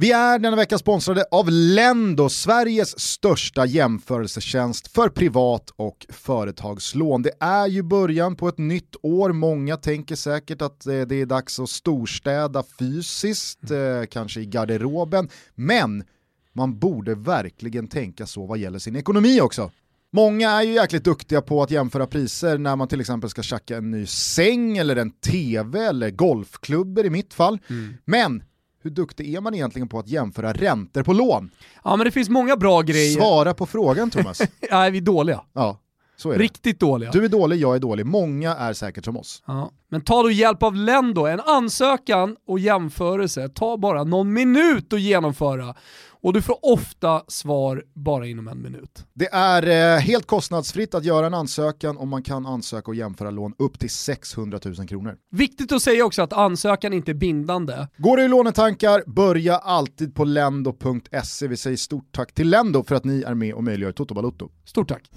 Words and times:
Vi 0.00 0.12
är 0.12 0.38
denna 0.38 0.56
vecka 0.56 0.78
sponsrade 0.78 1.24
av 1.30 1.50
Lendo, 1.50 2.28
Sveriges 2.28 3.00
största 3.00 3.66
jämförelsetjänst 3.66 4.88
för 4.88 5.08
privat 5.08 5.70
och 5.76 6.06
företagslån. 6.08 7.22
Det 7.22 7.32
är 7.40 7.66
ju 7.66 7.82
början 7.82 8.36
på 8.36 8.48
ett 8.48 8.58
nytt 8.58 8.96
år, 9.02 9.32
många 9.32 9.76
tänker 9.76 10.16
säkert 10.16 10.62
att 10.62 10.86
eh, 10.86 11.00
det 11.00 11.14
är 11.14 11.26
dags 11.26 11.60
att 11.60 11.68
storstäda 11.68 12.64
fysiskt, 12.78 13.70
eh, 13.70 14.06
kanske 14.10 14.40
i 14.40 14.46
garderoben, 14.46 15.28
men 15.54 16.04
man 16.52 16.78
borde 16.78 17.14
verkligen 17.14 17.88
tänka 17.88 18.26
så 18.26 18.46
vad 18.46 18.58
gäller 18.58 18.78
sin 18.78 18.96
ekonomi 18.96 19.40
också. 19.40 19.70
Många 20.12 20.50
är 20.50 20.62
ju 20.62 20.72
jäkligt 20.72 21.04
duktiga 21.04 21.42
på 21.42 21.62
att 21.62 21.70
jämföra 21.70 22.06
priser 22.06 22.58
när 22.58 22.76
man 22.76 22.88
till 22.88 23.00
exempel 23.00 23.30
ska 23.30 23.42
tjacka 23.42 23.76
en 23.76 23.90
ny 23.90 24.06
säng 24.06 24.78
eller 24.78 24.96
en 24.96 25.10
tv 25.10 25.84
eller 25.84 26.10
golfklubbor 26.10 27.06
i 27.06 27.10
mitt 27.10 27.34
fall. 27.34 27.58
Mm. 27.68 27.94
Men 28.04 28.42
hur 28.88 28.94
duktig 28.94 29.34
är 29.34 29.40
man 29.40 29.54
egentligen 29.54 29.88
på 29.88 29.98
att 29.98 30.08
jämföra 30.08 30.52
räntor 30.52 31.02
på 31.02 31.12
lån? 31.12 31.50
Ja 31.84 31.96
men 31.96 32.04
det 32.04 32.10
finns 32.10 32.28
många 32.28 32.56
bra 32.56 32.82
grejer. 32.82 33.16
Svara 33.20 33.54
på 33.54 33.66
frågan 33.66 34.10
Thomas. 34.10 34.42
Nej 34.70 34.90
vi 34.90 34.98
är 34.98 35.02
dåliga. 35.02 35.40
Ja. 35.52 35.78
Så 36.16 36.30
är 36.30 36.38
Riktigt 36.38 36.80
dåliga. 36.80 37.10
Du 37.10 37.24
är 37.24 37.28
dålig, 37.28 37.56
jag 37.56 37.74
är 37.74 37.78
dålig. 37.78 38.06
Många 38.06 38.56
är 38.56 38.72
säkert 38.72 39.04
som 39.04 39.16
oss. 39.16 39.42
Ja. 39.46 39.70
Men 39.90 40.00
ta 40.00 40.22
då 40.22 40.30
hjälp 40.30 40.62
av 40.62 40.74
Lendo. 40.74 41.26
En 41.26 41.40
ansökan 41.40 42.36
och 42.46 42.58
jämförelse 42.58 43.48
tar 43.48 43.76
bara 43.76 44.04
någon 44.04 44.32
minut 44.32 44.92
att 44.92 45.00
genomföra 45.00 45.74
och 46.22 46.32
du 46.32 46.42
får 46.42 46.58
ofta 46.62 47.22
svar 47.28 47.84
bara 47.94 48.26
inom 48.26 48.48
en 48.48 48.62
minut. 48.62 49.04
Det 49.14 49.28
är 49.32 49.94
eh, 49.94 50.00
helt 50.00 50.26
kostnadsfritt 50.26 50.94
att 50.94 51.04
göra 51.04 51.26
en 51.26 51.34
ansökan 51.34 51.96
och 51.96 52.08
man 52.08 52.22
kan 52.22 52.46
ansöka 52.46 52.90
och 52.90 52.94
jämföra 52.94 53.30
lån 53.30 53.54
upp 53.58 53.78
till 53.78 53.90
600 53.90 54.60
000 54.64 54.88
kronor. 54.88 55.16
Viktigt 55.30 55.72
att 55.72 55.82
säga 55.82 56.04
också 56.04 56.22
att 56.22 56.32
ansökan 56.32 56.92
inte 56.92 57.10
är 57.10 57.14
bindande. 57.14 57.86
Går 57.96 58.16
det 58.16 58.24
i 58.24 58.28
lånetankar, 58.28 59.02
börja 59.06 59.56
alltid 59.56 60.14
på 60.14 60.24
lendo.se. 60.24 61.48
Vi 61.48 61.56
säger 61.56 61.76
stort 61.76 62.12
tack 62.12 62.34
till 62.34 62.50
Lendo 62.50 62.84
för 62.84 62.94
att 62.94 63.04
ni 63.04 63.22
är 63.22 63.34
med 63.34 63.54
och 63.54 63.64
möjliggör 63.64 63.92
Toto 63.92 64.14
Balotto. 64.14 64.48
Stort 64.64 64.88
tack. 64.88 65.10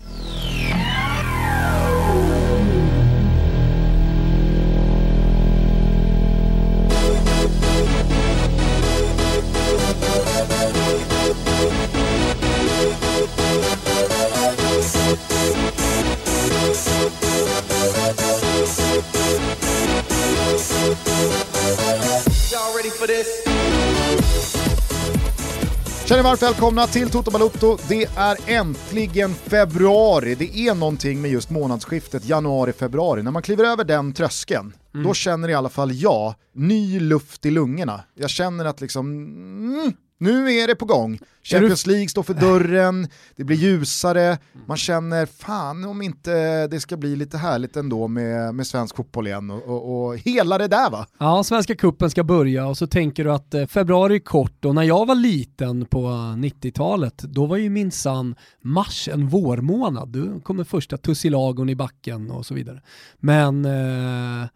Känner 26.05 26.23
varmt 26.23 26.41
välkomna 26.41 26.87
till 26.87 27.09
Toto 27.09 27.31
Balotto. 27.31 27.77
Det 27.89 28.03
är 28.17 28.37
äntligen 28.47 29.33
februari. 29.33 30.35
Det 30.35 30.57
är 30.57 30.75
någonting 30.75 31.21
med 31.21 31.31
just 31.31 31.49
månadsskiftet 31.49 32.25
januari-februari. 32.25 33.23
När 33.23 33.31
man 33.31 33.41
kliver 33.41 33.63
över 33.63 33.83
den 33.83 34.13
tröskeln, 34.13 34.73
mm. 34.93 35.07
då 35.07 35.13
känner 35.13 35.49
i 35.49 35.53
alla 35.53 35.69
fall 35.69 35.91
jag 35.93 36.33
ny 36.53 36.99
luft 36.99 37.45
i 37.45 37.51
lungorna. 37.51 38.03
Jag 38.15 38.29
känner 38.29 38.65
att 38.65 38.81
liksom, 38.81 39.05
mm, 39.05 39.93
nu 40.21 40.51
är 40.53 40.67
det 40.67 40.75
på 40.75 40.85
gång. 40.85 41.19
Champions 41.43 41.87
League 41.87 42.07
står 42.07 42.23
för 42.23 42.33
dörren, 42.33 43.07
det 43.35 43.43
blir 43.43 43.57
ljusare, 43.57 44.37
man 44.65 44.77
känner 44.77 45.25
fan 45.25 45.85
om 45.85 46.01
inte 46.01 46.67
det 46.67 46.79
ska 46.79 46.97
bli 46.97 47.15
lite 47.15 47.37
härligt 47.37 47.77
ändå 47.77 48.07
med, 48.07 48.55
med 48.55 48.67
svensk 48.67 48.95
fotboll 48.95 49.27
igen 49.27 49.51
och, 49.51 49.63
och, 49.63 50.05
och 50.05 50.17
hela 50.17 50.57
det 50.57 50.67
där 50.67 50.89
va? 50.89 51.05
Ja, 51.17 51.43
Svenska 51.43 51.75
kuppen 51.75 52.09
ska 52.09 52.23
börja 52.23 52.67
och 52.67 52.77
så 52.77 52.87
tänker 52.87 53.23
du 53.23 53.31
att 53.31 53.53
eh, 53.53 53.65
februari 53.65 54.15
är 54.15 54.19
kort 54.19 54.65
och 54.65 54.75
när 54.75 54.83
jag 54.83 55.05
var 55.05 55.15
liten 55.15 55.85
på 55.85 56.07
90-talet 56.37 57.17
då 57.17 57.45
var 57.45 57.57
ju 57.57 57.69
minsann 57.69 58.35
mars 58.61 59.09
en 59.11 59.27
vårmånad. 59.27 60.09
Du 60.09 60.41
kommer 60.41 60.63
första 60.63 60.97
tussilagon 60.97 61.69
i 61.69 61.75
backen 61.75 62.31
och 62.31 62.45
så 62.45 62.53
vidare. 62.53 62.81
Men 63.19 63.65
eh, 63.65 64.47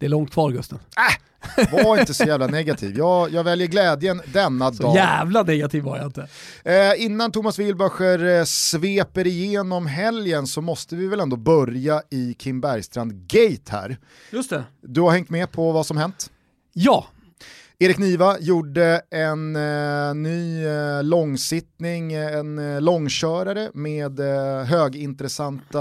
det 0.00 0.06
är 0.06 0.10
långt 0.10 0.32
kvar 0.32 0.50
Gusten. 0.50 0.78
Äh! 0.78 1.16
Var 1.72 2.00
inte 2.00 2.14
så 2.14 2.24
jävla 2.24 2.46
negativ. 2.46 2.98
Jag, 2.98 3.30
jag 3.30 3.44
väljer 3.44 3.66
glädjen 3.66 4.22
denna 4.32 4.72
så 4.72 4.82
dag. 4.82 4.96
jävla 4.96 5.42
negativ 5.42 5.82
var 5.82 5.96
jag 5.96 6.06
inte. 6.06 6.28
Eh, 6.64 7.04
innan 7.04 7.32
Thomas 7.32 7.58
Wilbacher 7.58 8.38
eh, 8.38 8.44
sveper 8.44 9.26
igenom 9.26 9.86
helgen 9.86 10.46
så 10.46 10.60
måste 10.60 10.96
vi 10.96 11.06
väl 11.06 11.20
ändå 11.20 11.36
börja 11.36 12.02
i 12.10 12.34
Kim 12.34 12.60
Bergstrand-gate 12.60 13.70
här. 13.70 13.98
Just 14.30 14.50
det. 14.50 14.64
Du 14.82 15.00
har 15.00 15.10
hängt 15.10 15.30
med 15.30 15.52
på 15.52 15.72
vad 15.72 15.86
som 15.86 15.96
hänt? 15.96 16.30
Ja, 16.72 17.06
Erik 17.82 17.98
Niva 17.98 18.38
gjorde 18.40 19.02
en 19.10 19.56
eh, 19.56 20.14
ny 20.14 20.66
eh, 20.66 21.02
långsittning, 21.02 22.12
en 22.12 22.58
eh, 22.58 22.80
långkörare 22.80 23.70
med 23.74 24.20
eh, 24.20 24.64
högintressanta 24.64 25.80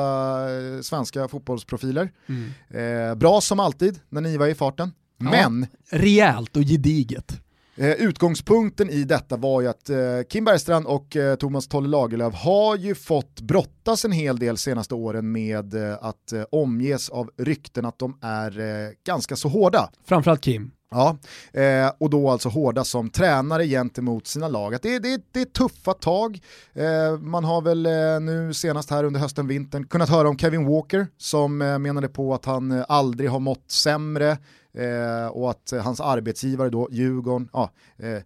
eh, 0.52 0.82
svenska 0.82 1.28
fotbollsprofiler. 1.28 2.12
Mm. 2.28 3.10
Eh, 3.10 3.16
bra 3.16 3.42
som 3.42 3.60
alltid 3.60 4.00
när 4.10 4.22
Niva 4.22 4.48
är 4.48 4.52
i 4.52 4.56
farten. 4.56 4.92
Ja, 5.18 5.32
Men... 5.32 5.68
Rejält 5.92 6.58
och 6.58 6.64
gediget. 6.64 7.42
Eh, 7.80 7.92
utgångspunkten 7.92 8.90
i 8.90 9.04
detta 9.04 9.38
var 9.38 9.62
ju 9.62 9.68
att 9.68 9.90
eh, 9.90 9.98
Kim 10.30 10.46
Bergstrand 10.46 10.86
och 10.86 11.16
eh, 11.16 11.36
Thomas 11.36 11.68
Tolle 11.68 11.88
Lagerlöf 11.88 12.34
har 12.34 12.76
ju 12.76 12.96
fått 12.96 13.42
brottas 13.42 14.06
en 14.06 14.12
hel 14.12 14.40
del 14.40 14.58
senaste 14.58 14.96
åren 14.96 15.32
med 15.32 15.74
eh, 15.74 15.98
att 16.02 16.32
eh, 16.32 16.44
omges 16.52 17.10
av 17.10 17.30
rykten 17.38 17.86
att 17.86 18.00
de 18.00 18.18
är 18.22 18.54
ganska 19.06 19.36
så 19.36 19.48
hårda. 19.48 19.90
Framförallt 20.06 20.42
Kim. 20.42 20.72
Ja, 20.92 21.18
eh, 21.54 21.92
och 22.00 22.10
då 22.10 22.30
alltså 22.30 22.50
hårda 22.50 22.84
som 22.84 23.10
tränare 23.10 23.68
gentemot 23.68 24.28
sina 24.28 24.48
lag. 24.48 24.76
Att 24.76 24.82
det, 24.82 25.00
det, 25.00 25.22
det 25.32 25.42
är 25.42 25.46
tuffa 25.46 25.94
tag. 25.94 26.40
Eh, 26.74 27.20
man 27.20 27.44
har 27.44 27.62
väl 27.62 27.86
eh, 27.86 28.20
nu 28.22 28.54
senast 28.54 28.90
här 28.90 29.04
under 29.04 29.20
hösten, 29.20 29.48
vintern 29.48 29.88
kunnat 29.88 30.10
höra 30.10 30.30
om 30.30 30.38
Kevin 30.38 30.66
Walker 30.66 31.08
som 31.18 31.58
menade 31.58 32.08
på 32.08 32.34
att 32.34 32.46
han 32.46 32.84
aldrig 32.88 33.30
har 33.30 33.40
mått 33.40 33.72
sämre 33.72 34.38
Eh, 34.74 35.28
och 35.28 35.50
att 35.50 35.74
hans 35.84 36.02
arbetsgivare 36.02 36.70
då, 36.70 36.88
Djurgården, 36.92 37.50
ja, 37.54 37.72
eh, 37.98 38.22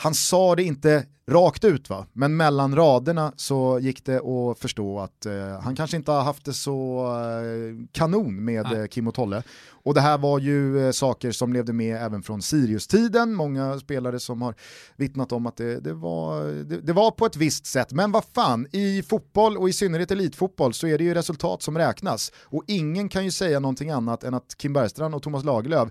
han 0.00 0.14
sa 0.14 0.54
det 0.54 0.62
inte 0.62 1.06
rakt 1.28 1.64
ut 1.64 1.90
va, 1.90 2.06
men 2.12 2.36
mellan 2.36 2.76
raderna 2.76 3.32
så 3.36 3.78
gick 3.82 4.04
det 4.04 4.16
att 4.16 4.58
förstå 4.58 5.00
att 5.00 5.26
eh, 5.26 5.60
han 5.60 5.76
kanske 5.76 5.96
inte 5.96 6.12
har 6.12 6.22
haft 6.22 6.44
det 6.44 6.52
så 6.52 7.06
eh, 7.06 7.86
kanon 7.92 8.44
med 8.44 8.72
eh, 8.72 8.86
Kim 8.86 9.08
och 9.08 9.14
Tolle. 9.14 9.42
Och 9.70 9.94
det 9.94 10.00
här 10.00 10.18
var 10.18 10.38
ju 10.38 10.86
eh, 10.86 10.90
saker 10.90 11.32
som 11.32 11.52
levde 11.52 11.72
med 11.72 12.02
även 12.02 12.22
från 12.22 12.42
Sirius-tiden, 12.42 13.34
många 13.34 13.78
spelare 13.78 14.20
som 14.20 14.42
har 14.42 14.54
vittnat 14.96 15.32
om 15.32 15.46
att 15.46 15.56
det, 15.56 15.80
det 15.80 15.92
var, 15.92 16.44
det, 16.44 16.80
det, 16.80 16.92
var 16.92 17.10
på 17.10 17.26
ett 17.26 17.36
visst 17.36 17.66
sätt. 17.66 17.92
Men 17.92 18.12
vad 18.12 18.24
fan, 18.24 18.66
i 18.72 19.02
fotboll 19.02 19.56
och 19.56 19.68
i 19.68 19.72
synnerhet 19.72 20.10
elitfotboll 20.10 20.74
så 20.74 20.86
är 20.86 20.98
det 20.98 21.04
ju 21.04 21.14
resultat 21.14 21.62
som 21.62 21.78
räknas. 21.78 22.32
Och 22.44 22.64
ingen 22.66 23.08
kan 23.08 23.24
ju 23.24 23.30
säga 23.30 23.60
någonting 23.60 23.90
annat 23.90 24.24
än 24.24 24.34
att 24.34 24.54
Kim 24.56 24.72
Bergstrand 24.72 25.14
och 25.14 25.22
Thomas 25.22 25.44
Lagerlöf 25.44 25.88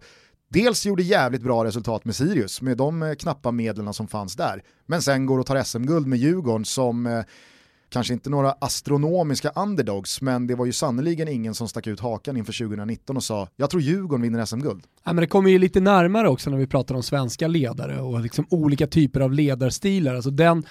dels 0.49 0.85
gjorde 0.85 1.03
jävligt 1.03 1.41
bra 1.41 1.65
resultat 1.65 2.05
med 2.05 2.15
Sirius 2.15 2.61
med 2.61 2.77
de 2.77 3.03
eh, 3.03 3.13
knappa 3.13 3.51
medlen 3.51 3.93
som 3.93 4.07
fanns 4.07 4.35
där, 4.35 4.63
men 4.85 5.01
sen 5.01 5.25
går 5.25 5.39
och 5.39 5.45
tar 5.45 5.63
SM-guld 5.63 6.07
med 6.07 6.19
Djurgården 6.19 6.65
som 6.65 7.05
eh, 7.05 7.23
kanske 7.89 8.13
inte 8.13 8.29
några 8.29 8.51
astronomiska 8.51 9.49
underdogs, 9.49 10.21
men 10.21 10.47
det 10.47 10.55
var 10.55 10.65
ju 10.65 10.71
sannerligen 10.71 11.27
ingen 11.27 11.55
som 11.55 11.67
stack 11.67 11.87
ut 11.87 11.99
hakan 11.99 12.37
inför 12.37 12.53
2019 12.53 13.17
och 13.17 13.23
sa 13.23 13.47
jag 13.55 13.69
tror 13.69 13.81
Djurgården 13.81 14.21
vinner 14.21 14.45
SM-guld. 14.45 14.83
Ja, 15.03 15.13
men 15.13 15.21
det 15.21 15.27
kommer 15.27 15.49
ju 15.49 15.57
lite 15.57 15.79
närmare 15.79 16.29
också 16.29 16.49
när 16.49 16.57
vi 16.57 16.67
pratar 16.67 16.95
om 16.95 17.03
svenska 17.03 17.47
ledare 17.47 18.01
och 18.01 18.21
liksom 18.21 18.45
olika 18.49 18.87
typer 18.87 19.19
av 19.19 19.33
ledarstilar. 19.33 20.15
Alltså 20.15 20.31
den 20.31 20.63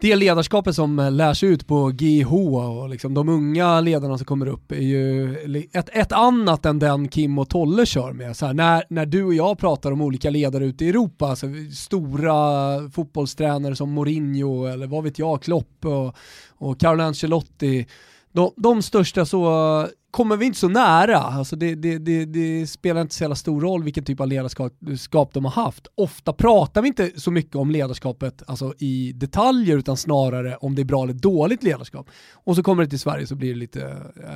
det 0.00 0.16
ledarskapet 0.16 0.74
som 0.74 0.98
eh, 0.98 1.12
lärs 1.12 1.44
ut 1.44 1.66
på 1.66 1.88
GH 1.88 2.32
och 2.32 2.88
liksom 2.88 3.14
de 3.14 3.28
unga 3.28 3.80
ledarna 3.80 4.18
som 4.18 4.24
kommer 4.24 4.46
upp 4.46 4.72
är 4.72 4.76
ju 4.76 5.34
ett, 5.72 5.88
ett 5.92 6.12
annat 6.12 6.66
än 6.66 6.78
den 6.78 7.08
Kim 7.08 7.38
och 7.38 7.48
Tolle 7.48 7.86
kör 7.86 8.12
med. 8.12 8.36
Så 8.36 8.46
här, 8.46 8.54
när, 8.54 8.84
när 8.88 9.06
du 9.06 9.24
och 9.24 9.34
jag 9.34 9.58
pratar 9.58 9.92
om 9.92 10.00
olika 10.00 10.30
ledare 10.30 10.64
ute 10.64 10.84
i 10.84 10.88
Europa, 10.88 11.26
alltså 11.26 11.46
stora 11.72 12.44
fotbollstränare 12.90 13.76
som 13.76 13.90
Mourinho 13.90 14.66
eller 14.66 14.86
vad 14.86 15.04
vet 15.04 15.18
jag, 15.18 15.42
Klopp 15.42 15.84
och, 15.84 16.16
och 16.48 16.80
Carlo 16.80 17.02
Ancelotti, 17.02 17.86
de, 18.34 18.52
de 18.56 18.82
största 18.82 19.26
så 19.26 19.88
kommer 20.10 20.36
vi 20.36 20.46
inte 20.46 20.58
så 20.58 20.68
nära. 20.68 21.18
Alltså 21.18 21.56
det, 21.56 21.74
det, 21.74 21.98
det, 21.98 22.24
det, 22.24 22.66
spelar 22.66 23.00
inte 23.00 23.14
så 23.14 23.24
jävla 23.24 23.36
stor 23.36 23.60
roll 23.60 23.82
vilken 23.82 24.04
typ 24.04 24.20
av 24.20 24.28
ledarskap 24.28 25.32
de 25.32 25.44
har 25.44 25.50
haft. 25.50 25.86
Ofta 25.94 26.32
pratar 26.32 26.82
vi 26.82 26.88
inte 26.88 27.10
så 27.16 27.30
mycket 27.30 27.56
om 27.56 27.70
ledarskapet 27.70 28.42
alltså 28.46 28.74
i 28.78 29.12
detaljer 29.12 29.78
utan 29.78 29.96
snarare 29.96 30.56
om 30.56 30.74
det 30.74 30.82
är 30.82 30.84
bra 30.84 31.02
eller 31.02 31.14
dåligt 31.14 31.62
ledarskap. 31.62 32.10
Och 32.32 32.56
så 32.56 32.62
kommer 32.62 32.82
det 32.82 32.90
till 32.90 33.00
Sverige 33.00 33.26
så 33.26 33.34
blir 33.34 33.48
det 33.48 33.58
lite, 33.58 33.82
eh, 34.16 34.30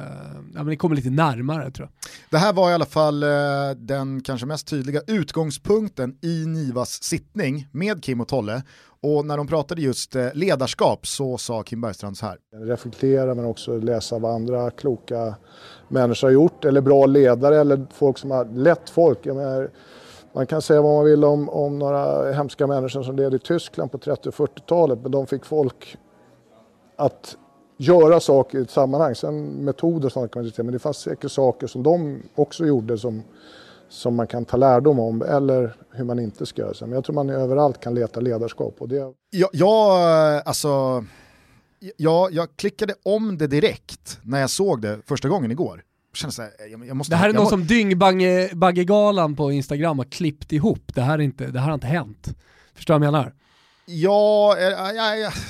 ja, 0.55 0.63
men 0.63 0.67
det 0.67 0.77
kommer 0.77 0.97
lite 0.97 1.11
närmare 1.11 1.71
tror 1.71 1.89
jag. 1.89 2.11
Det 2.31 2.39
här 2.39 2.53
var 2.53 2.71
i 2.71 2.75
alla 2.75 2.87
fall 2.87 3.23
eh, 3.23 3.29
den 3.77 4.21
kanske 4.21 4.47
mest 4.47 4.67
tydliga 4.67 5.01
utgångspunkten 5.07 6.17
i 6.23 6.47
Nivas 6.47 7.03
sittning 7.03 7.67
med 7.73 8.03
Kim 8.05 8.21
och 8.21 8.29
Tolle. 8.29 8.63
Och 9.01 9.27
när 9.27 9.37
de 9.37 9.47
pratade 9.47 9.83
just 9.83 10.17
eh, 10.17 10.27
ledarskap 10.35 11.07
så 11.07 11.39
sa 11.39 11.63
Kim 11.63 11.81
Bergstrand 11.81 12.17
så 12.17 12.27
här. 12.27 12.39
Reflektera 12.53 13.35
men 13.35 13.45
också 13.45 13.77
läsa 13.77 14.19
vad 14.19 14.35
andra 14.35 14.71
kloka 14.71 15.35
människor 15.89 16.29
har 16.29 16.33
gjort 16.33 16.65
eller 16.65 16.81
bra 16.81 17.07
ledare 17.07 17.61
eller 17.61 17.87
folk 17.93 18.19
som 18.19 18.31
har 18.31 18.45
lett 18.45 18.91
folk. 18.91 19.25
Menar, 19.25 19.71
Man 20.35 20.47
kan 20.47 20.63
säga 20.63 20.83
vad 20.83 20.95
man 20.95 21.05
vill 21.05 21.25
om, 21.25 21.49
om 21.49 21.79
några 21.79 22.33
hemska 22.33 22.67
människor 22.67 23.03
som 23.03 23.17
levde 23.17 23.37
i 23.37 23.41
Tyskland 23.41 23.93
på 23.93 23.99
30 23.99 24.29
och 24.29 24.35
40-talet 24.35 24.99
men 25.03 25.11
de 25.11 25.27
fick 25.27 25.45
folk 25.45 25.97
att 26.97 27.37
göra 27.77 28.21
saker 28.21 28.59
i 28.59 28.63
ett 28.63 28.71
sammanhang. 28.71 29.15
Sen 29.15 29.47
metoder 29.47 30.07
och 30.07 30.13
sånt 30.13 30.33
kan 30.33 30.41
man 30.41 30.45
diskutera 30.45 30.65
men 30.65 30.73
det 30.73 30.79
fanns 30.79 30.99
säkert 30.99 31.31
saker 31.31 31.67
som 31.67 31.83
de 31.83 32.23
också 32.35 32.67
gjorde 32.67 32.99
som, 32.99 33.23
som 33.89 34.15
man 34.15 34.27
kan 34.27 34.45
ta 34.45 34.57
lärdom 34.57 34.99
om 34.99 35.23
eller 35.23 35.77
hur 35.91 36.05
man 36.05 36.19
inte 36.19 36.47
ska 36.47 36.63
göra. 36.63 36.75
Men 36.81 36.93
jag 36.93 37.05
tror 37.05 37.15
man 37.15 37.31
överallt 37.31 37.81
kan 37.81 37.95
leta 37.95 38.21
ledarskap. 38.21 38.75
Och 38.79 38.89
det... 38.89 39.13
jag, 39.31 39.51
jag, 39.53 40.43
alltså, 40.45 41.05
jag, 41.97 42.33
jag 42.33 42.57
klickade 42.57 42.95
om 43.03 43.39
det 43.39 43.47
direkt 43.47 44.21
när 44.23 44.41
jag 44.41 44.51
såg 44.51 44.83
det 44.83 44.99
första 45.07 45.29
gången 45.29 45.51
igår. 45.51 45.83
Så 46.15 46.43
här, 46.43 46.51
jag, 46.71 46.87
jag 46.87 46.97
måste, 46.97 47.13
det 47.13 47.17
här 47.17 47.29
är 47.29 47.33
något 47.33 47.43
må... 47.43 47.51
som 47.51 47.67
Dyngbaggegalan 47.67 49.37
på 49.37 49.53
Instagram 49.53 49.99
har 49.99 50.05
klippt 50.05 50.53
ihop. 50.53 50.95
Det 50.95 51.01
här, 51.01 51.19
är 51.19 51.23
inte, 51.23 51.47
det 51.47 51.59
här 51.59 51.67
har 51.67 51.75
inte 51.75 51.87
hänt. 51.87 52.29
Förstår 52.75 52.95
du 52.95 52.99
vad 52.99 53.07
jag 53.07 53.13
menar? 53.13 53.33
Ja, 53.91 54.57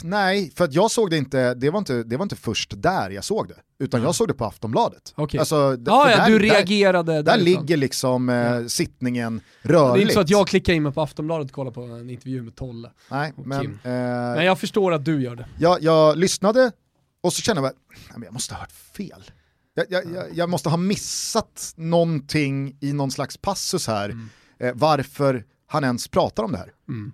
nej, 0.02 0.52
för 0.56 0.69
jag 0.70 0.90
såg 0.90 1.11
det 1.11 1.17
inte 1.17 1.55
det, 1.55 1.70
var 1.70 1.79
inte, 1.79 2.02
det 2.02 2.17
var 2.17 2.23
inte 2.23 2.37
först 2.37 2.73
där 2.76 3.11
jag 3.11 3.25
såg 3.25 3.49
det, 3.49 3.85
utan 3.85 4.02
jag 4.02 4.14
såg 4.14 4.29
det 4.29 4.35
på 4.35 4.44
Aftonbladet. 4.44 5.14
Okay. 5.17 5.38
Alltså, 5.38 5.56
ah, 5.56 6.11
ja, 6.11 6.17
där, 6.17 6.26
du 6.26 6.38
reagerade 6.38 7.12
Där, 7.12 7.23
där 7.23 7.38
ligger 7.38 7.76
liksom 7.76 8.29
eh, 8.29 8.67
sittningen 8.67 9.40
rörligt. 9.62 9.94
Det 9.94 9.99
är 9.99 10.02
inte 10.02 10.14
så 10.14 10.20
att 10.20 10.31
jag 10.31 10.49
klickar 10.49 10.73
in 10.73 10.82
mig 10.82 10.93
på 10.93 11.00
Aftonbladet 11.02 11.46
och 11.46 11.55
kollar 11.55 11.70
på 11.70 11.82
en 11.82 12.11
intervju 12.11 12.43
med 12.43 12.56
Tolle. 12.56 12.90
Nej, 13.11 13.32
men, 13.37 13.61
eh, 13.67 13.70
men 13.82 14.44
jag 14.44 14.58
förstår 14.58 14.93
att 14.93 15.05
du 15.05 15.23
gör 15.23 15.37
det. 15.37 15.46
Jag, 15.58 15.82
jag 15.82 16.17
lyssnade 16.17 16.73
och 17.20 17.32
så 17.32 17.43
kände 17.43 17.62
jag 17.62 17.69
att 17.69 18.25
jag 18.25 18.32
måste 18.32 18.55
ha 18.55 18.61
hört 18.61 18.73
fel. 18.73 19.31
Jag, 19.75 19.87
jag, 19.88 20.26
jag, 20.35 20.49
måste 20.49 20.69
ha 20.69 20.76
missat 20.76 21.73
någonting 21.76 22.76
i 22.81 22.93
någon 22.93 23.11
slags 23.11 23.37
passus 23.37 23.87
här, 23.87 24.08
mm. 24.08 24.29
eh, 24.58 24.73
varför 24.75 25.44
han 25.67 25.85
ens 25.85 26.08
pratar 26.08 26.43
om 26.43 26.52
det 26.52 26.58
här. 26.58 26.73
Mm. 26.88 27.12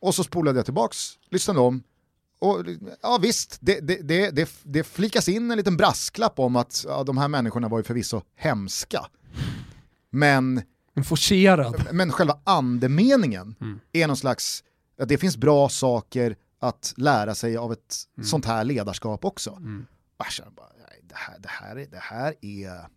Och 0.00 0.14
så 0.14 0.24
spolade 0.24 0.58
jag 0.58 0.64
tillbaks, 0.64 1.18
lyssnade 1.30 1.60
om, 1.60 1.82
och 2.38 2.64
ja 3.02 3.18
visst, 3.22 3.58
det, 3.60 3.80
det, 3.80 4.30
det, 4.30 4.50
det, 4.62 4.84
flikas 4.84 5.28
in 5.28 5.50
en 5.50 5.56
liten 5.56 5.76
brasklapp 5.76 6.38
om 6.38 6.56
att 6.56 6.84
ja, 6.88 7.04
de 7.04 7.18
här 7.18 7.28
människorna 7.28 7.68
var 7.68 7.78
ju 7.78 7.84
förvisso 7.84 8.22
hemska. 8.36 9.06
Men, 10.10 10.62
Forcerad. 11.04 11.88
men 11.92 12.12
själva 12.12 12.38
andemeningen 12.44 13.54
mm. 13.60 13.80
är 13.92 14.06
någon 14.06 14.16
slags, 14.16 14.64
att 14.98 15.08
det 15.08 15.18
finns 15.18 15.36
bra 15.36 15.68
saker 15.68 16.36
att 16.60 16.94
lära 16.96 17.34
sig 17.34 17.56
av 17.56 17.72
ett 17.72 17.96
mm. 18.16 18.26
sånt 18.26 18.44
här 18.44 18.64
ledarskap 18.64 19.24
också. 19.24 19.50
Mm. 19.50 19.86
Bara, 20.18 20.66
det, 21.02 21.14
här, 21.14 21.38
det, 21.38 21.48
här 21.48 21.76
är, 21.76 21.86
det, 21.86 21.98
här 22.00 22.34
är, 22.40 22.88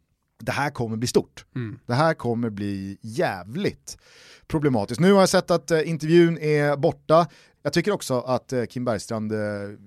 det 0.45 0.51
här 0.51 0.69
kommer 0.69 0.97
bli 0.97 1.07
stort. 1.07 1.45
Mm. 1.55 1.79
Det 1.85 1.93
här 1.93 2.13
kommer 2.13 2.49
bli 2.49 2.97
jävligt 3.01 3.97
problematiskt. 4.47 4.99
Nu 4.99 5.13
har 5.13 5.19
jag 5.19 5.29
sett 5.29 5.51
att 5.51 5.71
eh, 5.71 5.89
intervjun 5.89 6.37
är 6.37 6.77
borta. 6.77 7.27
Jag 7.61 7.73
tycker 7.73 7.91
också 7.91 8.19
att 8.19 8.53
eh, 8.53 8.65
Kim 8.65 8.85
Bergstrand 8.85 9.31
eh, 9.31 9.39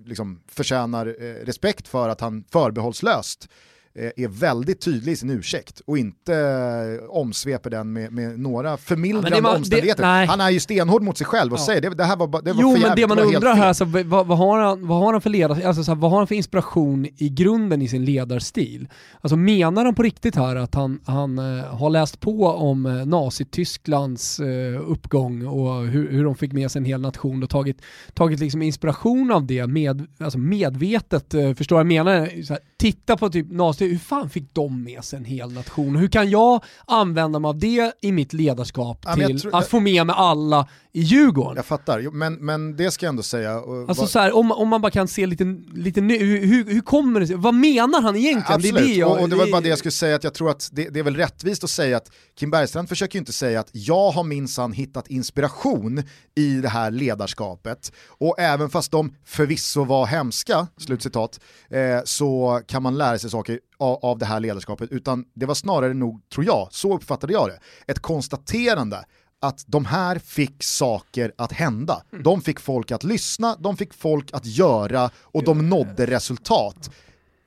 liksom 0.04 0.42
förtjänar 0.48 1.06
eh, 1.06 1.44
respekt 1.44 1.88
för 1.88 2.08
att 2.08 2.20
han 2.20 2.44
förbehållslöst 2.50 3.48
Eh, 3.48 3.50
är 3.96 4.28
väldigt 4.28 4.80
tydlig 4.80 5.12
i 5.12 5.16
sin 5.16 5.30
ursäkt 5.30 5.80
och 5.86 5.98
inte 5.98 6.34
eh, 6.34 7.10
omsveper 7.10 7.70
den 7.70 7.92
med, 7.92 8.12
med 8.12 8.40
några 8.40 8.76
förmildrande 8.76 9.36
ja, 9.36 9.42
man, 9.42 9.56
omständigheter. 9.56 10.02
Det, 10.02 10.26
han 10.26 10.40
är 10.40 10.50
ju 10.50 10.60
stenhård 10.60 11.02
mot 11.02 11.18
sig 11.18 11.26
själv 11.26 11.52
och 11.52 11.58
ja. 11.58 11.66
säger 11.66 11.80
det, 11.80 11.88
det 11.88 12.04
här 12.04 12.16
var, 12.16 12.42
det 12.42 12.52
var 12.52 12.62
Jo 12.62 12.76
men 12.82 12.96
det 12.96 13.06
man 13.06 13.18
undrar 13.18 13.54
här, 13.54 13.72
så, 13.72 13.84
vad, 13.84 14.26
vad, 14.26 14.38
har 14.38 14.58
han, 14.58 14.86
vad 14.86 14.98
har 14.98 15.12
han 15.12 15.20
för 15.20 15.30
ledar, 15.30 15.62
alltså, 15.62 15.84
så 15.84 15.90
här, 15.90 16.00
vad 16.00 16.10
har 16.10 16.18
han 16.18 16.26
för 16.26 16.34
inspiration 16.34 17.06
i 17.16 17.28
grunden 17.28 17.82
i 17.82 17.88
sin 17.88 18.04
ledarstil? 18.04 18.88
Alltså 19.20 19.36
menar 19.36 19.84
han 19.84 19.94
på 19.94 20.02
riktigt 20.02 20.36
här 20.36 20.56
att 20.56 20.74
han, 20.74 21.00
han 21.04 21.38
uh, 21.38 21.64
har 21.64 21.90
läst 21.90 22.20
på 22.20 22.46
om 22.46 23.02
Nazitysklands 23.06 24.40
uppgång 24.86 25.46
och 25.46 25.86
hur, 25.86 26.10
hur 26.10 26.24
de 26.24 26.34
fick 26.34 26.52
med 26.52 26.70
sig 26.70 26.78
en 26.78 26.84
hel 26.84 27.00
nation 27.00 27.42
och 27.42 27.50
tagit, 27.50 27.82
tagit 28.14 28.40
liksom 28.40 28.62
inspiration 28.62 29.32
av 29.32 29.46
det 29.46 29.66
med, 29.66 30.06
alltså 30.18 30.38
medvetet, 30.38 31.34
uh, 31.34 31.54
förstår 31.54 31.78
jag 31.78 31.86
menar? 31.86 32.42
Så 32.42 32.52
här, 32.52 32.62
titta 32.78 33.16
på 33.16 33.28
typ 33.28 33.46
nazi 33.50 33.88
hur 33.88 33.98
fan 33.98 34.30
fick 34.30 34.54
de 34.54 34.84
med 34.84 35.04
sig 35.04 35.16
en 35.16 35.24
hel 35.24 35.52
nation? 35.52 35.96
Hur 35.96 36.08
kan 36.08 36.30
jag 36.30 36.64
använda 36.86 37.38
mig 37.38 37.48
av 37.48 37.58
det 37.58 37.92
i 38.00 38.12
mitt 38.12 38.32
ledarskap 38.32 39.04
ja, 39.04 39.14
till 39.14 39.40
tror, 39.40 39.56
att 39.56 39.68
få 39.68 39.80
med 39.80 40.06
mig 40.06 40.14
alla 40.18 40.68
i 40.96 41.00
Djurgården? 41.00 41.56
Jag 41.56 41.66
fattar, 41.66 42.10
men, 42.10 42.34
men 42.34 42.76
det 42.76 42.90
ska 42.90 43.06
jag 43.06 43.10
ändå 43.10 43.22
säga. 43.22 43.54
Alltså 43.54 44.02
vad... 44.02 44.10
så 44.10 44.18
här, 44.18 44.36
om, 44.36 44.52
om 44.52 44.68
man 44.68 44.80
bara 44.80 44.90
kan 44.90 45.08
se 45.08 45.26
lite, 45.26 45.44
lite 45.74 46.00
hur, 46.00 46.46
hur, 46.46 46.64
hur 46.64 46.80
kommer 46.80 47.20
det 47.20 47.26
sig? 47.26 47.36
Vad 47.36 47.54
menar 47.54 48.02
han 48.02 48.16
egentligen? 48.16 48.56
Absolut, 48.56 48.74
det, 48.74 48.80
det 48.80 48.94
jag, 48.94 49.10
och, 49.10 49.20
och 49.22 49.28
det 49.28 49.36
var 49.36 49.50
bara 49.50 49.60
det 49.60 49.68
jag 49.68 49.78
skulle 49.78 49.92
säga, 49.92 50.16
att 50.16 50.24
jag 50.24 50.34
tror 50.34 50.50
att 50.50 50.68
det, 50.72 50.88
det 50.88 50.98
är 50.98 51.04
väl 51.04 51.16
rättvist 51.16 51.64
att 51.64 51.70
säga 51.70 51.96
att 51.96 52.10
Kim 52.38 52.50
Bergstrand 52.50 52.88
försöker 52.88 53.14
ju 53.14 53.18
inte 53.18 53.32
säga 53.32 53.60
att 53.60 53.68
jag 53.72 54.10
har 54.10 54.24
minsann 54.24 54.72
hittat 54.72 55.08
inspiration 55.08 56.02
i 56.34 56.60
det 56.60 56.68
här 56.68 56.90
ledarskapet. 56.90 57.92
Och 58.08 58.40
även 58.40 58.70
fast 58.70 58.90
de 58.90 59.14
förvisso 59.24 59.84
var 59.84 60.06
hemska, 60.06 60.66
slutcitat, 60.76 61.40
eh, 61.68 62.00
så 62.04 62.60
kan 62.66 62.82
man 62.82 62.98
lära 62.98 63.18
sig 63.18 63.30
saker 63.30 63.60
av, 63.78 63.98
av 64.02 64.18
det 64.18 64.26
här 64.26 64.40
ledarskapet. 64.40 64.90
Utan 64.90 65.24
det 65.34 65.46
var 65.46 65.54
snarare 65.54 65.94
nog, 65.94 66.20
tror 66.34 66.46
jag, 66.46 66.68
så 66.70 66.94
uppfattade 66.94 67.32
jag 67.32 67.48
det, 67.48 67.58
ett 67.92 67.98
konstaterande 67.98 69.04
att 69.46 69.64
de 69.66 69.84
här 69.84 70.18
fick 70.18 70.62
saker 70.62 71.32
att 71.38 71.52
hända. 71.52 72.02
Mm. 72.12 72.22
De 72.22 72.40
fick 72.40 72.60
folk 72.60 72.90
att 72.90 73.04
lyssna, 73.04 73.56
de 73.58 73.76
fick 73.76 73.94
folk 73.94 74.32
att 74.32 74.46
göra 74.46 75.10
och 75.22 75.44
de 75.44 75.68
nådde 75.68 76.06
resultat. 76.06 76.90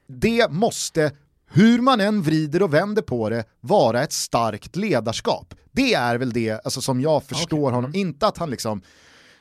Det 0.08 0.52
måste 0.52 1.12
hur 1.52 1.82
man 1.82 2.02
än 2.02 2.22
vrider 2.22 2.64
och 2.64 2.74
vänder 2.74 3.02
på 3.02 3.30
det, 3.30 3.44
vara 3.60 4.04
ett 4.04 4.12
starkt 4.12 4.76
ledarskap. 4.76 5.54
Det 5.72 5.94
är 5.94 6.18
väl 6.18 6.34
det 6.34 6.66
alltså, 6.66 6.82
som 6.82 7.02
jag 7.02 7.24
förstår 7.24 7.62
okay. 7.62 7.76
honom, 7.76 7.96
inte 7.96 8.28
att 8.28 8.38
han 8.38 8.50
liksom 8.50 8.82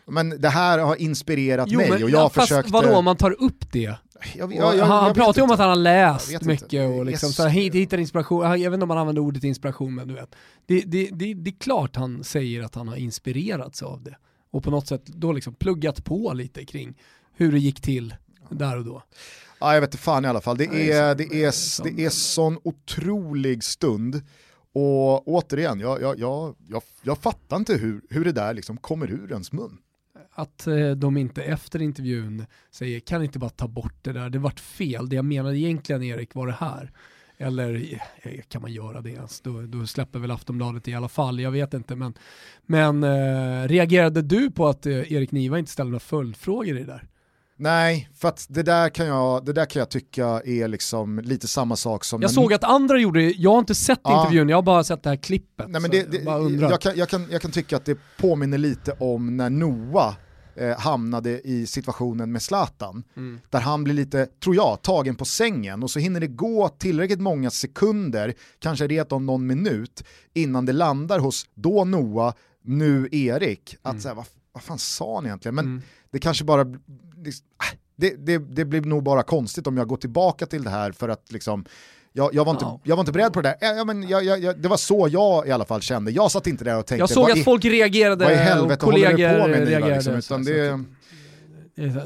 men 0.08 0.40
det 0.40 0.48
här 0.48 0.78
har 0.78 0.96
inspirerat 0.96 1.68
jo, 1.70 1.78
mig 1.78 1.90
men, 1.90 2.02
och 2.02 2.10
jag 2.10 2.20
ja, 2.20 2.28
försökte... 2.28 2.72
Vadå 2.72 2.96
om 2.96 3.04
man 3.04 3.16
tar 3.16 3.42
upp 3.42 3.72
det? 3.72 3.94
Jag, 4.34 4.54
jag, 4.54 4.76
jag, 4.76 4.84
han 4.86 5.14
pratar 5.14 5.40
ju 5.40 5.44
om 5.44 5.50
att 5.50 5.58
han 5.58 5.68
har 5.68 5.76
läst 5.76 6.42
mycket 6.42 6.88
och 6.88 7.04
liksom, 7.04 7.26
yes. 7.26 7.36
så 7.36 7.46
hittar 7.46 7.98
inspiration, 7.98 8.42
jag 8.42 8.70
vet 8.70 8.74
inte 8.74 8.84
om 8.84 8.90
han 8.90 8.98
använder 8.98 9.22
ordet 9.22 9.44
inspiration 9.44 9.94
men 9.94 10.08
du 10.08 10.14
vet. 10.14 10.34
Det, 10.66 10.80
det, 10.80 11.08
det, 11.12 11.34
det 11.34 11.50
är 11.50 11.58
klart 11.58 11.96
han 11.96 12.24
säger 12.24 12.62
att 12.62 12.74
han 12.74 12.88
har 12.88 12.96
inspirerats 12.96 13.82
av 13.82 14.02
det. 14.02 14.16
Och 14.50 14.64
på 14.64 14.70
något 14.70 14.86
sätt 14.86 15.06
då 15.06 15.32
liksom 15.32 15.54
pluggat 15.54 16.04
på 16.04 16.32
lite 16.32 16.64
kring 16.64 16.98
hur 17.32 17.52
det 17.52 17.58
gick 17.58 17.80
till 17.80 18.14
där 18.50 18.76
och 18.76 18.84
då. 18.84 19.02
Ja, 19.60 19.74
jag 19.74 19.80
vet 19.80 19.88
inte 19.88 20.02
fan 20.02 20.24
i 20.24 20.28
alla 20.28 20.40
fall. 20.40 20.56
Det 20.56 20.92
är, 20.92 21.14
det 21.14 21.24
är, 21.24 21.82
det 21.94 22.04
är 22.04 22.10
sån 22.10 22.58
otrolig 22.62 23.64
stund. 23.64 24.22
Och 24.72 25.28
återigen, 25.28 25.80
jag, 25.80 26.02
jag, 26.02 26.18
jag, 26.18 26.54
jag, 26.68 26.82
jag 27.02 27.18
fattar 27.18 27.56
inte 27.56 27.74
hur, 27.74 28.02
hur 28.10 28.24
det 28.24 28.32
där 28.32 28.54
liksom 28.54 28.76
kommer 28.76 29.10
ur 29.10 29.32
ens 29.32 29.52
mun. 29.52 29.78
Att 30.38 30.66
eh, 30.66 30.90
de 30.90 31.16
inte 31.16 31.42
efter 31.42 31.82
intervjun 31.82 32.46
säger 32.70 33.00
kan 33.00 33.22
inte 33.22 33.38
bara 33.38 33.50
ta 33.50 33.68
bort 33.68 33.94
det 34.02 34.12
där, 34.12 34.30
det 34.30 34.38
vart 34.38 34.60
fel. 34.60 35.08
Det 35.08 35.16
jag 35.16 35.24
menade 35.24 35.58
egentligen 35.58 36.02
Erik 36.02 36.34
var 36.34 36.46
det 36.46 36.52
här. 36.52 36.92
Eller 37.38 38.00
kan 38.48 38.62
man 38.62 38.72
göra 38.72 39.00
det 39.00 39.10
ens? 39.10 39.40
Då, 39.40 39.62
då 39.62 39.86
släpper 39.86 40.18
väl 40.18 40.30
Aftonbladet 40.30 40.88
i 40.88 40.94
alla 40.94 41.08
fall, 41.08 41.40
jag 41.40 41.50
vet 41.50 41.74
inte. 41.74 41.96
Men, 41.96 42.14
men 42.66 43.04
eh, 43.04 43.68
reagerade 43.68 44.22
du 44.22 44.50
på 44.50 44.68
att 44.68 44.86
eh, 44.86 45.12
Erik 45.12 45.32
Niva 45.32 45.58
inte 45.58 45.70
ställde 45.70 45.90
några 45.90 46.00
följdfrågor 46.00 46.76
i 46.76 46.80
det 46.80 46.86
där? 46.86 47.08
Nej, 47.56 48.08
för 48.14 48.28
att 48.28 48.46
det 48.48 48.62
där 48.62 48.88
kan 48.88 49.06
jag, 49.06 49.44
det 49.44 49.52
där 49.52 49.66
kan 49.66 49.80
jag 49.80 49.90
tycka 49.90 50.26
är 50.44 50.68
liksom 50.68 51.18
lite 51.18 51.48
samma 51.48 51.76
sak 51.76 52.04
som... 52.04 52.22
Jag 52.22 52.30
såg 52.30 52.52
att 52.52 52.64
andra 52.64 52.98
gjorde 52.98 53.20
det, 53.20 53.30
jag 53.30 53.50
har 53.50 53.58
inte 53.58 53.74
sett 53.74 54.00
ja. 54.02 54.20
intervjun, 54.20 54.48
jag 54.48 54.56
har 54.56 54.62
bara 54.62 54.84
sett 54.84 55.02
det 55.02 55.08
här 55.08 55.16
klippet. 55.16 55.68
Nej, 55.68 55.80
men 55.80 55.90
det, 55.90 56.10
det, 56.10 56.18
jag, 56.18 56.50
jag, 56.50 56.80
kan, 56.80 56.96
jag, 56.96 57.08
kan, 57.08 57.26
jag 57.30 57.42
kan 57.42 57.50
tycka 57.50 57.76
att 57.76 57.84
det 57.84 57.98
påminner 58.18 58.58
lite 58.58 58.92
om 58.98 59.36
när 59.36 59.50
Noah 59.50 60.14
eh, 60.58 60.78
hamnade 60.78 61.40
i 61.40 61.66
situationen 61.66 62.32
med 62.32 62.42
Zlatan. 62.42 63.04
Mm. 63.16 63.40
Där 63.50 63.60
han 63.60 63.84
blir 63.84 63.94
lite, 63.94 64.26
tror 64.26 64.56
jag, 64.56 64.82
tagen 64.82 65.16
på 65.16 65.24
sängen 65.24 65.82
och 65.82 65.90
så 65.90 65.98
hinner 65.98 66.20
det 66.20 66.26
gå 66.26 66.68
tillräckligt 66.68 67.20
många 67.20 67.50
sekunder, 67.50 68.34
kanske 68.58 68.86
rent 68.86 69.12
om 69.12 69.26
någon 69.26 69.46
minut, 69.46 70.04
innan 70.34 70.66
det 70.66 70.72
landar 70.72 71.18
hos 71.18 71.46
då 71.54 71.84
Noah, 71.84 72.34
nu 72.62 73.08
Erik. 73.12 73.76
Att 73.82 73.92
mm. 73.92 74.02
så 74.02 74.14
vad, 74.14 74.26
vad 74.52 74.62
fan 74.62 74.78
sa 74.78 75.14
han 75.14 75.26
egentligen? 75.26 75.54
Men 75.54 75.64
mm. 75.64 75.82
det 76.10 76.18
kanske 76.18 76.44
bara 76.44 76.64
det, 77.96 78.26
det, 78.26 78.38
det 78.38 78.64
blir 78.64 78.80
nog 78.80 79.02
bara 79.02 79.22
konstigt 79.22 79.66
om 79.66 79.76
jag 79.76 79.88
går 79.88 79.96
tillbaka 79.96 80.46
till 80.46 80.64
det 80.64 80.70
här 80.70 80.92
för 80.92 81.08
att 81.08 81.32
liksom 81.32 81.64
jag, 82.12 82.34
jag, 82.34 82.44
var 82.44 82.52
inte, 82.52 82.64
ja. 82.64 82.80
jag 82.82 82.96
var 82.96 83.02
inte 83.02 83.12
beredd 83.12 83.32
på 83.32 83.40
det 83.40 83.56
där. 83.60 83.76
Ja, 83.76 83.84
men 83.84 84.08
jag, 84.08 84.24
jag, 84.24 84.58
det 84.60 84.68
var 84.68 84.76
så 84.76 85.08
jag 85.10 85.48
i 85.48 85.50
alla 85.50 85.64
fall 85.64 85.80
kände. 85.80 86.10
Jag 86.10 86.30
satt 86.30 86.46
inte 86.46 86.64
där 86.64 86.78
och 86.78 86.86
tänkte 86.86 87.02
Jag 87.02 87.10
såg 87.10 87.30
att 87.30 87.44
folk 87.44 87.64
reagerade 87.64 88.24
vad 88.24 88.34
i 88.34 88.36
helvete 88.36 88.86
och 88.86 88.92
kollegor 88.92 89.40
på 89.40 89.48
med 89.48 89.68
reagerade. 89.68 89.94
Liksom, 89.94 90.14
utan 90.14 90.44
det... 90.44 90.84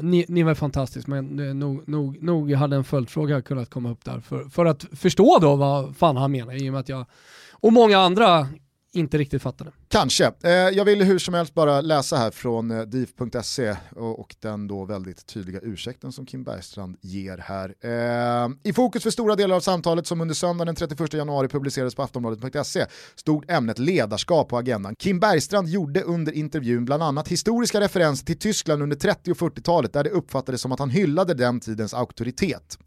Ni, 0.01 0.25
ni 0.27 0.43
var 0.43 0.53
fantastiskt 0.53 1.07
men 1.07 1.25
nog, 1.59 1.87
nog, 1.87 2.23
nog 2.23 2.51
hade 2.51 2.75
en 2.75 2.83
följdfråga 2.83 3.41
kunnat 3.41 3.69
komma 3.69 3.91
upp 3.91 4.05
där 4.05 4.19
för, 4.19 4.49
för 4.49 4.65
att 4.65 4.85
förstå 4.91 5.39
då 5.41 5.55
vad 5.55 5.95
fan 5.95 6.17
han 6.17 6.31
menar 6.31 6.63
i 6.63 6.69
och 6.69 6.73
med 6.73 6.79
att 6.79 6.89
jag 6.89 7.05
och 7.51 7.73
många 7.73 7.99
andra 7.99 8.47
inte 8.93 9.17
riktigt 9.17 9.41
fattade. 9.41 9.71
Kanske. 9.87 10.31
Eh, 10.43 10.51
jag 10.51 10.85
vill 10.85 11.03
hur 11.03 11.19
som 11.19 11.33
helst 11.33 11.53
bara 11.53 11.81
läsa 11.81 12.17
här 12.17 12.31
från 12.31 12.71
eh, 12.71 12.81
div.se 12.81 13.75
och, 13.95 14.19
och, 14.19 14.35
den 14.39 14.67
då 14.67 14.85
väldigt 14.85 15.25
tydliga 15.25 15.59
ursäkten 15.63 16.11
som 16.11 16.25
Kim 16.25 16.43
Bergstrand 16.43 16.97
ger 17.01 17.37
här. 17.37 17.75
Eh, 17.81 18.49
I 18.63 18.73
fokus 18.73 19.03
för 19.03 19.09
stora 19.09 19.35
delar 19.35 19.55
av 19.55 19.59
samtalet 19.59 20.07
som 20.07 20.21
under 20.21 20.35
söndagen 20.35 20.65
den 20.65 20.75
31 20.75 21.13
januari 21.13 21.47
publicerades 21.47 21.95
på 21.95 22.03
aftonbladet.se 22.03 22.85
stod 23.15 23.49
ämnet 23.51 23.79
ledarskap 23.79 24.49
på 24.49 24.57
agendan. 24.57 24.95
Kim 24.95 25.19
Bergstrand 25.19 25.67
gjorde 25.67 26.01
under 26.01 26.31
intervjun 26.31 26.85
bland 26.85 27.03
annat 27.03 27.27
historiska 27.27 27.81
referenser 27.81 28.25
till 28.25 28.39
Tyskland 28.39 28.83
under 28.83 28.95
30 28.95 29.31
och 29.31 29.37
40-talet 29.37 29.93
där 29.93 30.03
det 30.03 30.09
uppfattades 30.09 30.61
som 30.61 30.71
att 30.71 30.79
han 30.79 30.89
hyllade 30.89 31.33
den 31.33 31.59
tidens 31.59 31.93
auktoritet. 31.93 32.77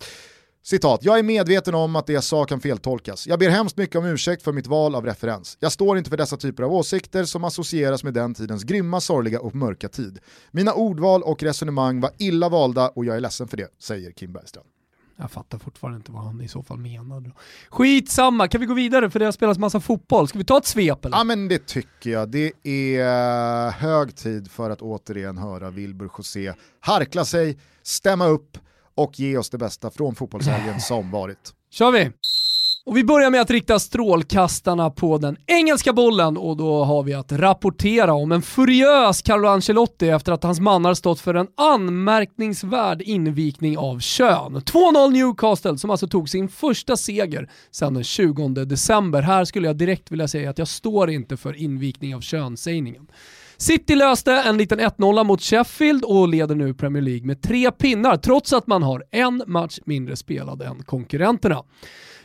Citat, 0.68 1.00
jag 1.02 1.18
är 1.18 1.22
medveten 1.22 1.74
om 1.74 1.96
att 1.96 2.06
det 2.06 2.12
jag 2.12 2.24
sa 2.24 2.44
kan 2.44 2.60
feltolkas. 2.60 3.26
Jag 3.26 3.38
ber 3.38 3.48
hemskt 3.50 3.76
mycket 3.76 3.96
om 3.96 4.04
ursäkt 4.04 4.42
för 4.42 4.52
mitt 4.52 4.66
val 4.66 4.94
av 4.94 5.06
referens. 5.06 5.56
Jag 5.60 5.72
står 5.72 5.98
inte 5.98 6.10
för 6.10 6.16
dessa 6.16 6.36
typer 6.36 6.62
av 6.62 6.72
åsikter 6.72 7.24
som 7.24 7.44
associeras 7.44 8.04
med 8.04 8.14
den 8.14 8.34
tidens 8.34 8.64
grymma, 8.64 9.00
sorgliga 9.00 9.40
och 9.40 9.54
mörka 9.54 9.88
tid. 9.88 10.18
Mina 10.50 10.72
ordval 10.72 11.22
och 11.22 11.42
resonemang 11.42 12.00
var 12.00 12.10
illa 12.18 12.48
valda 12.48 12.88
och 12.88 13.04
jag 13.04 13.16
är 13.16 13.20
ledsen 13.20 13.48
för 13.48 13.56
det, 13.56 13.68
säger 13.78 14.10
Kim 14.10 14.32
Bergstrand. 14.32 14.66
Jag 15.16 15.30
fattar 15.30 15.58
fortfarande 15.58 15.96
inte 15.96 16.12
vad 16.12 16.24
han 16.24 16.40
i 16.40 16.48
så 16.48 16.62
fall 16.62 16.78
menade. 16.78 17.30
Skitsamma, 17.68 18.48
kan 18.48 18.60
vi 18.60 18.66
gå 18.66 18.74
vidare 18.74 19.10
för 19.10 19.18
det 19.18 19.24
har 19.24 19.32
spelats 19.32 19.58
massa 19.58 19.80
fotboll? 19.80 20.28
Ska 20.28 20.38
vi 20.38 20.44
ta 20.44 20.58
ett 20.58 20.66
svep 20.66 21.04
eller? 21.04 21.16
Ja 21.16 21.24
men 21.24 21.48
det 21.48 21.66
tycker 21.66 22.10
jag. 22.10 22.28
Det 22.28 22.52
är 22.62 23.70
hög 23.70 24.16
tid 24.16 24.50
för 24.50 24.70
att 24.70 24.82
återigen 24.82 25.38
höra 25.38 25.70
Wilbur 25.70 26.10
José 26.18 26.52
harkla 26.80 27.24
sig, 27.24 27.58
stämma 27.82 28.26
upp 28.26 28.58
och 28.96 29.20
ge 29.20 29.36
oss 29.36 29.50
det 29.50 29.58
bästa 29.58 29.90
från 29.90 30.14
fotbollshelgen 30.14 30.80
som 30.80 31.10
varit. 31.10 31.52
kör 31.70 31.90
vi! 31.90 32.10
Och 32.86 32.96
vi 32.96 33.04
börjar 33.04 33.30
med 33.30 33.40
att 33.40 33.50
rikta 33.50 33.78
strålkastarna 33.78 34.90
på 34.90 35.18
den 35.18 35.36
engelska 35.46 35.92
bollen 35.92 36.36
och 36.36 36.56
då 36.56 36.84
har 36.84 37.02
vi 37.02 37.14
att 37.14 37.32
rapportera 37.32 38.14
om 38.14 38.32
en 38.32 38.42
furiös 38.42 39.22
Carlo 39.22 39.48
Ancelotti 39.48 40.08
efter 40.08 40.32
att 40.32 40.42
hans 40.42 40.60
man 40.60 40.84
har 40.84 40.94
stått 40.94 41.20
för 41.20 41.34
en 41.34 41.46
anmärkningsvärd 41.56 43.02
invikning 43.02 43.78
av 43.78 44.00
kön. 44.00 44.56
2-0 44.56 45.12
Newcastle 45.12 45.78
som 45.78 45.90
alltså 45.90 46.08
tog 46.08 46.28
sin 46.28 46.48
första 46.48 46.96
seger 46.96 47.50
sedan 47.70 47.94
den 47.94 48.04
20 48.04 48.48
december. 48.48 49.22
Här 49.22 49.44
skulle 49.44 49.66
jag 49.66 49.76
direkt 49.76 50.10
vilja 50.10 50.28
säga 50.28 50.50
att 50.50 50.58
jag 50.58 50.68
står 50.68 51.10
inte 51.10 51.36
för 51.36 51.56
invikning 51.56 52.14
av 52.14 52.20
könsägningen. 52.20 53.06
City 53.58 53.94
löste 53.94 54.32
en 54.32 54.56
liten 54.56 54.80
1-0 54.80 55.24
mot 55.24 55.42
Sheffield 55.42 56.04
och 56.04 56.28
leder 56.28 56.54
nu 56.54 56.74
Premier 56.74 57.02
League 57.02 57.26
med 57.26 57.42
tre 57.42 57.70
pinnar 57.70 58.16
trots 58.16 58.52
att 58.52 58.66
man 58.66 58.82
har 58.82 59.04
en 59.10 59.42
match 59.46 59.78
mindre 59.84 60.16
spelad 60.16 60.62
än 60.62 60.82
konkurrenterna. 60.82 61.62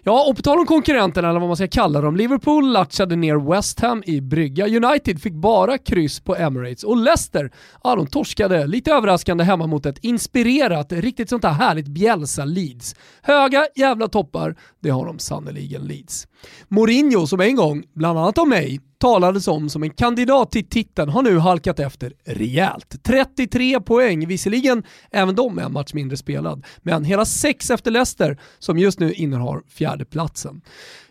Ja, 0.03 0.25
och 0.29 0.35
på 0.35 0.41
tal 0.41 0.59
om 0.59 0.65
konkurrenterna, 0.65 1.29
eller 1.29 1.39
vad 1.39 1.49
man 1.49 1.55
ska 1.55 1.67
kalla 1.67 2.01
dem, 2.01 2.15
Liverpool 2.15 2.71
latchade 2.71 3.15
ner 3.15 3.51
West 3.51 3.79
Ham 3.79 4.03
i 4.05 4.21
brygga. 4.21 4.67
United 4.67 5.21
fick 5.21 5.33
bara 5.33 5.77
kryss 5.77 6.19
på 6.19 6.35
Emirates 6.35 6.83
och 6.83 6.97
Leicester, 6.97 7.51
ja 7.83 7.95
de 7.95 8.07
torskade 8.07 8.67
lite 8.67 8.91
överraskande 8.91 9.43
hemma 9.43 9.67
mot 9.67 9.85
ett 9.85 9.97
inspirerat, 10.01 10.91
riktigt 10.91 11.29
sånt 11.29 11.43
här 11.43 11.51
härligt 11.51 11.87
Bjälsa 11.87 12.45
Leeds. 12.45 12.95
Höga 13.21 13.67
jävla 13.75 14.07
toppar, 14.07 14.55
det 14.79 14.89
har 14.89 15.05
de 15.05 15.19
sannoliken 15.19 15.81
Leeds. 15.81 16.27
Mourinho, 16.67 17.27
som 17.27 17.39
en 17.39 17.55
gång, 17.55 17.83
bland 17.93 18.19
annat 18.19 18.37
av 18.37 18.47
mig, 18.47 18.79
talades 19.01 19.47
om 19.47 19.69
som 19.69 19.83
en 19.83 19.89
kandidat 19.89 20.51
till 20.51 20.67
titeln 20.67 21.09
har 21.09 21.21
nu 21.21 21.37
halkat 21.37 21.79
efter 21.79 22.13
rejält. 22.25 23.03
33 23.03 23.81
poäng, 23.81 24.27
visserligen 24.27 24.83
även 25.11 25.35
de 25.35 25.59
en 25.59 25.73
match 25.73 25.93
mindre 25.93 26.17
spelad, 26.17 26.65
men 26.81 27.03
hela 27.03 27.25
sex 27.25 27.69
efter 27.69 27.91
Leicester 27.91 28.39
som 28.59 28.77
just 28.77 28.99
nu 28.99 29.13
innehar 29.13 29.61
fjärdeplatsen. 29.67 30.61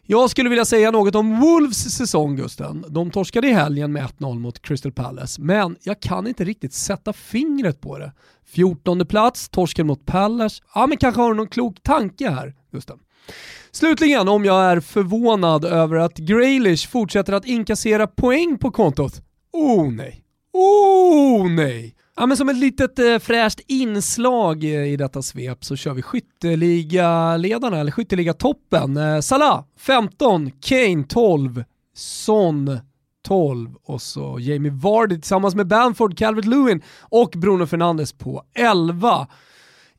Jag 0.03 0.31
skulle 0.31 0.49
vilja 0.49 0.65
säga 0.65 0.91
något 0.91 1.15
om 1.15 1.41
Wolves 1.41 1.97
säsong 1.97 2.37
Gusten. 2.37 2.85
De 2.89 3.11
torskade 3.11 3.49
i 3.49 3.53
helgen 3.53 3.93
med 3.93 4.05
1-0 4.05 4.39
mot 4.39 4.63
Crystal 4.63 4.93
Palace, 4.93 5.41
men 5.41 5.77
jag 5.83 6.01
kan 6.01 6.27
inte 6.27 6.45
riktigt 6.45 6.73
sätta 6.73 7.13
fingret 7.13 7.81
på 7.81 7.99
det. 7.99 8.13
14 8.47 9.07
plats, 9.07 9.49
torsken 9.49 9.87
mot 9.87 10.07
Palace. 10.07 10.63
Ja, 10.75 10.87
men 10.87 10.99
kanske 10.99 11.21
har 11.21 11.29
du 11.29 11.37
någon 11.37 11.49
klok 11.49 11.83
tanke 11.83 12.31
här, 12.31 12.55
Gusten. 12.73 12.99
Slutligen 13.71 14.29
om 14.29 14.45
jag 14.45 14.65
är 14.65 14.81
förvånad 14.81 15.65
över 15.65 15.97
att 15.97 16.17
Graylish 16.17 16.91
fortsätter 16.91 17.33
att 17.33 17.45
inkassera 17.45 18.07
poäng 18.07 18.59
på 18.59 18.71
kontot. 18.71 19.13
Oh 19.53 19.93
nej. 19.93 20.25
Oh 20.53 21.51
nej. 21.51 21.95
Ja, 22.17 22.27
men 22.27 22.37
som 22.37 22.49
ett 22.49 22.57
litet 22.57 22.99
eh, 22.99 23.19
fräscht 23.19 23.61
inslag 23.67 24.65
eh, 24.65 24.93
i 24.93 24.97
detta 24.97 25.23
svep 25.23 25.65
så 25.65 25.77
kör 25.77 25.95
vi 25.95 26.03
skytteliga-ledarna, 26.03 27.81
eller 27.81 27.93
skytteliga-toppen. 27.93 28.97
Eh, 28.97 29.21
Salah 29.21 29.65
15, 29.79 30.51
Kane 30.61 31.05
12, 31.09 31.65
Son 31.95 32.79
12 33.29 33.75
och 33.85 34.03
så 34.03 34.39
Jamie 34.41 34.73
Vardy 34.73 35.15
tillsammans 35.15 35.55
med 35.55 35.67
Bamford, 35.67 36.19
Calvert 36.19 36.45
Lewin 36.45 36.83
och 37.01 37.31
Bruno 37.31 37.67
Fernandes 37.67 38.13
på 38.13 38.43
11. 38.55 39.27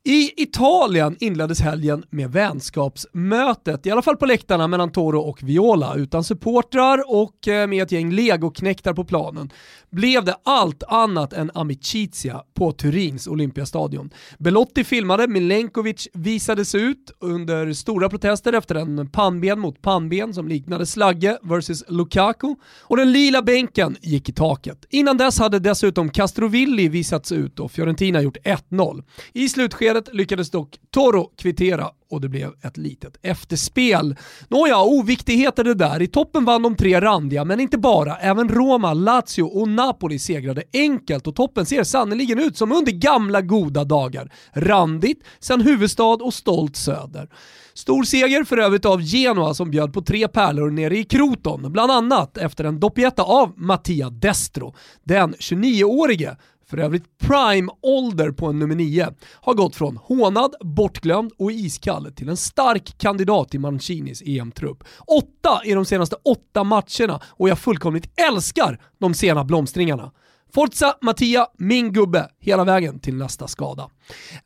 I 0.03 0.41
Italien 0.41 1.15
inleddes 1.19 1.61
helgen 1.61 2.03
med 2.09 2.31
vänskapsmötet, 2.31 3.85
i 3.85 3.91
alla 3.91 4.01
fall 4.01 4.17
på 4.17 4.25
läktarna 4.25 4.67
mellan 4.67 4.91
Toro 4.91 5.19
och 5.19 5.43
Viola, 5.43 5.95
utan 5.95 6.23
supportrar 6.23 7.03
och 7.07 7.47
eh, 7.47 7.67
med 7.67 7.83
ett 7.83 7.91
gäng 7.91 8.11
legoknektar 8.11 8.93
på 8.93 9.03
planen 9.03 9.51
blev 9.91 10.25
det 10.25 10.35
allt 10.43 10.83
annat 10.87 11.33
än 11.33 11.51
amicizia 11.53 12.41
på 12.53 12.71
Turins 12.71 13.27
Olympiastadion. 13.27 14.09
Belotti 14.39 14.83
filmade, 14.83 15.27
Milenkovic 15.27 16.07
visades 16.13 16.75
ut 16.75 17.11
under 17.19 17.73
stora 17.73 18.09
protester 18.09 18.53
efter 18.53 18.75
en 18.75 19.09
pannben 19.09 19.59
mot 19.59 19.81
pannben 19.81 20.33
som 20.33 20.47
liknade 20.47 20.85
Slagge 20.85 21.37
vs 21.41 21.83
Lukaku 21.87 22.55
och 22.81 22.97
den 22.97 23.11
lila 23.11 23.41
bänken 23.41 23.97
gick 24.01 24.29
i 24.29 24.33
taket. 24.33 24.85
Innan 24.89 25.17
dess 25.17 25.39
hade 25.39 25.59
dessutom 25.59 26.09
Castrovilli 26.09 26.89
visats 26.89 27.31
ut 27.31 27.59
och 27.59 27.71
Fiorentina 27.71 28.21
gjort 28.21 28.37
1-0. 28.37 29.03
I 29.33 29.49
slutskedet 29.49 29.90
lyckades 30.11 30.49
dock 30.49 30.79
Toro 30.91 31.31
kvittera 31.37 31.89
och 32.09 32.21
det 32.21 32.29
blev 32.29 32.51
ett 32.61 32.77
litet 32.77 33.17
efterspel. 33.21 34.15
Nåja, 34.47 34.81
oviktigheter 34.81 35.63
det 35.63 35.73
där. 35.73 36.01
I 36.01 36.07
toppen 36.07 36.45
vann 36.45 36.61
de 36.61 36.75
tre 36.75 37.01
randiga, 37.01 37.45
men 37.45 37.59
inte 37.59 37.77
bara. 37.77 38.17
Även 38.17 38.49
Roma, 38.49 38.93
Lazio 38.93 39.43
och 39.43 39.67
Napoli 39.67 40.19
segrade 40.19 40.63
enkelt 40.73 41.27
och 41.27 41.35
toppen 41.35 41.65
ser 41.65 41.83
sannoliken 41.83 42.39
ut 42.39 42.57
som 42.57 42.71
under 42.71 42.91
gamla 42.91 43.41
goda 43.41 43.83
dagar. 43.83 44.31
Randigt, 44.53 45.23
sen 45.39 45.61
huvudstad 45.61 46.03
och 46.03 46.33
stolt 46.33 46.75
söder. 46.75 47.29
Stor 47.73 48.03
seger 48.03 48.43
för 48.43 48.57
övrigt 48.57 48.85
av 48.85 49.01
Genoa 49.01 49.53
som 49.53 49.71
bjöd 49.71 49.93
på 49.93 50.01
tre 50.01 50.27
pärlor 50.27 50.71
nere 50.71 50.97
i 50.97 51.03
Kroton, 51.03 51.71
bland 51.71 51.91
annat 51.91 52.37
efter 52.37 52.63
en 52.63 52.79
doppietta 52.79 53.23
av 53.23 53.53
Mattia 53.57 54.09
Destro. 54.09 54.75
Den 55.03 55.33
29-årige 55.33 56.37
för 56.71 56.77
övrigt 56.77 57.17
prime-ålder 57.19 58.31
på 58.31 58.47
en 58.47 58.59
nummer 58.59 58.75
9, 58.75 59.13
har 59.41 59.53
gått 59.53 59.75
från 59.75 59.97
hånad, 59.97 60.55
bortglömd 60.61 61.31
och 61.37 61.51
iskall 61.51 62.11
till 62.15 62.29
en 62.29 62.37
stark 62.37 62.97
kandidat 62.97 63.55
i 63.55 63.59
Mancinis 63.59 64.21
EM-trupp. 64.25 64.83
Åtta 65.07 65.61
i 65.65 65.73
de 65.73 65.85
senaste 65.85 66.15
åtta 66.25 66.63
matcherna 66.63 67.21
och 67.25 67.49
jag 67.49 67.59
fullkomligt 67.59 68.19
älskar 68.29 68.81
de 68.99 69.13
sena 69.13 69.43
blomstringarna. 69.43 70.11
Forza 70.53 70.97
Mattia, 71.01 71.47
min 71.57 71.93
gubbe, 71.93 72.29
hela 72.39 72.63
vägen 72.63 72.99
till 72.99 73.15
nästa 73.15 73.47
skada. 73.47 73.89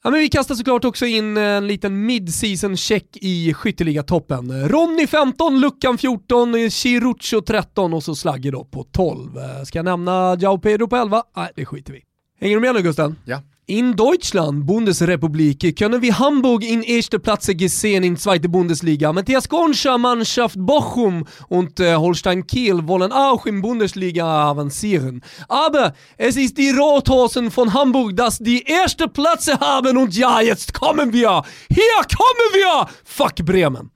Ja, 0.03 0.09
men 0.09 0.19
vi 0.19 0.29
kastar 0.29 0.55
såklart 0.55 0.85
också 0.85 1.05
in 1.05 1.37
en 1.37 1.67
liten 1.67 2.05
midseason-check 2.05 3.17
i 3.21 3.53
skytteligatoppen. 3.53 4.69
Ronny 4.69 5.07
15, 5.07 5.59
Luckan 5.59 5.97
14, 5.97 6.69
Chiruccio 6.69 7.41
13 7.41 7.93
och 7.93 8.03
så 8.03 8.15
Slagge 8.15 8.51
då 8.51 8.63
på 8.63 8.83
12. 8.83 9.29
Ska 9.65 9.77
jag 9.77 9.85
nämna 9.85 10.37
Jao 10.39 10.57
Pedro 10.57 10.87
på 10.87 10.95
11? 10.95 11.23
Nej, 11.35 11.51
det 11.55 11.65
skiter 11.65 11.93
vi 11.93 12.14
Hänger 12.37 12.55
du 12.55 12.61
med 12.61 12.73
nu 12.73 12.83
Gusten? 12.83 13.15
Ja. 13.25 13.41
In 13.67 13.95
Deutschland, 13.95 14.65
Bundesrepublik, 14.65 15.75
können 15.75 16.01
wir 16.01 16.19
Hamburg 16.19 16.63
in 16.63 16.83
erste 16.83 17.17
Plätze 17.17 17.55
gesehen 17.55 18.03
in 18.03 18.17
zweite 18.17 18.49
Bundesliga. 18.49 19.13
Matthias 19.13 19.47
Gornscher 19.47 19.97
Mannschaft 19.97 20.57
Bochum 20.59 21.25
und 21.47 21.79
äh, 21.79 21.95
Holstein 21.95 22.45
Kiel 22.45 22.87
wollen 22.87 23.13
auch 23.13 23.45
in 23.45 23.61
Bundesliga 23.61 24.25
avancieren. 24.25 25.21
Aber 25.47 25.93
es 26.17 26.35
ist 26.35 26.57
die 26.57 26.71
Rothosen 26.71 27.49
von 27.49 27.73
Hamburg, 27.73 28.17
dass 28.17 28.37
die 28.37 28.63
erste 28.63 29.07
Plätze 29.07 29.59
haben 29.59 29.97
und 29.97 30.15
ja, 30.15 30.41
jetzt 30.41 30.73
kommen 30.73 31.13
wir! 31.13 31.41
Hier 31.69 32.01
kommen 32.15 32.53
wir! 32.53 32.87
Fuck 33.05 33.37
Bremen! 33.45 33.91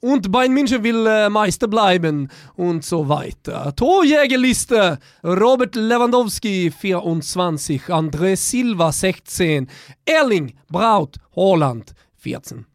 Und 0.00 0.30
Bayern 0.30 0.52
München 0.52 0.82
will 0.82 1.06
äh, 1.06 1.28
Meister 1.28 1.68
bleiben 1.68 2.28
und 2.56 2.84
so 2.84 3.08
weiter. 3.08 3.74
Torjägerliste, 3.74 4.98
Robert 5.24 5.74
Lewandowski 5.74 6.70
24, 6.70 7.88
André 7.88 8.36
Silva 8.36 8.92
16, 8.92 9.66
Erling 10.04 10.54
Braut 10.70 11.16
Holland 11.34 11.94
14. 12.16 12.66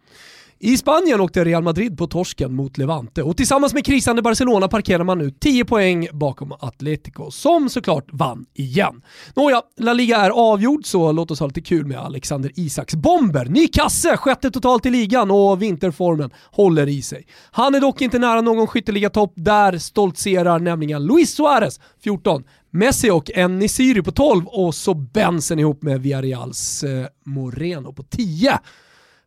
I 0.66 0.78
Spanien 0.78 1.22
åkte 1.22 1.44
Real 1.44 1.64
Madrid 1.64 1.98
på 1.98 2.08
torsken 2.08 2.56
mot 2.56 2.78
Levante 2.78 3.24
och 3.24 3.38
tillsammans 3.38 3.74
med 3.74 3.86
krisande 3.86 4.22
Barcelona 4.22 4.68
parkerar 4.68 5.04
man 5.04 5.18
nu 5.18 5.32
10 5.32 5.66
poäng 5.66 6.08
bakom 6.14 6.52
Atletico 6.60 7.32
som 7.32 7.70
såklart 7.70 8.06
vann 8.12 8.46
igen. 8.54 9.02
Nåja, 9.36 9.62
La 9.80 9.94
Liga 9.94 10.18
är 10.18 10.30
avgjord 10.30 10.86
så 10.86 11.12
låt 11.12 11.32
oss 11.32 11.40
ha 11.40 11.48
lite 11.48 11.62
kul 11.62 11.86
med 11.86 11.98
Alexander 11.98 12.52
Isaks 12.56 12.96
bomber. 12.96 13.46
Ny 13.46 13.68
kasse, 13.68 14.18
sjätte 14.18 14.52
totalt 14.52 14.86
i 14.86 14.90
ligan 14.90 15.32
och 15.32 15.62
vinterformen 15.62 16.32
håller 16.52 16.88
i 16.88 17.02
sig. 17.02 17.28
Han 17.52 17.76
är 17.76 17.80
dock 17.80 18.02
inte 18.02 18.20
nära 18.20 18.42
någon 18.42 18.68
skytteligatopp, 18.68 19.34
där 19.36 19.78
stoltserar 19.78 20.60
nämligen 20.60 21.06
Luis 21.06 21.36
Suarez, 21.36 21.80
14, 22.04 22.44
Messi 22.72 23.10
och 23.10 23.32
Enisiri 23.34 24.02
på 24.02 24.12
12 24.12 24.46
och 24.46 24.76
så 24.76 24.94
Benson 24.94 25.60
ihop 25.60 25.84
med 25.84 26.02
Villarreals 26.02 26.84
eh, 26.84 27.06
Moreno 27.26 27.94
på 27.94 28.04
10. 28.04 28.60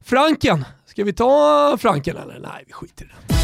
Franken, 0.05 0.65
ska 0.97 1.05
vi 1.05 1.13
ta 1.13 1.77
Franken 1.81 2.17
eller? 2.17 2.41
Nej, 2.41 2.65
vi 2.67 2.73
skiter 2.73 3.05
i 3.05 3.09
det. 3.09 3.35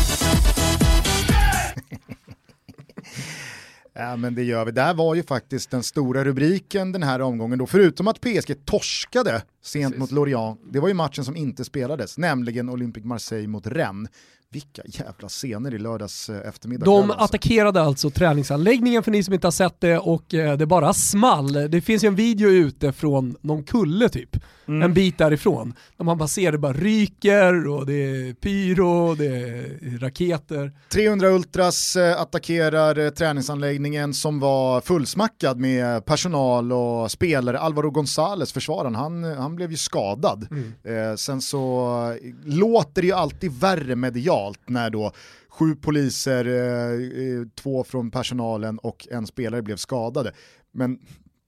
Ja 3.94 4.16
men 4.16 4.34
det 4.34 4.42
gör 4.42 4.64
vi. 4.64 4.72
Det 4.72 4.82
här 4.82 4.94
var 4.94 5.14
ju 5.14 5.22
faktiskt 5.22 5.70
den 5.70 5.82
stora 5.82 6.24
rubriken 6.24 6.92
den 6.92 7.02
här 7.02 7.20
omgången 7.20 7.58
då, 7.58 7.66
förutom 7.66 8.08
att 8.08 8.20
PSG 8.20 8.64
torskade 8.64 9.42
sent 9.62 9.94
Precis. 9.94 10.00
mot 10.00 10.10
Lorient, 10.10 10.60
det 10.72 10.80
var 10.80 10.88
ju 10.88 10.94
matchen 10.94 11.24
som 11.24 11.36
inte 11.36 11.64
spelades, 11.64 12.18
nämligen 12.18 12.68
Olympique 12.68 13.08
Marseille 13.08 13.48
mot 13.48 13.66
Rennes. 13.66 14.10
Vilka 14.52 14.82
jävla 14.86 15.28
scener 15.28 15.74
i 15.74 15.78
lördags 15.78 16.28
eh, 16.28 16.48
eftermiddag. 16.48 16.84
De 16.84 17.10
alltså. 17.10 17.24
attackerade 17.24 17.82
alltså 17.82 18.10
träningsanläggningen 18.10 19.02
för 19.02 19.10
ni 19.10 19.22
som 19.22 19.34
inte 19.34 19.46
har 19.46 19.52
sett 19.52 19.80
det 19.80 19.98
och 19.98 20.34
eh, 20.34 20.56
det 20.56 20.66
bara 20.66 20.92
small. 20.92 21.52
Det 21.52 21.80
finns 21.80 22.04
ju 22.04 22.08
en 22.08 22.14
video 22.14 22.48
ute 22.48 22.92
från 22.92 23.36
någon 23.40 23.64
kulle 23.64 24.08
typ, 24.08 24.36
mm. 24.68 24.82
en 24.82 24.94
bit 24.94 25.18
därifrån. 25.18 25.74
Där 25.96 26.04
man 26.04 26.18
bara 26.18 26.28
ser 26.28 26.52
det 26.52 26.58
bara 26.58 26.72
ryker 26.72 27.68
och 27.68 27.86
det 27.86 27.92
är 27.92 28.34
pyro, 28.34 29.14
det 29.14 29.26
är 29.26 29.98
raketer. 29.98 30.72
300 30.88 31.28
Ultras 31.28 31.96
eh, 31.96 32.20
attackerar 32.20 33.10
träningsanläggningen 33.10 34.14
som 34.14 34.40
var 34.40 34.80
fullsmackad 34.80 35.58
med 35.58 36.04
personal 36.04 36.72
och 36.72 37.10
spelare. 37.10 37.58
Alvaro 37.58 37.90
González, 37.90 38.52
försvararen, 38.54 38.94
han, 38.94 39.24
han 39.24 39.56
blev 39.56 39.70
ju 39.70 39.76
skadad. 39.76 40.46
Mm. 40.50 41.10
Eh, 41.10 41.16
sen 41.16 41.40
så 41.40 42.16
låter 42.44 43.02
det 43.02 43.08
ju 43.08 43.14
alltid 43.14 43.60
värre 43.60 43.96
medialt 43.96 44.41
brutalt 44.42 44.68
när 44.68 44.90
då 44.90 45.12
sju 45.48 45.74
poliser, 45.74 46.46
eh, 46.46 47.38
eh, 47.38 47.46
två 47.54 47.84
från 47.84 48.10
personalen 48.10 48.78
och 48.78 49.08
en 49.10 49.26
spelare 49.26 49.62
blev 49.62 49.76
skadade. 49.76 50.32
Men 50.72 50.98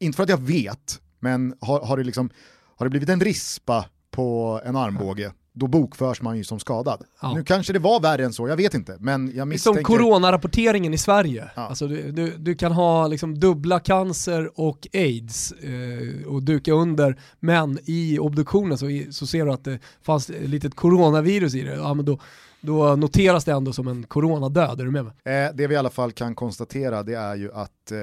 inte 0.00 0.16
för 0.16 0.22
att 0.22 0.28
jag 0.28 0.42
vet, 0.42 1.00
men 1.20 1.54
har, 1.60 1.80
har, 1.80 1.96
det, 1.96 2.04
liksom, 2.04 2.30
har 2.76 2.86
det 2.86 2.90
blivit 2.90 3.08
en 3.08 3.20
rispa 3.20 3.84
på 4.10 4.60
en 4.64 4.76
armbåge, 4.76 5.32
då 5.56 5.66
bokförs 5.66 6.22
man 6.22 6.36
ju 6.36 6.44
som 6.44 6.60
skadad. 6.60 7.02
Ja. 7.22 7.34
Nu 7.34 7.44
kanske 7.44 7.72
det 7.72 7.78
var 7.78 8.00
värre 8.00 8.24
än 8.24 8.32
så, 8.32 8.48
jag 8.48 8.56
vet 8.56 8.74
inte. 8.74 8.96
Men 9.00 9.32
jag 9.34 9.48
misstänker... 9.48 9.80
Som 9.80 9.84
coronarapporteringen 9.84 10.94
i 10.94 10.98
Sverige. 10.98 11.50
Ja. 11.54 11.62
Alltså 11.62 11.86
du, 11.86 12.12
du, 12.12 12.36
du, 12.36 12.54
kan 12.54 12.72
ha 12.72 13.06
liksom 13.06 13.40
dubbla 13.40 13.80
cancer 13.80 14.60
och 14.60 14.86
aids 14.92 15.52
eh, 15.52 16.26
och 16.26 16.42
duka 16.42 16.72
under, 16.72 17.20
men 17.40 17.78
i 17.84 18.18
obduktionen 18.18 18.78
så, 18.78 18.86
så 19.10 19.26
ser 19.26 19.44
du 19.44 19.52
att 19.52 19.64
det 19.64 19.78
fanns 20.02 20.30
ett 20.30 20.48
litet 20.48 20.74
coronavirus 20.74 21.54
i 21.54 21.62
det. 21.62 21.74
Ja, 21.74 21.94
men 21.94 22.04
då, 22.04 22.18
då 22.64 22.97
noteras 22.97 23.44
det 23.44 23.52
ändå 23.52 23.73
som 23.73 23.88
en 23.88 24.02
coronadöd, 24.02 24.80
är 24.80 24.85
du 24.85 24.90
med 24.90 25.04
mig? 25.04 25.12
Eh, 25.25 25.54
det 25.54 25.66
vi 25.66 25.75
i 25.75 25.76
alla 25.78 25.90
fall 25.90 26.12
kan 26.12 26.35
konstatera 26.35 27.02
det 27.02 27.14
är 27.14 27.35
ju 27.35 27.52
att 27.52 27.92
eh, 27.92 27.99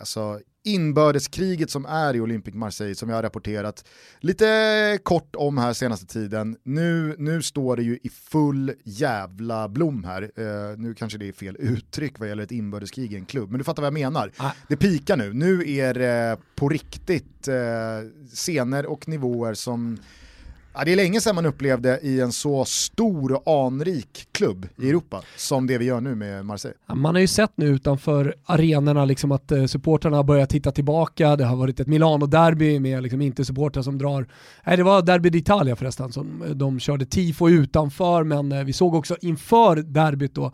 alltså, 0.00 0.40
inbördeskriget 0.64 1.70
som 1.70 1.86
är 1.86 2.16
i 2.16 2.20
Olympic 2.20 2.54
Marseille 2.54 2.94
som 2.94 3.08
jag 3.08 3.16
har 3.16 3.22
rapporterat 3.22 3.84
lite 4.18 4.98
kort 5.02 5.36
om 5.36 5.58
här 5.58 5.72
senaste 5.72 6.06
tiden. 6.06 6.56
Nu, 6.62 7.14
nu 7.18 7.42
står 7.42 7.76
det 7.76 7.82
ju 7.82 7.98
i 8.02 8.08
full 8.08 8.72
jävla 8.84 9.68
blom 9.68 10.04
här. 10.04 10.22
Eh, 10.22 10.78
nu 10.78 10.94
kanske 10.94 11.18
det 11.18 11.28
är 11.28 11.32
fel 11.32 11.56
uttryck 11.58 12.18
vad 12.18 12.28
gäller 12.28 12.42
ett 12.42 12.52
inbördeskrig 12.52 13.12
i 13.12 13.16
en 13.16 13.24
klubb, 13.24 13.50
men 13.50 13.58
du 13.58 13.64
fattar 13.64 13.82
vad 13.82 13.86
jag 13.86 13.94
menar. 13.94 14.32
Ah. 14.36 14.50
Det 14.68 14.76
pikar 14.76 15.16
nu. 15.16 15.32
Nu 15.32 15.70
är 15.70 15.94
det 15.94 16.38
på 16.54 16.68
riktigt 16.68 17.48
eh, 17.48 17.54
scener 18.34 18.86
och 18.86 19.08
nivåer 19.08 19.54
som 19.54 19.98
Ja, 20.76 20.84
det 20.84 20.92
är 20.92 20.96
länge 20.96 21.20
sedan 21.20 21.34
man 21.34 21.46
upplevde 21.46 21.98
i 22.02 22.20
en 22.20 22.32
så 22.32 22.64
stor 22.64 23.32
och 23.32 23.66
anrik 23.66 24.28
klubb 24.32 24.66
i 24.78 24.88
Europa 24.88 25.22
som 25.36 25.66
det 25.66 25.78
vi 25.78 25.84
gör 25.84 26.00
nu 26.00 26.14
med 26.14 26.46
Marseille. 26.46 26.76
Ja, 26.86 26.94
man 26.94 27.14
har 27.14 27.20
ju 27.20 27.26
sett 27.26 27.52
nu 27.54 27.66
utanför 27.66 28.34
arenorna 28.44 29.04
liksom 29.04 29.32
att 29.32 29.52
eh, 29.52 29.64
supporterna 29.64 30.16
har 30.16 30.24
börjat 30.24 30.50
titta 30.50 30.70
tillbaka, 30.70 31.36
det 31.36 31.44
har 31.44 31.56
varit 31.56 31.80
ett 31.80 31.86
Milano-derby 31.86 32.80
med 32.80 33.02
liksom 33.02 33.22
inte 33.22 33.44
supportrar 33.44 33.82
som 33.82 33.98
drar, 33.98 34.26
nej 34.66 34.76
det 34.76 34.82
var 34.82 35.02
Derby 35.02 35.30
d'Italia 35.30 35.74
förresten 35.74 36.12
som 36.12 36.42
eh, 36.42 36.50
de 36.50 36.80
körde 36.80 37.06
tifo 37.06 37.48
utanför 37.48 38.24
men 38.24 38.52
eh, 38.52 38.64
vi 38.64 38.72
såg 38.72 38.94
också 38.94 39.16
inför 39.20 39.76
derbyt 39.76 40.34
då 40.34 40.52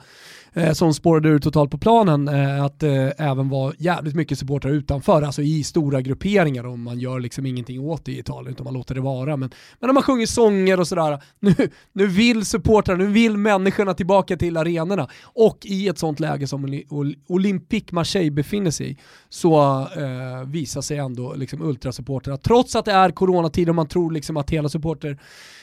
eh, 0.52 0.72
som 0.72 0.94
spårade 0.94 1.28
ur 1.28 1.38
totalt 1.38 1.70
på 1.70 1.78
planen, 1.78 2.28
eh, 2.28 2.64
att 2.64 2.82
eh, 2.82 3.08
även 3.18 3.48
var 3.48 3.74
jävligt 3.78 4.14
mycket 4.14 4.38
supportrar 4.38 4.70
utanför, 4.70 5.22
alltså 5.22 5.42
i 5.42 5.64
stora 5.64 6.00
grupperingar 6.00 6.66
och 6.66 6.78
man 6.78 6.98
gör 6.98 7.20
liksom 7.20 7.46
ingenting 7.46 7.80
åt 7.80 8.04
det 8.04 8.12
i 8.12 8.18
Italien 8.18 8.52
utan 8.52 8.64
man 8.64 8.74
låter 8.74 8.94
det 8.94 9.00
vara. 9.00 9.36
Men, 9.36 9.50
men 9.80 9.88
när 9.88 9.94
man 9.94 10.02
sjunger 10.10 10.26
sånger 10.26 10.80
och 10.80 10.88
sådär, 10.88 11.22
nu, 11.40 11.54
nu 11.92 12.06
vill 12.06 12.44
supportrar, 12.44 12.96
nu 12.96 13.06
vill 13.06 13.36
människorna 13.36 13.94
tillbaka 13.94 14.36
till 14.36 14.56
arenorna 14.56 15.08
och 15.22 15.58
i 15.62 15.88
ett 15.88 15.98
sånt 15.98 16.20
läge 16.20 16.46
som 16.46 16.82
Olympique 17.26 17.94
Marseille 17.94 18.30
befinner 18.30 18.70
sig 18.70 18.90
i 18.90 18.96
så 19.28 19.80
eh, 19.80 20.46
visar 20.46 20.80
sig 20.80 20.98
ändå 20.98 21.34
liksom 21.34 21.62
ultrasupportrarna, 21.62 22.36
trots 22.36 22.76
att 22.76 22.84
det 22.84 22.92
är 22.92 23.10
coronatid 23.10 23.68
och 23.68 23.74
man 23.74 23.88
tror 23.88 24.12
liksom 24.12 24.36
att 24.36 24.50
hela 24.50 24.68
supporter 24.68 25.18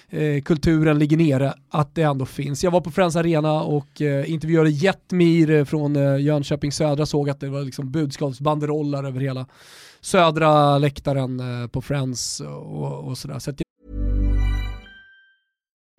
eh, 0.10 0.42
kulturen 0.42 1.00
ligger 1.00 1.18
nere, 1.18 1.54
att 1.70 1.96
det 1.96 2.02
ändå 2.02 2.26
finns. 2.26 2.64
Jag 2.64 2.72
var 2.72 2.82
på 2.82 2.92
Friends 2.92 3.16
Arena 3.16 3.62
och 3.62 4.02
eh, 4.02 4.32
intervjuade 4.32 4.70
Jetmir 4.70 5.66
från 5.66 5.96
eh, 5.96 6.18
Jönköping 6.18 6.72
Södra, 6.72 7.06
såg 7.06 7.30
att 7.30 7.40
det 7.40 7.50
var 7.50 7.62
liksom 7.62 7.92
budskapsbanderoller 7.92 9.04
över 9.04 9.20
hela 9.20 9.46
södra 10.02 10.78
läktaren 10.78 11.40
eh, 11.40 11.68
på 11.68 11.82
Friends 11.82 12.40
och, 12.40 13.08
och 13.08 13.18
sådär. 13.18 13.40
Så 13.40 13.54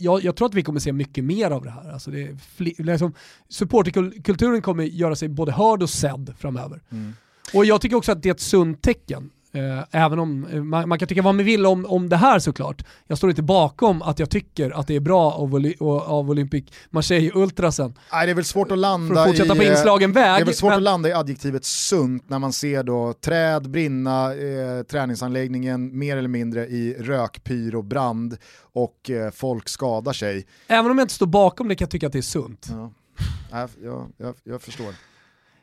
Jag, 0.00 0.24
jag, 0.24 0.36
tror 0.36 0.48
att 0.48 0.54
vi 0.54 0.62
kommer 0.62 0.80
se 0.80 0.92
mycket 0.92 1.24
mer 1.24 1.50
av 1.50 1.64
det 1.64 1.70
här. 1.70 1.92
Alltså 1.92 2.10
det 2.10 2.36
liksom, 2.56 3.14
supporterkulturen 3.48 4.62
kommer 4.62 4.84
göra 4.84 5.16
sig 5.16 5.28
både 5.28 5.52
hörd 5.52 5.82
och 5.82 5.90
sedd 5.90 6.34
framöver. 6.38 6.82
Mm. 6.90 7.12
Och 7.54 7.64
jag 7.64 7.80
tycker 7.80 7.96
också 7.96 8.12
att 8.12 8.22
det 8.22 8.28
är 8.28 8.34
ett 8.34 8.40
sunt 8.40 8.82
tecken. 8.82 9.30
Eh, 9.54 9.84
även 9.90 10.18
om 10.18 10.46
eh, 10.46 10.62
man, 10.62 10.88
man, 10.88 10.98
kan 10.98 11.08
tycka 11.08 11.22
vad 11.22 11.34
man 11.34 11.44
vill 11.44 11.66
om, 11.66 11.86
om 11.86 12.08
det 12.08 12.16
här 12.16 12.38
såklart. 12.38 12.84
Jag 13.06 13.18
står 13.18 13.30
inte 13.30 13.42
bakom 13.42 14.02
att 14.02 14.18
jag 14.18 14.30
tycker 14.30 14.70
att 14.70 14.86
det 14.86 14.96
är 14.96 15.00
bra 15.00 15.32
av, 15.32 15.72
av 16.06 16.30
Olympic 16.30 16.64
Marseille-ultrasen. 16.90 17.94
Nej, 18.12 18.26
det 18.26 18.32
är 18.32 18.34
väl 18.34 18.44
svårt 18.44 18.70
att 18.70 18.78
landa 18.78 19.14
för 19.14 19.22
att 19.22 19.28
fortsätta 19.28 19.54
i, 19.54 19.58
på 19.58 19.64
inslagen 19.64 20.12
väg. 20.12 20.38
Det 20.38 20.42
är 20.42 20.44
väl 20.44 20.54
svårt 20.54 20.70
men... 20.70 20.76
att 20.76 20.82
landa 20.82 21.08
i 21.08 21.12
adjektivet 21.12 21.64
sunt 21.64 22.28
när 22.28 22.38
man 22.38 22.52
ser 22.52 22.82
då 22.82 23.12
träd 23.12 23.70
brinna, 23.70 24.34
eh, 24.34 24.82
träningsanläggningen 24.82 25.98
mer 25.98 26.16
eller 26.16 26.28
mindre 26.28 26.66
i 26.66 26.96
rökpyr 26.98 27.74
och 27.74 27.84
brand 27.84 28.36
och 28.72 29.10
eh, 29.10 29.30
folk 29.30 29.68
skadar 29.68 30.12
sig. 30.12 30.46
Även 30.66 30.90
om 30.90 30.98
jag 30.98 31.04
inte 31.04 31.14
står 31.14 31.26
bakom 31.26 31.68
det 31.68 31.74
kan 31.74 31.84
jag 31.84 31.90
tycka 31.90 32.06
att 32.06 32.12
det 32.12 32.18
är 32.18 32.22
sunt. 32.22 32.66
Ja. 32.70 32.92
Jag, 33.82 34.00
jag, 34.16 34.34
jag 34.44 34.62
förstår. 34.62 35.11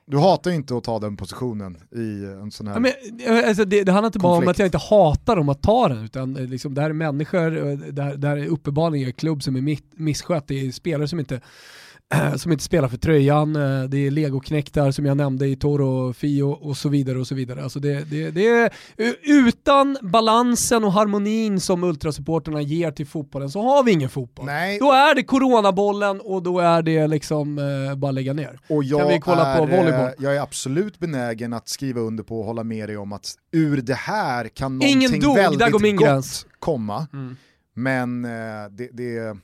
Du 0.10 0.18
hatar 0.18 0.52
ju 0.52 0.58
inte 0.58 0.78
att 0.78 0.84
ta 0.84 1.00
den 1.00 1.18
positionen 1.18 1.78
i 1.92 2.26
en 2.42 2.52
sån 2.52 2.68
här 2.68 2.74
ja, 2.74 2.80
men, 2.80 2.92
eh, 3.40 3.48
alltså 3.48 3.66
det, 3.66 3.84
det 3.84 3.92
handlar 3.92 4.08
inte 4.08 4.20
bara 4.20 4.38
om 4.38 4.48
att 4.48 4.60
jag 4.60 4.68
inte 4.68 4.78
hatar 4.78 5.36
dem 5.36 5.50
att 5.50 5.62
ta 5.62 5.88
den, 5.88 6.06
utan 6.06 6.38
eh, 6.38 6.46
liksom, 6.46 6.74
det 6.74 6.82
här 6.82 6.90
är 6.90 6.94
människor, 6.94 7.52
det 7.92 8.04
här, 8.04 8.16
det 8.16 8.28
här 8.28 8.38
är 8.38 8.48
uppenbarligen 8.48 9.08
en 9.08 9.14
klubb 9.14 9.44
som 9.44 9.56
är 9.56 9.78
misskött, 9.96 10.48
det 10.48 10.68
är 10.68 10.72
spelare 10.72 11.08
som 11.08 11.20
inte 11.20 11.42
som 12.38 12.52
inte 12.52 12.64
spelar 12.64 12.88
för 12.88 12.98
tröjan, 12.98 13.56
eh, 13.56 13.84
det 13.84 14.08
är 14.08 14.12
legoknektar 14.12 14.92
som 14.92 15.06
jag 15.06 15.18
nämnde 15.18 15.48
i 15.48 15.56
Toro, 15.56 16.14
Fio 16.14 16.44
och 16.44 16.78
så 16.78 16.90
vidare. 16.90 17.20
och 17.20 17.28
så 17.28 17.36
vidare. 17.36 17.64
Alltså 17.64 17.80
det, 17.80 18.04
det, 18.10 18.32
det 18.32 18.48
är, 18.48 18.72
utan 19.24 19.98
balansen 20.02 20.84
och 20.84 20.94
harmonin 20.94 21.60
som 21.60 21.84
ultrasupporterna 21.84 22.62
ger 22.62 22.92
till 22.92 23.08
fotbollen 23.08 23.50
så 23.50 23.62
har 23.62 23.84
vi 23.84 23.92
ingen 23.92 24.10
fotboll. 24.10 24.46
Nej. 24.46 24.80
Då 24.80 24.92
är 24.92 25.16
det 25.16 25.24
coronabollen 25.24 26.22
och 26.22 26.44
då 26.44 26.60
är 26.60 26.82
det 26.82 27.08
liksom 27.08 27.58
eh, 27.58 27.96
bara 27.96 28.12
lägga 28.12 28.34
ner. 28.34 28.60
Och 28.70 28.84
jag, 28.84 29.00
kan 29.00 29.10
vi 29.10 29.20
kolla 29.20 29.46
är, 29.48 29.58
på 29.58 29.66
volleyboll? 29.66 30.08
eh, 30.08 30.12
jag 30.20 30.36
är 30.36 30.42
absolut 30.42 31.00
benägen 31.00 31.54
att 31.54 31.70
skriva 31.70 32.02
under 32.02 32.24
på 32.24 32.40
och 32.40 32.46
hålla 32.46 32.64
med 32.64 32.90
dig 32.90 32.98
om 32.98 33.14
att 33.14 33.34
ur 33.52 33.82
det 33.82 33.94
här 33.94 34.48
kan 34.48 34.82
Ingen 34.82 35.00
någonting 35.00 35.22
dog, 35.22 35.36
där 35.36 35.44
väldigt 35.44 35.72
går 35.72 35.80
min 35.80 35.96
gott 35.96 36.08
gräns. 36.08 36.46
komma. 36.60 37.08
Mm. 37.14 37.36
Men 37.74 38.26
eh, 38.26 38.72
det, 38.72 38.90
det, 38.94 39.38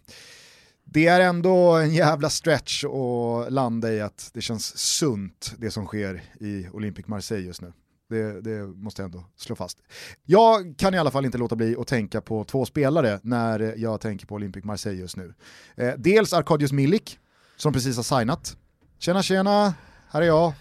det 0.95 1.07
är 1.07 1.19
ändå 1.19 1.71
en 1.71 1.93
jävla 1.93 2.29
stretch 2.29 2.83
att 2.83 3.53
landa 3.53 3.93
i 3.93 4.01
att 4.01 4.29
det 4.33 4.41
känns 4.41 4.77
sunt 4.77 5.53
det 5.57 5.71
som 5.71 5.85
sker 5.85 6.23
i 6.39 6.67
Olympic 6.73 7.07
Marseille 7.07 7.47
just 7.47 7.61
nu. 7.61 7.73
Det, 8.09 8.41
det, 8.41 8.67
måste 8.67 9.01
jag 9.01 9.05
ändå 9.05 9.23
slå 9.37 9.55
fast. 9.55 9.77
Jag 10.23 10.75
kan 10.77 10.93
i 10.93 10.97
alla 10.97 11.11
fall 11.11 11.25
inte 11.25 11.37
låta 11.37 11.55
bli 11.55 11.75
att 11.79 11.87
tänka 11.87 12.21
på 12.21 12.43
två 12.43 12.65
spelare 12.65 13.19
när 13.23 13.73
jag 13.77 14.01
tänker 14.01 14.27
på 14.27 14.35
Olympic 14.35 14.63
Marseille 14.63 15.01
just 15.01 15.17
nu. 15.17 15.33
Eh, 15.75 15.93
dels 15.97 16.33
Arkadius 16.33 16.71
Milik, 16.71 17.19
som 17.57 17.73
precis 17.73 17.95
har 17.95 18.19
signat. 18.19 18.57
Tjena 18.99 19.23
tjena, 19.23 19.73
här 20.09 20.21
är 20.21 20.25
jag. 20.25 20.53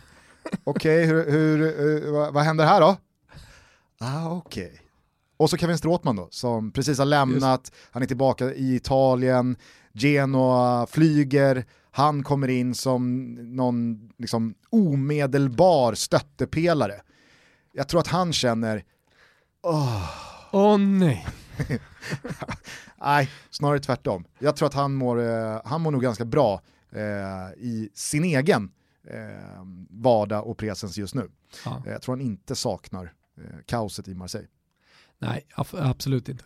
Okej, 0.65 1.07
hur, 1.07 1.31
hur, 1.31 1.59
hur, 1.59 2.13
vad, 2.13 2.35
vad 2.35 2.45
händer 2.45 2.65
här 2.65 2.81
då? 2.81 2.97
Ah, 4.01 4.31
okej. 4.31 4.81
Och 5.37 5.51
så 5.51 5.57
Kevin 5.57 5.79
Stråtman 5.79 6.17
då, 6.17 6.29
som 6.31 6.73
precis 6.73 6.99
har 6.99 7.07
lämnat, 7.07 7.73
han 7.91 8.03
är 8.03 8.07
tillbaka 8.07 8.55
i 8.55 8.75
Italien, 8.75 9.57
Genoa 9.95 10.87
flyger, 10.87 11.65
han 11.91 12.23
kommer 12.23 12.49
in 12.49 12.75
som 12.75 13.33
någon 13.57 14.11
liksom, 14.19 14.55
omedelbar 14.71 15.95
stöttepelare. 15.95 17.01
Jag 17.73 17.89
tror 17.89 18.01
att 18.01 18.07
han 18.07 18.33
känner, 18.33 18.85
åh, 19.63 20.11
Åh 20.53 20.79
nej. 20.79 21.27
nej, 23.01 23.31
snarare 23.51 23.79
tvärtom. 23.81 24.25
Jag 24.39 24.57
tror 24.57 24.69
att 24.69 24.75
han 24.75 24.95
mår, 24.95 25.21
eh, 25.23 25.61
han 25.65 25.81
mår 25.81 25.91
nog 25.91 26.03
ganska 26.03 26.25
bra 26.25 26.61
eh, 26.93 27.63
i 27.65 27.91
sin 27.95 28.25
egen 28.25 28.71
eh, 29.11 29.65
vardag 29.91 30.47
och 30.47 30.59
presens 30.59 30.97
just 30.99 31.15
nu. 31.15 31.31
Ja. 31.65 31.83
Eh, 31.87 31.93
Jag 31.93 32.03
tror 32.03 32.17
han 32.17 32.21
inte 32.27 32.55
saknar 32.57 33.13
eh, 33.39 33.59
kaoset 33.67 34.09
i 34.09 34.15
Marseille. 34.15 34.49
Nej, 35.19 35.47
ab- 35.55 35.67
absolut 35.81 36.29
inte. 36.29 36.45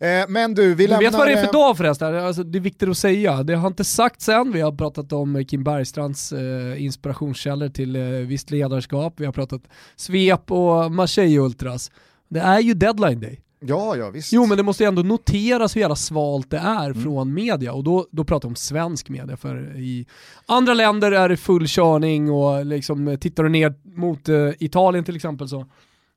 Eh, 0.00 0.24
men 0.28 0.54
du, 0.54 0.74
vi 0.74 0.84
Du 0.84 0.88
lämnar... 0.90 1.00
vet 1.04 1.14
vad 1.14 1.26
det 1.26 1.32
är 1.32 1.36
för 1.36 1.44
eh, 1.44 1.52
dag 1.52 1.76
förresten? 1.76 2.14
Alltså, 2.16 2.42
det 2.42 2.58
är 2.58 2.60
viktigt 2.60 2.88
att 2.88 2.98
säga. 2.98 3.42
Det 3.42 3.54
har 3.54 3.66
inte 3.68 3.84
sagts 3.84 4.28
än. 4.28 4.52
Vi 4.52 4.60
har 4.60 4.72
pratat 4.72 5.12
om 5.12 5.44
Kim 5.44 5.64
Bergstrands 5.64 6.32
eh, 6.32 6.82
inspirationskällor 6.84 7.68
till 7.68 7.96
eh, 7.96 8.02
visst 8.02 8.50
ledarskap. 8.50 9.14
Vi 9.16 9.24
har 9.26 9.32
pratat 9.32 9.62
svep 9.96 10.50
och 10.50 10.92
Marseille 10.92 11.38
Ultras. 11.38 11.90
Det 12.28 12.40
är 12.40 12.60
ju 12.60 12.74
deadline 12.74 13.20
day. 13.20 13.40
Ja, 13.66 13.96
ja 13.96 14.10
visst. 14.10 14.32
Jo 14.32 14.46
men 14.46 14.56
det 14.56 14.62
måste 14.62 14.84
ändå 14.84 15.02
noteras 15.02 15.76
hur 15.76 15.80
jävla 15.80 15.96
svalt 15.96 16.50
det 16.50 16.58
är 16.58 16.90
Mm. 16.90 17.02
från 17.02 17.34
media 17.34 17.72
och 17.72 17.84
då, 17.84 18.06
då 18.10 18.24
pratar 18.24 18.48
vi 18.48 18.50
om 18.52 18.56
svensk 18.56 19.08
media 19.08 19.36
för 19.36 19.76
i 19.76 20.06
andra 20.46 20.74
länder 20.74 21.12
är 21.12 21.28
det 21.28 21.36
full 21.36 21.64
körning 21.68 22.30
och 22.30 22.66
liksom 22.66 23.16
tittar 23.20 23.42
du 23.42 23.48
ner 23.48 23.74
mot 23.96 24.28
eh, 24.28 24.48
Italien 24.58 25.04
till 25.04 25.16
exempel 25.16 25.48
så, 25.48 25.66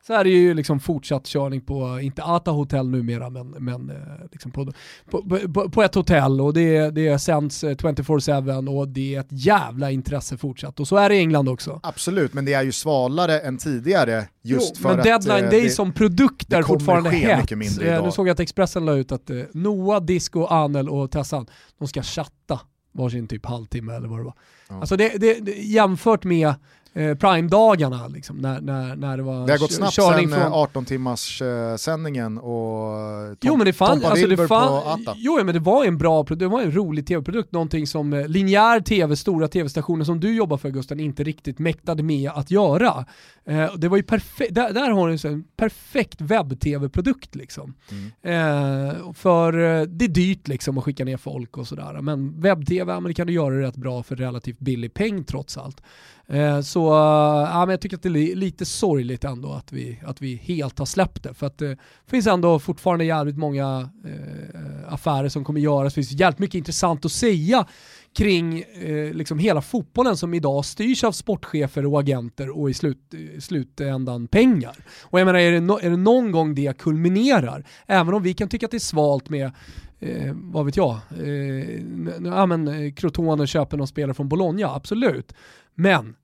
så 0.08 0.14
är 0.14 0.24
det 0.24 0.30
ju 0.30 0.54
liksom 0.54 0.80
fortsatt 0.80 1.26
körning 1.26 1.62
på, 1.62 2.00
inte 2.00 2.24
Ata 2.24 2.52
hotell 2.52 2.90
numera 2.90 3.30
men, 3.30 3.50
men 3.50 3.90
eh, 3.90 3.96
liksom 4.32 4.52
på, 4.52 4.74
på, 5.12 5.70
på, 5.70 5.84
ett 5.84 5.96
hotell 5.96 6.42
och 6.42 6.54
det, 6.54 6.90
det 6.90 7.20
sänds 7.20 7.64
eh, 7.64 7.76
24-7 7.76 8.68
och 8.80 8.88
det 8.88 9.16
är 9.16 9.20
ett 9.20 9.28
jävla 9.30 9.92
intresse 9.92 10.38
fortsatt 10.38 10.80
och 10.80 10.88
så 10.88 10.98
är 10.98 11.10
det 11.10 11.16
i 11.16 11.20
England 11.20 11.50
också. 11.50 11.80
Absolut, 11.84 12.34
men 12.34 12.46
det 12.46 12.54
är 12.54 12.64
ju 12.64 12.72
svalare 12.72 13.40
än 13.40 13.58
tidigare 13.58 14.28
just 14.42 14.74
Jo, 14.76 14.82
för 14.82 14.90
men 14.90 15.00
att... 15.00 15.04
deadline 15.06 15.44
eh, 15.44 15.50
day 15.50 15.62
det- 15.62 15.70
som 15.70 15.92
produkt 15.92 16.54
är 16.54 16.64
fortfarande 16.64 17.10
hett. 17.10 17.52
Eh. 17.52 18.04
Nu 18.04 18.12
såg 18.12 18.28
jag 18.28 18.34
att 18.34 18.40
Expressen 18.40 18.86
la 18.86 18.94
ut 18.94 19.12
att 19.12 19.30
eh, 19.30 19.38
Noah, 19.52 20.04
Disco, 20.04 20.46
Anel 20.46 20.90
och 20.90 21.12
Tessan, 21.12 21.48
de 21.80 21.88
ska 21.88 22.04
chatta 22.04 22.60
varsin 22.92 23.28
typ 23.28 23.46
halvtimme 23.46 23.94
eller 23.94 24.08
vad 24.08 24.20
det 24.20 24.24
var. 24.24 24.34
Ja. 24.70 24.80
Alltså 24.80 24.98
det, 24.98 25.10
det, 25.18 25.34
det, 25.34 25.52
jämfört 25.52 26.24
med 26.24 26.54
eh, 26.98 27.16
Prime-dagarna 27.16 28.08
liksom, 28.08 28.38
när, 28.38 28.62
när, 28.62 28.96
när 28.96 29.18
det 29.18 29.24
var 29.24 29.48
Det 29.48 29.54
har 29.54 29.60
gått 29.60 29.74
snabbt 29.74 29.94
sen 29.94 30.30
från... 30.30 30.54
18 30.54 30.86
timmars 30.86 31.42
eh, 31.42 31.76
sändningen 31.76 32.38
och 32.38 33.00
eh, 33.00 33.28
Tom, 33.28 33.38
Jo 33.42 33.56
men 33.56 33.66
det 33.66 33.74
fann, 33.74 33.90
Tompa 33.90 34.08
alltså 34.08 34.28
det 34.28 34.48
fann, 34.48 34.68
på 34.68 34.90
Atta. 34.90 35.14
jo 35.18 35.44
men 35.44 35.54
det 35.54 35.60
var 35.60 35.86
en 35.86 35.98
bra 35.98 36.24
produkt, 36.24 36.40
det 36.40 36.48
var 36.48 36.62
en 36.62 36.72
rolig 36.72 37.08
tv-produkt, 37.08 37.52
någonting 37.52 37.88
som 37.88 38.14
eh, 38.14 38.28
linjär 38.28 38.80
tv, 38.80 39.16
stora 39.16 39.48
tv-stationer 39.48 40.06
som 40.06 40.20
du 40.20 40.36
jobbar 40.36 40.58
för 40.58 40.70
Gusten, 40.70 41.00
inte 41.00 41.24
riktigt 41.24 41.60
mäktade 41.60 42.04
med 42.04 42.32
att 42.34 42.52
göra. 42.52 43.06
Eh, 43.46 43.76
det 43.76 43.88
var 43.88 43.98
ju 43.98 44.04
perfekt, 44.04 44.56
där, 44.56 44.74
där 44.74 44.90
har 44.90 45.08
du 45.08 45.30
en 45.30 45.44
perfekt 45.58 46.22
webb-tv-produkt 46.22 47.36
liksom. 47.36 47.74
Eh, 48.22 49.14
för 49.14 49.54
eh, 49.54 49.82
det 49.82 50.06
är 50.06 50.10
dyrt 50.10 50.48
liksom 50.48 50.78
att 50.78 50.84
skicka 50.84 51.06
ner 51.06 51.18
folk 51.18 51.58
och 51.58 51.68
sådär, 51.68 52.02
men 52.02 52.42
webb-tv, 52.42 52.92
ja, 52.92 53.00
men 53.00 53.10
det 53.10 53.14
kan 53.14 53.28
du 53.28 53.34
göra 53.34 53.62
rätt 53.62 53.76
bra 53.76 54.04
för 54.04 54.16
relativt 54.16 54.60
billig 54.60 54.94
peng 54.94 55.24
trots 55.24 55.58
allt. 55.58 55.82
Eh, 56.30 56.62
så 56.62 56.88
eh, 56.88 57.50
ja, 57.52 57.60
men 57.60 57.70
jag 57.70 57.82
tycker 57.82 57.98
att 57.98 58.04
det 58.04 58.10
är 58.10 58.36
lite 58.36 58.66
sorgligt 58.66 59.24
ändå 59.24 59.54
att 59.54 59.72
vi, 59.72 60.00
att 60.06 60.22
vi 60.22 60.36
helt 60.36 60.80
har 60.80 60.86
släppt 60.86 61.24
det. 61.24 61.34
För 61.34 61.48
att 61.48 61.62
eh, 61.62 61.70
det 61.70 61.78
finns 62.10 62.28
ändå 62.28 62.60
fortfarande 62.60 63.06
jävligt 63.06 63.38
många 63.38 63.90
eh, 64.06 64.94
affärer 64.94 65.30
som 65.30 65.44
kommer 65.44 65.60
göras. 65.60 65.94
Det 65.94 65.96
finns 65.96 66.20
jävligt 66.20 66.40
mycket 66.40 66.56
intressant 66.56 67.06
att 67.06 67.12
säga 67.12 67.66
kring 68.18 68.60
eh, 68.60 69.14
liksom 69.14 69.40
hela 69.40 69.62
fotbollen 69.62 70.18
som 70.18 70.34
idag 70.34 70.66
styrs 70.66 71.04
av 71.04 71.12
sportchefer 71.12 71.86
och 71.86 72.00
agenter 72.00 72.50
och 72.60 72.70
i 72.70 72.74
slut, 72.74 73.14
i 73.14 73.42
slutändan 73.42 74.28
pengar. 74.28 74.76
Och 75.02 75.20
jag 75.20 75.26
menar, 75.26 75.40
är 75.40 75.52
det, 75.52 75.60
no, 75.60 75.80
är 75.82 75.90
det 75.90 75.98
någon 75.98 76.32
gång 76.32 76.56
det 76.56 76.78
kulminerar, 76.78 77.66
även 77.86 78.14
om 78.14 78.24
vi 78.24 78.34
kan 78.34 78.50
tycka 78.50 78.66
att 78.66 78.72
det 78.72 78.78
är 78.78 78.80
svalt 78.80 79.30
med 79.30 79.52
eh, 80.00 80.34
vad 80.34 80.66
vet 80.66 80.78
jag, 80.78 81.00
eh, 81.20 81.82
ja, 82.26 82.46
men, 82.46 82.68
eh, 82.68 82.94
Crotone 82.94 83.48
köper 83.48 83.78
någon 83.78 83.88
spelare 83.88 84.14
från 84.14 84.30
Bologna, 84.30 84.68
absolut. 84.76 85.34
Men 85.76 86.16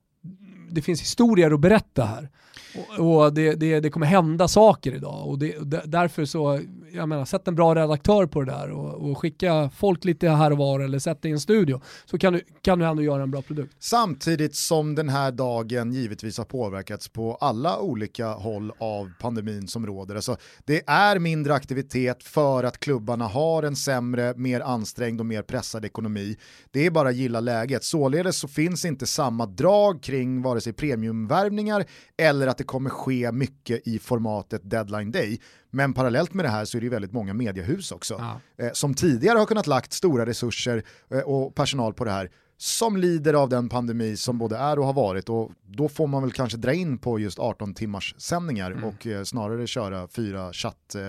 det 0.69 0.81
finns 0.81 1.01
historier 1.01 1.51
att 1.51 1.59
berätta 1.59 2.05
här. 2.05 2.29
Och, 2.75 3.23
och 3.23 3.33
det, 3.33 3.55
det, 3.55 3.79
det 3.79 3.89
kommer 3.89 4.05
hända 4.05 4.47
saker 4.47 4.95
idag 4.95 5.27
och 5.27 5.39
det, 5.39 5.55
därför 5.85 6.25
så, 6.25 6.61
jag 6.93 7.09
menar, 7.09 7.25
sätt 7.25 7.47
en 7.47 7.55
bra 7.55 7.75
redaktör 7.75 8.25
på 8.25 8.41
det 8.41 8.51
där 8.51 8.71
och, 8.71 9.09
och 9.09 9.17
skicka 9.17 9.69
folk 9.75 10.05
lite 10.05 10.29
här 10.29 10.51
och 10.51 10.57
var 10.57 10.79
eller 10.79 10.99
sätt 10.99 11.21
dig 11.21 11.31
i 11.31 11.33
en 11.33 11.39
studio 11.39 11.81
så 12.05 12.17
kan 12.17 12.33
du, 12.33 12.41
kan 12.61 12.79
du 12.79 12.85
ändå 12.85 13.03
göra 13.03 13.23
en 13.23 13.31
bra 13.31 13.41
produkt. 13.41 13.75
Samtidigt 13.79 14.55
som 14.55 14.95
den 14.95 15.09
här 15.09 15.31
dagen 15.31 15.93
givetvis 15.93 16.37
har 16.37 16.45
påverkats 16.45 17.09
på 17.09 17.35
alla 17.35 17.79
olika 17.79 18.27
håll 18.27 18.71
av 18.77 19.11
pandemin 19.19 19.67
som 19.67 19.85
råder. 19.85 20.15
Alltså, 20.15 20.37
det 20.65 20.83
är 20.87 21.19
mindre 21.19 21.53
aktivitet 21.53 22.23
för 22.23 22.63
att 22.63 22.79
klubbarna 22.79 23.27
har 23.27 23.63
en 23.63 23.75
sämre, 23.75 24.33
mer 24.37 24.61
ansträngd 24.61 25.19
och 25.19 25.25
mer 25.25 25.41
pressad 25.41 25.85
ekonomi. 25.85 26.37
Det 26.71 26.85
är 26.85 26.91
bara 26.91 27.09
att 27.09 27.15
gilla 27.15 27.39
läget. 27.39 27.83
Således 27.83 28.37
så 28.37 28.47
finns 28.47 28.85
inte 28.85 29.05
samma 29.05 29.45
drag 29.45 30.03
kring 30.03 30.41
vare 30.41 30.61
sig 30.61 30.73
premiumvärvningar 30.73 31.85
eller 32.17 32.47
att 32.47 32.62
det 32.63 32.67
kommer 32.67 32.89
ske 32.89 33.31
mycket 33.31 33.87
i 33.87 33.99
formatet 33.99 34.61
deadline 34.69 35.11
day. 35.11 35.39
Men 35.71 35.93
parallellt 35.93 36.33
med 36.33 36.45
det 36.45 36.49
här 36.49 36.65
så 36.65 36.77
är 36.77 36.81
det 36.81 36.89
väldigt 36.89 37.11
många 37.13 37.33
mediehus 37.33 37.91
också 37.91 38.13
Ja. 38.19 38.65
eh, 38.65 38.71
som 38.73 38.93
tidigare 38.93 39.37
har 39.37 39.45
kunnat 39.45 39.67
lagt 39.67 39.93
stora 39.93 40.25
resurser 40.25 40.83
eh, 41.11 41.19
och 41.19 41.55
personal 41.55 41.93
på 41.93 42.05
det 42.05 42.11
här 42.11 42.29
som 42.63 42.97
lider 42.97 43.33
av 43.33 43.49
den 43.49 43.69
pandemi 43.69 44.17
som 44.17 44.37
både 44.37 44.57
är 44.57 44.79
och 44.79 44.85
har 44.85 44.93
varit 44.93 45.29
och 45.29 45.51
då 45.67 45.89
får 45.89 46.07
man 46.07 46.21
väl 46.21 46.31
kanske 46.31 46.57
dra 46.57 46.73
in 46.73 46.97
på 46.97 47.19
just 47.19 47.39
18 47.39 47.73
timmars 47.73 48.15
sändningar 48.17 48.71
Mm. 48.71 48.83
och 48.83 49.07
eh, 49.07 49.23
snarare 49.23 49.67
köra 49.67 50.07
fyra 50.07 50.53
chatt 50.53 50.95
eh, 50.95 51.01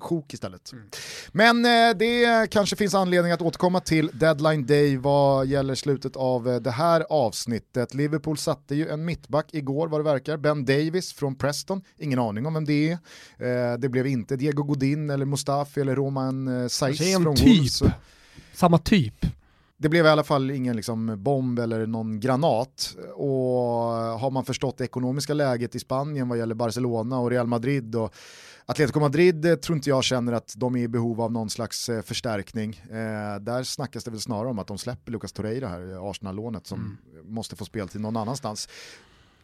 sjok 0.00 0.34
istället. 0.34 0.72
Mm. 0.72 0.84
Men 1.32 1.64
eh, 1.64 1.96
det 1.98 2.50
kanske 2.50 2.76
finns 2.76 2.94
anledning 2.94 3.32
att 3.32 3.42
återkomma 3.42 3.80
till 3.80 4.10
deadline 4.14 4.66
day 4.66 4.96
vad 4.96 5.46
gäller 5.46 5.74
slutet 5.74 6.16
av 6.16 6.48
eh, 6.48 6.60
det 6.60 6.70
här 6.70 7.04
avsnittet. 7.10 7.94
Liverpool 7.94 8.38
satte 8.38 8.74
ju 8.74 8.88
en 8.88 9.04
mittback 9.04 9.48
igår 9.52 9.88
vad 9.88 10.00
det 10.00 10.04
verkar, 10.04 10.36
Ben 10.36 10.64
Davis 10.64 11.12
från 11.12 11.34
Preston, 11.34 11.82
ingen 11.98 12.18
aning 12.18 12.46
om 12.46 12.54
vem 12.54 12.64
det 12.64 12.90
är. 12.90 12.92
Eh, 13.72 13.78
det 13.78 13.88
blev 13.88 14.06
inte 14.06 14.36
Diego 14.36 14.62
Godin 14.62 15.10
eller 15.10 15.24
Mustafi 15.26 15.80
eller 15.80 15.96
Roman 15.96 16.62
eh, 16.62 16.68
Saiz 16.68 17.00
en 17.00 17.22
från 17.22 17.36
typ. 17.36 17.46
Wolves. 17.46 17.82
Samma 18.54 18.78
typ. 18.78 19.14
Det 19.82 19.88
blev 19.88 20.06
i 20.06 20.08
alla 20.08 20.24
fall 20.24 20.50
ingen 20.50 20.76
liksom, 20.76 21.14
bomb 21.18 21.58
eller 21.58 21.86
någon 21.86 22.20
granat. 22.20 22.96
Och 23.14 23.28
har 24.20 24.30
man 24.30 24.44
förstått 24.44 24.78
det 24.78 24.84
ekonomiska 24.84 25.34
läget 25.34 25.74
i 25.74 25.78
Spanien 25.78 26.28
vad 26.28 26.38
gäller 26.38 26.54
Barcelona 26.54 27.18
och 27.18 27.30
Real 27.30 27.46
Madrid 27.46 27.94
och 27.96 28.14
Atletico 28.66 29.00
Madrid 29.00 29.46
eh, 29.46 29.54
tror 29.54 29.76
inte 29.76 29.90
jag 29.90 30.04
känner 30.04 30.32
att 30.32 30.54
de 30.56 30.76
är 30.76 30.80
i 30.80 30.88
behov 30.88 31.20
av 31.20 31.32
någon 31.32 31.50
slags 31.50 31.88
eh, 31.88 32.02
förstärkning. 32.02 32.82
Eh, 32.84 33.40
där 33.40 33.62
snackas 33.62 34.04
det 34.04 34.10
väl 34.10 34.20
snarare 34.20 34.48
om 34.48 34.58
att 34.58 34.66
de 34.66 34.78
släpper 34.78 35.12
Lucas 35.12 35.32
Torreira 35.32 35.68
här, 35.68 35.92
eh, 35.92 36.02
Arsenal-lånet 36.02 36.66
som 36.66 36.98
måste 37.24 37.56
få 37.56 37.64
speltid 37.64 38.00
någon 38.00 38.16
annanstans. 38.16 38.68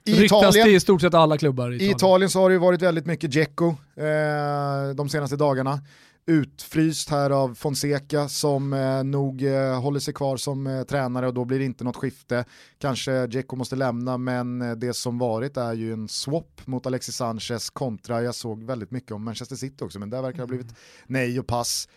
I 0.05 0.13
Ryktas 0.13 0.43
Italien, 0.43 0.67
till 0.67 0.75
i 0.75 0.81
stort 0.81 1.01
sett 1.01 1.15
alla 1.15 1.39
klubbar 1.39 1.71
i 1.71 1.73
i 1.73 1.77
Italien. 1.77 1.97
Italien 1.97 2.31
så 2.31 2.41
har 2.41 2.49
det 2.49 2.53
ju 2.53 2.59
varit 2.59 2.83
väldigt 2.83 3.07
mycket 3.07 3.31
Dzeko 3.31 3.69
eh, 3.97 4.95
de 4.95 5.09
senaste 5.09 5.37
dagarna. 5.37 5.81
Utfryst 6.29 7.11
här 7.11 7.31
av 7.31 7.55
Fonseca 7.55 8.29
som 8.29 8.73
eh, 8.73 9.05
nog 9.05 9.43
eh, 9.43 9.81
håller 9.81 10.01
sig 10.01 10.15
kvar 10.15 10.37
som 10.37 10.67
eh, 10.67 10.83
tränare 10.83 11.27
och 11.27 11.35
då 11.35 11.45
blir 11.45 11.59
det 11.59 11.65
inte 11.65 11.85
något 11.85 11.97
skifte. 11.97 12.45
Kanske 12.79 13.27
Dzeko 13.27 13.57
måste 13.57 13.77
lämna 13.77 14.19
men 14.19 14.63
eh, 14.63 14.73
det 14.73 14.95
som 14.95 15.19
varit 15.19 15.57
är 15.57 15.73
ju 15.73 15.93
en 15.93 16.09
swap 16.09 16.67
mot 16.67 16.87
Alexis 16.87 17.17
Sanchez 17.17 17.71
kontra, 17.71 18.23
jag 18.23 18.35
såg 18.35 18.65
väldigt 18.65 18.91
mycket 18.91 19.13
om 19.13 19.25
Manchester 19.25 19.57
City 19.57 19.85
också 19.85 19.99
men 19.99 20.11
där 20.11 20.23
verkar 20.23 20.37
det 20.37 20.43
ha 20.43 20.47
blivit 20.47 20.75
nej 21.07 21.41
och 21.41 21.47
pass 21.47 21.89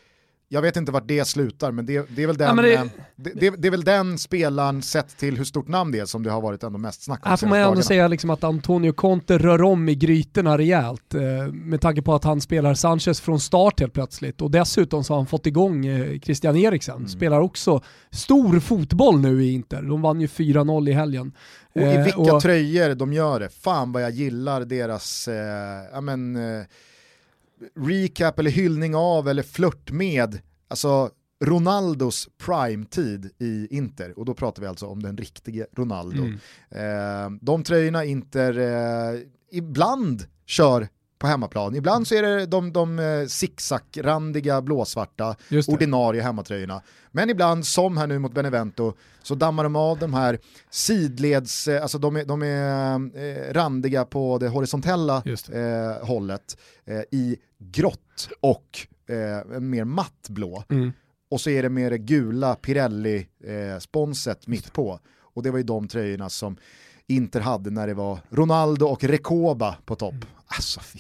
jag 0.54 0.62
vet 0.62 0.78
inte 0.78 0.92
vart 0.92 1.08
det 1.08 1.26
slutar, 1.26 1.72
men 1.72 1.86
det, 1.86 2.06
det 2.10 2.24
är 2.24 2.28
väl 2.28 2.38
den, 2.38 2.58
ja, 2.58 2.64
det, 2.64 2.74
eh, 2.74 2.84
det, 3.16 3.32
det, 3.34 3.50
det, 3.58 3.68
är 3.68 3.72
väl 3.72 3.84
den 3.84 4.18
spelaren 4.18 4.82
sett 4.82 5.18
till 5.18 5.38
hur 5.38 5.44
stort 5.44 5.68
namn 5.68 5.92
det 5.92 6.00
är 6.00 6.06
som 6.06 6.24
det 6.24 6.32
har 6.32 6.42
varit 6.42 6.64
ändå 6.64 6.78
mest 6.78 7.04
snack 7.04 7.26
om 7.26 7.30
Här 7.30 7.38
får 7.38 7.48
man 7.48 7.60
ändå 7.60 7.82
säga 7.82 8.08
liksom 8.08 8.30
att 8.30 8.44
Antonio 8.44 8.92
Conte 8.92 9.38
rör 9.38 9.62
om 9.62 9.90
i 9.90 9.96
grytorna 9.96 10.58
rejält 10.58 11.14
eh, 11.14 11.22
med 11.54 11.82
tanke 11.82 12.02
på 12.02 12.16
att 12.16 12.24
han 12.24 12.42
spelar 12.42 12.74
Sanchez 12.74 13.22
från 13.22 13.40
start 13.40 13.80
helt 13.80 13.94
plötsligt 13.94 14.42
och 14.42 14.52
dessutom 14.52 15.04
så 15.04 15.14
har 15.14 15.18
han 15.18 15.28
fått 15.28 15.46
igång 15.46 15.86
eh, 15.86 16.20
Christian 16.20 16.56
Eriksen, 16.56 16.96
mm. 16.96 17.08
spelar 17.08 17.40
också 17.40 17.82
stor 18.10 18.60
fotboll 18.60 19.20
nu 19.20 19.44
i 19.44 19.52
Inter. 19.52 19.82
De 19.82 20.02
vann 20.02 20.22
ju 20.22 20.28
4-0 20.28 20.90
i 20.90 20.94
helgen. 20.94 21.34
Och 21.76 21.82
i 21.82 21.98
vilka 21.98 22.34
och, 22.36 22.42
tröjor 22.42 22.96
de 22.96 23.14
gör 23.14 23.40
det, 23.40 23.50
fan 23.50 23.92
vad 23.92 24.04
jag 24.04 24.12
gillar 24.12 24.66
deras, 24.66 25.28
eh, 25.28 25.36
ja 25.94 26.02
men, 26.02 26.36
eh, 26.36 26.66
recap 27.76 28.40
eller 28.40 28.52
hyllning 28.52 28.96
av 28.96 29.28
eller 29.28 29.44
flört 29.44 29.92
med 29.92 30.40
alltså 30.68 31.12
Ronaldos 31.44 32.30
prime-tid 32.46 33.32
i 33.40 33.68
Inter, 33.78 34.20
och 34.20 34.26
då 34.26 34.34
pratar 34.34 34.62
vi 34.62 34.68
alltså 34.68 34.86
om 34.86 35.04
den 35.04 35.18
riktige 35.18 35.66
Ronaldo. 35.78 36.24
Mm. 36.24 36.38
Eh, 36.70 37.40
de 37.42 37.64
tröjorna 37.64 38.06
Inter 38.06 38.58
eh, 38.60 39.20
ibland 39.52 40.26
kör 40.46 40.88
på 41.22 41.28
hemmaplan, 41.28 41.76
ibland 41.76 42.08
så 42.08 42.16
är 42.16 42.22
det 42.22 42.46
de, 42.46 42.74
de 42.74 43.00
eh, 43.00 43.26
zigzag-randiga 43.28 44.62
blåsvarta 44.62 45.36
ordinarie 45.68 46.22
hemmatröjorna. 46.22 46.82
Men 47.12 47.30
ibland, 47.30 47.66
som 47.66 47.98
här 47.98 48.08
nu 48.08 48.20
mot 48.20 48.34
Benevento, 48.34 48.94
så 49.24 49.36
dammar 49.36 49.64
de 49.64 49.76
av 49.76 50.00
de 50.00 50.14
här 50.14 50.40
sidleds, 50.70 51.68
eh, 51.68 51.82
alltså 51.82 51.98
de 51.98 52.16
är, 52.16 52.26
de 52.26 52.44
är 52.44 52.94
eh, 52.94 53.54
randiga 53.54 54.06
på 54.06 54.38
det 54.38 54.48
horisontella 54.48 55.24
det. 55.26 55.50
Eh, 55.50 56.08
hållet 56.08 56.58
eh, 56.86 57.02
i 57.12 57.38
grått 57.58 58.30
och 58.40 58.88
eh, 59.16 59.60
mer 59.60 59.84
matt 59.84 60.30
blå. 60.30 60.64
Mm. 60.70 60.92
Och 61.32 61.42
så 61.42 61.50
är 61.50 61.64
det 61.64 61.70
med 61.70 61.92
det 61.92 61.98
gula 61.98 62.56
Pirelli-sponset 62.56 64.48
mitt 64.48 64.74
på. 64.74 65.00
Och 65.34 65.44
det 65.44 65.52
var 65.52 65.58
ju 65.58 65.64
de 65.64 65.88
tröjorna 65.88 66.30
som 66.30 66.58
Inter 67.08 67.40
hade 67.40 67.70
när 67.70 67.88
det 67.88 67.94
var 67.94 68.20
Ronaldo 68.30 68.86
och 68.86 69.04
Recoba 69.04 69.76
på 69.86 69.96
topp. 69.96 70.14
Mm. 70.14 70.28
Alltså 70.46 70.80
fy 70.80 71.00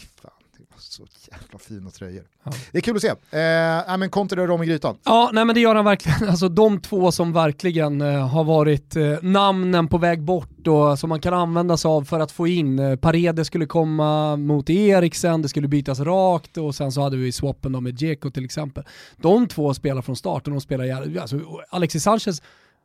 så 0.83 1.05
jävla 1.31 1.59
fina 1.59 1.89
tröjor. 1.89 2.23
Ja. 2.43 2.51
Det 2.71 2.77
är 2.77 2.81
kul 2.81 2.95
att 2.95 3.01
se. 3.01 3.07
Eh, 3.07 3.97
men 3.97 4.09
Conte 4.09 4.35
rör 4.35 4.51
om 4.51 4.63
i 4.63 4.65
grytan. 4.65 4.97
Ja, 5.03 5.29
nej 5.33 5.45
men 5.45 5.55
det 5.55 5.61
gör 5.61 5.75
han 5.75 5.85
verkligen. 5.85 6.29
Alltså 6.29 6.49
de 6.49 6.81
två 6.81 7.11
som 7.11 7.33
verkligen 7.33 8.01
eh, 8.01 8.27
har 8.27 8.43
varit 8.43 8.95
eh, 8.95 9.17
namnen 9.21 9.87
på 9.87 9.97
väg 9.97 10.21
bort 10.21 10.67
och 10.67 10.99
som 10.99 11.09
man 11.09 11.21
kan 11.21 11.33
använda 11.33 11.77
sig 11.77 11.89
av 11.89 12.03
för 12.03 12.19
att 12.19 12.31
få 12.31 12.47
in. 12.47 12.79
Eh, 12.79 12.95
Paredes 12.95 13.47
skulle 13.47 13.65
komma 13.65 14.35
mot 14.35 14.69
Eriksen, 14.69 15.41
det 15.41 15.49
skulle 15.49 15.67
bytas 15.67 15.99
rakt 15.99 16.57
och 16.57 16.75
sen 16.75 16.91
så 16.91 17.01
hade 17.01 17.17
vi 17.17 17.31
swappen 17.31 17.83
med 17.83 17.95
Dzeko 17.95 18.31
till 18.31 18.45
exempel. 18.45 18.83
De 19.17 19.47
två 19.47 19.73
spelar 19.73 20.01
från 20.01 20.15
start 20.15 20.47
och 20.47 20.51
de 20.51 20.61
spelar, 20.61 21.17
alltså 21.21 21.39
Alexis 21.69 22.03
Sanchez 22.03 22.41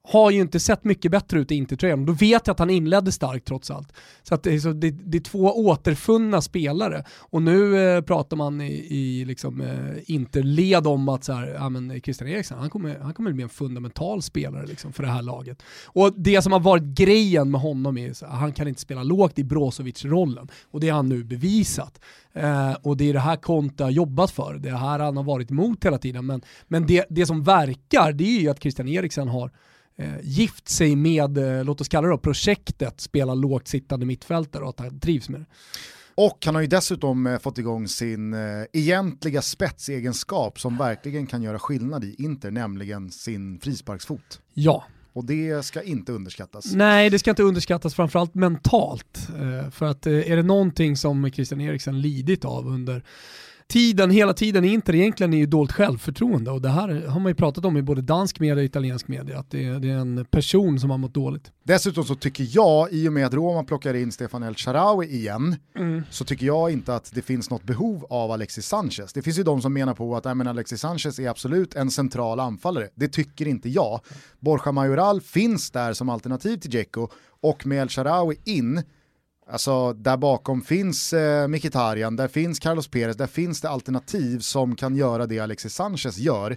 har 0.08 0.30
ju 0.30 0.40
inte 0.40 0.60
sett 0.60 0.84
mycket 0.84 1.10
bättre 1.10 1.38
ut 1.38 1.52
i 1.52 1.54
Intertröjan. 1.54 2.06
Då 2.06 2.12
vet 2.12 2.46
jag 2.46 2.54
att 2.54 2.58
han 2.58 2.70
inledde 2.70 3.12
starkt 3.12 3.46
trots 3.46 3.70
allt. 3.70 3.92
Så 4.22 4.34
att 4.34 4.42
det, 4.42 4.54
är, 4.54 4.58
så 4.58 4.72
det, 4.72 4.90
det 4.90 5.18
är 5.18 5.22
två 5.22 5.66
återfunna 5.66 6.40
spelare. 6.40 7.04
Och 7.18 7.42
nu 7.42 7.78
eh, 7.78 8.00
pratar 8.00 8.36
man 8.36 8.60
i, 8.60 8.72
i 8.72 9.24
liksom, 9.24 9.60
eh, 9.60 10.14
Interled 10.14 10.86
om 10.86 11.08
att 11.08 11.24
så 11.24 11.32
här, 11.32 11.46
ja, 11.46 11.68
men 11.68 12.00
Christian 12.00 12.28
Eriksen, 12.30 12.58
han 12.58 12.70
kommer, 12.70 12.98
han 12.98 13.14
kommer 13.14 13.32
bli 13.32 13.42
en 13.42 13.48
fundamental 13.48 14.22
spelare 14.22 14.66
liksom, 14.66 14.92
för 14.92 15.02
det 15.02 15.08
här 15.08 15.22
laget. 15.22 15.62
Och 15.84 16.12
det 16.16 16.42
som 16.42 16.52
har 16.52 16.60
varit 16.60 16.84
grejen 16.84 17.50
med 17.50 17.60
honom 17.60 17.98
är 17.98 18.10
att 18.10 18.22
han 18.22 18.52
kan 18.52 18.68
inte 18.68 18.80
spela 18.80 19.02
lågt 19.02 19.38
i 19.38 19.44
Brozovic-rollen. 19.44 20.48
Och 20.70 20.80
det 20.80 20.88
har 20.88 20.96
han 20.96 21.08
nu 21.08 21.24
bevisat. 21.24 22.00
Eh, 22.32 22.72
och 22.72 22.96
det 22.96 23.08
är 23.08 23.12
det 23.12 23.20
här 23.20 23.36
Conte 23.36 23.84
har 23.84 23.90
jobbat 23.90 24.30
för, 24.30 24.54
det 24.54 24.68
är 24.68 24.74
här 24.74 24.98
han 24.98 25.16
har 25.16 25.24
varit 25.24 25.50
emot 25.50 25.84
hela 25.84 25.98
tiden. 25.98 26.26
Men, 26.26 26.42
men 26.68 26.86
det, 26.86 27.06
det 27.10 27.26
som 27.26 27.42
verkar, 27.42 28.12
det 28.12 28.36
är 28.36 28.40
ju 28.40 28.48
att 28.48 28.62
Christian 28.62 28.88
Eriksen 28.88 29.28
har 29.28 29.50
gift 30.22 30.68
sig 30.68 30.96
med, 30.96 31.38
eh, 31.38 31.64
låt 31.64 31.80
oss 31.80 31.88
kalla 31.88 32.06
det 32.06 32.14
då, 32.14 32.18
projektet 32.18 33.00
spela 33.00 33.34
lågt 33.34 33.68
sittande 33.68 34.06
mittfältare 34.06 34.62
och 34.62 34.70
att 34.70 34.80
han 34.80 35.00
trivs 35.00 35.28
med 35.28 35.40
det. 35.40 35.46
Och 36.14 36.46
han 36.46 36.54
har 36.54 36.62
ju 36.62 36.68
dessutom 36.68 37.26
eh, 37.26 37.38
fått 37.38 37.58
igång 37.58 37.88
sin 37.88 38.34
eh, 38.34 38.64
egentliga 38.72 39.42
spetsegenskap 39.42 40.60
som 40.60 40.76
verkligen 40.76 41.26
kan 41.26 41.42
göra 41.42 41.58
skillnad 41.58 42.04
i 42.04 42.14
Inter, 42.18 42.50
nämligen 42.50 43.10
sin 43.10 43.58
frisparksfot. 43.58 44.40
Ja. 44.54 44.84
Och 45.12 45.24
det 45.24 45.64
ska 45.64 45.82
inte 45.82 46.12
underskattas. 46.12 46.74
Nej, 46.74 47.10
det 47.10 47.18
ska 47.18 47.30
inte 47.30 47.42
underskattas, 47.42 47.94
framförallt 47.94 48.34
mentalt. 48.34 49.28
Eh, 49.38 49.70
för 49.70 49.86
att 49.86 50.06
eh, 50.06 50.30
är 50.30 50.36
det 50.36 50.42
någonting 50.42 50.96
som 50.96 51.30
Christian 51.30 51.60
Eriksen 51.60 52.00
lidit 52.00 52.44
av 52.44 52.66
under 52.66 53.02
tiden, 53.68 54.10
hela 54.10 54.32
tiden 54.32 54.64
Inter 54.64 54.94
egentligen 54.94 55.34
är 55.34 55.38
ju 55.38 55.46
dolt 55.46 55.72
självförtroende 55.72 56.50
och 56.50 56.62
det 56.62 56.68
här 56.68 57.06
har 57.06 57.20
man 57.20 57.30
ju 57.30 57.34
pratat 57.34 57.64
om 57.64 57.76
i 57.76 57.82
både 57.82 58.02
dansk 58.02 58.40
media 58.40 58.56
och 58.56 58.64
italiensk 58.64 59.08
media, 59.08 59.38
att 59.38 59.50
det 59.50 59.64
är, 59.64 59.78
det 59.78 59.90
är 59.90 59.96
en 59.96 60.26
person 60.30 60.80
som 60.80 60.90
har 60.90 60.98
mått 60.98 61.14
dåligt. 61.14 61.52
Dessutom 61.64 62.04
så 62.04 62.14
tycker 62.14 62.48
jag, 62.50 62.92
i 62.92 63.08
och 63.08 63.12
med 63.12 63.26
att 63.26 63.34
Roma 63.34 63.64
plockar 63.64 63.94
in 63.94 64.12
Stefan 64.12 64.42
El 64.42 64.54
Sharawi 64.54 65.06
igen, 65.06 65.56
mm. 65.78 66.02
så 66.10 66.24
tycker 66.24 66.46
jag 66.46 66.70
inte 66.70 66.94
att 66.94 67.10
det 67.14 67.22
finns 67.22 67.50
något 67.50 67.62
behov 67.62 68.06
av 68.10 68.30
Alexis 68.30 68.66
Sanchez. 68.66 69.12
Det 69.12 69.22
finns 69.22 69.38
ju 69.38 69.42
de 69.42 69.62
som 69.62 69.72
menar 69.72 69.94
på 69.94 70.16
att 70.16 70.26
äh, 70.26 70.32
Alexis 70.32 70.80
Sanchez 70.80 71.18
är 71.18 71.28
absolut 71.28 71.74
en 71.74 71.90
central 71.90 72.40
anfallare. 72.40 72.88
Det 72.94 73.08
tycker 73.08 73.48
inte 73.48 73.68
jag. 73.68 74.00
Borja 74.40 74.72
Majoral 74.72 75.20
finns 75.20 75.70
där 75.70 75.92
som 75.92 76.08
alternativ 76.08 76.56
till 76.56 76.70
Dzeko 76.70 77.08
och 77.40 77.66
med 77.66 77.82
El 77.82 77.88
Sharawi 77.88 78.36
in 78.44 78.82
Alltså 79.48 79.92
där 79.92 80.16
bakom 80.16 80.62
finns 80.62 81.12
eh, 81.12 81.48
Mkhitaryan, 81.48 82.16
där 82.16 82.28
finns 82.28 82.58
Carlos 82.58 82.88
Perez, 82.88 83.16
där 83.16 83.26
finns 83.26 83.60
det 83.60 83.68
alternativ 83.68 84.38
som 84.38 84.76
kan 84.76 84.96
göra 84.96 85.26
det 85.26 85.38
Alexis 85.38 85.74
Sanchez 85.74 86.18
gör. 86.18 86.56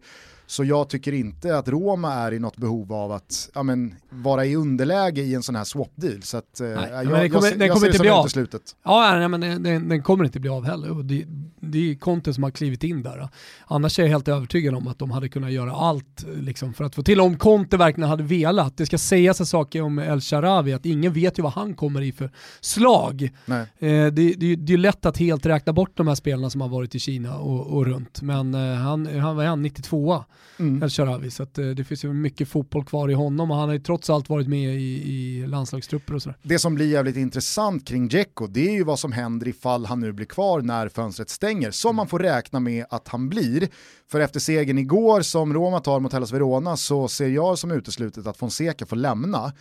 Så 0.50 0.64
jag 0.64 0.90
tycker 0.90 1.12
inte 1.14 1.58
att 1.58 1.68
Roma 1.68 2.14
är 2.14 2.34
i 2.34 2.40
något 2.40 2.58
behov 2.58 2.94
av 2.94 3.12
att 3.12 3.50
ja, 3.54 3.64
men, 3.64 3.96
vara 4.10 4.46
i 4.46 4.56
underläge 4.56 5.22
i 5.22 5.36
en 5.36 5.44
sån 5.44 5.56
här 5.56 5.64
swap-deal. 5.64 6.22
Så 6.22 6.38
att, 6.38 6.60
eh, 6.60 6.68
nej, 6.68 6.90
jag, 6.92 7.06
den 7.06 7.30
kommer, 7.30 7.50
jag, 7.50 7.60
den 7.60 7.70
kommer 7.70 7.88
inte 7.88 8.00
bli 8.00 8.10
av. 8.10 8.28
Slutet. 8.28 8.62
Ja, 8.84 9.16
nej, 9.18 9.28
men 9.28 9.42
den, 9.42 9.90
den, 9.90 10.04
kommer 10.04 10.26
inte 10.26 10.40
bli 10.40 10.50
av 10.50 10.66
heller. 10.66 11.04
Det, 11.04 11.26
det 11.60 11.92
är 11.92 11.96
Conte 11.96 12.34
som 12.34 12.44
har 12.44 12.52
klivit 12.52 12.84
in 12.84 13.04
där. 13.04 13.30
Annars 13.68 14.00
är 14.00 14.04
jag 14.04 14.10
helt 14.10 14.28
övertygad 14.28 14.76
om 14.76 14.88
att 14.88 15.00
de 15.00 15.12
hade 15.12 15.30
kunnat 15.30 15.52
göra 15.52 15.72
allt 15.72 16.26
liksom, 16.36 16.74
för 16.74 16.84
att 16.84 16.96
få 16.96 17.04
till, 17.04 17.22
om 17.22 17.38
Conte 17.38 17.78
verkligen 17.78 18.10
hade 18.10 18.24
velat. 18.24 18.78
Det 18.78 18.86
ska 18.86 18.98
sägas 18.98 19.40
en 19.40 19.46
sak 19.46 19.76
om 19.76 20.00
El 20.00 20.22
Sharawi, 20.22 20.74
att 20.74 20.86
ingen 20.86 21.14
vet 21.14 21.40
ju 21.40 21.44
vad 21.44 21.54
han 21.54 21.74
kommer 21.74 22.02
i 22.02 22.12
för 22.12 22.32
slag. 22.62 23.24
Eh, 23.24 23.68
det, 23.80 24.10
det, 24.12 24.56
det 24.56 24.74
är 24.74 24.78
lätt 24.78 25.06
att 25.06 25.18
helt 25.18 25.46
räkna 25.46 25.74
bort 25.74 25.98
de 25.98 26.08
här 26.08 26.16
spelarna 26.16 26.50
som 26.50 26.62
har 26.62 26.70
varit 26.70 26.96
i 26.96 27.00
Kina 27.00 27.38
och, 27.38 27.68
och 27.68 27.86
runt, 27.86 28.22
men 28.22 28.54
eh, 28.54 28.76
han, 28.76 29.20
han 29.20 29.36
var 29.36 29.46
han 29.46 29.62
92 29.62 30.24
mm. 30.60 30.84
El 30.84 30.90
Sharawi. 30.90 31.32
Så 31.32 31.44
att, 31.44 31.58
eh, 31.58 31.66
det 31.66 31.84
finns 31.84 32.06
ju 32.06 32.14
mycket 32.14 32.48
fotboll 32.48 32.86
kvar 32.86 33.10
i 33.10 33.14
honom 33.14 33.52
och 33.52 33.58
han 33.58 33.70
har 33.70 33.74
ju 33.74 33.82
trots 33.82 34.10
allt 34.10 34.30
varit 34.30 34.48
med 34.48 34.76
i, 34.76 35.12
i 35.12 35.48
landslagstrupper 35.48 36.16
och 36.16 36.22
sådär. 36.22 36.38
Det 36.44 36.60
som 36.60 36.76
blir 36.76 36.88
jävligt 36.88 37.18
intressant 37.18 37.88
kring 37.88 38.08
Dzeko, 38.08 38.48
det 38.48 38.68
är 38.70 38.74
ju 38.74 38.84
vad 38.84 39.00
som 39.00 39.12
händer 39.12 39.48
ifall 39.48 39.86
han 39.86 40.00
nu 40.00 40.12
blir 40.12 40.26
kvar 40.26 40.62
när 40.62 40.90
fönstret 40.90 41.30
stänger, 41.30 41.72
som 41.72 41.96
man 41.96 42.08
får 42.08 42.20
räkna 42.20 42.60
med 42.60 42.86
att 42.90 43.08
han 43.08 43.30
blir. 43.30 43.68
För 44.12 44.20
efter 44.20 44.40
segern 44.40 44.78
igår 44.78 45.22
som 45.22 45.54
Roma 45.54 45.80
tar 45.80 46.00
mot 46.00 46.14
Hellas 46.14 46.32
Verona 46.32 46.78
så 46.78 47.08
ser 47.08 47.28
jag 47.28 47.58
som 47.58 47.72
uteslutet 47.72 48.28
att 48.28 48.38
Fonseca 48.38 48.86
får 48.86 48.96
lämna. 48.96 49.54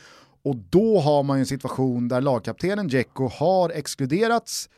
Och 0.45 0.57
då 0.57 1.01
har 1.01 1.23
man 1.23 1.39
ju 1.39 1.41
en 1.41 1.47
situation 1.47 2.09
där 2.09 2.21
lagkaptenen 2.21 2.89
Dzeko 2.89 3.29
har 3.29 3.71
exkluderats 3.71 4.69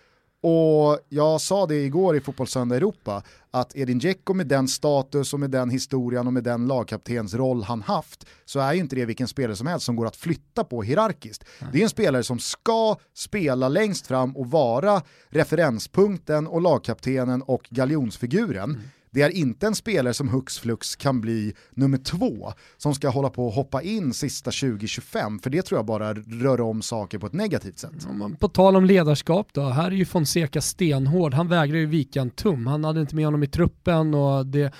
och 0.43 0.99
jag 1.09 1.41
sa 1.41 1.67
det 1.67 1.85
igår 1.85 2.17
i 2.17 2.21
Fotbollssöndag 2.21 2.77
Europa, 2.77 3.23
att 3.51 3.77
Edin 3.77 3.99
Dzeko 3.99 4.35
med 4.35 4.47
den 4.47 4.69
status 4.69 5.35
och 5.35 5.41
med 5.41 5.51
den 5.51 5.71
historien 5.71 6.27
och 6.27 6.33
med 6.33 6.45
den 6.45 6.67
lagkaptensroll 6.67 7.63
han 7.63 7.83
haft, 7.83 8.27
så 8.45 8.61
är 8.61 8.73
ju 8.73 8.81
inte 8.81 8.97
det 8.97 9.05
vilken 9.05 9.29
spelare 9.29 9.57
som 9.57 9.67
helst 9.67 9.87
som 9.87 9.97
går 9.97 10.07
att 10.07 10.17
flytta 10.17 10.65
på 10.65 10.83
hierarkiskt. 10.83 11.45
Mm. 11.61 11.73
Det 11.73 11.79
är 11.79 11.83
en 11.83 11.91
spelare 11.91 12.23
som 12.23 12.39
ska 12.39 12.97
spela 13.15 13.69
längst 13.69 14.07
fram 14.07 14.37
och 14.37 14.51
vara 14.51 15.03
referenspunkten 15.29 16.47
och 16.47 16.61
lagkaptenen 16.61 17.43
och 17.43 17.69
galjonsfiguren. 17.71 18.83
Det 19.13 19.23
är 19.23 19.31
inte 19.31 19.67
en 19.67 19.75
spelare 19.75 20.15
som 20.15 20.29
hux 20.29 20.59
flux 20.59 20.97
kan 20.97 21.21
bli 21.21 21.55
nummer 21.75 21.99
två 21.99 22.53
som 22.77 22.95
ska 22.95 23.09
hålla 23.09 23.31
på 23.31 23.47
och 23.47 23.53
hoppa 23.53 23.83
in 23.83 24.15
sista 24.15 24.51
2025 24.51 25.39
för 25.39 25.51
det 25.51 25.63
tror 25.63 25.79
jag 25.79 25.87
bara 25.87 26.15
rör 26.15 26.61
om 26.61 26.83
saker 26.83 27.19
på 27.19 27.27
ett 27.27 27.33
negativt 27.33 27.79
sätt. 27.79 27.91
På 28.39 28.49
tal 28.49 28.77
om 28.77 28.85
ledarskap 28.85 29.49
då, 29.53 29.69
här 29.69 29.87
är 29.87 29.91
ju 29.91 30.05
Fonseca 30.05 30.61
stenhård. 30.61 31.35
Han 31.35 31.49
vägrar 31.49 31.77
ju 31.77 31.87
vika 31.87 32.21
en 32.21 32.31
tum. 32.31 32.67
Han 32.67 32.85
hade 32.85 33.01
inte 33.01 33.17
med 33.17 33.25
honom 33.25 33.43
i 33.43 33.47
truppen 33.47 34.15
och 34.15 34.47
det 34.47 34.73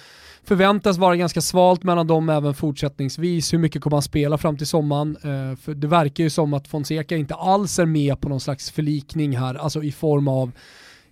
förväntas 0.45 0.99
vara 0.99 1.17
ganska 1.17 1.41
svalt 1.41 1.83
mellan 1.83 2.07
dem 2.07 2.29
även 2.29 2.55
fortsättningsvis. 2.55 3.53
Hur 3.53 3.59
mycket 3.59 3.83
kommer 3.83 3.97
han 3.97 4.03
spela 4.03 4.39
fram 4.39 4.57
till 4.57 4.67
sommaren? 4.67 5.17
Eh, 5.17 5.57
för 5.57 5.75
det 5.75 5.87
verkar 5.87 6.25
ju 6.25 6.31
som 6.31 6.55
att 6.55 6.69
Fonseca 6.69 7.17
inte 7.17 7.35
alls 7.35 7.79
är 7.79 7.87
med 7.87 8.21
på 8.21 8.29
någon 8.29 8.41
slags 8.41 8.71
förlikning 8.71 9.39
här, 9.39 9.55
alltså 9.55 9.83
i 9.83 9.93
form 9.93 10.29
av 10.29 10.53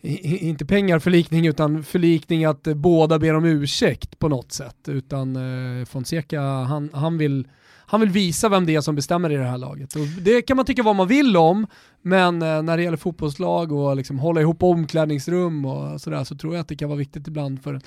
inte 0.02 0.66
pengar 0.66 0.98
förlikning 0.98 1.46
utan 1.46 1.82
förlikning 1.84 2.44
att 2.44 2.66
eh, 2.66 2.74
båda 2.74 3.18
ber 3.18 3.34
om 3.34 3.44
ursäkt 3.44 4.18
på 4.18 4.28
något 4.28 4.52
sätt. 4.52 4.76
Utan 4.88 5.36
eh, 5.36 5.84
Fonseca, 5.84 6.40
han, 6.40 6.90
han, 6.92 7.18
vill, 7.18 7.48
han 7.86 8.00
vill 8.00 8.10
visa 8.10 8.48
vem 8.48 8.66
det 8.66 8.74
är 8.74 8.80
som 8.80 8.94
bestämmer 8.94 9.30
i 9.30 9.36
det 9.36 9.44
här 9.44 9.58
laget. 9.58 9.94
Och 9.94 10.06
det 10.20 10.42
kan 10.42 10.56
man 10.56 10.66
tycka 10.66 10.82
vad 10.82 10.96
man 10.96 11.08
vill 11.08 11.36
om, 11.36 11.66
men 12.08 12.42
eh, 12.42 12.62
när 12.62 12.76
det 12.76 12.82
gäller 12.82 12.96
fotbollslag 12.96 13.72
och 13.72 13.96
liksom 13.96 14.18
hålla 14.18 14.40
ihop 14.40 14.62
omklädningsrum 14.62 15.64
och 15.64 16.00
sådär 16.00 16.24
så 16.24 16.36
tror 16.36 16.54
jag 16.54 16.60
att 16.60 16.68
det 16.68 16.76
kan 16.76 16.88
vara 16.88 16.98
viktigt 16.98 17.28
ibland 17.28 17.62
för, 17.62 17.80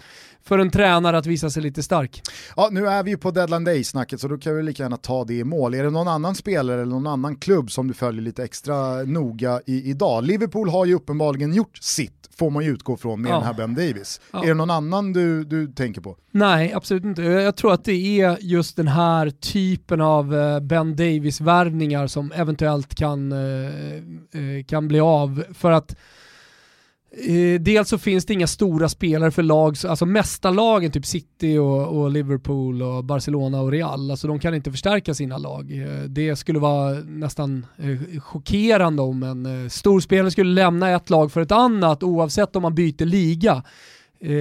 för 0.43 0.59
en 0.59 0.71
tränare 0.71 1.17
att 1.17 1.25
visa 1.25 1.49
sig 1.49 1.63
lite 1.63 1.83
stark. 1.83 2.21
Ja, 2.55 2.69
nu 2.71 2.87
är 2.87 3.03
vi 3.03 3.11
ju 3.11 3.17
på 3.17 3.31
deadline 3.31 3.63
day-snacket 3.63 4.21
så 4.21 4.27
då 4.27 4.37
kan 4.37 4.55
vi 4.55 4.63
lika 4.63 4.83
gärna 4.83 4.97
ta 4.97 5.23
det 5.23 5.33
i 5.33 5.43
mål. 5.43 5.73
Är 5.73 5.83
det 5.83 5.89
någon 5.89 6.07
annan 6.07 6.35
spelare 6.35 6.81
eller 6.81 6.91
någon 6.91 7.07
annan 7.07 7.35
klubb 7.35 7.71
som 7.71 7.87
du 7.87 7.93
följer 7.93 8.21
lite 8.21 8.43
extra 8.43 9.03
noga 9.03 9.61
i 9.65 9.89
idag? 9.89 10.23
Liverpool 10.23 10.69
har 10.69 10.85
ju 10.85 10.93
uppenbarligen 10.95 11.53
gjort 11.53 11.77
sitt, 11.77 12.29
får 12.37 12.49
man 12.49 12.63
ju 12.65 12.71
utgå 12.71 12.97
från 12.97 13.21
med 13.21 13.31
Ja. 13.31 13.35
den 13.35 13.43
här 13.43 13.53
Ben 13.53 13.75
Davis. 13.75 14.21
Ja. 14.33 14.43
Är 14.43 14.47
det 14.47 14.53
någon 14.53 14.69
annan 14.71 15.13
du, 15.13 15.43
du 15.43 15.67
tänker 15.67 16.01
på? 16.01 16.15
Nej, 16.31 16.73
absolut 16.73 17.03
inte. 17.03 17.21
Jag 17.21 17.55
tror 17.55 17.73
att 17.73 17.85
det 17.85 18.21
är 18.21 18.37
just 18.41 18.75
den 18.75 18.87
här 18.87 19.29
typen 19.29 20.01
av 20.01 20.35
eh, 20.35 20.59
Ben 20.59 20.95
Davis-värvningar 20.95 22.07
som 22.07 22.31
eventuellt 22.31 22.95
kan, 22.95 23.31
eh, 23.31 23.37
Eh, 24.33 24.65
kan 24.65 24.87
bli 24.87 24.99
av. 24.99 25.43
För 25.53 25.71
att 25.71 25.95
eh, 27.27 27.61
dels 27.61 27.89
så 27.89 27.97
finns 27.97 28.25
det 28.25 28.33
inga 28.33 28.47
stora 28.47 28.89
spelare 28.89 29.31
för 29.31 29.43
lag, 29.43 29.75
alltså 29.87 30.05
mästarlagen, 30.05 30.91
typ 30.91 31.05
City 31.05 31.57
och, 31.57 31.87
och 31.87 32.11
Liverpool 32.11 32.81
och 32.81 33.03
Barcelona 33.03 33.61
och 33.61 33.71
Real, 33.71 34.11
alltså 34.11 34.27
de 34.27 34.39
kan 34.39 34.55
inte 34.55 34.71
förstärka 34.71 35.13
sina 35.13 35.37
lag. 35.37 35.71
Eh, 35.71 36.03
Det 36.03 36.35
skulle 36.35 36.59
vara 36.59 36.93
nästan 36.93 37.65
eh, 37.77 38.19
chockerande 38.21 39.01
om 39.01 39.23
en 39.23 39.63
eh, 39.63 40.29
skulle 40.29 40.51
lämna 40.51 40.89
ett 40.89 41.09
lag 41.09 41.31
för 41.31 41.41
ett 41.41 41.51
annat 41.51 42.03
oavsett 42.03 42.55
om 42.55 42.61
man 42.61 42.75
byter 42.75 43.05
liga 43.05 43.63
Eh, 44.23 44.31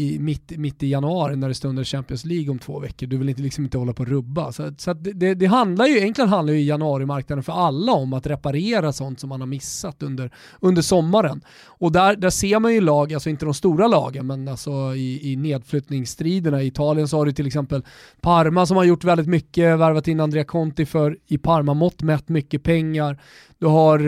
i, 0.00 0.16
mitt, 0.20 0.58
mitt 0.58 0.82
i 0.82 0.86
januari 0.88 1.36
när 1.36 1.48
det 1.48 1.54
stundar 1.54 1.84
Champions 1.84 2.24
League 2.24 2.50
om 2.50 2.58
två 2.58 2.78
veckor. 2.80 3.06
Du 3.06 3.16
vill 3.16 3.28
inte, 3.28 3.42
liksom 3.42 3.64
inte 3.64 3.78
hålla 3.78 3.92
på 3.92 4.02
och 4.02 4.08
rubba. 4.08 4.52
Så, 4.52 4.72
så 4.78 4.90
att 4.90 5.04
det- 5.04 5.12
det, 5.12 5.34
det 5.34 5.46
handlar 5.46 5.86
ju, 5.86 5.96
egentligen 5.98 6.28
handlar 6.30 6.54
ju 6.54 6.60
januarimarknaden 6.62 7.42
för 7.42 7.52
alla 7.52 7.92
om 7.92 8.12
att 8.12 8.26
reparera 8.26 8.92
sånt 8.92 9.20
som 9.20 9.28
man 9.28 9.40
har 9.40 9.46
missat 9.46 10.02
under, 10.02 10.30
under 10.60 10.82
sommaren. 10.82 11.40
Och 11.66 11.92
där, 11.92 12.16
där 12.16 12.30
ser 12.30 12.58
man 12.58 12.74
ju 12.74 12.80
lag, 12.80 13.12
alltså 13.14 13.30
inte 13.30 13.44
de 13.44 13.54
stora 13.54 13.88
lagen, 13.88 14.26
men 14.26 14.48
alltså 14.48 14.70
i, 14.96 15.32
i 15.32 15.36
nedflyttningsstriderna. 15.36 16.62
I 16.62 16.66
Italien 16.66 17.08
så 17.08 17.16
har 17.16 17.26
du 17.26 17.32
till 17.32 17.46
exempel 17.46 17.82
Parma 18.20 18.66
som 18.66 18.76
har 18.76 18.84
gjort 18.84 19.04
väldigt 19.04 19.26
mycket, 19.28 19.78
värvat 19.78 20.08
in 20.08 20.20
Andrea 20.20 20.44
Conti 20.44 20.86
för 20.86 21.16
i 21.26 21.38
Parma-mått 21.38 22.02
mätt 22.02 22.28
mycket 22.28 22.62
pengar. 22.62 23.18
Du 23.58 23.66
har 23.66 23.98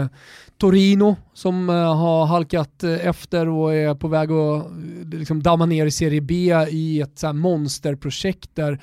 eh, 0.00 0.06
Torino 0.60 1.16
som 1.34 1.70
eh, 1.70 1.96
har 1.96 2.26
halkat 2.26 2.82
eh, 2.82 3.06
efter 3.06 3.48
och 3.48 3.74
är 3.74 3.94
på 3.94 4.08
väg 4.08 4.32
att 4.32 4.64
eh, 4.64 5.18
liksom 5.18 5.42
damma 5.42 5.66
ner 5.66 5.86
i 5.86 5.90
Serie 5.90 6.20
B 6.20 6.34
i 6.70 7.00
ett 7.00 7.18
så 7.18 7.26
här 7.26 7.34
monsterprojekt 7.34 8.50
där 8.54 8.80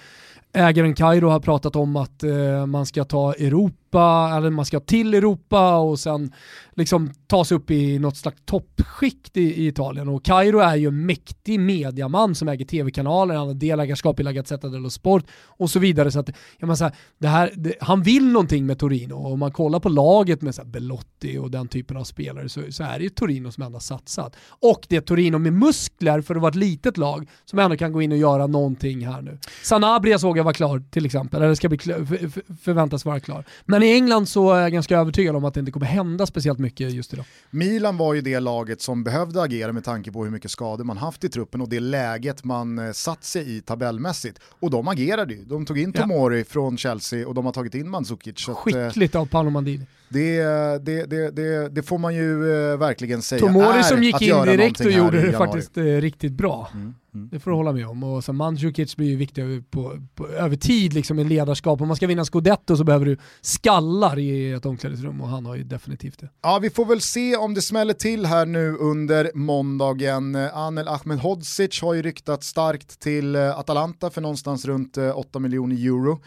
ägaren 0.53 0.93
Kairo 0.95 1.29
har 1.29 1.39
pratat 1.39 1.75
om 1.75 1.95
att 1.95 2.23
man 2.67 2.85
ska 2.85 3.03
ta 3.03 3.33
Europa, 3.33 3.86
eller 3.95 4.49
man 4.49 4.65
ska 4.65 4.79
till 4.79 5.13
Europa 5.13 5.77
och 5.77 5.99
sen 5.99 6.33
liksom 6.75 7.11
ta 7.27 7.45
sig 7.45 7.57
upp 7.57 7.71
i 7.71 7.99
något 7.99 8.17
slags 8.17 8.41
toppskikt 8.45 9.37
i, 9.37 9.41
i 9.41 9.67
Italien. 9.67 10.09
Och 10.09 10.25
Kairo 10.25 10.59
är 10.59 10.75
ju 10.75 10.87
en 10.87 11.05
mäktig 11.05 11.59
mediaman 11.59 12.35
som 12.35 12.47
äger 12.47 12.65
tv-kanaler, 12.65 13.35
han 13.35 13.47
har 13.47 13.53
delägarskap 13.53 14.19
i 14.19 14.23
La 14.23 14.31
Gazzetta 14.31 14.69
dello 14.69 14.89
Sport 14.89 15.25
och 15.45 15.69
så 15.69 15.79
vidare. 15.79 16.11
Så 16.11 16.19
att, 16.19 16.29
jag 16.57 16.67
menar 16.67 16.75
så 16.75 16.83
här, 16.83 16.93
det 17.17 17.27
här, 17.27 17.51
det, 17.55 17.73
han 17.79 18.01
vill 18.01 18.27
någonting 18.27 18.65
med 18.65 18.79
Torino 18.79 19.13
och 19.13 19.33
om 19.33 19.39
man 19.39 19.51
kollar 19.51 19.79
på 19.79 19.89
laget 19.89 20.41
med 20.41 20.55
så 20.55 20.61
här 20.61 20.69
Belotti 20.69 21.37
och 21.37 21.51
den 21.51 21.67
typen 21.67 21.97
av 21.97 22.03
spelare 22.03 22.49
så, 22.49 22.61
så 22.69 22.83
är 22.83 22.97
det 22.97 23.03
ju 23.03 23.09
Torino 23.09 23.51
som 23.51 23.63
ändå 23.63 23.79
satsat. 23.79 24.35
Och 24.49 24.85
det 24.89 24.95
är 24.95 25.01
Torino 25.01 25.37
med 25.37 25.53
muskler 25.53 26.21
för 26.21 26.35
att 26.35 26.41
vara 26.41 26.49
ett 26.49 26.55
litet 26.55 26.97
lag 26.97 27.29
som 27.45 27.59
ändå 27.59 27.77
kan 27.77 27.91
gå 27.91 28.01
in 28.01 28.11
och 28.11 28.17
göra 28.17 28.47
någonting 28.47 29.07
här 29.07 29.21
nu. 29.21 29.37
Sanabria 29.63 30.19
såg 30.19 30.37
jag 30.37 30.43
var 30.43 30.53
klar 30.53 30.83
till 30.91 31.05
exempel, 31.05 31.41
eller 31.41 31.55
ska 31.55 31.69
bli 31.69 31.77
klar, 31.77 32.05
för, 32.05 32.17
för, 32.17 32.43
förväntas 32.61 33.05
vara 33.05 33.19
klar. 33.19 33.45
Men 33.65 33.76
i 33.83 33.93
England 33.93 34.25
så 34.29 34.51
är 34.53 34.61
jag 34.61 34.71
ganska 34.71 34.97
övertygad 34.97 35.35
om 35.35 35.45
att 35.45 35.53
det 35.53 35.59
inte 35.59 35.71
kommer 35.71 35.85
hända 35.85 36.25
speciellt 36.25 36.59
mycket 36.59 36.93
just 36.93 37.13
idag. 37.13 37.25
Milan 37.49 37.97
var 37.97 38.13
ju 38.13 38.21
det 38.21 38.39
laget 38.39 38.81
som 38.81 39.03
behövde 39.03 39.41
agera 39.41 39.73
med 39.73 39.83
tanke 39.83 40.11
på 40.11 40.23
hur 40.23 40.31
mycket 40.31 40.51
skador 40.51 40.83
man 40.83 40.97
haft 40.97 41.23
i 41.23 41.29
truppen 41.29 41.61
och 41.61 41.69
det 41.69 41.79
läget 41.79 42.43
man 42.43 42.79
eh, 42.79 42.91
satt 42.91 43.23
sig 43.23 43.57
i 43.57 43.61
tabellmässigt. 43.61 44.39
Och 44.59 44.69
de 44.71 44.87
agerade 44.87 45.33
ju. 45.33 45.43
De 45.45 45.65
tog 45.65 45.79
in 45.79 45.91
Ja. 45.95 46.01
Tomori 46.01 46.43
från 46.43 46.77
Chelsea 46.77 47.27
och 47.27 47.33
de 47.33 47.45
har 47.45 47.53
tagit 47.53 47.75
in 47.75 47.89
Mandzukic. 47.89 48.49
Att, 48.49 48.67
eh, 48.67 48.85
Skickligt 48.87 49.15
av 49.15 49.25
Paolo 49.25 49.49
Maldini. 49.49 49.85
Det, 50.09 51.05
det, 51.05 51.05
det, 51.31 51.69
det, 51.69 51.83
får 51.83 51.97
man 51.97 52.15
ju 52.15 52.51
eh, 52.71 52.77
verkligen 52.77 53.21
säga 53.21 53.39
Tomori 53.39 53.83
som 53.83 54.03
gick 54.03 54.21
in 54.21 54.41
direkt 54.45 54.79
och 54.79 54.91
gjorde 54.91 55.21
det 55.21 55.31
faktiskt 55.31 55.77
eh, 55.77 55.83
riktigt 55.83 56.31
bra. 56.31 56.69
Mm, 56.73 56.95
mm. 57.13 57.29
Det 57.31 57.39
får 57.39 57.51
du 57.51 57.57
hålla 57.57 57.71
med 57.71 57.87
om. 57.87 58.03
Och 58.03 58.23
sen 58.23 58.35
Mandzukic 58.35 58.95
blir 58.95 59.07
ju 59.07 59.15
viktig 59.15 59.71
på, 59.71 60.01
på, 60.15 60.27
över 60.27 60.55
tid 60.55 60.93
liksom 60.93 61.19
i 61.19 61.23
ledarskap. 61.23 61.81
Om 61.81 61.87
man 61.87 61.97
ska 61.97 62.07
vinna 62.07 62.25
scudetto 62.25 62.77
så 62.77 62.83
behöver 62.83 63.05
du 63.05 63.17
skallar 63.41 64.19
i 64.19 64.51
ett 64.51 64.65
omklädningsrum 64.65 65.21
och 65.21 65.27
han 65.27 65.45
har 65.45 65.55
ju 65.55 65.63
definitivt 65.63 66.19
det. 66.19 66.29
Ja, 66.41 66.59
vi 66.61 66.69
får 66.69 66.85
väl 66.85 67.01
se 67.01 67.35
om 67.35 67.53
det 67.53 67.61
smäller 67.61 67.93
till 67.93 68.25
här 68.25 68.45
nu 68.45 68.75
under 68.75 69.31
måndagen. 69.33 70.35
Eh, 70.35 70.57
Anel 70.57 70.87
Ahmedhodzic 70.87 71.81
har 71.81 71.93
ju 71.93 72.01
ryktat 72.01 72.43
starkt 72.43 72.99
till 72.99 73.35
Atalanta 73.35 74.09
för 74.09 74.21
någonstans 74.21 74.65
runt 74.65 74.97
eh, 74.97 75.17
8 75.17 75.39
miljoner 75.39 75.75
euro. 75.75 76.21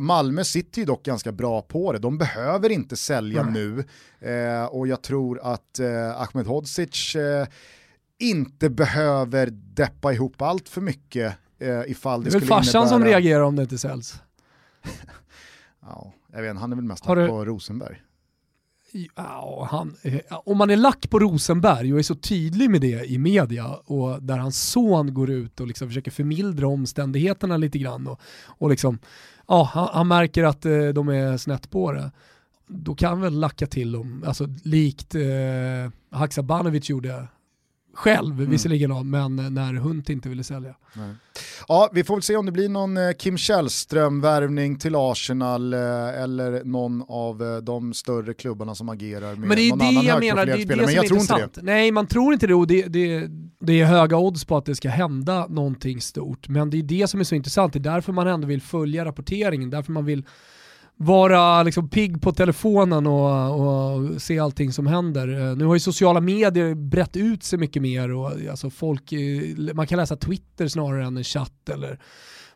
Malmö 0.00 0.44
sitter 0.44 0.78
ju 0.78 0.84
dock 0.84 1.04
ganska 1.04 1.32
bra 1.32 1.62
på 1.62 1.92
det. 1.92 1.98
De 1.98 2.18
behöver 2.18 2.70
inte 2.70 2.96
sälja 2.96 3.17
nu 3.26 3.84
eh, 4.20 4.64
och 4.64 4.88
jag 4.88 5.02
tror 5.02 5.40
att 5.42 5.78
eh, 5.78 6.20
Ahmedhodzic 6.20 7.14
eh, 7.16 7.46
inte 8.18 8.70
behöver 8.70 9.46
deppa 9.52 10.12
ihop 10.12 10.42
allt 10.42 10.68
för 10.68 10.80
mycket 10.80 11.34
eh, 11.58 11.80
ifall 11.86 12.24
det, 12.24 12.30
Det 12.30 12.30
är 12.30 12.32
väl 12.32 12.40
skulle 12.40 12.46
farsan 12.46 12.82
innebära... 12.82 12.88
som 12.98 13.04
reagerar 13.04 13.40
om 13.42 13.56
det 13.56 13.62
inte 13.62 13.78
säljs. 13.78 14.22
Ja, 15.80 16.12
jag 16.32 16.42
vet, 16.42 16.56
han 16.56 16.72
är 16.72 16.76
väl 16.76 16.84
mest 16.84 17.04
du- 17.06 17.28
på 17.28 17.44
Rosenberg. 17.44 18.02
Ja, 19.16 19.68
han, 19.70 19.96
om 20.30 20.58
man 20.58 20.70
är 20.70 20.76
lack 20.76 21.10
på 21.10 21.18
Rosenberg 21.18 21.92
och 21.92 21.98
är 21.98 22.02
så 22.02 22.14
tydlig 22.14 22.70
med 22.70 22.80
det 22.80 23.04
i 23.10 23.18
media 23.18 23.66
och 23.66 24.22
där 24.22 24.38
hans 24.38 24.62
son 24.70 25.14
går 25.14 25.30
ut 25.30 25.60
och 25.60 25.66
liksom 25.66 25.88
försöker 25.88 26.10
förmildra 26.10 26.66
omständigheterna 26.68 27.56
lite 27.56 27.78
grann 27.78 28.06
och, 28.06 28.20
och 28.46 28.70
liksom, 28.70 28.98
ja, 29.48 29.70
han, 29.74 29.88
han 29.92 30.08
märker 30.08 30.44
att 30.44 30.66
eh, 30.66 30.88
de 30.88 31.08
är 31.08 31.36
snett 31.36 31.70
på 31.70 31.92
det. 31.92 32.10
Då 32.68 32.94
kan 32.94 33.20
väl 33.20 33.40
lacka 33.40 33.66
till 33.66 33.92
dem, 33.92 34.24
alltså 34.26 34.48
likt 34.64 35.14
eh, 35.14 35.22
Haksabanovic 36.10 36.90
gjorde 36.90 37.28
själv 37.94 38.34
visserligen, 38.36 38.90
då, 38.90 39.02
men 39.02 39.36
när 39.36 39.74
Hunt 39.74 40.08
inte 40.08 40.28
ville 40.28 40.44
sälja. 40.44 40.74
Ja, 41.68 41.90
vi 41.92 42.04
får 42.04 42.14
väl 42.14 42.22
se 42.22 42.36
om 42.36 42.46
det 42.46 42.52
blir 42.52 42.68
någon 42.68 42.96
eh, 42.96 43.12
Kim 43.12 43.36
Källström-värvning 43.38 44.78
till 44.78 44.94
Arsenal 44.96 45.74
eh, 45.74 45.80
eller 46.22 46.64
någon 46.64 47.04
av 47.08 47.42
eh, 47.42 47.56
de 47.56 47.94
större 47.94 48.34
klubbarna 48.34 48.74
som 48.74 48.88
agerar 48.88 49.34
med 49.34 49.48
Men 49.48 49.56
det 49.56 49.62
är 49.62 49.70
någon 49.70 49.78
det 49.78 49.84
annan 49.84 50.04
jag 50.04 50.20
menar, 50.20 50.46
det 50.46 50.52
är 50.52 50.66
det 50.66 50.76
Men 50.76 50.94
jag 50.94 51.06
tror 51.06 51.20
inte 51.20 51.32
intressant. 51.34 51.54
det. 51.54 51.62
Nej, 51.62 51.92
man 51.92 52.06
tror 52.06 52.32
inte 52.32 52.46
det 52.46 52.54
och 52.54 52.66
det, 52.66 52.82
det, 52.82 53.30
det 53.60 53.80
är 53.80 53.84
höga 53.84 54.16
odds 54.16 54.44
på 54.44 54.56
att 54.56 54.64
det 54.64 54.76
ska 54.76 54.88
hända 54.88 55.46
någonting 55.46 56.00
stort. 56.00 56.48
Men 56.48 56.70
det 56.70 56.78
är 56.78 56.82
det 56.82 57.06
som 57.06 57.20
är 57.20 57.24
så 57.24 57.34
intressant, 57.34 57.72
det 57.72 57.78
är 57.78 57.80
därför 57.80 58.12
man 58.12 58.26
ändå 58.26 58.46
vill 58.46 58.62
följa 58.62 59.04
rapporteringen, 59.04 59.70
därför 59.70 59.92
man 59.92 60.04
vill 60.04 60.24
vara 61.00 61.62
liksom 61.62 61.88
pigg 61.88 62.22
på 62.22 62.32
telefonen 62.32 63.06
och, 63.06 63.60
och 63.60 64.22
se 64.22 64.38
allting 64.38 64.72
som 64.72 64.86
händer. 64.86 65.28
Eh, 65.28 65.56
nu 65.56 65.64
har 65.64 65.74
ju 65.74 65.80
sociala 65.80 66.20
medier 66.20 66.74
brett 66.74 67.16
ut 67.16 67.42
sig 67.42 67.58
mycket 67.58 67.82
mer 67.82 68.10
och 68.12 68.32
alltså 68.50 68.70
folk, 68.70 69.12
eh, 69.12 69.74
man 69.74 69.86
kan 69.86 69.98
läsa 69.98 70.16
Twitter 70.16 70.68
snarare 70.68 71.04
än 71.04 71.16
en 71.16 71.24
chatt 71.24 71.68
eller 71.68 71.98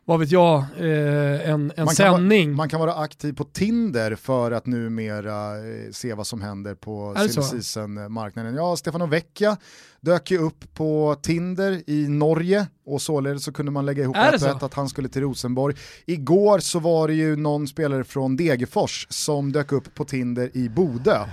vad 0.05 0.19
vet 0.19 0.31
jag, 0.31 0.57
eh, 0.77 1.49
en, 1.49 1.49
en 1.49 1.67
Man 1.77 1.85
kan, 1.85 1.95
sändning. 1.95 2.55
man 2.55 2.69
kan 2.69 2.79
vara 2.79 2.95
aktiv 2.95 3.33
på 3.33 3.43
Tinder 3.43 4.15
för 4.15 4.51
att 4.51 4.65
numera 4.65 5.57
eh, 5.57 5.91
se 5.91 6.13
vad 6.13 6.27
som 6.27 6.41
händer 6.41 6.75
på 6.75 7.13
Är 7.17 7.23
det 7.23 7.29
så? 7.29 7.41
silly 7.41 7.61
season-marknaden. 7.61 8.55
Ja, 8.55 8.75
Stefano 8.75 9.05
Vecchia 9.05 9.57
dök 10.01 10.31
ju 10.31 10.37
upp 10.37 10.73
på 10.73 11.15
Tinder 11.21 11.81
i 11.89 12.07
Norge 12.07 12.67
och 12.85 13.01
således 13.01 13.43
så 13.43 13.51
kunde 13.53 13.71
man 13.71 13.85
lägga 13.85 14.03
ihop 14.03 14.17
och 14.17 14.23
ett 14.23 14.63
att 14.63 14.73
han 14.73 14.89
skulle 14.89 15.09
till 15.09 15.21
Rosenborg. 15.21 15.75
Igår 16.05 16.59
så 16.59 16.79
var 16.79 17.07
det 17.07 17.13
ju 17.13 17.35
någon 17.35 17.67
spelare 17.67 18.03
från 18.03 18.37
Degerfors 18.37 19.07
som 19.09 19.51
dök 19.51 19.71
upp 19.71 19.95
på 19.95 20.05
Tinder 20.05 20.49
i 20.53 20.69
Bodö 20.69 21.25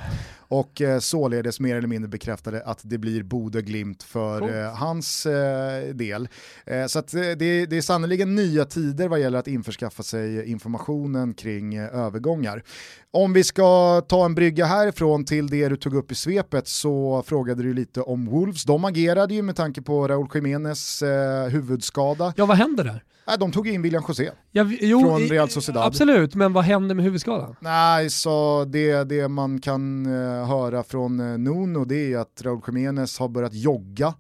och 0.51 0.81
eh, 0.81 0.99
således 0.99 1.61
mer 1.61 1.77
eller 1.77 1.89
mindre 1.89 2.09
bekräftade 2.09 2.63
att 2.63 2.81
det 2.83 2.99
blir 2.99 3.23
Bodö 3.23 3.61
Glimt 3.61 4.03
för 4.03 4.65
eh, 4.65 4.75
hans 4.75 5.27
eh, 5.27 5.95
del. 5.95 6.29
Eh, 6.67 6.87
så 6.87 6.99
att, 6.99 7.09
det, 7.09 7.35
det 7.67 7.77
är 7.77 7.83
sannoliken 7.83 8.35
nya 8.35 8.65
tider 8.65 9.09
vad 9.09 9.21
gäller 9.21 9.39
att 9.39 9.49
införskaffa 9.49 10.03
sig 10.03 10.51
informationen 10.51 11.35
kring 11.35 11.79
övergångar. 11.79 12.63
Om 13.11 13.33
vi 13.33 13.45
ska 13.45 14.01
ta 14.01 14.25
en 14.25 14.35
brygga 14.35 14.65
härifrån 14.65 15.25
till 15.25 15.47
det 15.47 15.69
du 15.69 15.77
tog 15.77 15.95
upp 15.95 16.13
i 16.13 16.15
svepet 16.15 16.69
så 16.69 17.23
frågade 17.27 17.63
du 17.63 17.75
lite 17.75 18.01
om 18.01 18.27
Wolves. 18.27 18.65
De 18.65 18.85
agerade 18.85 19.35
ju 19.35 19.43
med 19.43 19.57
tanke 19.57 19.83
på 19.83 20.09
Raúl 20.09 20.29
Jiménez 20.35 21.03
huvudskada. 21.51 22.33
Ja, 22.37 22.47
vad 22.47 22.57
händer 22.57 22.85
där? 22.85 23.05
Nej, 23.31 23.39
de 23.39 23.53
tog 23.53 23.69
in 23.69 23.83
William 23.83 24.03
José 24.09 24.31
Ja, 24.53 24.65
vi- 24.65 24.79
jo, 24.81 25.01
från 25.01 25.21
Real 25.21 25.49
Sociedad. 25.51 25.87
Absolut, 25.87 26.35
men 26.35 26.53
vad 26.53 26.65
händer 26.65 26.95
med 26.95 27.05
huvudskadan? 27.05 27.57
Nej, 27.61 28.11
så 28.11 28.65
det, 28.65 29.05
det 29.05 29.29
man 29.29 29.61
kan 29.61 30.07
eh, 30.07 30.47
höra 30.49 30.83
från 30.83 31.21
eh, 31.21 31.39
Nuno 31.39 31.85
det 31.85 32.13
är 32.13 32.19
att 32.19 32.43
Raúl 32.43 32.61
Jiménez 32.67 33.19
har 33.19 33.29
börjat 33.29 33.55
jogga. 33.55 34.15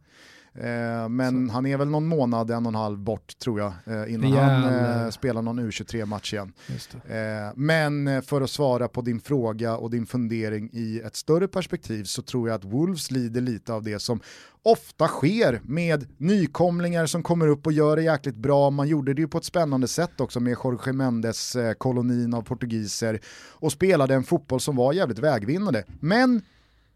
Eh, 0.54 1.08
men 1.08 1.50
han 1.50 1.66
är 1.66 1.76
väl 1.76 1.88
någon 1.88 2.06
månad, 2.06 2.50
en 2.50 2.66
och 2.66 2.72
en 2.72 2.74
halv 2.74 2.98
bort 2.98 3.38
tror 3.38 3.60
jag, 3.60 3.72
eh, 3.86 4.14
innan 4.14 4.32
han 4.32 4.64
Rejäl, 4.64 5.04
eh, 5.04 5.10
spelar 5.10 5.42
någon 5.42 5.60
U23-match 5.60 6.34
igen. 6.34 6.52
Men 7.54 8.22
för 8.22 8.40
att 8.40 8.50
svara 8.50 8.88
på 8.88 9.02
din 9.02 9.20
fråga 9.20 9.76
och 9.76 9.90
din 9.90 10.06
fundering 10.06 10.70
i 10.72 11.00
ett 11.04 11.16
större 11.16 11.48
perspektiv 11.48 12.04
så 12.04 12.22
tror 12.22 12.48
jag 12.48 12.56
att 12.56 12.64
Wolves 12.64 13.10
lider 13.10 13.40
lite 13.40 13.72
av 13.72 13.82
det 13.82 13.98
som 13.98 14.20
ofta 14.62 15.08
sker 15.08 15.60
med 15.64 16.06
nykomlingar 16.18 17.06
som 17.06 17.22
kommer 17.22 17.48
upp 17.48 17.66
och 17.66 17.72
gör 17.72 17.96
det 17.96 18.02
jäkligt 18.02 18.36
bra. 18.36 18.70
Man 18.70 18.88
gjorde 18.88 19.14
det 19.14 19.20
ju 19.20 19.28
på 19.28 19.38
ett 19.38 19.44
spännande 19.44 19.88
sätt 19.88 20.20
också 20.20 20.40
med 20.40 20.56
Jorge 20.64 20.92
Mendes 20.92 21.56
kolonin 21.78 22.34
av 22.34 22.42
portugiser 22.42 23.20
och 23.50 23.72
spelade 23.72 24.14
en 24.14 24.24
fotboll 24.24 24.60
som 24.60 24.76
var 24.76 24.92
jävligt 24.92 25.18
vägvinnande. 25.18 25.84
Men 26.00 26.42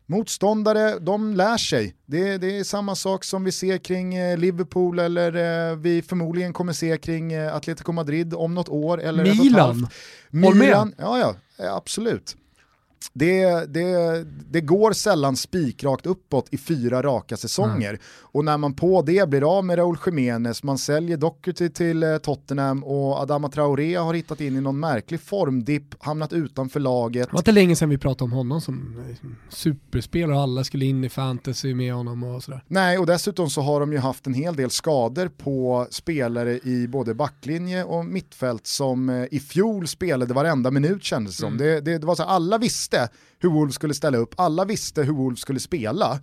Motståndare, 0.07 0.99
de 0.99 1.35
lär 1.35 1.57
sig. 1.57 1.95
Det, 2.07 2.39
det 2.39 2.59
är 2.59 2.65
samma 2.65 2.95
sak 2.95 3.25
som 3.25 3.45
vi 3.45 3.53
ser 3.53 3.79
kring 3.79 4.15
eh, 4.15 4.39
Liverpool 4.39 4.99
eller 4.99 5.35
eh, 5.71 5.77
vi 5.77 6.03
förmodligen 6.03 6.53
kommer 6.53 6.73
se 6.73 6.99
kring 6.99 7.33
eh, 7.33 7.55
Atletico 7.55 7.93
Madrid 7.93 8.35
om 8.35 8.55
något 8.55 8.69
år. 8.69 9.01
Eller 9.01 9.25
Milan. 9.25 9.89
Milan, 10.31 10.95
ja, 10.99 11.35
ja 11.59 11.77
absolut. 11.77 12.37
Det, 13.13 13.73
det, 13.75 14.25
det 14.51 14.61
går 14.61 14.93
sällan 14.93 15.37
spikrakt 15.37 16.07
uppåt 16.07 16.49
i 16.51 16.59
fyra 16.59 17.03
raka 17.03 17.37
säsonger. 17.37 17.99
Och 18.21 18.45
när 18.45 18.59
man 18.59 18.75
på 18.75 19.03
det 19.03 19.29
blir 19.29 19.59
av 19.59 19.65
med 19.65 19.79
Raúl 19.79 19.99
Jiménez, 20.07 20.63
man 20.63 20.79
säljer 20.79 21.17
Doherty 21.17 21.69
till 21.69 22.03
eh, 22.03 22.17
Tottenham 22.17 22.85
och 22.85 23.19
Adama 23.19 23.49
Traoré 23.49 23.95
har 23.95 24.15
hittat 24.15 24.41
in 24.41 24.57
i 24.57 24.61
någon 24.61 24.81
märklig 24.81 25.21
formdipp, 25.21 26.03
hamnat 26.05 26.33
utanför 26.33 26.81
laget. 26.81 27.29
Det 27.29 27.33
var 27.33 27.41
inte 27.41 27.53
länge 27.53 27.77
sedan 27.77 27.89
vi 27.89 27.99
pratade 27.99 28.25
om 28.25 28.33
honom 28.33 28.61
som 28.61 29.05
eh, 29.11 29.29
superspelare 29.49 30.37
och 30.37 30.43
alla 30.43 30.65
skulle 30.65 30.85
in 30.85 31.05
i 31.05 31.09
fantasy 31.09 31.75
med 31.75 31.95
honom 31.95 32.23
och 32.23 32.43
sådär. 32.43 32.65
Nej, 32.69 32.99
och 32.99 33.07
dessutom 33.07 33.51
så 33.51 33.61
har 33.61 33.81
de 33.81 33.93
ju 33.93 33.99
haft 33.99 34.27
en 34.27 34.35
hel 34.35 34.57
del 34.57 34.71
skador 34.71 35.29
på 35.29 35.87
spelare 35.91 36.59
i 36.59 36.89
både 36.89 37.15
backlinje 37.15 37.85
och 37.85 38.07
mittfält 38.07 38.67
som 38.67 39.09
eh, 39.09 39.25
i 39.31 39.41
fjol 39.41 39.87
spelade 39.87 40.35
varenda 40.35 40.71
minut 40.71 41.05
kändes 41.05 41.37
det 41.37 41.41
som. 41.41 41.59
Det, 41.59 41.81
det, 41.81 41.99
det 41.99 42.07
var 42.07 42.15
så 42.15 42.23
här, 42.23 42.31
alla 42.31 42.59
visste 42.59 42.94
hur 43.39 43.49
Wolves 43.49 43.75
skulle 43.75 43.95
ställa 43.95 44.19
upp, 44.19 44.35
alla 44.37 44.65
visste 44.65 45.03
hur 45.03 45.13
Wolves 45.13 45.41
skulle 45.41 45.61
spela. 45.61 46.21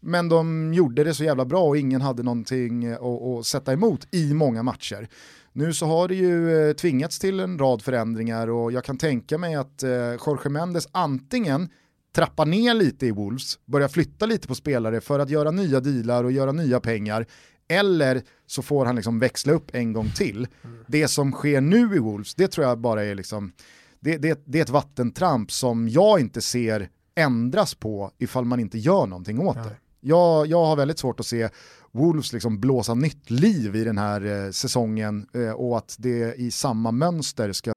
Men 0.00 0.28
de 0.28 0.74
gjorde 0.74 1.04
det 1.04 1.14
så 1.14 1.24
jävla 1.24 1.44
bra 1.44 1.64
och 1.64 1.76
ingen 1.76 2.00
hade 2.00 2.22
någonting 2.22 2.86
att, 2.92 3.02
att 3.02 3.46
sätta 3.46 3.72
emot 3.72 4.08
i 4.10 4.34
många 4.34 4.62
matcher. 4.62 5.08
Nu 5.52 5.72
så 5.72 5.86
har 5.86 6.08
det 6.08 6.14
ju 6.14 6.68
eh, 6.68 6.72
tvingats 6.72 7.18
till 7.18 7.40
en 7.40 7.58
rad 7.58 7.82
förändringar 7.82 8.48
och 8.48 8.72
jag 8.72 8.84
kan 8.84 8.98
tänka 8.98 9.38
mig 9.38 9.54
att 9.54 9.82
eh, 9.82 9.90
Jorge 9.90 10.50
Mendes 10.50 10.88
antingen 10.92 11.68
trappar 12.14 12.46
ner 12.46 12.74
lite 12.74 13.06
i 13.06 13.10
Wolves, 13.10 13.58
börjar 13.64 13.88
flytta 13.88 14.26
lite 14.26 14.48
på 14.48 14.54
spelare 14.54 15.00
för 15.00 15.18
att 15.18 15.30
göra 15.30 15.50
nya 15.50 15.80
dealar 15.80 16.24
och 16.24 16.32
göra 16.32 16.52
nya 16.52 16.80
pengar. 16.80 17.26
Eller 17.68 18.22
så 18.46 18.62
får 18.62 18.86
han 18.86 18.96
liksom 18.96 19.18
växla 19.18 19.52
upp 19.52 19.74
en 19.74 19.92
gång 19.92 20.10
till. 20.16 20.46
Det 20.86 21.08
som 21.08 21.32
sker 21.32 21.60
nu 21.60 21.96
i 21.96 21.98
Wolves, 21.98 22.34
det 22.34 22.48
tror 22.48 22.66
jag 22.66 22.78
bara 22.78 23.04
är 23.04 23.14
liksom, 23.14 23.52
det, 24.00 24.16
det, 24.16 24.42
det 24.44 24.58
är 24.58 24.62
ett 24.62 24.70
vattentramp 24.70 25.52
som 25.52 25.88
jag 25.88 26.20
inte 26.20 26.40
ser 26.40 26.88
ändras 27.14 27.74
på 27.74 28.10
ifall 28.18 28.44
man 28.44 28.60
inte 28.60 28.78
gör 28.78 29.06
någonting 29.06 29.38
åt 29.40 29.56
det. 29.56 29.76
Jag, 30.00 30.46
jag 30.46 30.64
har 30.64 30.76
väldigt 30.76 30.98
svårt 30.98 31.20
att 31.20 31.26
se 31.26 31.48
Wolves 31.92 32.32
liksom 32.32 32.60
blåsa 32.60 32.94
nytt 32.94 33.30
liv 33.30 33.76
i 33.76 33.84
den 33.84 33.98
här 33.98 34.44
eh, 34.46 34.50
säsongen 34.50 35.26
eh, 35.34 35.50
och 35.50 35.78
att 35.78 35.96
det 35.98 36.34
i 36.34 36.50
samma 36.50 36.92
mönster 36.92 37.52
ska 37.52 37.72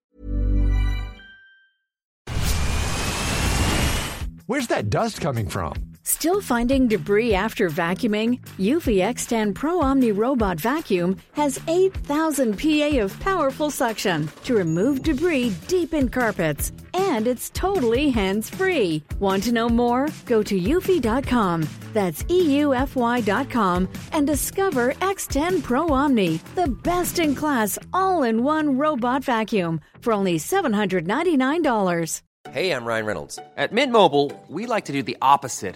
Where's 4.48 4.68
that 4.68 4.92
dust 4.92 5.22
coming 5.22 5.50
from? 5.50 5.91
Still 6.04 6.42
finding 6.42 6.88
debris 6.88 7.36
after 7.36 7.70
vacuuming? 7.70 8.40
Eufy 8.58 8.98
X10 8.98 9.54
Pro 9.54 9.82
Omni 9.82 10.12
Robot 10.12 10.60
Vacuum 10.60 11.16
has 11.34 11.60
8,000 11.68 12.58
PA 12.58 12.98
of 13.04 13.20
powerful 13.20 13.70
suction 13.70 14.28
to 14.44 14.56
remove 14.56 15.04
debris 15.04 15.54
deep 15.68 15.94
in 15.94 16.10
carpets. 16.10 16.72
And 16.96 17.28
it's 17.28 17.50
totally 17.52 18.10
hands 18.10 18.50
free. 18.50 19.04
Want 19.20 19.44
to 19.44 19.52
know 19.52 19.70
more? 19.70 20.08
Go 20.26 20.42
to 20.44 20.60
eufy.com. 20.60 21.68
That's 21.94 22.24
EUFY.com 22.24 23.88
and 24.14 24.26
discover 24.26 24.94
X10 24.94 25.62
Pro 25.62 25.90
Omni, 25.90 26.40
the 26.56 26.68
best 26.84 27.20
in 27.20 27.36
class 27.36 27.78
all 27.92 28.24
in 28.24 28.44
one 28.44 28.78
robot 28.78 29.24
vacuum 29.26 29.82
for 30.00 30.14
only 30.14 30.38
$799. 30.38 32.22
Hey, 32.50 32.72
I'm 32.72 32.86
Ryan 32.86 33.06
Reynolds. 33.06 33.40
At 33.56 33.72
Mint 33.72 33.92
Mobile, 33.92 34.32
we 34.48 34.66
like 34.66 34.86
to 34.86 34.94
do 34.94 35.04
the 35.04 35.18
opposite 35.22 35.76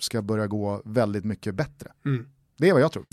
ska 0.00 0.22
börja 0.22 0.46
gå 0.46 0.82
väldigt 0.84 1.24
mycket 1.24 1.54
bättre. 1.54 1.90
Mm. 2.06 2.26
Det 2.58 2.68
är 2.68 2.72
vad 2.72 2.82
jag 2.82 2.92
tror. 2.92 3.04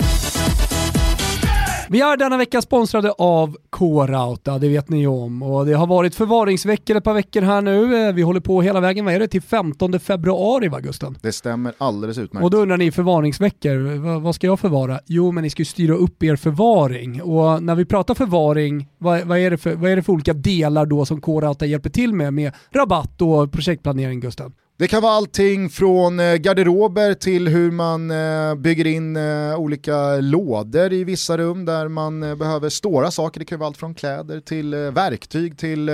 Vi 1.90 2.02
är 2.02 2.18
denna 2.18 2.38
vecka 2.38 2.62
sponsrade 2.62 3.12
av 3.12 3.58
K-Rauta, 3.70 4.58
det 4.58 4.70
vet 4.70 4.90
ni 4.90 5.00
ju 5.00 5.08
om. 5.08 5.44
Och 5.44 5.66
det 5.66 5.74
har 5.74 5.88
varit 5.88 6.16
förvaringsveckor 6.16 6.96
ett 6.96 7.04
par 7.04 7.14
veckor 7.14 7.42
här 7.42 7.62
nu. 7.62 8.08
Eh, 8.08 8.14
Vi 8.14 8.22
håller 8.22 8.40
på 8.40 8.62
hela 8.62 8.80
vägen, 8.80 9.06
vad 9.06 9.14
är 9.14 9.20
det, 9.20 9.28
till 9.28 9.42
15 9.42 10.00
februari 10.00 10.68
va 10.68 10.80
Gusten? 10.80 11.18
Det 11.22 11.32
stämmer 11.32 11.74
alldeles 11.78 12.18
utmärkt. 12.18 12.44
Och 12.44 12.52
då 12.52 12.58
undrar 12.58 12.78
ni 12.78 12.92
förvaringsveckor, 12.92 13.98
vad, 13.98 14.22
vad 14.22 14.36
ska 14.36 14.48
jag 14.48 14.60
förvara? 14.60 15.00
Jo 15.06 15.32
men 15.32 15.42
ni 15.44 15.50
ska 15.50 15.62
ju 15.62 15.66
styra 15.66 15.96
upp 15.96 16.24
er 16.24 16.36
förvaring. 16.36 17.22
Och 17.22 17.64
när 17.64 17.76
vi 17.76 17.86
pratar 17.86 18.14
förvaring, 18.14 18.88
vad, 18.98 19.22
vad, 19.28 19.38
är, 19.38 19.52
det 19.52 19.58
för, 19.58 19.76
vad 19.76 19.92
är 19.92 19.96
det 19.96 20.04
för 20.04 20.14
olika 20.14 20.34
delar 20.34 20.86
då 20.86 21.06
som 21.06 21.22
K-Rauta 21.22 21.66
hjälper 21.66 21.90
till 21.90 22.14
med, 22.14 22.34
med 22.34 22.54
rabatt 22.72 23.22
och 23.22 23.52
projektplanering 23.52 24.20
Gusten? 24.20 24.54
Det 24.78 24.88
kan 24.88 25.02
vara 25.02 25.14
allting 25.14 25.70
från 25.70 26.20
eh, 26.20 26.36
garderober 26.36 27.14
till 27.14 27.48
hur 27.48 27.72
man 27.72 28.12
eh, 28.12 28.56
bygger 28.56 28.88
in 28.88 29.16
eh, 29.16 29.60
olika 29.60 30.16
lådor 30.16 30.94
i 30.94 31.04
vissa 31.04 31.38
rum 31.38 31.66
där 31.66 31.88
man 31.88 32.20
behöver 32.20 32.70
stora 32.70 33.12
saker. 33.12 33.40
Det 33.40 33.46
kan 33.46 33.60
vara 33.60 33.68
allt 33.68 33.78
från 33.78 33.96
kläder 33.96 34.40
till 34.40 34.76
verktyg 34.76 35.58
till 35.58 35.88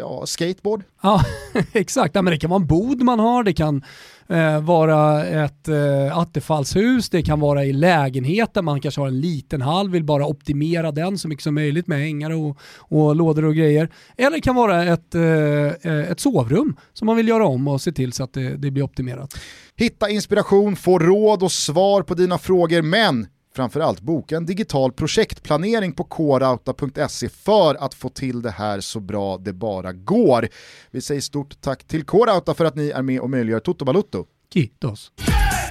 ja, 0.00 0.26
skateboard. 0.26 0.82
Ja, 1.02 1.24
exakt. 1.72 2.14
Ja, 2.14 2.22
men 2.22 2.30
det 2.30 2.38
kan 2.38 2.50
vara 2.50 2.60
en 2.60 2.66
bod 2.66 3.02
man 3.02 3.18
har, 3.18 3.42
det 3.44 3.52
kan 3.52 3.84
eh, 4.28 4.60
vara 4.60 5.24
ett 5.24 5.68
eh, 5.68 6.18
attefallshus, 6.18 7.10
det 7.10 7.22
kan 7.22 7.40
vara 7.40 7.64
i 7.64 7.72
lägenheten, 7.72 8.64
man 8.64 8.80
kanske 8.80 9.00
har 9.00 9.08
en 9.08 9.20
liten 9.20 9.62
hall, 9.62 9.90
vill 9.90 10.04
bara 10.04 10.26
optimera 10.26 10.92
den 10.92 11.18
så 11.18 11.28
mycket 11.28 11.42
som 11.42 11.54
möjligt 11.54 11.86
med 11.86 12.02
ängar 12.02 12.30
och, 12.30 12.58
och 12.78 13.16
lådor 13.16 13.44
och 13.44 13.54
grejer. 13.54 13.88
Eller 14.16 14.30
det 14.30 14.40
kan 14.40 14.54
vara 14.54 14.84
ett, 14.84 15.14
eh, 15.14 15.22
eh, 15.22 16.10
ett 16.10 16.20
sovrum 16.20 16.76
som 16.92 17.06
man 17.06 17.16
vill 17.16 17.28
göra 17.28 17.46
om 17.46 17.68
och 17.68 17.80
se 17.80 17.92
till 17.92 18.12
så 18.12 18.24
att 18.24 18.32
det, 18.32 18.56
det 18.56 18.70
blir 18.70 18.82
optimerat. 18.82 19.34
Hitta 19.76 20.10
inspiration, 20.10 20.76
få 20.76 20.98
råd 20.98 21.42
och 21.42 21.52
svar 21.52 22.02
på 22.02 22.14
dina 22.14 22.38
frågor, 22.38 22.82
men 22.82 23.26
framförallt 23.54 24.00
boka 24.00 24.36
en 24.36 24.46
digital 24.46 24.92
projektplanering 24.92 25.92
på 25.92 26.04
korauta.se 26.04 27.28
för 27.28 27.74
att 27.74 27.94
få 27.94 28.08
till 28.08 28.42
det 28.42 28.50
här 28.50 28.80
så 28.80 29.00
bra 29.00 29.38
det 29.38 29.52
bara 29.52 29.92
går. 29.92 30.48
Vi 30.90 31.00
säger 31.00 31.20
stort 31.20 31.60
tack 31.60 31.84
till 31.84 32.04
Korauta 32.04 32.54
för 32.54 32.64
att 32.64 32.76
ni 32.76 32.90
är 32.90 33.02
med 33.02 33.20
och 33.20 33.30
möjliggör 33.30 33.60
Toto 33.60 33.84
Balutto. 33.84 34.24
Kitos. 34.54 35.12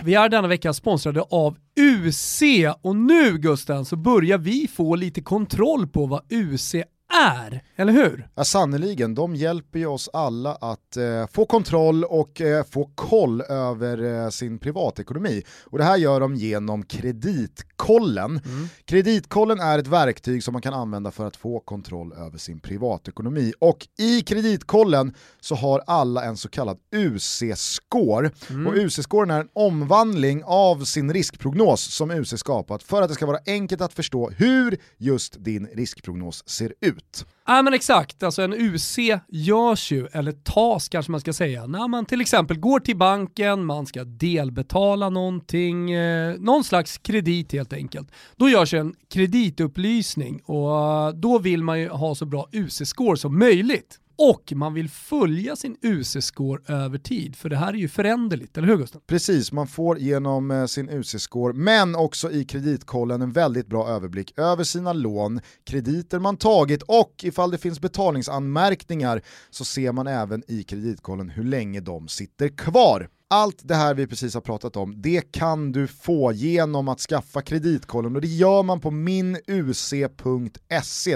Vi 0.04 0.16
är 0.16 0.30
denna 0.30 0.48
vecka 0.48 0.74
sponsrade 0.74 1.22
av 1.22 1.58
UC 1.80 2.42
och 2.82 2.96
nu 2.96 3.38
Gusten 3.38 3.86
så 3.86 3.96
börjar 3.96 4.38
vi 4.38 4.68
få 4.68 4.96
lite 4.96 5.22
kontroll 5.22 5.88
på 5.88 6.06
vad 6.06 6.22
UC 6.32 6.76
är, 7.14 7.64
eller 7.76 7.94
hur? 7.94 8.28
Ja, 8.36 8.44
sannoliken, 8.44 9.16
de 9.16 9.36
hjälper 9.36 9.80
ju 9.80 9.86
oss 9.86 10.10
alla 10.14 10.56
att 10.56 10.98
eh, 10.98 11.28
få 11.32 11.46
kontroll 11.46 12.04
och 12.04 12.42
eh, 12.42 12.64
få 12.64 12.90
koll 12.96 13.42
över 13.42 14.24
eh, 14.24 14.30
sin 14.30 14.60
privatekonomi. 14.60 15.44
Och 15.64 15.78
det 15.78 15.84
här 15.84 15.98
gör 15.98 16.20
de 16.20 16.36
genom 16.36 16.84
Kreditkollen. 16.84 18.42
Kreditkollen 18.86 19.60
är 19.60 19.80
ett 19.80 19.88
verktyg 19.88 20.44
som 20.44 20.52
man 20.52 20.62
kan 20.62 20.74
använda 20.74 21.12
för 21.12 21.28
att 21.28 21.36
få 21.36 21.60
kontroll 21.60 22.14
över 22.14 22.38
sin 22.38 22.60
privatekonomi. 22.60 23.54
Och 23.60 23.88
i 24.00 24.22
Kreditkollen 24.22 25.14
så 25.42 25.56
har 25.56 25.84
alla 25.88 26.24
en 26.24 26.38
så 26.38 26.50
kallad 26.50 26.78
UC-score. 26.96 28.32
Och 28.68 28.76
UC-scoren 28.76 29.32
är 29.32 29.40
en 29.40 29.50
omvandling 29.54 30.44
av 30.46 30.84
sin 30.84 31.14
riskprognos 31.14 31.82
som 31.82 32.12
UC 32.12 32.40
skapat 32.40 32.84
för 32.84 33.02
att 33.02 33.10
det 33.10 33.16
ska 33.16 33.26
vara 33.26 33.40
enkelt 33.46 33.82
att 33.82 33.94
förstå 33.94 34.30
hur 34.30 34.78
just 34.98 35.44
din 35.44 35.68
riskprognos 35.68 36.50
ser 36.50 36.74
ut 36.82 37.03
ut. 37.10 37.26
Ja 37.46 37.62
men 37.62 37.74
exakt, 37.74 38.24
alltså 38.24 38.42
en 38.42 38.54
UC 38.54 38.98
görs 39.28 39.92
ju, 39.92 40.08
eller 40.12 40.32
tas 40.32 40.90
kanske 40.90 41.12
man 41.12 41.22
ska 41.22 41.34
säga, 41.34 41.68
när 41.68 41.88
man 41.88 42.06
till 42.06 42.22
exempel 42.22 42.60
går 42.60 42.80
till 42.80 42.98
banken, 42.98 43.66
man 43.66 43.86
ska 43.86 44.04
delbetala 44.04 45.10
någonting, 45.10 45.92
eh, 45.92 46.36
någon 46.40 46.64
slags 46.64 46.98
kredit 46.98 47.54
helt 47.54 47.74
enkelt. 47.74 48.12
Då 48.36 48.50
görs 48.50 48.74
en 48.74 48.94
kreditupplysning 49.14 50.40
och 50.40 51.16
då 51.16 51.40
vill 51.40 51.64
man 51.64 51.80
ju 51.80 51.90
ha 51.90 52.16
så 52.16 52.26
bra 52.26 52.48
UC-score 52.52 53.16
som 53.16 53.40
möjligt. 53.40 54.00
Och 54.18 54.54
man 54.56 54.74
vill 54.74 54.90
följa 54.90 55.56
sin 55.56 55.78
UC-score 55.82 56.72
över 56.72 56.98
tid, 56.98 57.36
för 57.36 57.50
det 57.50 57.58
här 57.58 57.74
är 57.74 57.78
ju 57.78 57.88
föränderligt, 57.88 58.58
eller 58.58 58.68
hur 58.68 58.78
Gustav? 58.78 59.02
Precis, 59.08 59.52
man 59.52 59.68
får 59.68 60.00
genom 60.00 60.52
eh, 60.52 60.66
sin 60.66 60.90
UC-score, 60.90 61.54
men 61.54 61.96
också 61.96 62.32
i 62.32 62.46
kreditkollen 62.46 63.22
en 63.22 63.32
väldigt 63.32 63.68
bra 63.68 63.88
överblick 63.88 64.40
över 64.40 64.64
sina 64.64 64.94
lån, 64.94 65.42
krediter 65.64 66.20
man 66.20 66.38
tagit 66.38 66.82
och 66.82 67.14
ifall 67.24 67.52
det 67.52 67.58
finns 67.58 67.80
betalningsanmärkningar 67.82 69.22
så 69.50 69.66
ser 69.66 69.92
man 69.92 70.08
även 70.08 70.44
i 70.48 70.64
kreditkollen 70.64 71.30
hur 71.30 71.44
länge 71.44 71.80
de 71.80 72.08
sitter 72.08 72.48
kvar. 72.50 73.10
Allt 73.34 73.60
det 73.64 73.76
här 73.76 73.94
vi 73.94 74.08
precis 74.08 74.34
har 74.34 74.42
pratat 74.42 74.76
om, 74.76 75.02
det 75.02 75.32
kan 75.32 75.72
du 75.72 75.88
få 75.88 76.32
genom 76.32 76.88
att 76.88 77.00
skaffa 77.00 77.42
kreditkollen 77.42 78.16
och 78.16 78.22
det 78.22 78.28
gör 78.28 78.64
man 78.64 78.80
på 78.80 78.92
minuc.se. 78.92 80.08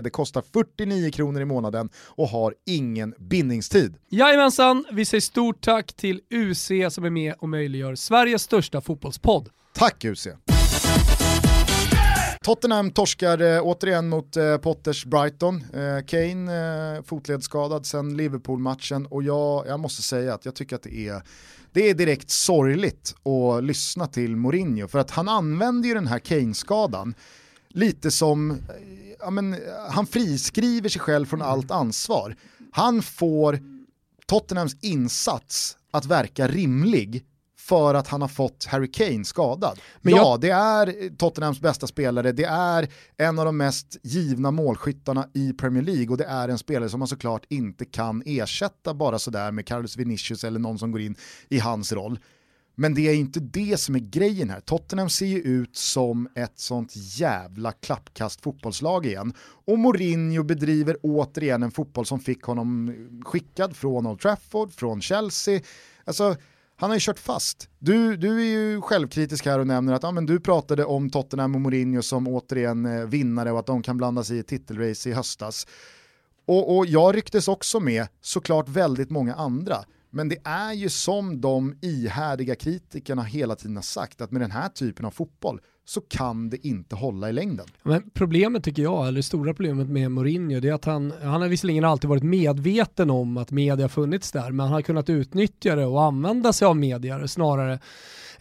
Det 0.01 0.09
kostar 0.09 0.43
49 0.53 1.11
kronor 1.11 1.41
i 1.41 1.45
månaden 1.45 1.89
och 1.95 2.27
har 2.27 2.53
ingen 2.65 3.13
bindningstid. 3.19 3.95
Jajamensan, 4.09 4.85
vi 4.91 5.05
säger 5.05 5.21
stort 5.21 5.61
tack 5.61 5.93
till 5.93 6.21
UC 6.29 6.71
som 6.89 7.05
är 7.05 7.09
med 7.09 7.33
och 7.39 7.49
möjliggör 7.49 7.95
Sveriges 7.95 8.41
största 8.41 8.81
fotbollspodd. 8.81 9.49
Tack 9.73 10.05
UC! 10.05 10.27
Tottenham 12.47 12.91
torskar 12.91 13.41
eh, 13.41 13.61
återigen 13.63 14.09
mot 14.09 14.37
eh, 14.37 14.57
Potters 14.57 15.05
Brighton. 15.05 15.55
Eh, 15.73 16.05
Kane 16.05 16.95
eh, 16.95 17.03
fotledsskadad 17.03 17.85
sen 17.85 18.17
Liverpool-matchen 18.17 19.05
och 19.05 19.23
jag, 19.23 19.67
jag 19.67 19.79
måste 19.79 20.01
säga 20.01 20.33
att 20.33 20.45
jag 20.45 20.55
tycker 20.55 20.75
att 20.75 20.83
det 20.83 21.07
är 21.07 21.21
det 21.77 21.89
är 21.89 21.93
direkt 21.93 22.29
sorgligt 22.29 23.15
att 23.25 23.63
lyssna 23.63 24.07
till 24.07 24.35
Mourinho 24.35 24.87
för 24.87 24.99
att 24.99 25.11
han 25.11 25.29
använder 25.29 25.89
ju 25.89 25.95
den 25.95 26.07
här 26.07 26.19
Kane-skadan 26.19 27.13
lite 27.69 28.11
som, 28.11 28.57
ja 29.19 29.29
men, 29.29 29.55
han 29.89 30.07
friskriver 30.07 30.89
sig 30.89 31.01
själv 31.01 31.25
från 31.25 31.41
allt 31.41 31.71
ansvar. 31.71 32.35
Han 32.71 33.01
får 33.01 33.59
Tottenhams 34.25 34.75
insats 34.81 35.77
att 35.91 36.05
verka 36.05 36.47
rimlig 36.47 37.25
för 37.67 37.93
att 37.93 38.07
han 38.07 38.21
har 38.21 38.27
fått 38.27 38.65
Harry 38.65 38.91
Kane 38.91 39.25
skadad. 39.25 39.79
Men 40.01 40.15
ja, 40.15 40.17
jag... 40.17 40.41
det 40.41 40.49
är 40.49 41.15
Tottenhams 41.17 41.61
bästa 41.61 41.87
spelare, 41.87 42.31
det 42.31 42.43
är 42.43 42.87
en 43.17 43.39
av 43.39 43.45
de 43.45 43.57
mest 43.57 43.97
givna 44.03 44.51
målskyttarna 44.51 45.29
i 45.33 45.53
Premier 45.53 45.83
League 45.83 46.07
och 46.07 46.17
det 46.17 46.25
är 46.25 46.49
en 46.49 46.57
spelare 46.57 46.89
som 46.89 46.99
man 46.99 47.07
såklart 47.07 47.45
inte 47.49 47.85
kan 47.85 48.23
ersätta 48.25 48.93
bara 48.93 49.19
sådär 49.19 49.51
med 49.51 49.67
Carlos 49.67 49.97
Vinicius 49.97 50.43
eller 50.43 50.59
någon 50.59 50.79
som 50.79 50.91
går 50.91 51.01
in 51.01 51.15
i 51.49 51.59
hans 51.59 51.93
roll. 51.93 52.19
Men 52.79 52.93
det 52.93 53.01
är 53.01 53.15
inte 53.15 53.39
det 53.39 53.79
som 53.79 53.95
är 53.95 53.99
grejen 53.99 54.49
här. 54.49 54.59
Tottenham 54.59 55.09
ser 55.09 55.25
ju 55.25 55.41
ut 55.41 55.75
som 55.75 56.29
ett 56.35 56.59
sånt 56.59 56.93
jävla 56.95 57.71
klappkast 57.71 58.41
fotbollslag 58.41 59.05
igen. 59.05 59.33
Och 59.65 59.79
Mourinho 59.79 60.43
bedriver 60.43 60.97
återigen 61.01 61.63
en 61.63 61.71
fotboll 61.71 62.05
som 62.05 62.19
fick 62.19 62.43
honom 62.43 62.93
skickad 63.25 63.75
från 63.75 64.07
Old 64.07 64.19
Trafford, 64.19 64.71
från 64.71 65.01
Chelsea. 65.01 65.61
Alltså, 66.05 66.35
han 66.79 66.89
har 66.89 66.95
ju 66.95 66.99
kört 66.99 67.19
fast. 67.19 67.69
Du, 67.79 68.17
du 68.17 68.39
är 68.39 68.45
ju 68.45 68.81
självkritisk 68.81 69.45
här 69.45 69.59
och 69.59 69.67
nämner 69.67 69.93
att 69.93 70.03
ja, 70.03 70.11
men 70.11 70.25
du 70.25 70.39
pratade 70.39 70.85
om 70.85 71.09
Tottenham 71.09 71.55
och 71.55 71.61
Mourinho 71.61 72.01
som 72.01 72.27
återigen 72.27 72.85
eh, 72.85 73.05
vinnare 73.05 73.51
och 73.51 73.59
att 73.59 73.65
de 73.65 73.83
kan 73.83 73.97
blanda 73.97 74.23
sig 74.23 74.37
i 74.37 74.43
titelrace 74.43 75.09
i 75.09 75.13
höstas. 75.13 75.67
Och, 76.45 76.77
och 76.77 76.85
jag 76.85 77.15
rycktes 77.15 77.47
också 77.47 77.79
med 77.79 78.07
såklart 78.21 78.69
väldigt 78.69 79.09
många 79.09 79.35
andra. 79.35 79.77
Men 80.09 80.29
det 80.29 80.37
är 80.43 80.73
ju 80.73 80.89
som 80.89 81.41
de 81.41 81.75
ihärdiga 81.81 82.55
kritikerna 82.55 83.23
hela 83.23 83.55
tiden 83.55 83.75
har 83.75 83.83
sagt, 83.83 84.21
att 84.21 84.31
med 84.31 84.41
den 84.41 84.51
här 84.51 84.69
typen 84.69 85.05
av 85.05 85.11
fotboll 85.11 85.61
så 85.89 86.01
kan 86.01 86.49
det 86.49 86.67
inte 86.67 86.95
hålla 86.95 87.29
i 87.29 87.33
längden. 87.33 87.65
Men 87.83 88.09
problemet 88.13 88.63
tycker 88.63 88.81
jag, 88.81 89.07
eller 89.07 89.17
det 89.17 89.23
stora 89.23 89.53
problemet 89.53 89.89
med 89.89 90.11
Mourinho, 90.11 90.59
det 90.59 90.69
är 90.69 90.73
att 90.73 90.85
han, 90.85 91.13
han 91.23 91.41
har 91.41 91.47
visserligen 91.47 91.83
alltid 91.83 92.09
varit 92.09 92.23
medveten 92.23 93.09
om 93.09 93.37
att 93.37 93.51
media 93.51 93.89
funnits 93.89 94.31
där, 94.31 94.51
men 94.51 94.59
han 94.59 94.73
har 94.73 94.81
kunnat 94.81 95.09
utnyttja 95.09 95.75
det 95.75 95.85
och 95.85 96.03
använda 96.03 96.53
sig 96.53 96.65
av 96.65 96.77
media 96.77 97.27
snarare 97.27 97.79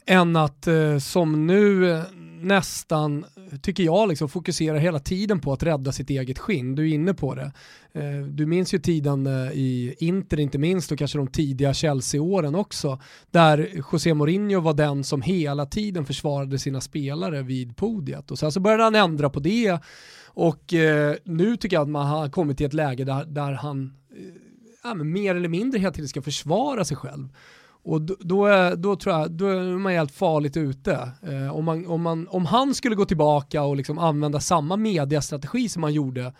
än 0.06 0.36
att 0.36 0.66
eh, 0.66 0.98
som 0.98 1.46
nu 1.46 1.90
eh, 1.90 2.02
nästan, 2.40 3.24
tycker 3.62 3.82
jag, 3.82 4.08
liksom 4.08 4.28
fokuserar 4.28 4.78
hela 4.78 4.98
tiden 4.98 5.40
på 5.40 5.52
att 5.52 5.62
rädda 5.62 5.92
sitt 5.92 6.10
eget 6.10 6.38
skinn. 6.38 6.74
Du 6.74 6.90
är 6.90 6.94
inne 6.94 7.14
på 7.14 7.34
det. 7.34 7.52
Eh, 7.92 8.22
du 8.28 8.46
minns 8.46 8.74
ju 8.74 8.78
tiden 8.78 9.26
eh, 9.26 9.52
i 9.52 9.94
Inter 9.98 10.40
inte 10.40 10.58
minst 10.58 10.92
och 10.92 10.98
kanske 10.98 11.18
de 11.18 11.26
tidiga 11.26 11.74
Chelsea-åren 11.74 12.54
också, 12.54 13.00
där 13.30 13.82
José 13.92 14.14
Mourinho 14.14 14.60
var 14.60 14.74
den 14.74 15.04
som 15.04 15.22
hela 15.22 15.66
tiden 15.66 16.06
försvarade 16.06 16.58
sina 16.58 16.80
spelare 16.80 17.42
vid 17.42 17.76
podiet 17.76 18.30
och 18.30 18.38
sen 18.38 18.52
så 18.52 18.60
började 18.60 18.82
han 18.82 18.94
ändra 18.94 19.30
på 19.30 19.40
det 19.40 19.78
och 20.26 20.74
eh, 20.74 21.16
nu 21.24 21.56
tycker 21.56 21.76
jag 21.76 21.82
att 21.82 21.88
man 21.88 22.06
har 22.06 22.28
kommit 22.28 22.56
till 22.56 22.66
ett 22.66 22.74
läge 22.74 23.04
där, 23.04 23.24
där 23.24 23.52
han 23.52 23.92
ja, 24.82 24.94
mer 24.94 25.34
eller 25.34 25.48
mindre 25.48 25.78
hela 25.78 25.92
tiden 25.92 26.08
ska 26.08 26.22
försvara 26.22 26.84
sig 26.84 26.96
själv. 26.96 27.28
Och 27.86 28.02
då, 28.02 28.16
då, 28.20 28.46
är, 28.46 28.76
då 28.76 28.96
tror 28.96 29.14
jag, 29.14 29.30
då 29.30 29.46
är 29.46 29.78
man 29.78 29.92
helt 29.92 30.12
farligt 30.12 30.56
ute. 30.56 31.10
Eh, 31.22 31.56
om, 31.56 31.64
man, 31.64 31.86
om, 31.86 32.02
man, 32.02 32.28
om 32.28 32.46
han 32.46 32.74
skulle 32.74 32.94
gå 32.94 33.04
tillbaka 33.04 33.62
och 33.62 33.76
liksom 33.76 33.98
använda 33.98 34.40
samma 34.40 34.76
mediastrategi 34.76 35.68
som 35.68 35.82
han 35.82 35.92
gjorde 35.92 36.32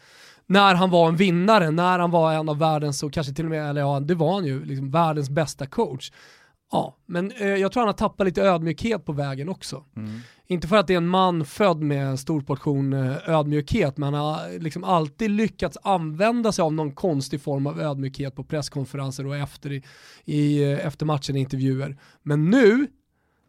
när 0.46 0.74
han 0.74 0.90
var 0.90 1.08
en 1.08 1.16
vinnare, 1.16 1.70
när 1.70 1.98
han 1.98 2.10
var 2.10 2.32
en 2.32 2.48
av 2.48 2.58
världens, 2.58 3.02
och 3.02 3.12
kanske 3.12 3.32
till 3.32 3.44
och 3.44 3.50
med, 3.50 3.70
eller 3.70 3.80
ja, 3.80 4.00
det 4.00 4.14
var 4.14 4.34
han 4.34 4.44
ju, 4.44 4.64
liksom 4.64 4.90
världens 4.90 5.30
bästa 5.30 5.66
coach. 5.66 6.12
Ja, 6.72 6.96
men 7.06 7.32
eh, 7.32 7.46
jag 7.48 7.72
tror 7.72 7.80
han 7.80 7.88
har 7.88 7.94
tappat 7.94 8.26
lite 8.26 8.42
ödmjukhet 8.42 9.04
på 9.04 9.12
vägen 9.12 9.48
också. 9.48 9.84
Mm. 9.96 10.20
Inte 10.48 10.68
för 10.68 10.76
att 10.76 10.86
det 10.86 10.94
är 10.94 10.98
en 10.98 11.08
man 11.08 11.44
född 11.44 11.82
med 11.82 12.06
en 12.06 12.18
stor 12.18 12.40
portion 12.40 12.92
eh, 12.92 13.28
ödmjukhet, 13.28 13.96
men 13.96 14.14
han 14.14 14.24
har 14.24 14.58
liksom 14.58 14.84
alltid 14.84 15.30
lyckats 15.30 15.78
använda 15.82 16.52
sig 16.52 16.62
av 16.62 16.72
någon 16.72 16.92
konstig 16.92 17.40
form 17.40 17.66
av 17.66 17.80
ödmjukhet 17.80 18.34
på 18.34 18.44
presskonferenser 18.44 19.26
och 19.26 19.36
efter, 19.36 19.72
i, 19.72 19.82
i, 20.24 20.72
eh, 20.72 20.86
efter 20.86 21.06
matchen 21.06 21.36
intervjuer. 21.36 21.98
Men 22.22 22.50
nu, 22.50 22.86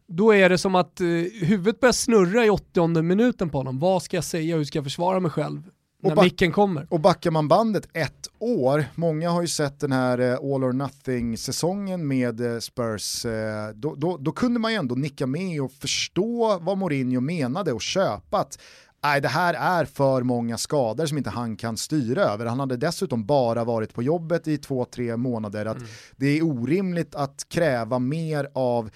då 0.08 0.34
är 0.34 0.48
det 0.48 0.58
som 0.58 0.74
att 0.74 1.00
eh, 1.00 1.06
huvudet 1.42 1.80
börjar 1.80 1.92
snurra 1.92 2.46
i 2.46 2.50
80 2.50 3.02
minuten 3.02 3.50
på 3.50 3.58
honom. 3.58 3.78
Vad 3.78 4.02
ska 4.02 4.16
jag 4.16 4.24
säga, 4.24 4.56
hur 4.56 4.64
ska 4.64 4.78
jag 4.78 4.84
försvara 4.84 5.20
mig 5.20 5.30
själv? 5.30 5.62
När 6.02 6.14
back, 6.14 6.24
micken 6.24 6.52
kommer. 6.52 6.86
Och 6.90 7.00
backar 7.00 7.30
man 7.30 7.48
bandet 7.48 7.88
ett 7.92 8.28
år, 8.38 8.84
många 8.94 9.30
har 9.30 9.42
ju 9.42 9.48
sett 9.48 9.80
den 9.80 9.92
här 9.92 10.20
uh, 10.20 10.32
All 10.32 10.64
or 10.64 10.72
Nothing-säsongen 10.72 12.08
med 12.08 12.40
uh, 12.40 12.58
Spurs, 12.58 13.24
uh, 13.24 13.32
då, 13.74 13.94
då, 13.94 14.16
då, 14.16 14.32
kunde 14.32 14.60
man 14.60 14.72
ju 14.72 14.78
ändå 14.78 14.94
nicka 14.94 15.26
med 15.26 15.62
och 15.62 15.72
förstå 15.72 16.58
vad 16.58 16.78
Mourinho 16.78 17.20
menade 17.20 17.72
och 17.72 17.82
köpa 17.82 18.38
att 18.38 18.58
Nej, 19.04 19.20
det 19.20 19.28
här 19.28 19.54
är 19.54 19.84
för 19.84 20.22
många 20.22 20.58
skador 20.58 21.06
som 21.06 21.18
inte 21.18 21.30
han 21.30 21.56
kan 21.56 21.76
styra 21.76 22.22
över. 22.22 22.46
Han 22.46 22.60
hade 22.60 22.76
dessutom 22.76 23.26
bara 23.26 23.64
varit 23.64 23.94
på 23.94 24.02
jobbet 24.02 24.48
i 24.48 24.58
två, 24.58 24.84
tre 24.84 25.16
månader. 25.16 25.66
Att 25.66 25.76
mm. 25.76 25.88
Det 26.16 26.26
är 26.26 26.42
orimligt 26.42 27.14
att 27.14 27.46
kräva 27.48 27.98
mer 27.98 28.48
av 28.54 28.90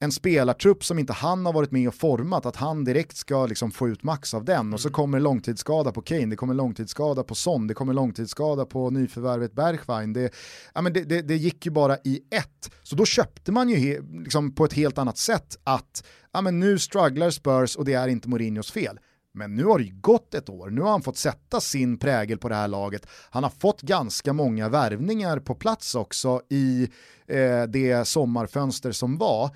en 0.00 0.12
spelartrupp 0.12 0.84
som 0.84 0.98
inte 0.98 1.12
han 1.12 1.46
har 1.46 1.52
varit 1.52 1.70
med 1.70 1.88
och 1.88 1.94
format, 1.94 2.46
att 2.46 2.56
han 2.56 2.84
direkt 2.84 3.16
ska 3.16 3.46
liksom 3.46 3.70
få 3.70 3.88
ut 3.88 4.02
max 4.02 4.34
av 4.34 4.44
den 4.44 4.60
mm. 4.60 4.74
och 4.74 4.80
så 4.80 4.88
mm. 4.88 4.94
kommer 4.94 5.20
långtidsskada 5.20 5.92
på 5.92 6.02
Kane, 6.02 6.26
det 6.26 6.36
kommer 6.36 6.54
långtidsskada 6.54 7.22
på 7.22 7.34
Son, 7.34 7.66
det 7.66 7.74
kommer 7.74 7.94
långtidsskada 7.94 8.64
på 8.64 8.90
nyförvärvet 8.90 9.52
Bergwijn. 9.52 10.12
Det, 10.12 10.34
ja, 10.74 10.82
men 10.82 10.92
det, 10.92 11.04
det, 11.04 11.22
det, 11.22 11.36
gick 11.36 11.66
ju 11.66 11.72
bara 11.72 11.96
i 12.04 12.20
ett. 12.30 12.70
Så 12.82 12.96
då 12.96 13.04
köpte 13.04 13.52
man 13.52 13.68
ju 13.68 13.76
he, 13.76 14.00
liksom 14.24 14.54
på 14.54 14.64
ett 14.64 14.72
helt 14.72 14.98
annat 14.98 15.18
sätt 15.18 15.58
att 15.64 16.04
ja, 16.32 16.40
men 16.40 16.60
nu 16.60 16.78
strugglar 16.78 17.30
Spurs 17.30 17.76
och 17.76 17.84
det 17.84 17.92
är 17.92 18.08
inte 18.08 18.28
Mourinhos 18.28 18.72
fel. 18.72 18.98
Men 19.36 19.54
nu 19.54 19.64
har 19.64 19.78
det 19.78 19.84
ju 19.84 19.94
gått 20.00 20.34
ett 20.34 20.48
år, 20.48 20.70
nu 20.70 20.80
har 20.80 20.90
han 20.90 21.02
fått 21.02 21.16
sätta 21.16 21.60
sin 21.60 21.98
prägel 21.98 22.38
på 22.38 22.48
det 22.48 22.54
här 22.54 22.68
laget. 22.68 23.06
Han 23.30 23.42
har 23.42 23.50
fått 23.50 23.82
ganska 23.82 24.32
många 24.32 24.68
värvningar 24.68 25.38
på 25.38 25.54
plats 25.54 25.94
också 25.94 26.40
i 26.50 26.88
eh, 27.26 27.62
det 27.62 28.08
sommarfönster 28.08 28.92
som 28.92 29.18
var. 29.18 29.50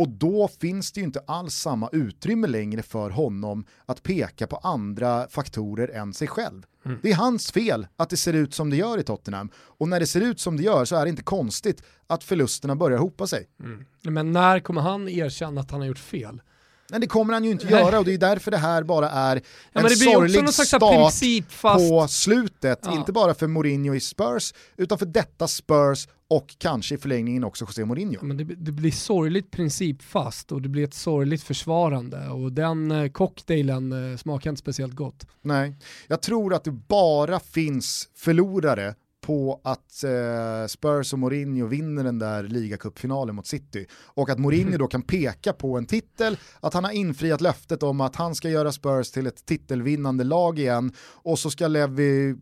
Och 0.00 0.08
då 0.08 0.48
finns 0.48 0.92
det 0.92 1.00
ju 1.00 1.04
inte 1.04 1.22
alls 1.26 1.54
samma 1.54 1.88
utrymme 1.92 2.46
längre 2.46 2.82
för 2.82 3.10
honom 3.10 3.64
att 3.86 4.02
peka 4.02 4.46
på 4.46 4.56
andra 4.56 5.28
faktorer 5.28 5.88
än 5.88 6.14
sig 6.14 6.28
själv. 6.28 6.62
Mm. 6.84 6.98
Det 7.02 7.10
är 7.10 7.14
hans 7.14 7.52
fel 7.52 7.86
att 7.96 8.10
det 8.10 8.16
ser 8.16 8.32
ut 8.32 8.54
som 8.54 8.70
det 8.70 8.76
gör 8.76 8.98
i 8.98 9.02
Tottenham. 9.02 9.50
Och 9.54 9.88
när 9.88 10.00
det 10.00 10.06
ser 10.06 10.20
ut 10.20 10.40
som 10.40 10.56
det 10.56 10.62
gör 10.62 10.84
så 10.84 10.96
är 10.96 11.04
det 11.04 11.10
inte 11.10 11.22
konstigt 11.22 11.82
att 12.06 12.24
förlusterna 12.24 12.76
börjar 12.76 12.98
hopa 12.98 13.26
sig. 13.26 13.48
Mm. 13.60 13.84
Men 14.02 14.32
när 14.32 14.60
kommer 14.60 14.80
han 14.80 15.08
erkänna 15.08 15.60
att 15.60 15.70
han 15.70 15.80
har 15.80 15.86
gjort 15.86 15.98
fel? 15.98 16.42
Nej 16.90 17.00
det 17.00 17.06
kommer 17.06 17.34
han 17.34 17.44
ju 17.44 17.50
inte 17.50 17.66
göra 17.66 17.98
och 17.98 18.04
det 18.04 18.14
är 18.14 18.18
därför 18.18 18.50
det 18.50 18.56
här 18.56 18.82
bara 18.82 19.10
är 19.10 19.36
en 19.36 19.42
men 19.72 19.84
blir 19.84 19.92
också 19.92 20.04
sorglig 20.04 20.48
start 20.48 21.78
på 21.78 22.08
slutet. 22.08 22.78
Ja. 22.82 22.96
Inte 22.96 23.12
bara 23.12 23.34
för 23.34 23.46
Mourinho 23.46 23.94
i 23.94 24.00
Spurs, 24.00 24.54
utan 24.76 24.98
för 24.98 25.06
detta 25.06 25.48
Spurs 25.48 26.08
och 26.28 26.54
kanske 26.58 26.94
i 26.94 26.98
förlängningen 26.98 27.44
också 27.44 27.64
José 27.64 27.84
Mourinho. 27.84 28.14
Ja, 28.14 28.22
Men 28.22 28.36
det, 28.36 28.44
det 28.44 28.72
blir 28.72 28.90
sorgligt 28.90 29.50
principfast 29.50 30.52
och 30.52 30.62
det 30.62 30.68
blir 30.68 30.84
ett 30.84 30.94
sorgligt 30.94 31.42
försvarande 31.42 32.28
och 32.28 32.52
den 32.52 32.90
eh, 32.90 33.10
cocktailen 33.10 34.12
eh, 34.12 34.16
smakar 34.16 34.50
inte 34.50 34.60
speciellt 34.60 34.94
gott. 34.94 35.26
Nej, 35.42 35.76
jag 36.06 36.22
tror 36.22 36.54
att 36.54 36.64
det 36.64 36.70
bara 36.70 37.40
finns 37.40 38.08
förlorare 38.16 38.94
på 39.30 39.60
att 39.64 40.04
eh, 40.04 40.66
Spurs 40.68 41.12
och 41.12 41.18
Mourinho 41.18 41.66
vinner 41.66 42.04
den 42.04 42.18
där 42.18 42.42
ligacupfinalen 42.42 43.34
mot 43.34 43.46
City. 43.46 43.86
Och 44.04 44.30
att 44.30 44.38
Mourinho 44.38 44.78
då 44.78 44.86
kan 44.86 45.02
peka 45.02 45.52
på 45.52 45.78
en 45.78 45.86
titel, 45.86 46.36
att 46.60 46.74
han 46.74 46.84
har 46.84 46.90
infriat 46.90 47.40
löftet 47.40 47.82
om 47.82 48.00
att 48.00 48.16
han 48.16 48.34
ska 48.34 48.48
göra 48.48 48.72
Spurs 48.72 49.10
till 49.10 49.26
ett 49.26 49.46
titelvinnande 49.46 50.24
lag 50.24 50.58
igen 50.58 50.92
och 51.00 51.38
så 51.38 51.50
ska 51.50 51.68
Levi 51.68 52.34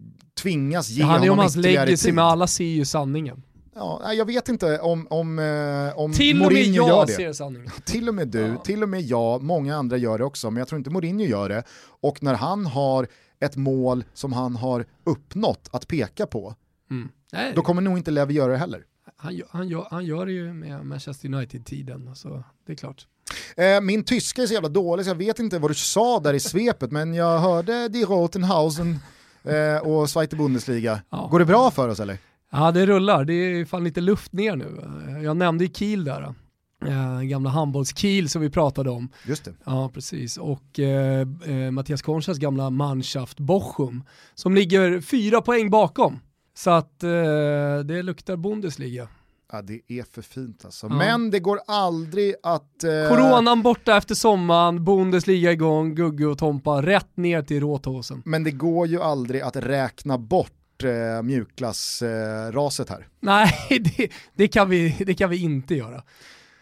tvingas 0.43 0.89
ge 0.89 1.03
Det 1.03 1.07
handlar 1.09 1.22
om 1.22 1.28
honom 1.30 1.39
hans 1.43 1.57
ytterligare 1.57 1.86
legacy 1.86 2.05
tid. 2.07 2.14
men 2.14 2.24
alla 2.24 2.47
ser 2.47 2.64
ju 2.64 2.84
sanningen. 2.84 3.43
Ja, 3.74 4.12
jag 4.12 4.24
vet 4.24 4.49
inte 4.49 4.78
om, 4.78 5.07
om, 5.11 5.39
eh, 5.39 5.99
om 5.99 6.12
Till 6.12 6.36
och 6.36 6.43
med 6.43 6.53
Mourinho 6.53 6.76
gör 6.76 6.89
jag 6.89 7.07
det. 7.07 7.12
ser 7.12 7.32
sanningen. 7.32 7.70
Till 7.84 8.09
och 8.09 8.14
med 8.14 8.28
du, 8.28 8.41
Ja. 8.41 8.57
till 8.57 8.82
och 8.82 8.89
med 8.89 9.01
jag, 9.03 9.43
många 9.43 9.76
andra 9.76 9.97
gör 9.97 10.18
det 10.18 10.24
också, 10.24 10.51
men 10.51 10.59
jag 10.59 10.68
tror 10.68 10.78
inte 10.78 10.91
Mourinho 10.91 11.24
gör 11.24 11.49
det. 11.49 11.62
Och 12.01 12.22
när 12.22 12.34
han 12.34 12.66
har 12.66 13.07
ett 13.41 13.57
mål 13.57 14.05
som 14.14 14.32
han 14.32 14.57
har 14.57 14.84
uppnått 15.05 15.68
att 15.72 15.89
peka 15.89 16.26
på, 16.26 16.55
Mm. 16.91 17.09
Nej, 17.32 17.53
då 17.57 17.62
kommer 17.62 17.82
nog 17.82 17.99
inte 17.99 18.11
Levi 18.11 18.34
göra 18.34 18.53
det 18.53 18.59
heller. 18.59 18.84
han, 19.16 19.34
gör- 19.36 19.49
han, 19.51 19.68
gör, 19.68 19.86
han 19.91 20.05
gör 20.05 20.26
det 20.26 20.32
ju 20.32 20.53
med 20.53 20.86
Manchester 20.86 21.28
United-tiden, 21.34 22.14
så 22.16 22.45
det 22.66 22.72
är 22.72 22.76
klart. 22.76 23.07
Eh, 23.57 23.80
min 23.80 24.05
tyska 24.05 24.43
är 24.43 24.47
så 24.47 24.55
jävla 24.55 24.68
dålig 24.68 25.05
så 25.07 25.11
jag 25.11 25.14
vet 25.14 25.39
inte 25.39 25.59
vad 25.59 25.70
du 25.70 25.74
sa 25.74 26.20
där 26.20 26.34
i 26.34 26.41
svepet, 26.41 26.91
men 26.93 27.14
jag 27.14 27.39
hörde 27.39 27.89
Die 27.89 28.05
Rotenhausen 28.05 28.99
eh, 29.45 29.86
och 29.89 30.11
Zweite 30.11 30.36
Bundesliga. 30.36 31.03
Ja. 31.11 31.28
Går 31.30 31.39
det 31.39 31.45
bra 31.45 31.70
för 31.70 31.89
oss 31.89 32.01
eller? 32.01 32.18
Ja 32.53 32.70
det 32.72 32.86
rullar, 32.86 33.24
det 33.24 33.32
är 33.34 33.64
fan 33.64 33.84
lite 33.84 34.01
luft 34.01 34.32
ner 34.32 34.57
nu. 34.57 34.80
Jag 35.24 35.36
nämnde 35.36 35.64
ju 35.64 35.70
Kiel 35.74 36.05
där, 36.05 36.34
eh, 36.86 37.20
gamla 37.20 37.51
handbolls-Kiel 37.51 38.28
som 38.28 38.43
vi 38.43 38.51
pratade 38.51 38.91
om. 38.91 39.09
Just 39.26 39.45
det. 39.45 39.55
Ja, 39.64 39.91
precis. 39.95 40.36
Och 40.36 40.78
eh, 40.78 41.26
Mattias 41.70 42.03
Konchas 42.03 42.39
gamla 42.39 42.70
Mannschaft 42.70 43.41
Bochum 43.41 44.05
som 44.34 44.55
ligger 44.55 45.01
fyra 45.01 45.41
poäng 45.43 45.70
bakom. 45.70 46.20
Så 46.59 46.71
att 46.71 47.03
eh, 47.03 47.11
det 47.85 48.03
luktar 48.03 48.37
Bundesliga. 48.37 49.09
Ja, 49.53 49.63
det 49.63 49.81
är 49.89 50.15
för 50.15 50.23
fint 50.23 50.65
alltså. 50.65 50.87
Ja. 50.87 50.95
Men 50.95 51.31
det 51.31 51.41
går 51.41 51.61
aldrig 51.67 52.35
att... 52.43 52.85
Eh, 52.85 53.09
Coronan 53.09 53.63
borta 53.63 53.97
efter 53.97 54.15
sommaren, 54.15 54.85
Bundesliga 54.85 55.53
igång, 55.53 55.95
Gugge 55.95 56.27
och 56.27 56.39
Tompa 56.39 56.83
rätt 56.83 57.17
ner 57.17 57.43
till 57.43 57.61
Råtåsen. 57.61 58.23
Men 58.25 58.45
det 58.45 58.51
går 58.51 58.87
ju 58.87 59.03
aldrig 59.03 59.41
att 59.41 59.57
räkna 59.57 60.19
bort 60.19 60.85
eh, 60.85 61.23
mjukglassraset 61.23 62.89
här. 62.89 63.07
Nej, 63.21 63.53
det, 63.97 64.09
det, 64.35 64.49
kan 64.49 64.71
vi, 64.71 64.97
det 65.07 65.15
kan 65.15 65.31
vi 65.31 65.43
inte 65.43 65.75
göra. 65.75 66.03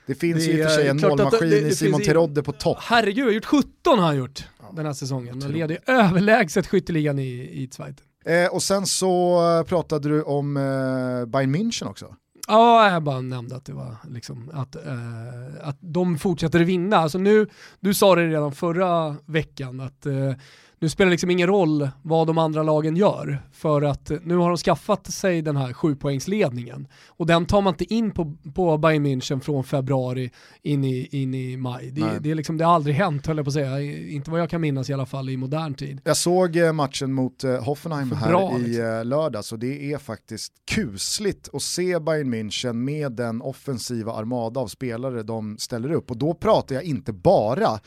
Det 0.06 0.14
finns 0.14 0.46
Det 0.46 0.52
ju 0.52 0.58
i 0.58 0.62
och 0.62 0.68
för 0.68 0.74
sig 0.74 0.88
en 0.88 1.00
målmaskin 1.00 1.50
det- 1.50 1.60
det 1.60 1.68
i 1.68 1.74
Simon 1.74 2.00
Terodde 2.00 2.42
på 2.42 2.52
topp. 2.52 2.78
Herregud, 2.80 3.34
gjort 3.34 3.44
17 3.44 3.98
har 3.98 4.06
han 4.06 4.16
gjort 4.16 4.44
den 4.72 4.86
här 4.86 4.92
säsongen. 4.92 5.42
Han 5.42 5.52
leder 5.52 5.78
överlägset 5.86 6.66
skytteligan 6.66 7.18
i, 7.18 7.24
i 7.62 7.68
Schweiz. 7.76 7.96
Eh, 8.26 8.46
och 8.46 8.62
sen 8.62 8.86
så 8.86 9.64
pratade 9.68 10.08
du 10.08 10.22
om 10.22 10.56
eh, 10.56 11.26
Bayern 11.26 11.54
München 11.54 11.88
också. 11.88 12.14
Ja, 12.48 12.90
jag 12.90 13.02
bara 13.02 13.20
nämnde 13.20 13.56
att 13.56 13.64
det 13.64 13.72
var 13.72 13.96
liksom 14.08 14.50
att, 14.54 14.76
eh, 14.76 15.68
att 15.68 15.76
de 15.80 16.18
fortsätter 16.18 16.60
vinna. 16.60 16.96
Alltså 16.96 17.18
nu, 17.18 17.46
du 17.80 17.94
sa 17.94 18.14
det 18.14 18.26
redan 18.28 18.52
förra 18.52 19.16
veckan 19.26 19.80
att 19.80 20.06
eh, 20.06 20.32
nu 20.78 20.88
spelar 20.88 21.06
det 21.06 21.10
liksom 21.10 21.30
ingen 21.30 21.46
roll 21.46 21.88
vad 22.02 22.26
de 22.26 22.38
andra 22.38 22.62
lagen 22.62 22.96
gör 22.96 23.42
för 23.52 23.82
att 23.82 24.10
nu 24.22 24.36
har 24.36 24.48
de 24.48 24.56
skaffat 24.56 25.12
sig 25.12 25.42
den 25.42 25.56
här 25.56 25.72
sjupoängsledningen 25.72 26.88
och 27.08 27.26
den 27.26 27.46
tar 27.46 27.62
man 27.62 27.74
inte 27.74 27.94
in 27.94 28.10
på, 28.10 28.36
på 28.54 28.78
Bayern 28.78 29.06
München 29.06 29.40
från 29.40 29.64
februari 29.64 30.30
in 30.62 30.84
i, 30.84 31.08
in 31.10 31.34
i 31.34 31.56
maj. 31.56 31.90
Det, 31.90 32.18
det, 32.20 32.30
är 32.30 32.34
liksom, 32.34 32.56
det 32.56 32.64
har 32.64 32.74
aldrig 32.74 32.96
hänt 32.96 33.26
höll 33.26 33.36
jag 33.36 33.46
på 33.46 33.48
att 33.48 33.54
säga, 33.54 33.80
inte 34.10 34.30
vad 34.30 34.40
jag 34.40 34.50
kan 34.50 34.60
minnas 34.60 34.90
i 34.90 34.92
alla 34.92 35.06
fall 35.06 35.28
i 35.28 35.36
modern 35.36 35.74
tid. 35.74 36.00
Jag 36.04 36.16
såg 36.16 36.56
eh, 36.56 36.72
matchen 36.72 37.12
mot 37.12 37.44
eh, 37.44 37.62
Hoffenheim 37.62 38.08
För 38.08 38.16
här 38.16 38.28
bra, 38.28 38.58
i 38.58 38.62
liksom. 38.62 38.84
eh, 38.84 39.04
lördags 39.04 39.52
och 39.52 39.58
det 39.58 39.92
är 39.92 39.98
faktiskt 39.98 40.52
kusligt 40.70 41.48
att 41.52 41.62
se 41.62 41.98
Bayern 41.98 42.34
München 42.34 42.72
med 42.72 43.12
den 43.12 43.42
offensiva 43.42 44.12
armada 44.12 44.60
av 44.60 44.66
spelare 44.66 45.22
de 45.22 45.58
ställer 45.58 45.92
upp. 45.92 46.10
Och 46.10 46.16
då 46.16 46.34
pratar 46.34 46.74
jag 46.74 46.84
inte 46.84 47.12
bara 47.12 47.80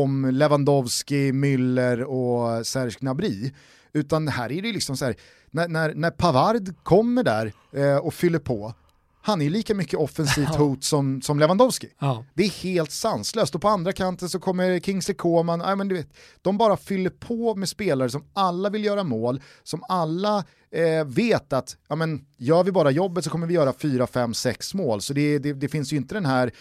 om 0.00 0.30
Lewandowski, 0.30 1.32
Müller 1.32 2.02
och 2.02 2.66
Serge 2.66 2.96
Gnabry, 3.00 3.52
utan 3.92 4.28
här 4.28 4.52
är 4.52 4.62
det 4.62 4.72
liksom 4.72 4.96
så 4.96 5.04
här, 5.04 5.16
när, 5.50 5.68
när, 5.68 5.94
när 5.94 6.10
Pavard 6.10 6.74
kommer 6.82 7.22
där 7.22 7.52
eh, 7.72 7.96
och 7.96 8.14
fyller 8.14 8.38
på, 8.38 8.74
han 9.24 9.40
är 9.40 9.44
ju 9.44 9.50
lika 9.50 9.74
mycket 9.74 9.98
offensivt 9.98 10.54
hot 10.54 10.84
som, 10.84 11.22
som 11.22 11.38
Lewandowski. 11.38 11.88
Ja. 11.98 12.24
Det 12.34 12.44
är 12.44 12.48
helt 12.48 12.90
sanslöst 12.90 13.54
och 13.54 13.62
på 13.62 13.68
andra 13.68 13.92
kanten 13.92 14.28
så 14.28 14.40
kommer 14.40 14.80
Kingsley 14.80 15.14
Coman, 15.14 15.58
nej 15.58 15.76
men 15.76 15.88
du 15.88 15.94
vet, 15.94 16.08
de 16.42 16.58
bara 16.58 16.76
fyller 16.76 17.10
på 17.10 17.54
med 17.54 17.68
spelare 17.68 18.10
som 18.10 18.24
alla 18.32 18.70
vill 18.70 18.84
göra 18.84 19.04
mål, 19.04 19.40
som 19.62 19.84
alla 19.88 20.44
eh, 20.70 21.04
vet 21.04 21.52
att 21.52 21.76
ja, 21.88 21.96
men, 21.96 22.26
gör 22.36 22.64
vi 22.64 22.72
bara 22.72 22.90
jobbet 22.90 23.24
så 23.24 23.30
kommer 23.30 23.46
vi 23.46 23.54
göra 23.54 23.72
4, 23.72 24.06
5, 24.06 24.34
6 24.34 24.74
mål. 24.74 25.00
Så 25.02 25.12
det, 25.12 25.38
det, 25.38 25.52
det 25.52 25.68
finns 25.68 25.92
ju 25.92 25.96
inte 25.96 26.14
den 26.14 26.26
här 26.26 26.52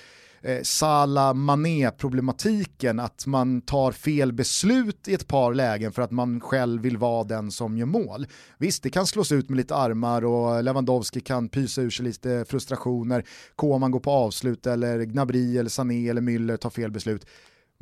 eh, 0.41 0.61
Salah 0.63 1.33
Mané-problematiken 1.33 2.99
att 2.99 3.25
man 3.25 3.61
tar 3.61 3.91
fel 3.91 4.33
beslut 4.33 5.07
i 5.07 5.13
ett 5.13 5.27
par 5.27 5.53
lägen 5.53 5.91
för 5.91 6.01
att 6.01 6.11
man 6.11 6.39
själv 6.41 6.81
vill 6.81 6.97
vara 6.97 7.23
den 7.23 7.51
som 7.51 7.77
gör 7.77 7.85
mål. 7.85 8.27
Visst, 8.57 8.83
det 8.83 8.89
kan 8.89 9.07
slås 9.07 9.31
ut 9.31 9.49
med 9.49 9.57
lite 9.57 9.75
armar 9.75 10.25
och 10.25 10.63
Lewandowski 10.63 11.19
kan 11.19 11.49
pysa 11.49 11.81
ur 11.81 11.89
sig 11.89 12.05
lite 12.05 12.45
frustrationer, 12.47 13.25
Koman 13.55 13.91
går 13.91 13.99
på 13.99 14.11
avslut 14.11 14.67
eller 14.67 15.03
Gnabry 15.03 15.57
eller 15.57 15.69
Sané 15.69 16.09
eller 16.09 16.21
Müller 16.21 16.57
tar 16.57 16.69
fel 16.69 16.91
beslut. 16.91 17.25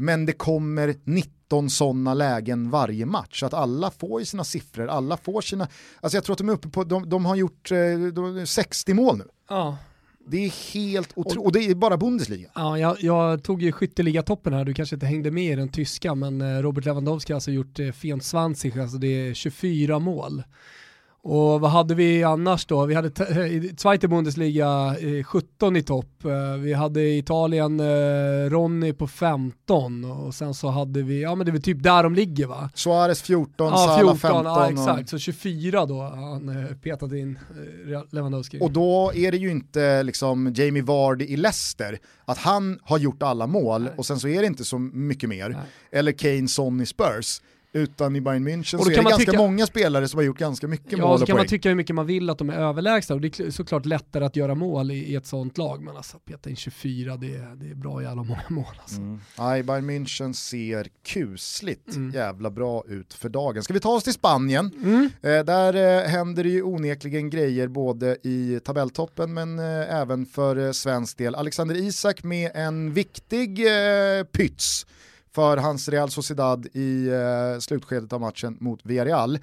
Men 0.02 0.26
det 0.26 0.34
kommer 0.34 0.96
19 1.04 1.70
sådana 1.70 2.14
lägen 2.14 2.70
varje 2.70 3.06
match, 3.06 3.40
så 3.40 3.46
att 3.46 3.54
alla 3.54 3.92
får 3.92 4.20
ju 4.20 4.26
sina 4.26 4.44
siffror, 4.44 4.88
alla 4.88 5.18
får 5.18 5.42
sina, 5.42 5.68
alltså 6.02 6.18
jag 6.18 6.24
tror 6.24 6.34
att 6.34 6.38
de 6.38 6.50
är 6.50 6.54
uppe 6.54 6.70
på, 6.70 6.84
de, 6.84 7.10
de 7.10 7.26
har 7.26 7.36
gjort 7.36 7.72
eh, 7.72 8.00
de, 8.14 8.48
60 8.48 8.94
mål 8.94 9.18
nu. 9.18 9.24
Ja. 9.50 9.78
Det 10.30 10.46
är 10.46 10.74
helt 10.74 11.12
otroligt, 11.16 11.46
och 11.46 11.52
det 11.52 11.60
är 11.60 11.76
bara 11.76 11.98
Bundesliga. 11.98 12.50
Ja, 12.56 12.80
jag, 12.80 12.98
jag 13.00 13.44
tog 13.44 13.62
ju 13.62 13.72
skytteligatoppen 13.72 14.54
här, 14.54 14.66
du 14.66 14.74
kanske 14.74 14.96
inte 14.96 15.06
hängde 15.06 15.32
med 15.32 15.54
i 15.54 15.56
den 15.56 15.70
tyska, 15.70 16.16
men 16.16 16.42
eh, 16.42 16.62
Robert 16.62 16.86
Lewandowski 16.86 17.34
har 17.34 17.36
alltså 17.38 17.52
gjort 17.52 17.80
eh, 17.80 17.92
24, 17.92 18.82
alltså 18.82 18.98
det 18.98 19.08
är 19.08 19.34
24 19.34 20.00
mål. 20.00 20.44
Och 21.22 21.62
vad 21.62 21.72
hade 21.72 21.96
vi 21.96 22.24
annars 22.24 22.66
då? 22.66 22.86
Vi 22.86 22.94
hade 22.96 23.12
Zweite 23.78 24.08
Bundesliga 24.08 24.96
eh, 25.00 25.24
17 25.24 25.76
i 25.76 25.84
topp, 25.84 26.26
eh, 26.26 26.58
vi 26.60 26.74
hade 26.74 27.02
Italien 27.10 27.80
eh, 27.80 28.50
Ronny 28.50 28.94
på 28.94 29.08
15 29.08 30.06
och 30.06 30.34
sen 30.36 30.54
så 30.54 30.68
hade 30.70 31.02
vi, 31.02 31.22
ja 31.22 31.36
men 31.36 31.46
det 31.46 31.50
är 31.50 31.54
väl 31.54 31.62
typ 31.62 31.84
där 31.84 32.04
de 32.04 32.16
ligger 32.16 32.48
va? 32.48 32.70
Suarez 32.76 33.22
14, 33.22 33.68
Ja, 33.68 33.78
Salah 33.78 33.98
14, 34.16 34.18
15. 34.18 34.46
ja 34.46 34.66
och- 34.66 34.72
exakt, 34.72 35.10
så 35.10 35.18
24 35.18 35.86
då 35.86 36.02
han 36.02 36.50
eh, 36.50 36.76
petat 36.76 37.12
in 37.12 37.40
eh, 37.94 38.02
Lewandowski. 38.12 38.58
Och 38.62 38.72
då 38.72 39.12
är 39.16 39.32
det 39.32 39.38
ju 39.38 39.52
inte 39.52 40.04
liksom 40.04 40.54
Jamie 40.56 40.84
Vardy 40.84 41.26
i 41.26 41.38
Leicester, 41.38 41.98
att 42.26 42.38
han 42.38 42.80
har 42.84 42.98
gjort 42.98 43.24
alla 43.24 43.48
mål 43.48 43.90
och 43.98 44.06
sen 44.06 44.20
så 44.20 44.28
är 44.28 44.42
det 44.42 44.48
inte 44.48 44.66
så 44.66 44.80
mycket 44.80 45.30
mer. 45.30 45.50
Nej. 45.50 45.60
Eller 45.92 46.12
Kane, 46.12 46.48
Son 46.48 46.82
i 46.82 46.86
Spurs. 46.86 47.42
Utan 47.74 48.16
i 48.16 48.22
Bayern 48.22 48.48
München 48.48 48.78
Och 48.78 48.84
så 48.84 48.90
är 48.92 48.96
kan 48.96 49.04
det 49.04 49.04
man 49.04 49.12
ganska 49.12 49.32
tycka- 49.32 49.38
många 49.44 49.66
spelare 49.66 50.08
som 50.08 50.18
har 50.18 50.24
gjort 50.24 50.38
ganska 50.38 50.68
mycket 50.68 50.92
Ja, 50.92 50.98
mål 50.98 51.18
så 51.18 51.24
och 51.24 51.28
kan 51.28 51.34
man 51.36 51.40
poäng. 51.42 51.50
tycka 51.50 51.70
hur 51.70 51.76
mycket 51.76 51.96
man 51.96 52.06
vill 52.06 52.30
att 52.30 52.38
de 52.38 52.50
är 52.50 52.54
överlägsna 52.54 53.16
och 53.16 53.22
det 53.22 53.40
är 53.40 53.52
såklart 53.52 53.86
lättare 53.86 54.26
att 54.26 54.36
göra 54.36 54.56
mål 54.56 54.92
i, 54.92 54.96
i 54.96 55.16
ett 55.16 55.26
sånt 55.26 55.58
lag, 55.58 55.82
men 55.84 55.98
alltså 55.98 56.20
peta 56.20 56.50
in 56.50 56.56
24, 56.56 57.18
det 57.18 57.36
är, 57.36 57.56
det 57.56 57.70
är 57.72 57.76
bra 57.76 58.04
jävla 58.04 58.24
många 58.24 58.42
mål 58.50 58.66
alltså. 58.82 59.02
Nej, 59.40 59.64
Bayern 59.64 59.90
München 59.90 60.34
ser 60.34 60.88
kusligt 61.06 61.96
Mm. 61.96 62.12
jävla 62.12 62.50
bra 62.52 62.84
ut 62.88 63.14
för 63.14 63.30
dagen. 63.30 63.64
Ska 63.64 63.74
vi 63.74 63.80
ta 63.80 63.90
oss 63.90 64.04
till 64.04 64.14
Spanien? 64.14 64.72
Mm. 64.84 65.10
Eh, 65.22 65.46
där 65.46 65.74
eh, 66.04 66.10
händer 66.10 66.44
det 66.44 66.50
ju 66.50 66.64
onekligen 66.64 67.30
grejer 67.30 67.68
både 67.68 68.18
i 68.24 68.60
tabelltoppen 68.64 69.34
men 69.34 69.60
eh, 69.60 69.96
även 70.02 70.26
för 70.26 70.56
eh, 70.66 70.72
svensk 70.72 71.18
del. 71.18 71.36
Alexander 71.36 71.76
Isak 71.76 72.24
med 72.24 72.52
en 72.56 72.94
viktig 72.94 73.60
eh, 73.68 74.24
pyts 74.24 74.86
för 75.36 75.58
hans 75.58 75.90
Real 75.90 76.12
Sociedad 76.12 76.68
i 76.74 77.08
eh, 77.08 77.60
slutskedet 77.60 78.14
av 78.14 78.22
matchen 78.22 78.58
mot 78.60 78.86
Villarreal. 78.86 79.40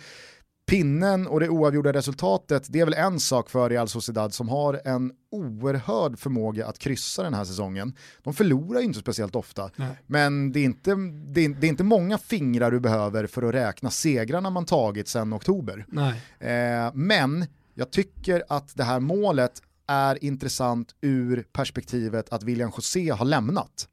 Pinnen 0.66 1.26
och 1.26 1.40
det 1.40 1.48
oavgjorda 1.48 1.92
resultatet, 1.92 2.66
det 2.68 2.80
är 2.80 2.84
väl 2.84 2.94
en 2.94 3.20
sak 3.20 3.50
för 3.50 3.70
Real 3.70 3.88
Sociedad 3.88 4.34
som 4.34 4.48
har 4.48 4.80
en 4.84 5.12
oerhörd 5.30 6.18
förmåga 6.18 6.66
att 6.66 6.78
kryssa 6.78 7.22
den 7.22 7.34
här 7.34 7.44
säsongen. 7.44 7.94
De 8.22 8.34
förlorar 8.34 8.80
ju 8.80 8.86
inte 8.86 8.98
speciellt 8.98 9.36
ofta, 9.36 9.70
Nej. 9.76 10.02
men 10.06 10.52
det 10.52 10.60
är, 10.60 10.64
inte, 10.64 10.90
det, 11.26 11.44
är, 11.44 11.48
det 11.48 11.66
är 11.66 11.68
inte 11.68 11.84
många 11.84 12.18
fingrar 12.18 12.70
du 12.70 12.80
behöver 12.80 13.26
för 13.26 13.42
att 13.42 13.54
räkna 13.54 13.90
segrarna 13.90 14.50
man 14.50 14.64
tagit 14.64 15.08
sedan 15.08 15.34
oktober. 15.34 15.86
Eh, 16.38 16.92
men 16.94 17.46
jag 17.74 17.90
tycker 17.90 18.44
att 18.48 18.76
det 18.76 18.84
här 18.84 19.00
målet 19.00 19.62
är 19.86 20.24
intressant 20.24 20.94
ur 21.00 21.44
perspektivet 21.52 22.32
att 22.32 22.42
William 22.42 22.72
José 22.76 23.10
har 23.10 23.24
lämnat. 23.24 23.88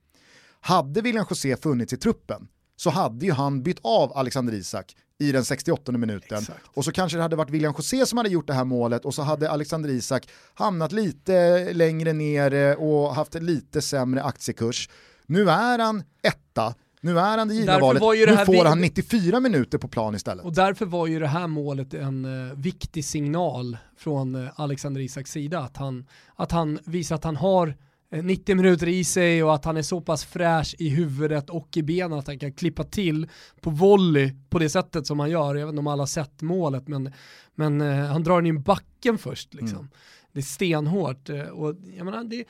Hade 0.65 1.01
William 1.01 1.25
José 1.29 1.57
funnits 1.57 1.93
i 1.93 1.97
truppen 1.97 2.47
så 2.75 2.89
hade 2.89 3.25
ju 3.25 3.31
han 3.31 3.63
bytt 3.63 3.79
av 3.81 4.17
Alexander 4.17 4.53
Isak 4.53 4.95
i 5.19 5.31
den 5.31 5.45
68 5.45 5.91
minuten. 5.91 6.37
Exakt. 6.37 6.65
Och 6.73 6.85
så 6.85 6.91
kanske 6.91 7.17
det 7.17 7.21
hade 7.21 7.35
varit 7.35 7.49
William 7.49 7.73
José 7.77 8.05
som 8.05 8.17
hade 8.17 8.29
gjort 8.29 8.47
det 8.47 8.53
här 8.53 8.63
målet 8.63 9.05
och 9.05 9.13
så 9.13 9.21
hade 9.21 9.51
Alexander 9.51 9.89
Isak 9.89 10.29
hamnat 10.53 10.91
lite 10.91 11.73
längre 11.73 12.13
ner 12.13 12.77
och 12.77 13.15
haft 13.15 13.35
en 13.35 13.45
lite 13.45 13.81
sämre 13.81 14.23
aktiekurs. 14.23 14.89
Nu 15.25 15.49
är 15.49 15.79
han 15.79 16.03
etta, 16.23 16.75
nu 17.01 17.19
är 17.19 17.37
han 17.37 17.47
det 17.47 17.53
givna 17.53 17.79
valet, 17.79 18.01
det 18.01 18.35
nu 18.35 18.45
får 18.45 18.65
han 18.65 18.81
94 18.81 19.39
minuter 19.39 19.77
på 19.77 19.87
plan 19.87 20.15
istället. 20.15 20.45
Och 20.45 20.53
därför 20.53 20.85
var 20.85 21.07
ju 21.07 21.19
det 21.19 21.27
här 21.27 21.47
målet 21.47 21.93
en 21.93 22.49
eh, 22.49 22.55
viktig 22.55 23.05
signal 23.05 23.77
från 23.97 24.35
eh, 24.35 24.49
Alexander 24.55 25.01
Isaks 25.01 25.31
sida. 25.31 25.59
Att 25.59 25.77
han, 25.77 26.05
att 26.35 26.51
han 26.51 26.79
visar 26.85 27.15
att 27.15 27.23
han 27.23 27.35
har 27.35 27.75
90 28.21 28.55
minuter 28.55 28.87
i 28.87 29.03
sig 29.03 29.43
och 29.43 29.53
att 29.55 29.65
han 29.65 29.77
är 29.77 29.81
så 29.81 30.01
pass 30.01 30.25
fräsch 30.25 30.75
i 30.79 30.89
huvudet 30.89 31.49
och 31.49 31.77
i 31.77 31.83
benen 31.83 32.19
att 32.19 32.27
han 32.27 32.39
kan 32.39 32.53
klippa 32.53 32.83
till 32.83 33.29
på 33.61 33.69
volley 33.69 34.31
på 34.49 34.59
det 34.59 34.69
sättet 34.69 35.07
som 35.07 35.19
han 35.19 35.29
gör. 35.29 35.55
Jag 35.55 35.65
vet 35.65 35.71
inte 35.71 35.79
om 35.79 35.87
alla 35.87 36.01
har 36.01 36.07
sett 36.07 36.41
målet 36.41 36.87
men, 36.87 37.11
men 37.55 37.81
eh, 37.81 38.05
han 38.05 38.23
drar 38.23 38.35
den 38.35 38.45
in 38.45 38.61
backen 38.61 39.17
först. 39.17 39.53
Liksom. 39.53 39.89
Det 40.31 40.39
är 40.39 40.43
stenhårt. 40.43 41.29
eh, 41.29 41.41
Och, 41.41 41.75
jag 41.97 42.05
menar, 42.05 42.23
det, 42.23 42.45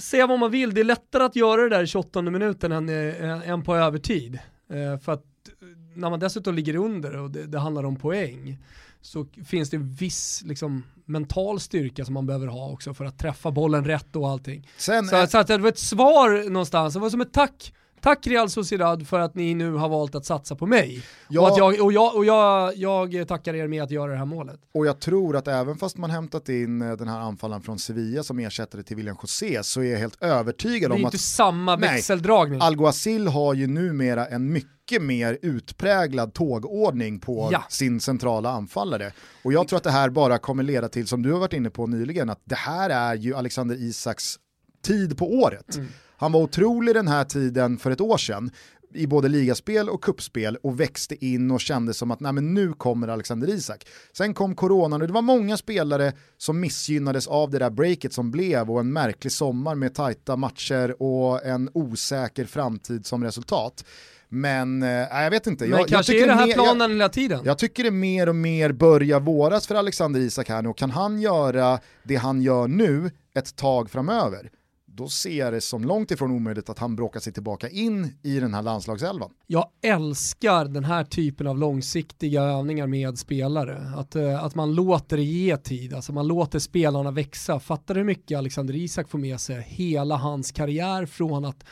säga 0.00 0.26
vad 0.26 0.38
man 0.38 0.50
vill, 0.50 0.74
det 0.74 0.80
är 0.80 0.84
lättare 0.84 1.22
att 1.22 1.36
göra 1.36 1.62
det 1.62 1.68
där 1.68 1.82
i 1.82 1.86
28 1.86 2.22
minuten 2.22 2.72
än, 2.72 2.88
eh, 2.88 3.50
än 3.50 3.62
på 3.62 3.76
övertid. 3.76 4.38
Eh, 4.70 4.98
för 5.00 5.12
att 5.12 5.24
eh, 5.48 5.66
när 5.94 6.10
man 6.10 6.20
dessutom 6.20 6.54
ligger 6.54 6.76
under 6.76 7.16
och 7.16 7.30
det, 7.30 7.46
det 7.46 7.58
handlar 7.58 7.84
om 7.84 7.96
poäng 7.96 8.58
så 9.00 9.26
finns 9.44 9.70
det 9.70 9.78
viss 9.78 10.42
liksom, 10.46 10.84
mental 11.04 11.60
styrka 11.60 12.04
som 12.04 12.14
man 12.14 12.26
behöver 12.26 12.46
ha 12.46 12.70
också 12.70 12.94
för 12.94 13.04
att 13.04 13.18
träffa 13.18 13.50
bollen 13.50 13.84
rätt 13.84 14.16
och 14.16 14.28
allting. 14.28 14.68
Sen, 14.76 15.08
Så, 15.08 15.26
så 15.26 15.38
att 15.38 15.46
det 15.46 15.58
var 15.58 15.68
ett 15.68 15.78
svar 15.78 16.50
någonstans, 16.50 16.94
det 16.94 17.00
var 17.00 17.10
som 17.10 17.20
ett 17.20 17.32
tack. 17.32 17.72
Tack 18.00 18.26
Real 18.26 18.50
Sociedad 18.50 19.06
för 19.08 19.20
att 19.20 19.34
ni 19.34 19.54
nu 19.54 19.72
har 19.72 19.88
valt 19.88 20.14
att 20.14 20.24
satsa 20.24 20.54
på 20.56 20.66
mig. 20.66 21.02
Ja. 21.28 21.40
Och, 21.40 21.48
att 21.48 21.58
jag, 21.58 21.80
och, 21.84 21.92
jag, 21.92 22.16
och 22.16 22.24
jag, 22.24 22.74
jag 22.76 23.28
tackar 23.28 23.54
er 23.54 23.68
med 23.68 23.82
att 23.82 23.90
göra 23.90 24.12
det 24.12 24.18
här 24.18 24.24
målet. 24.24 24.60
Och 24.74 24.86
jag 24.86 25.00
tror 25.00 25.36
att 25.36 25.48
även 25.48 25.76
fast 25.76 25.96
man 25.96 26.10
hämtat 26.10 26.48
in 26.48 26.82
eh, 26.82 26.92
den 26.96 27.08
här 27.08 27.20
anfallaren 27.20 27.62
från 27.62 27.78
Sevilla 27.78 28.22
som 28.22 28.38
ersättare 28.38 28.82
till 28.82 28.96
William 28.96 29.16
José 29.22 29.62
så 29.62 29.80
är 29.80 29.84
jag 29.92 29.98
helt 29.98 30.20
Det 30.20 30.26
övertygad 30.26 30.90
är 30.90 30.94
om 30.94 31.04
att 31.04 31.14
inte 31.14 31.24
samma 31.24 31.76
Nej. 31.76 31.90
växeldragning. 31.90 32.60
Alguacil 32.62 33.28
har 33.28 33.54
ju 33.54 33.66
numera 33.66 34.26
en 34.26 34.52
mycket 34.52 35.02
mer 35.02 35.38
utpräglad 35.42 36.34
tågordning 36.34 37.20
på 37.20 37.48
Ja. 37.52 37.64
sin 37.68 38.00
centrala 38.00 38.50
anfallare. 38.50 39.12
Och 39.42 39.52
jag 39.52 39.68
tror 39.68 39.76
att 39.76 39.84
det 39.84 39.90
här 39.90 40.10
bara 40.10 40.38
kommer 40.38 40.62
leda 40.62 40.88
till, 40.88 41.06
som 41.06 41.22
du 41.22 41.32
har 41.32 41.40
varit 41.40 41.52
inne 41.52 41.70
på 41.70 41.86
nyligen, 41.86 42.30
att 42.30 42.40
det 42.44 42.54
här 42.54 42.90
är 42.90 43.14
ju 43.14 43.34
Alexander 43.34 43.76
Isaks 43.76 44.36
tid 44.82 45.18
på 45.18 45.34
året. 45.34 45.76
Mm. 45.76 45.88
Han 46.18 46.32
var 46.32 46.40
otrolig 46.40 46.94
den 46.94 47.08
här 47.08 47.24
tiden 47.24 47.78
för 47.78 47.90
ett 47.90 48.00
år 48.00 48.18
sedan 48.18 48.50
i 48.94 49.06
både 49.06 49.28
ligaspel 49.28 49.88
och 49.88 50.02
kuppspel 50.04 50.56
och 50.62 50.80
växte 50.80 51.24
in 51.26 51.50
och 51.50 51.60
kände 51.60 51.94
som 51.94 52.10
att 52.10 52.20
Nej, 52.20 52.32
men 52.32 52.54
nu 52.54 52.72
kommer 52.72 53.08
Alexander 53.08 53.48
Isak. 53.48 53.86
Sen 54.12 54.34
kom 54.34 54.54
coronan 54.54 55.00
och 55.02 55.08
det 55.08 55.14
var 55.14 55.22
många 55.22 55.56
spelare 55.56 56.12
som 56.38 56.60
missgynnades 56.60 57.26
av 57.26 57.50
det 57.50 57.58
där 57.58 57.70
breaket 57.70 58.12
som 58.12 58.30
blev 58.30 58.70
och 58.70 58.80
en 58.80 58.92
märklig 58.92 59.32
sommar 59.32 59.74
med 59.74 59.94
tajta 59.94 60.36
matcher 60.36 61.02
och 61.02 61.44
en 61.46 61.70
osäker 61.74 62.44
framtid 62.44 63.06
som 63.06 63.24
resultat. 63.24 63.84
Men 64.28 64.82
eh, 64.82 64.88
jag 64.88 65.30
vet 65.30 65.46
inte. 65.46 65.64
Men 65.64 65.70
jag, 65.70 65.80
jag 65.80 65.88
kanske 65.88 66.12
tycker 66.12 66.24
är 66.24 66.28
det 66.28 66.34
här 66.34 66.46
mer- 66.46 66.54
planen 66.54 66.80
jag, 66.80 66.96
hela 66.96 67.08
tiden. 67.08 67.40
jag 67.44 67.58
tycker 67.58 67.84
det 67.84 67.90
mer 67.90 68.28
och 68.28 68.36
mer 68.36 68.72
börjar 68.72 69.20
våras 69.20 69.66
för 69.66 69.74
Alexander 69.74 70.20
Isak 70.20 70.48
här 70.48 70.62
nu 70.62 70.68
och 70.68 70.78
kan 70.78 70.90
han 70.90 71.20
göra 71.20 71.78
det 72.02 72.16
han 72.16 72.42
gör 72.42 72.68
nu 72.68 73.10
ett 73.34 73.56
tag 73.56 73.90
framöver 73.90 74.50
då 74.96 75.08
ser 75.08 75.38
jag 75.38 75.52
det 75.52 75.60
som 75.60 75.84
långt 75.84 76.10
ifrån 76.10 76.30
omöjligt 76.30 76.68
att 76.68 76.78
han 76.78 76.96
bråkar 76.96 77.20
sig 77.20 77.32
tillbaka 77.32 77.68
in 77.68 78.18
i 78.22 78.40
den 78.40 78.54
här 78.54 78.62
landslagselvan. 78.62 79.30
Jag 79.46 79.68
älskar 79.82 80.64
den 80.64 80.84
här 80.84 81.04
typen 81.04 81.46
av 81.46 81.58
långsiktiga 81.58 82.42
övningar 82.42 82.86
med 82.86 83.18
spelare. 83.18 83.92
Att, 83.96 84.16
eh, 84.16 84.44
att 84.44 84.54
man 84.54 84.74
låter 84.74 85.16
det 85.16 85.22
ge 85.22 85.56
tid, 85.56 85.94
alltså 85.94 86.12
man 86.12 86.26
låter 86.26 86.58
spelarna 86.58 87.10
växa. 87.10 87.60
Fattar 87.60 87.94
du 87.94 88.00
hur 88.00 88.06
mycket 88.06 88.38
Alexander 88.38 88.76
Isak 88.76 89.08
får 89.08 89.18
med 89.18 89.40
sig 89.40 89.60
hela 89.68 90.16
hans 90.16 90.52
karriär 90.52 91.06
från 91.06 91.44
att 91.44 91.64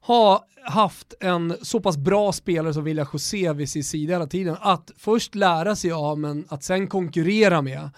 ha 0.00 0.46
haft 0.64 1.14
en 1.20 1.56
så 1.62 1.80
pass 1.80 1.96
bra 1.96 2.32
spelare 2.32 2.74
som 2.74 2.84
Vilja 2.84 3.06
José 3.12 3.52
vid 3.52 3.68
sin 3.68 3.84
sida 3.84 4.12
hela 4.12 4.26
tiden. 4.26 4.56
Att 4.60 4.90
först 4.96 5.34
lära 5.34 5.76
sig 5.76 5.92
av 5.92 6.18
men 6.18 6.44
att 6.48 6.64
sen 6.64 6.86
konkurrera 6.86 7.62
med. 7.62 7.90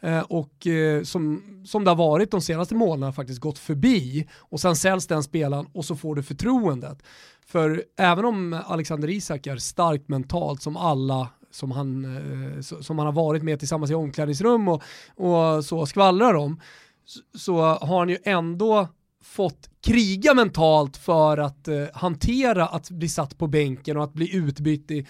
Eh, 0.00 0.20
och 0.20 0.66
eh, 0.66 1.02
som, 1.02 1.42
som 1.64 1.84
det 1.84 1.90
har 1.90 1.96
varit 1.96 2.30
de 2.30 2.40
senaste 2.40 2.74
månaderna 2.74 3.12
faktiskt 3.12 3.40
gått 3.40 3.58
förbi 3.58 4.28
och 4.38 4.60
sen 4.60 4.76
säljs 4.76 5.06
den 5.06 5.22
spelaren 5.22 5.66
och 5.72 5.84
så 5.84 5.96
får 5.96 6.14
du 6.14 6.22
förtroendet. 6.22 7.02
För 7.46 7.84
även 7.96 8.24
om 8.24 8.60
Alexander 8.66 9.10
Isak 9.10 9.46
är 9.46 9.56
starkt 9.56 10.08
mentalt 10.08 10.62
som 10.62 10.76
alla 10.76 11.28
som 11.50 11.70
han, 11.70 12.04
eh, 12.04 12.60
som 12.60 12.98
han 12.98 13.06
har 13.06 13.12
varit 13.12 13.42
med 13.42 13.58
tillsammans 13.58 13.90
i 13.90 13.94
omklädningsrum 13.94 14.68
och, 14.68 14.82
och 15.16 15.64
så 15.64 15.86
skvallrar 15.86 16.34
om, 16.34 16.60
så, 17.36 17.62
har 17.62 17.98
han 17.98 18.08
ju 18.08 18.18
ändå 18.24 18.88
fått 19.22 19.70
kriga 19.80 20.34
mentalt 20.34 20.96
för 20.96 21.38
att 21.38 21.68
hantera 21.92 22.66
att 22.66 22.90
bli 22.90 23.08
satt 23.08 23.38
på 23.38 23.46
bänken 23.46 23.96
och 23.96 24.04
att 24.04 24.12
bli 24.12 24.36
utbytt 24.36 24.90
i 24.90 25.06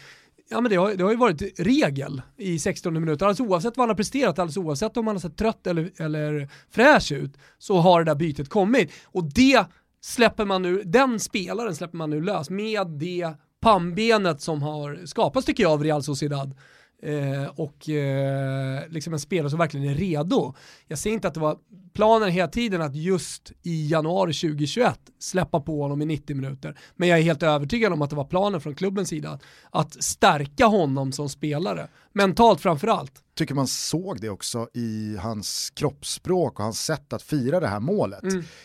Ja 0.50 0.60
men 0.60 0.70
det 0.70 0.76
har, 0.76 0.94
det 0.94 1.02
har 1.04 1.10
ju 1.10 1.16
varit 1.16 1.60
regel 1.60 2.22
i 2.36 2.58
16 2.58 2.94
minuter, 2.94 3.26
alldeles 3.26 3.50
oavsett 3.50 3.76
vad 3.76 3.82
han 3.82 3.88
har 3.88 3.96
presterat, 3.96 4.38
alldeles 4.38 4.56
oavsett 4.56 4.96
om 4.96 5.06
han 5.06 5.16
har 5.16 5.20
sett 5.20 5.36
trött 5.36 5.66
eller, 5.66 5.90
eller 5.96 6.48
fräsch 6.70 7.12
ut, 7.12 7.38
så 7.58 7.78
har 7.78 8.04
det 8.04 8.10
där 8.10 8.14
bytet 8.14 8.48
kommit. 8.48 8.92
Och 9.04 9.24
det 9.24 9.66
släpper 10.00 10.44
man 10.44 10.62
nu, 10.62 10.82
den 10.84 11.20
spelaren 11.20 11.74
släpper 11.74 11.96
man 11.96 12.10
nu 12.10 12.20
lös 12.20 12.50
med 12.50 12.86
det 12.86 13.32
pannbenet 13.60 14.40
som 14.40 14.62
har 14.62 15.06
skapats 15.06 15.46
tycker 15.46 15.62
jag 15.62 15.72
av 15.72 15.84
Real 15.84 16.02
Sociedad. 16.02 16.54
Eh, 17.02 17.48
och 17.56 17.88
eh, 17.88 18.82
liksom 18.88 19.12
en 19.12 19.20
spelare 19.20 19.50
som 19.50 19.58
verkligen 19.58 19.90
är 19.90 19.94
redo. 19.94 20.54
Jag 20.86 20.98
ser 20.98 21.10
inte 21.10 21.28
att 21.28 21.34
det 21.34 21.40
var 21.40 21.58
planen 21.94 22.30
hela 22.30 22.48
tiden 22.48 22.82
att 22.82 22.94
just 22.94 23.52
i 23.62 23.88
januari 23.90 24.32
2021 24.32 24.98
släppa 25.18 25.60
på 25.60 25.82
honom 25.82 26.02
i 26.02 26.04
90 26.04 26.36
minuter. 26.36 26.78
Men 26.96 27.08
jag 27.08 27.18
är 27.18 27.22
helt 27.22 27.42
övertygad 27.42 27.92
om 27.92 28.02
att 28.02 28.10
det 28.10 28.16
var 28.16 28.24
planen 28.24 28.60
från 28.60 28.74
klubbens 28.74 29.08
sida 29.08 29.30
att, 29.30 29.42
att 29.70 30.02
stärka 30.04 30.66
honom 30.66 31.12
som 31.12 31.28
spelare. 31.28 31.88
Mentalt 32.12 32.60
framförallt. 32.60 33.12
Tycker 33.36 33.54
man 33.54 33.66
såg 33.66 34.20
det 34.20 34.28
också 34.28 34.68
i 34.74 35.16
hans 35.20 35.70
kroppsspråk 35.70 36.58
och 36.58 36.64
hans 36.64 36.84
sätt 36.84 37.12
att 37.12 37.22
fira 37.22 37.60
det 37.60 37.68
här 37.68 37.80
målet. 37.80 38.20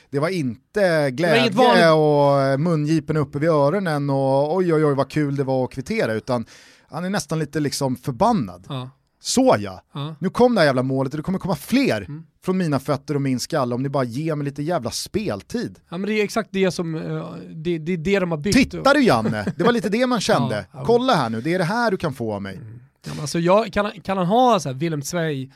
Det 0.10 0.20
var 0.20 0.30
inte 0.30 0.86
Mm. 0.86 1.16
glädje 1.16 1.50
vanligt- 1.52 2.54
och 2.54 2.60
mungipen 2.60 3.18
uppe 3.18 3.40
vid 3.40 3.50
öronen 3.50 4.10
och 4.10 4.56
oj 4.56 4.74
oj 4.74 4.86
oj 4.86 4.96
vad 4.96 5.10
kul 5.10 5.36
det 5.36 5.44
var 5.44 5.64
att 5.64 5.72
kvittera 5.72 6.14
utan 6.14 6.46
han 6.94 7.06
är 7.06 7.10
nästan 7.10 7.39
lite 7.39 7.60
liksom 7.60 7.96
förbannad. 7.96 8.66
Ja. 8.70 8.89
Så 9.22 9.56
ja, 9.60 9.82
Ja. 9.94 10.02
Mm. 10.02 10.16
nu 10.20 10.30
kom 10.30 10.56
det 10.56 10.62
här 10.62 10.66
jävla 10.66 10.84
målet 10.84 11.14
och 11.14 11.18
det 11.18 11.24
kommer 11.24 11.39
komma 11.39 11.56
fler 11.56 12.08
från 12.46 12.58
mina 12.58 12.80
fötter 12.80 13.16
och 13.16 13.22
min 13.22 13.39
skalle 13.39 13.76
om 13.76 13.84
ni 13.84 13.89
bara 13.89 14.04
ger 14.04 14.36
mig 14.36 14.46
lite 14.46 14.64
jävla 14.64 14.91
speltid. 14.91 15.80
Ja 15.89 15.98
men 15.98 16.10
det 16.10 16.14
är 16.20 16.24
exakt 16.24 16.50
det 16.52 16.72
som, 16.72 16.96
eh, 16.96 17.28
det, 17.56 17.78
det 17.78 17.94
är 17.94 17.98
det 17.98 18.20
de 18.20 18.32
har 18.32 18.38
byggt. 18.38 18.58
Tittar 18.58 18.94
du 18.94 19.04
Janne? 19.04 19.54
Det 19.58 19.64
var 19.64 19.72
lite 19.72 19.89
det 19.89 20.08
man 20.08 20.22
kände. 20.30 20.66
Ja. 20.72 20.84
Kolla 20.86 21.14
här 21.16 21.30
nu, 21.30 21.41
det 21.41 21.54
är 21.54 21.58
det 21.60 21.66
här 21.66 21.91
du 21.91 21.98
kan 21.98 22.14
få 22.14 22.34
av 22.34 22.41
mig. 22.41 22.60
Ja, 23.06 23.12
men 23.14 23.20
alltså 23.22 23.39
jag, 23.39 23.74
kan, 23.74 23.91
kan 24.02 24.18
han 24.18 24.28
ha 24.28 24.60
så 24.60 24.70
här 24.70 24.74
Willem 24.76 25.02
Zweig 25.02 25.52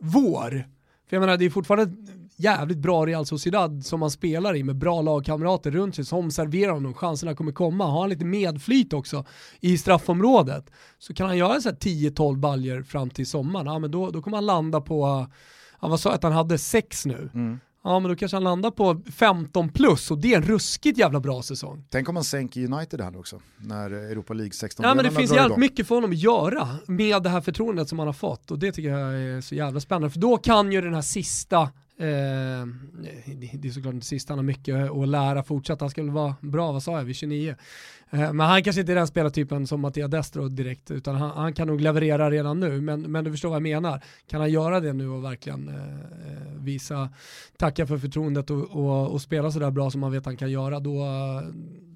vår? 0.00 0.50
För 1.08 1.16
jag 1.16 1.20
menar 1.20 1.36
det 1.36 1.44
är 1.44 1.50
fortfarande 1.50 1.96
jävligt 2.42 2.78
bra 2.78 3.06
Real 3.06 3.26
Sociedad 3.26 3.84
som 3.84 4.02
han 4.02 4.10
spelar 4.10 4.56
i 4.56 4.62
med 4.62 4.76
bra 4.76 5.02
lagkamrater 5.02 5.70
runt 5.70 5.94
sig 5.94 6.04
som 6.04 6.30
serverar 6.30 6.72
honom, 6.72 6.94
chanserna 6.94 7.34
kommer 7.34 7.52
komma. 7.52 7.84
Har 7.84 8.00
han 8.00 8.10
lite 8.10 8.24
medflyt 8.24 8.92
också 8.92 9.24
i 9.60 9.78
straffområdet 9.78 10.70
så 10.98 11.14
kan 11.14 11.26
han 11.26 11.36
göra 11.36 11.60
så 11.60 11.68
här 11.68 11.76
10-12 11.76 12.36
baljer 12.36 12.82
fram 12.82 13.10
till 13.10 13.26
sommaren. 13.26 13.66
Ja 13.66 13.78
men 13.78 13.90
då, 13.90 14.10
då 14.10 14.22
kommer 14.22 14.36
han 14.36 14.46
landa 14.46 14.80
på, 14.80 15.26
sa 15.98 16.08
jag 16.08 16.14
att 16.14 16.22
han 16.22 16.32
hade 16.32 16.58
6 16.58 17.06
nu? 17.06 17.30
Ja 17.84 17.98
men 18.00 18.10
då 18.10 18.16
kanske 18.16 18.36
han 18.36 18.44
landar 18.44 18.70
på 18.70 19.02
15 19.12 19.68
plus 19.68 20.10
och 20.10 20.18
det 20.18 20.32
är 20.32 20.36
en 20.36 20.42
ruskigt 20.42 20.98
jävla 20.98 21.20
bra 21.20 21.42
säsong. 21.42 21.84
Tänk 21.90 22.08
om 22.08 22.14
man 22.14 22.24
sänker 22.24 22.72
United 22.72 23.00
här 23.00 23.18
också, 23.18 23.40
när 23.58 23.90
Europa 23.90 24.34
League 24.34 24.52
16 24.52 24.84
Ja 24.84 24.94
men 24.94 25.04
det 25.04 25.10
finns 25.10 25.30
jävligt 25.30 25.46
igång. 25.46 25.60
mycket 25.60 25.86
för 25.86 25.94
honom 25.94 26.10
att 26.10 26.18
göra 26.18 26.68
med 26.86 27.22
det 27.22 27.28
här 27.28 27.40
förtroendet 27.40 27.88
som 27.88 27.98
han 27.98 28.08
har 28.08 28.12
fått 28.12 28.50
och 28.50 28.58
det 28.58 28.72
tycker 28.72 28.90
jag 28.90 29.14
är 29.14 29.40
så 29.40 29.54
jävla 29.54 29.80
spännande 29.80 30.10
för 30.10 30.20
då 30.20 30.36
kan 30.36 30.72
ju 30.72 30.80
den 30.80 30.94
här 30.94 31.02
sista 31.02 31.68
Eh, 32.02 32.66
det 33.58 33.68
är 33.68 33.70
såklart 33.70 33.94
inte 33.94 34.06
sista, 34.06 34.32
han 34.32 34.38
har 34.38 34.44
mycket 34.44 34.90
att 34.90 35.08
lära 35.08 35.42
fortsatt. 35.42 35.80
Han 35.80 35.90
ska 35.90 36.02
väl 36.02 36.10
vara 36.10 36.34
bra, 36.40 36.72
vad 36.72 36.82
sa 36.82 36.98
jag, 36.98 37.04
vid 37.04 37.16
29. 37.16 37.54
Eh, 38.10 38.32
men 38.32 38.40
han 38.40 38.62
kanske 38.62 38.80
inte 38.80 38.92
är 38.92 38.96
den 38.96 39.06
spelartypen 39.06 39.66
som 39.66 39.80
Mattia 39.80 40.08
Destro 40.08 40.48
direkt, 40.48 40.90
utan 40.90 41.14
han, 41.14 41.30
han 41.30 41.52
kan 41.52 41.66
nog 41.68 41.80
leverera 41.80 42.30
redan 42.30 42.60
nu. 42.60 42.80
Men, 42.80 43.00
men 43.02 43.24
du 43.24 43.30
förstår 43.30 43.48
vad 43.48 43.56
jag 43.56 43.62
menar. 43.62 44.04
Kan 44.26 44.40
han 44.40 44.50
göra 44.50 44.80
det 44.80 44.92
nu 44.92 45.08
och 45.08 45.24
verkligen 45.24 45.68
eh, 45.68 45.74
eh 45.74 46.52
visa, 46.58 47.08
tacka 47.56 47.86
för 47.86 47.98
förtroendet 47.98 48.50
och, 48.50 48.62
och, 48.62 49.12
och 49.12 49.22
spela 49.22 49.50
sådär 49.50 49.70
bra 49.70 49.90
som 49.90 50.00
man 50.00 50.12
vet 50.12 50.24
han 50.24 50.36
kan 50.36 50.50
göra, 50.50 50.80
då, 50.80 51.06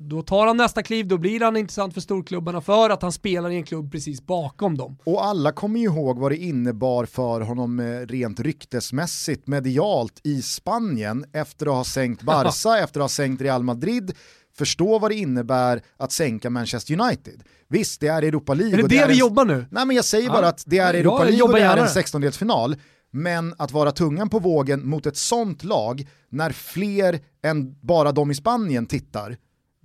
då 0.09 0.23
tar 0.23 0.47
han 0.47 0.57
nästa 0.57 0.83
kliv, 0.83 1.09
då 1.09 1.19
blir 1.19 1.41
han 1.41 1.57
intressant 1.57 1.95
för 1.95 2.01
storklubbarna 2.01 2.61
för 2.61 2.91
att 2.91 3.03
han 3.03 3.13
spelar 3.13 3.51
i 3.51 3.57
en 3.57 3.65
klubb 3.65 3.93
precis 3.93 4.27
bakom 4.27 4.77
dem. 4.77 4.99
Och 5.05 5.25
alla 5.25 5.53
kommer 5.53 5.81
ju 5.81 5.87
ihåg 5.87 6.19
vad 6.19 6.33
det 6.33 6.37
innebar 6.37 7.05
för 7.05 7.41
honom 7.41 7.81
eh, 7.81 8.07
rent 8.07 8.41
ryktesmässigt, 8.41 9.47
medialt 9.47 10.21
i 10.25 10.43
Spanien 10.43 11.25
efter 11.33 11.67
att 11.67 11.73
ha 11.73 11.85
sänkt 11.85 12.23
Barca, 12.23 12.79
efter 12.79 13.01
att 13.01 13.05
ha 13.05 13.09
sänkt 13.09 13.43
Real 13.43 13.63
Madrid 13.63 14.15
förstå 14.59 14.99
vad 14.99 15.11
det 15.11 15.15
innebär 15.15 15.83
att 15.97 16.13
sänka 16.13 16.51
Manchester 16.51 17.01
United. 17.01 17.43
Visst, 17.69 18.01
det 18.01 18.09
är 18.09 18.23
Europa 18.23 18.55
League. 18.55 18.75
Är 18.75 18.77
det 18.77 18.83
och 18.83 18.89
det, 18.89 18.99
är 18.99 19.07
vi 19.07 19.13
en... 19.13 19.19
jobbar 19.19 19.45
nu? 19.45 19.67
Nej 19.71 19.87
men 19.87 19.97
jag 19.97 20.05
säger 20.05 20.27
Ja. 20.27 20.33
bara 20.33 20.49
att 20.49 20.63
det 20.67 20.79
är 20.79 20.95
Ja, 20.95 21.01
Europa 21.01 21.25
League 21.25 21.43
och 21.43 21.53
det 21.53 21.61
är 21.61 21.77
en 21.77 21.85
det. 21.85 22.01
16-delsfinal. 22.01 22.77
Men 23.11 23.55
att 23.59 23.73
vara 23.73 23.93
tungan 23.93 24.29
på 24.29 24.39
vågen 24.39 24.89
mot 24.89 25.07
ett 25.07 25.17
sånt 25.17 25.65
lag 25.65 26.09
när 26.29 26.51
fler 26.51 27.21
än 27.43 27.77
bara 27.81 28.13
de 28.13 28.31
i 28.31 28.35
Spanien 28.35 28.87
tittar, 28.87 29.37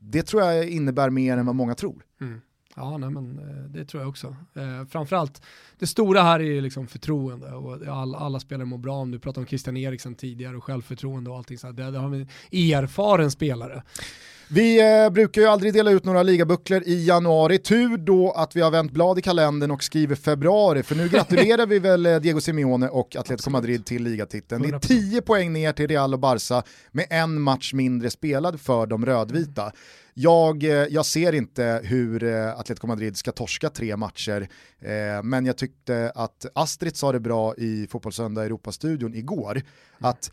det 0.03 0.23
tror 0.23 0.43
jag 0.43 0.69
innebär 0.69 1.09
mer 1.09 1.37
än 1.37 1.45
vad 1.45 1.55
många 1.55 1.75
tror. 1.75 2.03
Mm. 2.21 2.41
Ja, 2.75 2.97
nej, 2.97 3.09
men 3.09 3.39
eh, 3.39 3.63
det 3.69 3.85
tror 3.85 4.03
jag 4.03 4.09
också. 4.09 4.35
Eh, 4.53 4.85
framförallt, 4.89 5.41
det 5.79 5.87
stora 5.87 6.21
här 6.21 6.39
är 6.39 6.43
ju 6.43 6.61
liksom 6.61 6.87
förtroende 6.87 7.51
och 7.51 7.87
alla, 7.87 8.17
alla 8.17 8.39
spelare 8.39 8.65
mår 8.65 8.77
bra. 8.77 8.95
Om 8.95 9.11
du 9.11 9.19
pratar 9.19 9.41
om 9.41 9.47
Christian 9.47 9.77
Eriksen 9.77 10.15
tidigare 10.15 10.57
och 10.57 10.63
självförtroende 10.63 11.29
och 11.29 11.37
allting 11.37 11.57
sånt. 11.57 11.77
Det, 11.77 11.91
det 11.91 11.99
har 11.99 12.09
vi 12.09 12.73
erfaren 12.73 13.31
spelare. 13.31 13.83
Vi 14.53 15.03
eh, 15.03 15.09
brukar 15.09 15.41
ju 15.41 15.47
aldrig 15.47 15.73
dela 15.73 15.91
ut 15.91 16.05
några 16.05 16.23
ligabucklor 16.23 16.83
i 16.85 17.05
januari. 17.05 17.57
Tur 17.57 17.97
då 17.97 18.31
att 18.31 18.55
vi 18.55 18.61
har 18.61 18.71
vänt 18.71 18.91
blad 18.91 19.19
i 19.19 19.21
kalendern 19.21 19.71
och 19.71 19.83
skriver 19.83 20.15
februari, 20.15 20.83
för 20.83 20.95
nu 20.95 21.09
gratulerar 21.09 21.65
vi 21.65 21.79
väl 21.79 22.05
eh, 22.05 22.15
Diego 22.15 22.41
Simeone 22.41 22.87
och 22.87 23.15
Atletico 23.15 23.49
Madrid 23.49 23.85
till 23.85 24.03
ligatiteln. 24.03 24.61
Det 24.61 24.67
är 24.67 24.73
100%. 24.73 24.87
10 24.87 25.21
poäng 25.21 25.53
ner 25.53 25.73
till 25.73 25.87
Real 25.87 26.13
och 26.13 26.19
Barca 26.19 26.63
med 26.91 27.05
en 27.09 27.41
match 27.41 27.73
mindre 27.73 28.09
spelad 28.09 28.61
för 28.61 28.85
de 28.85 29.05
rödvita. 29.05 29.71
Jag, 30.13 30.63
eh, 30.63 30.69
jag 30.69 31.05
ser 31.05 31.35
inte 31.35 31.81
hur 31.83 32.23
eh, 32.23 32.59
Atletico 32.59 32.87
Madrid 32.87 33.17
ska 33.17 33.31
torska 33.31 33.69
tre 33.69 33.97
matcher, 33.97 34.47
eh, 34.81 35.23
men 35.23 35.45
jag 35.45 35.57
tyckte 35.57 36.11
att 36.15 36.45
Astrid 36.55 36.95
sa 36.95 37.11
det 37.11 37.19
bra 37.19 37.55
i 37.55 37.87
Fotbollssöndag 37.91 38.45
Europastudion 38.45 39.15
igår, 39.15 39.61
att 39.99 40.31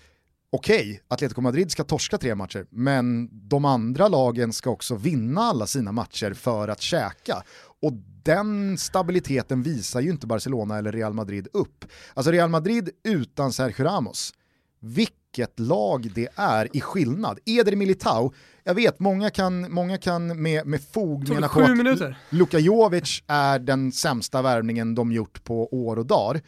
okej, 0.51 1.01
Atletico 1.09 1.41
Madrid 1.41 1.71
ska 1.71 1.85
torska 1.85 2.19
tre 2.19 2.35
matcher, 2.35 2.67
men 2.71 3.29
de 3.49 3.65
andra 3.65 4.09
lagen 4.09 4.53
ska 4.53 4.71
också 4.71 4.97
vinna 4.97 5.41
alla 5.41 5.67
sina 5.67 5.93
matcher 5.93 6.33
för 6.33 6.69
att 6.69 6.81
käka. 6.81 7.43
Och 7.83 7.93
den 8.23 8.79
stabiliteten 8.79 9.63
visar 9.63 10.01
ju 10.01 10.11
inte 10.11 10.27
Barcelona 10.27 10.79
eller 10.79 10.93
Real 10.93 11.13
Madrid 11.13 11.49
upp. 11.53 11.85
Alltså 12.15 12.33
Real 12.33 12.51
Madrid 12.51 12.91
utan 13.05 13.53
Sergio 13.53 13.85
Ramos, 13.85 14.35
vilket 14.81 15.59
lag 15.61 16.11
det 16.15 16.29
är 16.35 16.77
i 16.77 16.81
skillnad. 16.81 17.39
Eder 17.47 17.77
Militao, 17.77 18.33
jag 18.65 18.75
vet 18.75 19.01
många 19.01 19.31
kan, 19.31 19.73
många 19.73 19.99
kan 19.99 20.43
med, 20.43 20.67
med 20.67 20.83
fog 20.83 21.29
mena 21.29 21.49
på 21.49 21.61
att. 21.61 22.17
Luka 22.31 22.59
Jovic 22.59 23.23
är 23.27 23.59
den 23.59 23.93
sämsta 23.93 24.43
värvningen 24.43 24.95
de 24.95 25.13
gjort 25.13 25.45
på 25.45 25.69
år 25.75 25.99
och 25.99 26.07
dagar. 26.07 26.41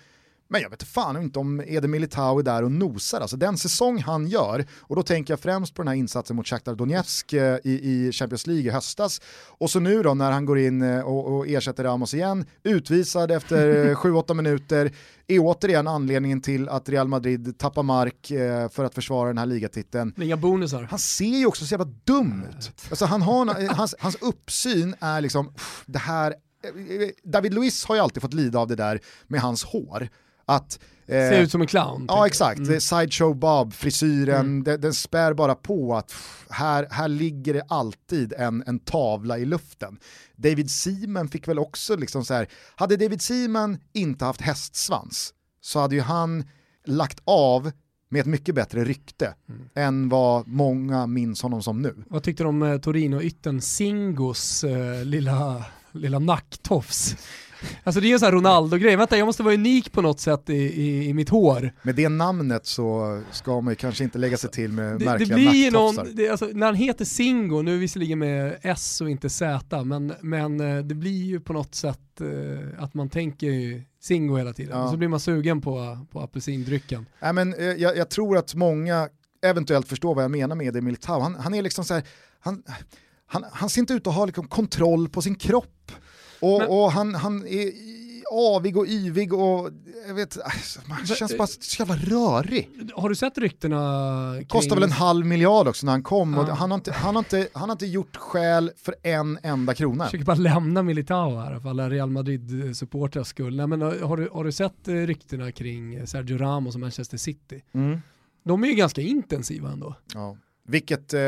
Men 0.52 0.60
jag 0.62 0.70
vet 0.70 0.82
fan 0.82 1.22
inte 1.22 1.38
om 1.38 1.60
Eder 1.66 1.88
Militao 1.88 2.38
är 2.38 2.42
där 2.42 2.62
och 2.62 2.72
nosar. 2.72 3.20
Alltså 3.20 3.36
den 3.36 3.58
säsong 3.58 3.98
han 3.98 4.26
gör, 4.26 4.66
och 4.80 4.96
då 4.96 5.02
tänker 5.02 5.32
jag 5.32 5.40
främst 5.40 5.74
på 5.74 5.82
den 5.82 5.88
här 5.88 5.94
insatsen 5.94 6.36
mot 6.36 6.46
Shakhtar 6.46 6.74
Donetsk 6.74 7.32
eh, 7.32 7.58
i, 7.64 7.70
i 7.70 8.12
Champions 8.12 8.46
League 8.46 8.64
i 8.64 8.70
höstas. 8.70 9.20
Och 9.48 9.70
så 9.70 9.80
nu 9.80 10.02
då 10.02 10.14
när 10.14 10.30
han 10.30 10.46
går 10.46 10.58
in 10.58 10.82
eh, 10.82 11.00
och, 11.00 11.36
och 11.36 11.48
ersätter 11.48 11.84
Ramos 11.84 12.14
igen, 12.14 12.46
utvisad 12.62 13.30
efter 13.30 13.86
eh, 13.86 13.94
7-8 13.96 14.34
minuter, 14.34 14.92
är 15.26 15.38
återigen 15.38 15.86
anledningen 15.86 16.40
till 16.40 16.68
att 16.68 16.88
Real 16.88 17.08
Madrid 17.08 17.58
tappar 17.58 17.82
mark 17.82 18.30
eh, 18.30 18.68
för 18.68 18.84
att 18.84 18.94
försvara 18.94 19.28
den 19.28 19.38
här 19.38 19.46
ligatiteln. 19.46 20.14
Inga 20.20 20.36
bonusar. 20.36 20.82
Han 20.90 20.98
ser 20.98 21.38
ju 21.38 21.46
också 21.46 21.66
så 21.66 21.72
jävla 21.74 21.92
dum 22.04 22.44
ut. 22.50 22.72
Alltså 22.90 23.04
han 23.04 23.22
har, 23.22 23.62
eh, 23.62 23.70
hans, 23.70 23.94
hans 23.98 24.16
uppsyn 24.20 24.94
är 25.00 25.20
liksom, 25.20 25.52
det 25.86 25.98
här, 25.98 26.30
eh, 26.30 27.08
David 27.24 27.54
Luiz 27.54 27.84
har 27.84 27.94
ju 27.94 28.00
alltid 28.00 28.22
fått 28.22 28.34
lida 28.34 28.58
av 28.58 28.68
det 28.68 28.76
där 28.76 29.00
med 29.26 29.40
hans 29.40 29.64
hår. 29.64 30.08
Att, 30.50 30.78
eh, 31.06 31.12
Ser 31.12 31.40
ut 31.42 31.50
som 31.50 31.60
en 31.60 31.66
clown. 31.66 32.04
Ja 32.08 32.26
exakt, 32.26 32.60
är 32.60 32.78
sideshow 32.78 33.36
Bob, 33.36 33.72
frisyren, 33.74 34.40
Mm. 34.46 34.64
den, 34.64 34.80
den 34.80 34.94
spär 34.94 35.34
bara 35.34 35.54
på 35.54 35.96
att 35.96 36.06
pff, 36.08 36.46
här, 36.50 36.86
här 36.90 37.08
ligger 37.08 37.54
det 37.54 37.62
alltid 37.68 38.32
en, 38.32 38.62
en 38.66 38.78
tavla 38.78 39.38
i 39.38 39.44
luften. 39.44 39.98
David 40.36 40.70
Seaman 40.70 41.28
fick 41.28 41.48
väl 41.48 41.58
också 41.58 41.96
liksom 41.96 42.24
så 42.24 42.34
här, 42.34 42.48
hade 42.76 42.96
David 42.96 43.22
Seaman 43.22 43.78
inte 43.92 44.24
haft 44.24 44.40
hästsvans 44.40 45.34
så 45.60 45.80
hade 45.80 45.94
ju 45.94 46.00
han 46.00 46.44
lagt 46.86 47.20
av 47.24 47.72
med 48.12 48.20
ett 48.20 48.26
mycket 48.26 48.54
bättre 48.54 48.84
rykte 48.84 49.34
Mm. 49.48 49.68
än 49.74 50.08
vad 50.08 50.46
många 50.48 51.06
minns 51.06 51.42
honom 51.42 51.62
som 51.62 51.82
nu. 51.82 51.94
Vad 52.06 52.22
tyckte 52.22 52.42
du 52.42 52.48
om 52.48 52.62
eh, 52.62 52.78
Torino-ytten 52.78 53.60
Singos 53.60 54.64
eh, 54.64 55.04
lilla, 55.04 55.64
lilla 55.92 56.18
nacktofs? 56.18 57.16
Alltså 57.84 58.00
det 58.00 58.06
är 58.06 58.08
ju 58.08 58.12
en 58.12 58.20
sån 58.20 58.26
här 58.26 58.32
Ronaldo-grej, 58.32 58.96
vänta 58.96 59.18
jag 59.18 59.26
måste 59.26 59.42
vara 59.42 59.54
unik 59.54 59.92
på 59.92 60.02
något 60.02 60.20
sätt 60.20 60.50
i, 60.50 60.54
i, 60.54 61.08
i 61.08 61.14
mitt 61.14 61.28
hår. 61.28 61.72
Med 61.82 61.94
det 61.94 62.08
namnet 62.08 62.66
så 62.66 63.20
ska 63.32 63.60
man 63.60 63.72
ju 63.72 63.76
kanske 63.76 64.04
inte 64.04 64.18
lägga 64.18 64.36
sig 64.36 64.50
till 64.50 64.72
med 64.72 64.92
Det, 64.92 64.98
det 64.98 65.04
märkliga 65.04 65.34
blir 65.36 65.64
ju 65.64 65.70
någon, 65.70 65.96
det, 66.12 66.28
alltså, 66.28 66.46
när 66.52 66.66
han 66.66 66.74
heter 66.74 67.04
Singo, 67.04 67.62
nu 67.62 67.78
visserligen 67.78 68.18
med 68.18 68.58
S 68.62 69.00
och 69.00 69.10
inte 69.10 69.30
Z, 69.30 69.84
men, 69.84 70.12
men 70.20 70.60
eh, 70.60 70.84
det 70.84 70.94
blir 70.94 71.24
ju 71.24 71.40
på 71.40 71.52
något 71.52 71.74
sätt 71.74 72.20
eh, 72.20 72.82
att 72.82 72.94
man 72.94 73.08
tänker 73.08 73.46
ju 73.46 73.82
Singo 74.00 74.36
hela 74.36 74.52
tiden. 74.52 74.78
Ja. 74.78 74.84
Och 74.84 74.90
så 74.90 74.96
blir 74.96 75.08
man 75.08 75.20
sugen 75.20 75.60
på, 75.60 76.06
på 76.12 76.20
apelsindrycken. 76.20 77.06
Nej, 77.20 77.32
men, 77.32 77.54
eh, 77.54 77.64
jag, 77.64 77.96
jag 77.96 78.10
tror 78.10 78.36
att 78.36 78.54
många 78.54 79.08
eventuellt 79.42 79.88
förstår 79.88 80.14
vad 80.14 80.24
jag 80.24 80.30
menar 80.30 80.56
med 80.56 80.74
det 80.74 80.80
Militao. 80.80 81.20
Han, 81.20 81.34
han 81.34 81.54
är 81.54 81.62
liksom 81.62 81.84
så 81.84 81.94
här, 81.94 82.02
han, 82.40 82.62
han, 83.26 83.44
han 83.52 83.70
ser 83.70 83.80
inte 83.80 83.94
ut 83.94 84.06
att 84.06 84.14
ha 84.14 84.24
liksom 84.24 84.48
kontroll 84.48 85.08
på 85.08 85.22
sin 85.22 85.34
kropp. 85.34 85.92
Och, 86.40 86.58
Men- 86.58 86.68
och 86.68 86.92
han, 86.92 87.14
han 87.14 87.46
är 87.46 87.72
avig 88.32 88.76
och 88.76 88.86
yvig 88.86 89.32
och 89.34 89.70
jag 90.06 90.14
vet, 90.14 90.38
alltså, 90.44 90.80
man 90.88 91.06
känns 91.06 91.36
bara 91.38 91.46
så 91.46 91.82
jävla 91.82 91.96
rörig. 91.96 92.68
Har 92.94 93.08
du 93.08 93.14
sett 93.14 93.38
ryktena 93.38 94.32
kring... 94.36 94.46
Kostar 94.46 94.76
väl 94.76 94.82
en 94.84 94.90
halv 94.90 95.26
miljard 95.26 95.68
också 95.68 95.86
när 95.86 95.92
han 95.92 96.02
kom 96.02 96.38
och 96.38 96.48
Ja. 96.48 96.52
han, 96.54 96.70
har 96.70 96.78
inte, 96.78 96.92
han, 96.92 97.14
har 97.14 97.20
inte, 97.20 97.48
han 97.52 97.68
har 97.68 97.72
inte 97.74 97.86
gjort 97.86 98.16
skäl 98.16 98.70
för 98.76 98.94
en 99.02 99.38
enda 99.42 99.74
krona. 99.74 100.04
Jag 100.04 100.10
försöker 100.10 100.24
bara 100.26 100.36
lämna 100.36 100.82
Militao 100.82 101.36
här 101.36 101.58
för 101.60 101.70
alla 101.70 101.90
Real 101.90 102.10
Madrid-supportrars 102.10 103.26
skull. 103.26 103.56
Nej, 103.56 103.66
men 103.66 103.80
har, 103.82 104.16
du, 104.16 104.28
har 104.32 104.44
du 104.44 104.52
sett 104.52 104.88
eh, 104.88 104.94
ryktena 104.94 105.52
kring 105.52 106.06
Sergio 106.06 106.38
Ramos 106.38 106.74
och 106.74 106.80
Manchester 106.80 107.16
City? 107.16 107.62
Mm. 107.72 107.98
De 108.44 108.64
är 108.64 108.68
ju 108.68 108.74
ganska 108.74 109.00
intensiva 109.00 109.70
ändå. 109.70 109.94
Ja. 110.14 110.36
Vilket 110.68 111.14
eh, 111.14 111.20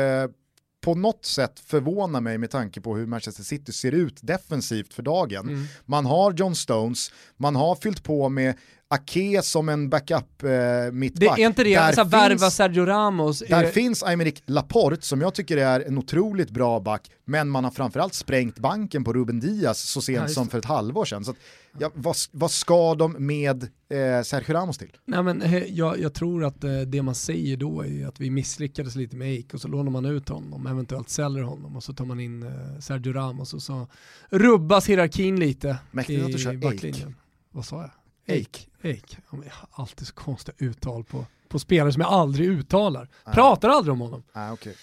på 0.83 0.95
något 0.95 1.25
sätt 1.25 1.59
förvånar 1.59 2.21
mig 2.21 2.37
med 2.37 2.51
tanke 2.51 2.81
på 2.81 2.95
hur 2.95 3.05
Manchester 3.05 3.43
City 3.43 3.73
ser 3.73 3.91
ut 3.91 4.19
defensivt 4.21 4.93
för 4.93 5.03
dagen. 5.03 5.47
Mm. 5.47 5.65
Man 5.85 6.05
har 6.05 6.33
John 6.33 6.55
Stones, 6.55 7.11
man 7.37 7.55
har 7.55 7.75
fyllt 7.75 8.03
på 8.03 8.29
med 8.29 8.57
Ake 8.93 9.41
som 9.41 9.69
en 9.69 9.89
backup 9.89 10.43
eh, 10.43 10.49
Det 10.49 10.89
mittback. 10.93 11.39
är 11.39 11.45
inte 11.47 11.63
det, 11.63 11.73
Där 11.75 11.81
alltså, 11.81 12.03
värva 12.03 12.37
finns- 12.39 12.55
Sergio 12.55 12.85
Ramos. 12.85 13.39
Där 13.49 13.63
eh, 13.63 13.69
finns 13.69 14.03
Aymeric 14.03 14.43
Laporte 14.45 15.05
som 15.05 15.21
jag 15.21 15.33
tycker 15.33 15.57
är 15.57 15.79
en 15.79 15.97
otroligt 15.97 16.49
bra 16.49 16.79
back, 16.79 17.11
men 17.25 17.49
man 17.49 17.63
har 17.63 17.71
framförallt 17.71 18.13
sprängt 18.13 18.59
banken 18.59 19.03
på 19.03 19.13
Ruben 19.13 19.39
Diaz 19.39 19.79
så 19.79 19.97
Ja, 19.97 20.01
sent 20.01 20.21
just 20.21 20.33
som 20.35 20.45
det. 20.45 20.51
för 20.51 20.57
ett 20.57 20.65
halvår 20.65 21.05
sedan. 21.05 21.25
Så 21.25 21.31
att, 21.31 21.37
ja, 21.79 21.91
vad, 21.93 22.15
vad 22.31 22.51
ska 22.51 22.95
de 22.95 23.15
med 23.27 23.63
eh, 23.63 24.23
Sergio 24.23 24.53
Ramos 24.53 24.77
till? 24.77 24.91
Nej, 25.05 25.23
men, 25.23 25.41
eh, 25.41 25.63
jag, 25.63 25.99
jag 25.99 26.13
tror 26.13 26.45
att 26.45 26.63
eh, 26.63 26.79
det 26.79 27.01
man 27.01 27.15
säger 27.15 27.57
då 27.57 27.85
är 27.85 28.07
att 28.07 28.19
vi 28.19 28.29
misslyckades 28.29 28.95
lite 28.95 29.15
med 29.15 29.27
Eik 29.27 29.53
och 29.53 29.61
så 29.61 29.67
lånar 29.67 29.91
man 29.91 30.05
ut 30.05 30.29
honom, 30.29 30.67
eventuellt 30.67 31.09
säljer 31.09 31.43
honom 31.43 31.75
och 31.75 31.83
så 31.83 31.93
tar 31.93 32.05
man 32.05 32.19
in 32.19 32.43
eh, 32.43 32.79
Sergio 32.79 33.13
Ramos 33.13 33.53
och 33.53 33.61
så 33.61 33.87
rubbas 34.29 34.89
hierarkin 34.89 35.39
lite 35.39 35.77
Mäktigt 35.91 36.21
att 36.25 36.31
du 36.31 36.37
i 36.37 36.41
kör 36.41 36.51
Eik. 36.51 36.61
backlinjen. 36.61 37.15
Vad 37.51 37.65
sa 37.65 37.81
jag? 37.81 37.91
Eik. 38.25 38.69
Eik. 38.81 39.17
Jag 39.31 39.37
har 39.37 39.69
alltid 39.71 40.07
så 40.07 40.13
konstiga 40.13 40.55
uttal 40.57 41.03
på, 41.03 41.25
på 41.47 41.59
spelare 41.59 41.93
som 41.93 42.01
jag 42.01 42.11
aldrig 42.11 42.49
uttalar. 42.49 43.09
Pratar 43.33 43.69
aldrig 43.69 43.93
om 43.93 44.01
honom. 44.01 44.23
Ah, 44.33 44.51
okay. 44.51 44.73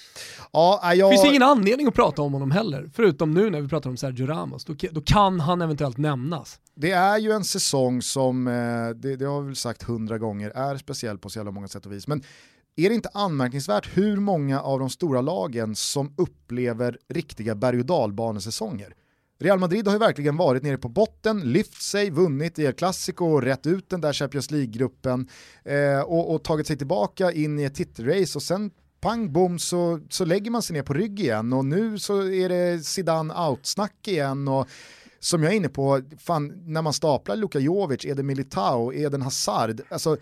ja, 0.53 0.81
nej, 0.83 0.99
jag... 0.99 1.11
Det 1.11 1.17
finns 1.17 1.29
ingen 1.29 1.43
anledning 1.43 1.87
att 1.87 1.95
prata 1.95 2.23
om 2.23 2.33
honom 2.33 2.51
heller, 2.51 2.91
förutom 2.95 3.35
nu 3.35 3.51
när 3.51 3.61
vi 3.61 3.69
pratar 3.69 3.91
om 3.91 3.97
Sergio 3.97 4.27
Ramos. 4.27 4.65
Då, 4.65 4.75
då 4.91 5.01
kan 5.01 5.41
han 5.41 5.63
eventuellt 5.63 5.99
nämnas. 5.99 6.61
Det 6.75 6.91
är 6.91 7.19
ju 7.19 7.33
en 7.33 7.45
säsong 7.45 8.03
som, 8.03 8.47
eh, 8.47 8.89
det, 8.97 9.17
det 9.17 9.25
har 9.25 9.41
vi 9.41 9.47
väl 9.47 9.57
sagt 9.57 9.83
hundra 9.83 10.19
gånger, 10.19 10.51
är 10.51 10.77
speciell 10.77 11.19
på 11.19 11.31
så 11.31 11.39
jävla 11.39 11.53
många 11.53 11.69
sätt 11.69 11.87
och 11.87 11.93
vis. 11.93 12.07
Men 12.07 12.23
är 12.77 12.89
det 12.89 12.95
inte 12.95 13.11
anmärkningsvärt 13.15 13.97
hur 13.97 14.17
många 14.17 14.61
av 14.61 14.79
de 14.79 14.91
stora 14.91 15.21
lagen 15.21 15.77
som 15.77 16.15
upplever 16.17 16.99
riktiga 17.09 17.55
berg 17.55 17.81
och 17.81 17.87
dalbanesäsonger? 17.87 18.95
Real 19.43 19.59
Madrid 19.59 19.87
har 19.87 19.95
ju 19.95 19.99
verkligen 19.99 20.37
varit 20.37 20.63
nere 20.63 20.79
på 20.79 20.89
botten, 20.89 21.41
lyft 21.41 21.83
sig, 21.83 22.11
vunnit 22.11 22.59
i 22.59 22.65
El 22.65 22.73
Clasico 22.73 23.25
och 23.25 23.43
rätt 23.43 23.67
ut 23.67 23.91
den 23.91 24.01
där 24.01 24.13
Champions 24.13 24.51
League-gruppen 24.51 25.29
eh, 25.65 26.01
och, 26.01 26.35
och 26.35 26.45
tagit 26.45 26.67
sig 26.67 26.77
tillbaka 26.77 27.33
in 27.33 27.59
i 27.59 27.65
ett 27.65 27.75
titelrace 27.75 28.39
och 28.39 28.43
sen 28.43 28.71
pang 29.01 29.33
bom 29.33 29.59
så, 29.59 30.01
så 30.11 30.25
lägger 30.25 30.51
man 30.51 30.63
sig 30.63 30.75
ner 30.75 30.83
på 30.83 30.95
rygg 30.95 31.21
igen 31.21 31.53
och 31.53 31.65
nu 31.65 31.99
så 31.99 32.23
är 32.23 32.49
det 32.49 32.85
Zidane 32.85 33.35
out-snack 33.35 34.09
igen 34.09 34.49
och 34.49 34.69
som 35.21 35.43
jag 35.43 35.53
är 35.53 35.57
inne 35.57 35.69
på, 35.69 36.03
fan, 36.19 36.63
när 36.67 36.83
man 36.83 36.93
staplar 36.93 37.37
Luka 37.37 37.59
Jovic, 37.59 38.05
Eden 38.05 38.27
Militao, 38.27 38.93
Eden 38.93 39.23
Hazard, 39.23 39.81
alltså 39.89 40.17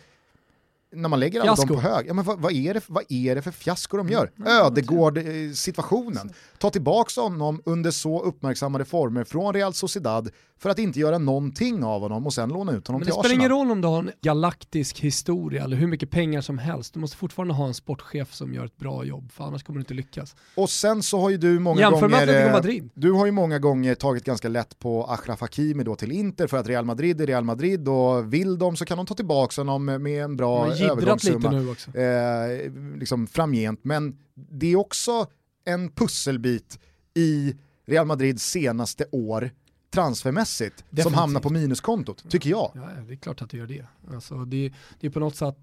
när 0.93 1.09
man 1.09 1.21
lägger 1.21 1.41
alla 1.41 1.55
dem 1.55 1.69
på 1.69 1.81
hög, 1.81 2.07
ja, 2.09 2.15
men 2.15 2.25
vad, 2.25 2.41
vad, 2.41 2.53
är 2.53 2.75
det, 2.75 2.81
vad 2.87 3.05
är 3.09 3.35
det 3.35 3.43
för 3.43 3.51
fiasko 3.51 3.97
de 3.97 4.09
gör? 4.09 4.31
Ödegård-situationen. 4.47 6.33
Ta 6.59 6.71
tillbaka 6.71 7.21
honom 7.21 7.63
under 7.65 7.91
så 7.91 8.23
uppmärksammade 8.23 8.85
former 8.85 9.25
från 9.25 9.55
Real 9.55 9.75
Sociedad 9.75 10.31
för 10.59 10.71
att 10.71 10.79
inte 10.79 11.01
göra 11.01 11.19
någonting 11.19 11.85
av 11.85 12.01
honom 12.01 12.27
och 12.27 12.35
sen 12.35 12.49
låna 12.49 12.73
ut 12.73 12.87
honom 12.87 13.01
Men 13.01 13.07
till 13.07 13.15
det 13.17 13.21
spelar 13.21 13.35
ingen 13.35 13.45
Arsenal. 13.53 13.59
roll 13.67 13.71
om 13.71 13.81
du 13.81 13.89
har 13.89 13.99
en 13.99 14.11
galaktisk 14.21 15.01
historia 15.01 15.65
eller 15.65 15.77
hur 15.77 15.87
mycket 15.87 16.11
pengar 16.11 16.41
som 16.41 16.59
helst. 16.59 16.95
Du 16.95 17.01
måste 17.01 17.17
fortfarande 17.17 17.55
ha 17.55 17.67
en 17.67 17.75
sportchef 17.75 18.35
som 18.35 18.55
gör 18.55 18.65
ett 18.65 18.77
bra 18.77 19.05
jobb, 19.05 19.33
för 19.33 19.45
annars 19.45 19.63
kommer 19.63 19.79
du 19.79 19.83
inte 19.83 19.95
lyckas. 19.95 20.37
Och 20.55 20.71
sen 20.71 21.03
så 21.03 21.21
har 21.21 21.31
ju 21.31 21.37
du 21.37 21.59
många 21.59 21.81
Jämför 21.81 22.09
med 22.09 22.11
gånger... 22.11 22.23
Atletico 22.23 22.47
eh, 22.49 22.53
Madrid. 22.53 22.91
Du 22.95 23.13
har 23.13 23.27
ju 23.27 23.33
många 23.33 23.59
gånger 23.59 23.95
tagit 23.95 24.25
ganska 24.25 24.49
lätt 24.49 24.79
på 24.79 25.05
Achraf 25.05 25.41
Hakimi 25.41 25.85
då 25.85 25.97
till 25.97 26.13
Inter 26.13 26.47
för 26.47 26.57
att 26.57 26.69
Real 26.69 26.85
Madrid 26.85 27.21
är 27.21 27.27
Real 27.27 27.45
Madrid 27.45 27.89
och 27.89 28.33
vill 28.33 28.59
de 28.59 28.77
så 28.77 28.85
kan 28.85 28.97
de 28.97 29.07
ta 29.07 29.15
tillbaka 29.15 29.61
honom 29.61 29.85
med 29.85 30.25
en 30.25 30.37
bra 30.37 30.67
jiddrat 30.67 30.81
lite 30.81 30.93
övergångssumma 30.93 31.51
nu 31.51 31.71
också. 31.71 31.97
eh, 31.99 32.73
liksom 32.99 33.27
framgent. 33.27 33.81
Men 33.83 34.17
det 34.35 34.73
är 34.73 34.77
också 34.77 35.27
en 35.65 35.91
pusselbit 35.91 36.79
i 37.15 37.57
Real 37.87 38.07
Madrids 38.07 38.43
senaste 38.51 39.05
år 39.13 39.51
transfermässigt 39.91 40.79
som 40.79 40.87
Definitivt. 40.91 41.19
hamnar 41.19 41.41
på 41.41 41.51
minuskontot, 41.51 42.31
tycker 42.31 42.51
jag. 42.51 42.71
Ja, 42.75 42.89
det 43.07 43.13
är 43.13 43.17
klart 43.17 43.43
att 43.43 43.51
du 43.51 43.57
gör 43.57 43.67
det. 43.67 43.87
Alltså, 44.15 44.45
det, 44.45 44.73
det 45.01 45.07
är 45.07 45.11
på 45.11 45.21
något 45.21 45.37
sätt, 45.37 45.57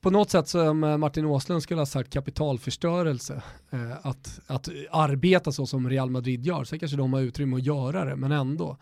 på 0.00 0.10
något 0.10 0.30
sätt 0.30 0.48
som 0.48 0.84
eh, 0.84 0.96
Martin 0.96 1.24
Åslund 1.24 1.62
skulle 1.62 1.80
ha 1.80 1.86
sagt 1.86 2.12
kapitalförstörelse. 2.12 3.42
Eh, 3.70 4.06
att, 4.06 4.40
att 4.46 4.68
arbeta 4.90 5.52
så 5.52 5.66
som 5.66 5.90
Real 5.90 6.10
Madrid 6.10 6.46
gör, 6.46 6.64
så 6.64 6.78
kanske 6.78 6.96
de 6.96 7.12
har 7.12 7.20
utrymme 7.20 7.56
att 7.56 7.66
göra 7.66 8.04
det, 8.04 8.16
men 8.16 8.32
ändå. 8.32 8.76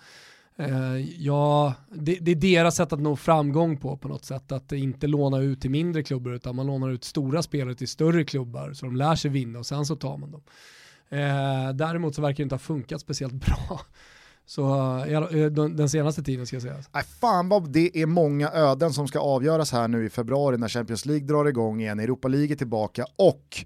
Eh, 0.57 0.97
ja, 1.19 1.75
det, 1.91 2.15
det 2.21 2.31
är 2.31 2.35
deras 2.37 2.77
sätt 2.77 2.93
att 2.93 3.01
nå 3.01 3.17
framgång 3.17 3.77
på 3.77 3.97
på 3.97 4.09
något 4.09 4.25
sätt, 4.25 4.53
att 4.53 4.73
inte 4.73 5.07
låna 5.07 5.39
ut 5.39 5.61
till 5.61 5.71
mindre 5.71 6.03
klubbar 6.03 6.31
utan 6.31 6.57
man 6.57 6.67
lånar 6.67 6.91
ut 6.91 7.05
stora 7.05 7.43
spelare 7.43 7.75
till 7.75 7.89
större 7.89 8.25
klubbar 8.25 8.73
så 8.73 8.87
de 8.87 8.97
lär 8.97 9.15
sig 9.15 9.31
vinna 9.31 9.59
och 9.59 9.67
sen 9.67 9.87
så 9.87 9.97
tar 9.97 10.17
man 10.17 10.31
dem. 10.31 10.43
Eh, 11.09 11.73
däremot 11.75 12.15
så 12.15 12.23
verkar 12.23 12.37
det 12.37 12.43
inte 12.43 12.55
ha 12.55 12.59
funkat 12.61 13.01
speciellt 13.01 13.35
bra. 13.35 13.81
Så 14.49 14.63
eh, 15.07 15.13
eh, 15.13 15.47
den 15.51 15.77
den 15.77 15.89
senaste 15.89 16.23
tiden 16.23 16.47
ska 16.47 16.57
jag 16.57 16.63
säga. 16.63 16.77
Nej, 16.93 17.05
fan 17.21 17.49
vad 17.49 17.71
det 17.71 18.03
är 18.03 18.07
många 18.07 18.51
öden 18.51 18.93
som 18.93 19.09
ska 19.09 19.19
avgöras 19.19 19.73
här 19.73 19.89
nu 19.89 20.07
i 20.07 20.11
februari 20.11 20.59
när 20.59 20.69
Champions 20.69 21.07
League 21.07 21.27
drar 21.27 21.45
igång 21.45 21.81
igen, 21.81 22.01
Europa 22.01 22.29
League 22.29 22.53
är 22.53 22.57
tillbaka 22.57 23.07
och 23.17 23.65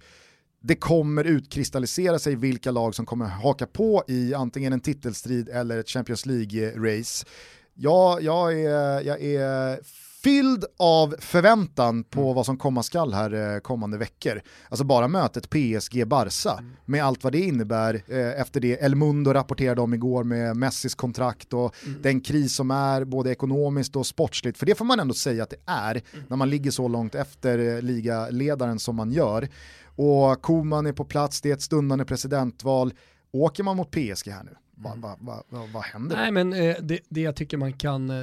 det 0.63 0.75
kommer 0.75 1.25
utkristallisera 1.25 2.19
sig 2.19 2.37
vilka 2.37 2.71
lag 2.71 2.95
som 2.95 3.07
kommer 3.07 3.27
haka 3.27 3.67
på 3.67 4.05
i 4.09 4.35
antingen 4.35 4.73
en 4.73 4.81
titelstrid 4.81 5.49
eller 5.49 5.79
ett 5.79 5.89
Champions 5.89 6.27
League-race. 6.27 7.27
Ja, 7.75 8.21
jag, 8.21 8.61
är, 8.61 9.01
jag 9.01 9.23
är 9.23 9.81
fylld 10.23 10.65
av 10.77 11.15
förväntan 11.19 12.05
på 12.05 12.33
vad 12.33 12.47
som 12.47 12.57
komma 12.57 12.83
skall 12.83 13.13
här 13.13 13.55
eh, 13.55 13.61
kommande 13.61 13.99
veckor. 13.99 14.43
Alltså 14.69 14.85
bara 14.85 15.09
mötet 15.09 15.51
PSG-Barca 15.51 16.63
med 16.85 17.05
allt 17.05 17.25
vad 17.25 17.33
det 17.33 17.41
innebär 17.41 18.03
eh, 18.07 18.41
efter 18.41 18.61
det 18.61 18.83
El 18.83 18.95
Mundo 18.95 19.33
rapporterade 19.33 19.81
om 19.81 19.95
igår 19.95 20.25
med 20.25 20.57
Messis 20.57 20.95
kontrakt 20.95 21.53
och 21.53 21.75
den 22.03 22.21
kris 22.21 22.55
som 22.55 22.71
är 22.71 23.05
både 23.05 23.31
ekonomiskt 23.31 23.97
och 23.97 24.07
sportsligt. 24.07 24.59
För 24.59 24.67
det 24.67 24.75
får 24.75 24.85
man 24.85 25.01
ändå 25.01 25.15
säga 25.15 25.43
att 25.43 25.51
det 25.51 25.63
är 25.67 26.03
när 26.29 26.37
man 26.37 26.51
ligger 26.51 26.71
så 26.71 26.89
långt 26.89 27.15
efter 27.15 27.59
eh, 27.59 27.83
ligaledaren 27.83 28.79
som 28.79 28.97
man 28.97 29.13
gör. 29.13 29.49
Och 29.97 30.43
Koman 30.43 30.87
är 30.87 30.93
på 30.93 31.05
plats, 31.05 31.41
det 31.41 31.51
är 31.51 31.55
ett 31.55 31.63
stundande 31.63 32.05
presidentval. 32.05 32.95
Åker 33.33 33.63
man 33.63 33.77
mot 33.77 33.91
PSG 33.91 34.29
här 34.29 34.45
nu? 34.45 34.57
Vad 34.83 34.99
va, 34.99 35.17
va, 35.21 35.45
va, 35.49 35.69
vad 35.73 35.83
händer? 35.83 36.17
Nej 36.17 36.31
men 36.31 36.53
eh, 36.53 36.77
det, 36.83 36.99
det 37.09 37.21
jag 37.21 37.37
tycker 37.37 37.57
man 37.57 37.73
kan 37.73 38.11
eh, 38.11 38.17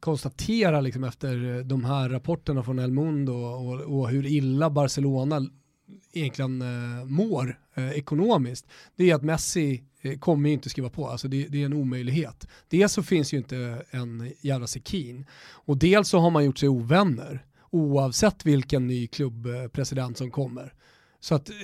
konstatera 0.00 0.80
liksom 0.80 1.04
efter 1.04 1.62
de 1.62 1.84
här 1.84 2.08
rapporterna 2.08 2.62
från 2.62 2.78
El 2.78 2.92
Mundo 2.92 3.32
och, 3.32 3.80
och 3.80 4.08
hur 4.08 4.26
illa 4.26 4.70
Barcelona 4.70 5.40
egentligen 6.12 6.62
eh, 6.62 7.04
mår 7.04 7.58
eh, 7.74 7.90
ekonomiskt, 7.90 8.66
det 8.96 9.10
är 9.10 9.14
att 9.14 9.22
Messi 9.22 9.82
eh, 10.02 10.18
kommer 10.18 10.48
ju 10.48 10.54
inte 10.54 10.70
skriva 10.70 10.88
på, 10.88 11.08
alltså 11.08 11.28
det, 11.28 11.46
det 11.48 11.62
är 11.62 11.66
en 11.66 11.72
omöjlighet. 11.72 12.48
Dels 12.68 12.92
så 12.92 13.02
finns 13.02 13.32
ju 13.32 13.36
inte 13.36 13.82
en 13.90 14.32
jävla 14.40 14.66
sekin 14.66 15.26
och 15.50 15.76
dels 15.76 16.08
så 16.08 16.18
har 16.18 16.30
man 16.30 16.44
gjort 16.44 16.58
sig 16.58 16.68
ovänner 16.68 17.44
oavsett 17.70 18.46
vilken 18.46 18.86
ny 18.86 19.06
klubbpresident 19.06 20.18
som 20.18 20.30
kommer. 20.30 20.72
Så 21.26 21.34
att 21.34 21.48
eh, 21.50 21.54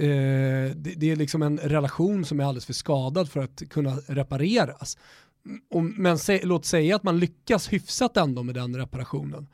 det, 0.77 0.95
det 0.97 1.11
är 1.11 1.17
liksom 1.17 1.43
en 1.43 1.59
relation 1.59 2.25
som 2.25 2.41
är 2.41 2.45
alldeles 2.45 2.67
för 2.67 2.73
skadad 2.73 3.31
för 3.31 3.41
att 3.41 3.63
kunna 3.71 3.97
repareras. 4.07 4.99
Och, 5.71 5.85
men 5.85 6.19
sä, 6.19 6.41
låt 6.43 6.65
säga 6.65 6.97
att 6.97 7.03
man 7.03 7.19
lyckas 7.19 7.73
hyfsat 7.73 8.17
ändå 8.17 8.43
med 8.43 8.55
den 8.55 8.77
reparationen. 8.77 9.49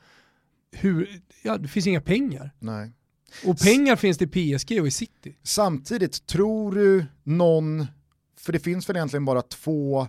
Hur, 0.71 1.21
ja, 1.43 1.57
det 1.57 1.67
finns 1.67 1.87
inga 1.87 2.01
pengar. 2.01 2.51
Nej. 2.59 2.91
Och 3.45 3.59
pengar 3.59 3.95
finns 3.95 4.17
det 4.17 4.35
i 4.35 4.57
PSG 4.57 4.81
och 4.81 4.87
i 4.87 4.91
City. 4.91 5.35
Samtidigt, 5.43 6.27
tror 6.27 6.71
du 6.71 7.05
någon, 7.23 7.87
för 8.39 8.53
det 8.53 8.59
finns 8.59 8.89
väl 8.89 8.95
egentligen 8.95 9.25
bara 9.25 9.41
två 9.41 10.07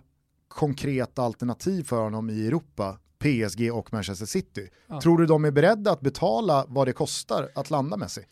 konkreta 0.48 1.22
alternativ 1.22 1.84
för 1.84 2.02
honom 2.02 2.30
i 2.30 2.46
Europa, 2.46 2.98
PSG 3.18 3.72
och 3.72 3.92
Manchester 3.92 4.26
City. 4.26 4.68
Ja. 4.86 5.00
Tror 5.00 5.18
du 5.18 5.26
de 5.26 5.44
är 5.44 5.50
beredda 5.50 5.92
att 5.92 6.00
betala 6.00 6.64
vad 6.68 6.88
det 6.88 6.92
kostar 6.92 7.48
att 7.54 7.70
landa 7.70 7.96
Messi? 7.96 8.24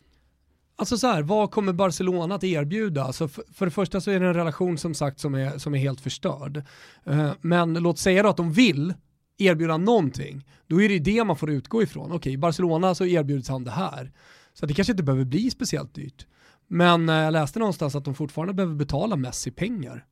Alltså 0.81 0.99
så 0.99 1.07
här, 1.07 1.23
vad 1.23 1.51
kommer 1.51 1.73
Barcelona 1.73 2.35
att 2.35 2.45
erbjuda? 2.45 3.05
Alltså 3.05 3.29
för, 3.29 3.45
för 3.53 3.67
det 3.67 3.71
första 3.71 4.01
så 4.01 4.11
är 4.11 4.21
det 4.21 4.27
en 4.27 4.35
relation 4.35 4.79
som 4.79 4.95
sagt 4.95 5.21
som 5.21 5.35
är, 5.35 5.59
som 5.59 5.75
är 5.75 5.79
helt 5.79 6.01
förstörd. 6.01 6.63
Eh, 7.05 7.33
men 7.41 7.75
låt 7.75 7.99
säga 7.99 8.23
då 8.23 8.29
att 8.29 8.37
de 8.37 8.53
vill 8.53 8.95
erbjuda 9.39 9.77
någonting, 9.77 10.47
då 10.67 10.83
är 10.83 10.89
det 10.89 10.99
det 10.99 11.25
man 11.25 11.37
får 11.37 11.51
utgå 11.51 11.83
ifrån. 11.83 12.13
Okej, 12.13 12.33
i 12.33 12.39
Barcelona 12.39 12.95
så 12.95 13.07
erbjuds 13.07 13.49
han 13.49 13.65
det 13.65 13.71
här. 13.71 14.13
Så 14.55 14.67
det 14.67 14.75
kanske 14.75 14.93
inte 14.93 15.03
behöver 15.03 15.25
bli 15.25 15.51
speciellt 15.51 15.95
dyrt. 15.95 16.27
Men 16.67 17.09
eh, 17.09 17.15
jag 17.15 17.33
läste 17.33 17.59
någonstans 17.59 17.95
att 17.95 18.05
de 18.05 18.15
fortfarande 18.15 18.55
behöver 18.55 18.75
betala 18.75 19.17
Messi 19.17 19.51
pengar. 19.51 20.05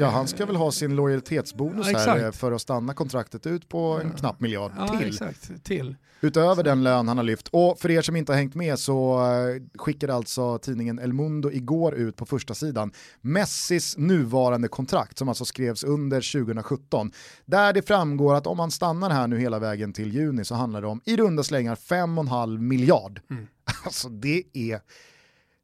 Ja, 0.00 0.08
han 0.10 0.28
ska 0.28 0.46
väl 0.46 0.56
ha 0.56 0.72
sin 0.72 0.96
lojalitetsbonus 0.96 1.88
Ja, 1.92 1.98
här 1.98 2.24
eh, 2.24 2.30
för 2.32 2.52
att 2.52 2.60
stanna 2.62 2.94
kontraktet 2.94 3.46
ut 3.46 3.68
på 3.68 4.00
en 4.04 4.10
knapp 4.10 4.40
miljard 4.40 4.72
Ja, 4.76 4.98
till. 4.98 5.08
exakt. 5.08 5.64
Till. 5.64 5.96
Utöver 6.20 6.62
den 6.62 6.82
lön 6.82 7.08
han 7.08 7.16
har 7.16 7.24
lyft. 7.24 7.48
Och 7.48 7.78
för 7.78 7.90
er 7.90 8.02
som 8.02 8.16
inte 8.16 8.32
har 8.32 8.36
hängt 8.36 8.54
med 8.54 8.78
så 8.78 9.20
eh, 9.20 9.62
skickade 9.78 10.14
alltså 10.14 10.58
tidningen 10.58 10.98
El 10.98 11.12
Mundo 11.12 11.50
igår 11.50 11.94
ut 11.94 12.16
på 12.16 12.26
första 12.26 12.54
sidan 12.54 12.92
Messis 13.20 13.96
nuvarande 13.96 14.68
kontrakt 14.68 15.18
som 15.18 15.28
alltså 15.28 15.44
skrevs 15.44 15.84
under 15.84 16.32
2017. 16.44 17.12
Där 17.44 17.72
det 17.72 17.82
framgår 17.82 18.34
att 18.34 18.46
om 18.46 18.58
han 18.58 18.70
stannar 18.70 19.10
här 19.10 19.26
nu 19.26 19.38
hela 19.38 19.58
vägen 19.58 19.92
till 19.92 20.12
juni 20.14 20.44
så 20.44 20.54
handlar 20.54 20.80
det 20.80 20.86
om 20.88 21.00
i 21.04 21.16
runda 21.16 21.42
slängar 21.42 21.74
5,5 21.74 22.58
miljard. 22.58 23.20
Alltså 23.84 24.08
det 24.08 24.42
är... 24.52 24.80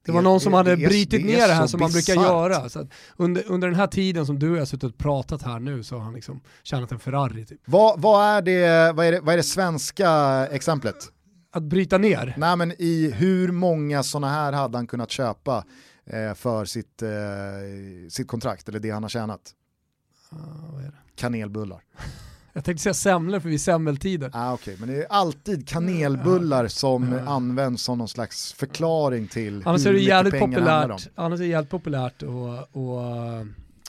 Det 0.06 0.12
var 0.12 0.22
någon 0.22 0.40
som 0.40 0.52
hade 0.52 0.76
det 0.76 0.84
är 0.84 1.24
ner 1.24 1.48
det 1.48 1.54
här 1.54 1.66
som 1.66 1.80
man 1.80 1.90
brukar 1.90 2.14
göra. 2.14 2.68
Så 2.68 2.88
under, 3.16 3.44
under 3.46 3.68
den 3.68 3.76
här 3.76 3.86
tiden 3.86 4.26
som 4.26 4.38
du 4.38 4.50
och 4.50 4.56
jag 4.56 4.60
har 4.60 4.66
suttit 4.66 4.84
och 4.84 4.98
pratat 4.98 5.42
här 5.42 5.60
nu 5.60 5.82
så 5.82 5.96
har 5.96 6.02
han 6.02 6.14
liksom 6.14 6.40
tjänat 6.62 6.92
en 6.92 6.98
Ferrari. 6.98 7.46
Typ. 7.46 7.60
Vad, 7.64 8.00
vad, 8.00 8.24
är 8.26 8.42
det, 8.42 8.92
vad, 8.92 9.06
är 9.06 9.12
det, 9.12 9.20
vad 9.20 9.32
är 9.32 9.36
det 9.36 9.42
svenska 9.42 10.10
exemplet? 10.50 10.96
Att 11.52 11.62
bryta 11.62 11.98
ner. 11.98 12.34
Nej 12.36 12.56
men 12.56 12.72
i 12.78 13.10
hur 13.10 13.52
många 13.52 14.02
sådana 14.02 14.28
här 14.28 14.52
hade 14.52 14.78
han 14.78 14.86
kunnat 14.86 15.10
köpa 15.10 15.64
eh, 16.06 16.34
för 16.34 16.64
sitt, 16.64 17.02
eh, 17.02 17.08
sitt 18.08 18.28
kontrakt 18.28 18.68
eller 18.68 18.78
det 18.78 18.90
han 18.90 19.02
har 19.02 19.10
tjänat? 19.10 19.40
Ja, 20.30 20.38
vad 20.72 20.82
är 20.82 20.86
det? 20.86 20.96
Kanelbullar. 21.16 21.82
Jag 22.56 22.64
tänkte 22.64 22.82
säga 22.82 22.94
semlor 22.94 23.40
för 23.40 23.48
vi 23.48 23.54
är 23.54 23.58
semmeltider. 23.58 24.30
Ah, 24.32 24.54
okay. 24.54 24.76
Men 24.80 24.88
det 24.88 24.94
är 25.02 25.06
alltid 25.10 25.68
kanelbullar 25.68 26.68
som 26.68 27.18
används 27.26 27.82
som 27.82 27.98
någon 27.98 28.08
slags 28.08 28.52
förklaring 28.52 29.28
till 29.28 29.62
Annars 29.66 29.86
hur 29.86 29.90
är 29.90 29.92
det 29.92 29.98
mycket 29.98 30.08
jävligt 30.08 30.32
pengar 30.32 30.60
det 30.60 30.70
handlar 30.70 30.90
om. 30.94 30.96
populärt, 30.98 31.12
annars 31.14 31.40
är 31.40 31.44
det 31.44 31.50
jävligt 31.50 31.70
populärt 31.70 32.22
att, 32.22 32.76
att 32.76 33.46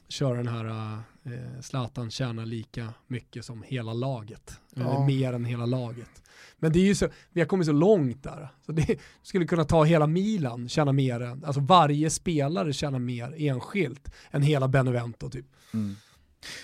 köra 0.07 0.37
den 0.37 0.47
här 0.47 0.93
eh, 1.25 1.61
Zlatan 1.61 2.11
tjänar 2.11 2.45
lika 2.45 2.93
mycket 3.07 3.45
som 3.45 3.63
hela 3.67 3.93
laget. 3.93 4.59
Eller 4.75 4.85
Ja. 4.85 5.05
mer 5.05 5.33
än 5.33 5.45
hela 5.45 5.65
laget. 5.65 6.23
Men 6.59 6.71
det 6.71 6.79
är 6.79 6.85
ju 6.85 6.95
så, 6.95 7.07
vi 7.31 7.41
har 7.41 7.47
kommit 7.47 7.67
så 7.67 7.73
långt 7.73 8.23
där. 8.23 8.49
Så 8.65 8.71
det 8.71 8.99
skulle 9.23 9.45
kunna 9.45 9.63
ta 9.63 9.83
hela 9.83 10.07
Milan 10.07 10.69
tjäna 10.69 10.91
mer 10.91 11.19
än, 11.19 11.45
alltså 11.45 11.61
varje 11.61 12.09
spelare 12.09 12.73
tjänar 12.73 12.99
mer 12.99 13.33
enskilt 13.37 14.11
än 14.31 14.41
hela 14.41 14.67
Benevento 14.67 15.29
typ. 15.29 15.45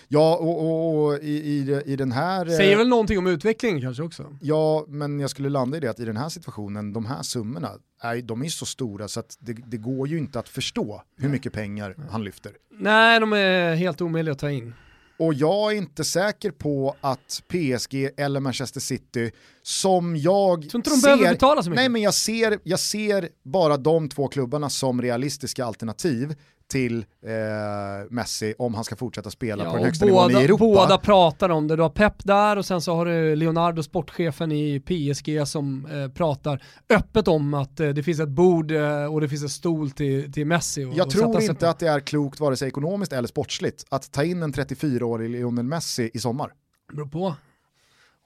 Ja, 0.08 0.36
och, 0.36 0.60
och, 0.66 1.06
och 1.06 1.20
i, 1.24 1.28
i, 1.32 1.82
i 1.86 1.96
den 1.96 2.12
här... 2.12 2.46
eh, 2.50 2.56
Säger 2.58 2.78
väl 2.78 2.88
någonting 2.88 3.18
om 3.18 3.28
utvecklingen 3.28 3.82
kanske 3.82 4.04
också. 4.04 4.38
Ja, 4.42 4.86
men 4.88 5.20
jag 5.20 5.30
skulle 5.30 5.50
landa 5.50 5.78
i 5.78 5.80
det 5.80 5.88
att 5.90 6.00
i 6.00 6.06
den 6.06 6.18
här 6.18 6.30
situationen, 6.30 6.94
de 6.94 7.06
här 7.06 7.24
summorna, 7.24 7.72
är, 8.02 8.22
de 8.22 8.42
är 8.44 8.50
så 8.50 8.66
stora 8.66 9.08
så 9.08 9.20
att 9.20 9.38
det, 9.40 9.54
det 9.54 9.78
går 9.78 10.08
ju 10.08 10.18
inte 10.18 10.40
att 10.40 10.50
förstå 10.50 11.02
hur 11.18 11.30
mycket 11.30 11.54
pengar 11.54 11.96
han 12.12 12.24
lyfter. 12.24 12.52
Nej, 12.80 13.20
de 13.20 13.34
är 13.34 13.76
helt 13.76 14.02
omöjliga 14.02 14.32
att 14.32 14.40
ta 14.40 14.52
in. 14.52 14.74
Och 15.20 15.34
jag 15.34 15.72
är 15.74 15.78
inte 15.78 16.04
säker 16.04 16.52
på 16.52 16.96
att 17.02 17.44
PSG 17.48 18.10
eller 18.18 18.40
Manchester 18.40 18.80
City, 18.80 19.32
som 19.62 20.16
jag 20.18 20.62
de 20.72 20.82
ser? 20.84 21.70
Nej 21.76 21.90
men 21.90 22.02
jag 22.02 22.14
ser, 22.14 22.60
jag 22.64 22.80
ser 22.80 23.30
bara 23.44 23.78
de 23.78 24.10
två 24.10 24.28
klubbarna 24.28 24.70
som 24.70 25.02
realistiska 25.02 25.66
alternativ 25.66 26.36
till 26.74 26.98
eh, 27.26 27.34
Messi 28.10 28.54
om 28.58 28.74
han 28.76 28.84
ska 28.84 28.96
fortsätta 28.96 29.30
spela 29.30 29.64
Ja, 29.64 29.70
på 29.70 29.76
den 29.76 29.86
högsta 29.86 30.06
nivån 30.06 30.32
i 30.32 30.34
båda, 30.34 30.44
Europa. 30.46 30.64
båda 30.64 30.98
pratar 30.98 31.50
om 31.50 31.68
det. 31.68 31.76
Du 31.76 31.82
har 31.82 31.90
Pep 31.90 32.14
där 32.24 32.58
och 32.58 32.66
sen 32.66 32.82
så 32.82 32.96
har 32.96 33.06
du 33.06 33.36
Leonardo, 33.36 33.84
sportchefen 33.84 34.52
i 34.52 34.80
PSG 34.80 35.48
som 35.48 35.86
eh, 35.86 36.08
pratar 36.14 36.64
öppet 36.90 37.28
om 37.28 37.54
att 37.54 37.80
eh, 37.80 37.90
det 37.90 38.04
finns 38.04 38.20
ett 38.20 38.30
bord 38.30 38.72
eh, 38.72 39.06
och 39.14 39.22
det 39.22 39.30
finns 39.30 39.44
en 39.44 39.50
stol 39.50 39.92
till, 39.92 40.34
till 40.34 40.48
Messi. 40.48 40.86
Och, 40.86 40.94
Jag 40.96 41.06
och 41.06 41.12
tror 41.12 41.42
inte 41.42 41.56
på. 41.56 41.66
att 41.66 41.80
det 41.80 41.88
är 41.88 42.00
klokt 42.00 42.40
vare 42.40 42.56
sig 42.58 42.68
ekonomiskt 42.68 43.14
eller 43.14 43.28
sportsligt 43.28 43.86
att 43.90 44.12
ta 44.12 44.24
in 44.24 44.44
en 44.44 44.54
34-årig 44.54 45.30
Lionel 45.30 45.66
Messi 45.66 46.12
i 46.14 46.20
sommar. 46.20 46.52
beror 46.94 47.08
på. 47.08 47.36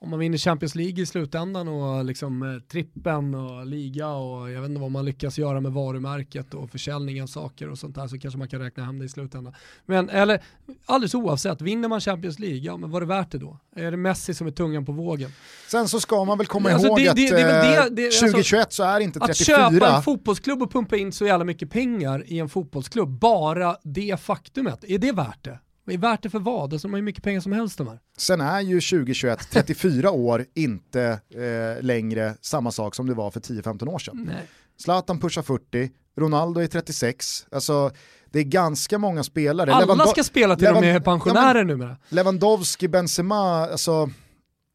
Om 0.00 0.10
man 0.10 0.18
vinner 0.18 0.38
Champions 0.38 0.74
League 0.74 1.02
i 1.02 1.06
slutändan 1.06 1.68
och 1.68 2.04
liksom 2.04 2.42
eh, 2.42 2.60
trippen 2.68 3.34
och 3.34 3.66
liga 3.66 4.08
och 4.08 4.50
jag 4.50 4.60
vet 4.60 4.68
inte 4.68 4.80
vad 4.80 4.90
man 4.90 5.04
lyckas 5.04 5.38
göra 5.38 5.60
med 5.60 5.72
varumärket 5.72 6.54
och 6.54 6.70
försäljning 6.70 7.22
av 7.22 7.26
saker 7.26 7.70
och 7.70 7.78
sånt 7.78 7.94
där 7.94 8.06
så 8.08 8.18
kanske 8.18 8.38
man 8.38 8.48
kan 8.48 8.60
räkna 8.60 8.84
hem 8.84 8.98
det 8.98 9.04
i 9.04 9.08
slutändan. 9.08 9.54
Men 9.86 10.08
eller 10.10 10.42
alldeles 10.86 11.14
oavsett, 11.14 11.60
vinner 11.60 11.88
man 11.88 12.00
Champions 12.00 12.38
League, 12.38 12.58
ja 12.58 12.76
men 12.76 12.90
var 12.90 13.00
det 13.00 13.06
värt 13.06 13.30
det 13.32 13.38
då? 13.38 13.58
Är 13.76 13.90
det 13.90 13.96
Messi 13.96 14.34
som 14.34 14.46
är 14.46 14.50
tungan 14.50 14.84
på 14.86 14.92
vågen? 14.92 15.30
Sen 15.70 15.88
så 15.88 16.00
ska 16.00 16.24
man 16.24 16.38
väl 16.38 16.46
komma 16.46 16.70
Alltså, 16.70 16.88
ihåg 16.88 16.98
det- 16.98 17.08
att 17.08 17.16
det- 17.16 17.30
det 17.30 17.36
det- 17.36 17.76
eh, 17.76 17.84
det- 17.90 18.06
alltså, 18.06 18.26
2021 18.26 18.72
så 18.72 18.82
är 18.82 19.00
inte 19.00 19.18
Att 19.20 19.26
34... 19.26 19.70
köpa 19.70 19.96
en 19.96 20.02
fotbollsklubb 20.02 20.62
och 20.62 20.72
pumpa 20.72 20.96
in 20.96 21.12
så 21.12 21.26
jävla 21.26 21.44
mycket 21.44 21.70
pengar 21.70 22.24
i 22.26 22.38
en 22.38 22.48
fotbollsklubb, 22.48 23.08
bara 23.18 23.76
det 23.84 24.20
faktumet, 24.20 24.84
är 24.84 24.98
det 24.98 25.12
värt 25.12 25.44
det? 25.44 25.58
Är 25.90 25.98
värt 25.98 26.22
det 26.22 26.30
för 26.30 26.38
vad? 26.38 26.72
Alltså, 26.72 26.88
de 26.88 26.92
har 26.92 26.98
ju 26.98 27.02
mycket 27.04 27.24
pengar 27.24 27.40
som 27.40 27.52
helst 27.52 27.78
de 27.78 27.88
här. 27.88 27.98
Sen 28.16 28.40
är 28.40 28.60
ju 28.60 28.80
2021, 28.80 29.48
34 29.50 30.10
år, 30.12 30.44
inte 30.54 31.02
eh, 31.34 31.82
längre 31.84 32.34
samma 32.40 32.70
sak 32.72 32.94
som 32.94 33.06
det 33.06 33.14
var 33.14 33.30
för 33.30 33.40
10-15 33.40 33.88
år 33.88 33.98
sedan. 33.98 34.24
Nej. 34.34 34.46
Zlatan 34.76 35.20
pushar 35.20 35.42
40, 35.42 35.90
Ronaldo 36.16 36.60
är 36.60 36.66
36, 36.66 37.46
alltså 37.50 37.90
det 38.30 38.38
är 38.38 38.44
ganska 38.44 38.98
många 38.98 39.24
spelare. 39.24 39.72
Alla 39.72 39.94
Lewando- 39.94 40.06
ska 40.06 40.24
spela 40.24 40.56
till 40.56 40.64
de 40.64 40.70
Levan- 40.74 40.84
är 40.84 41.00
pensionärer 41.00 41.58
Ja, 41.58 41.64
numera. 41.64 41.96
Lewandowski, 42.08 42.88
Benzema, 42.88 43.36
alltså 43.66 44.10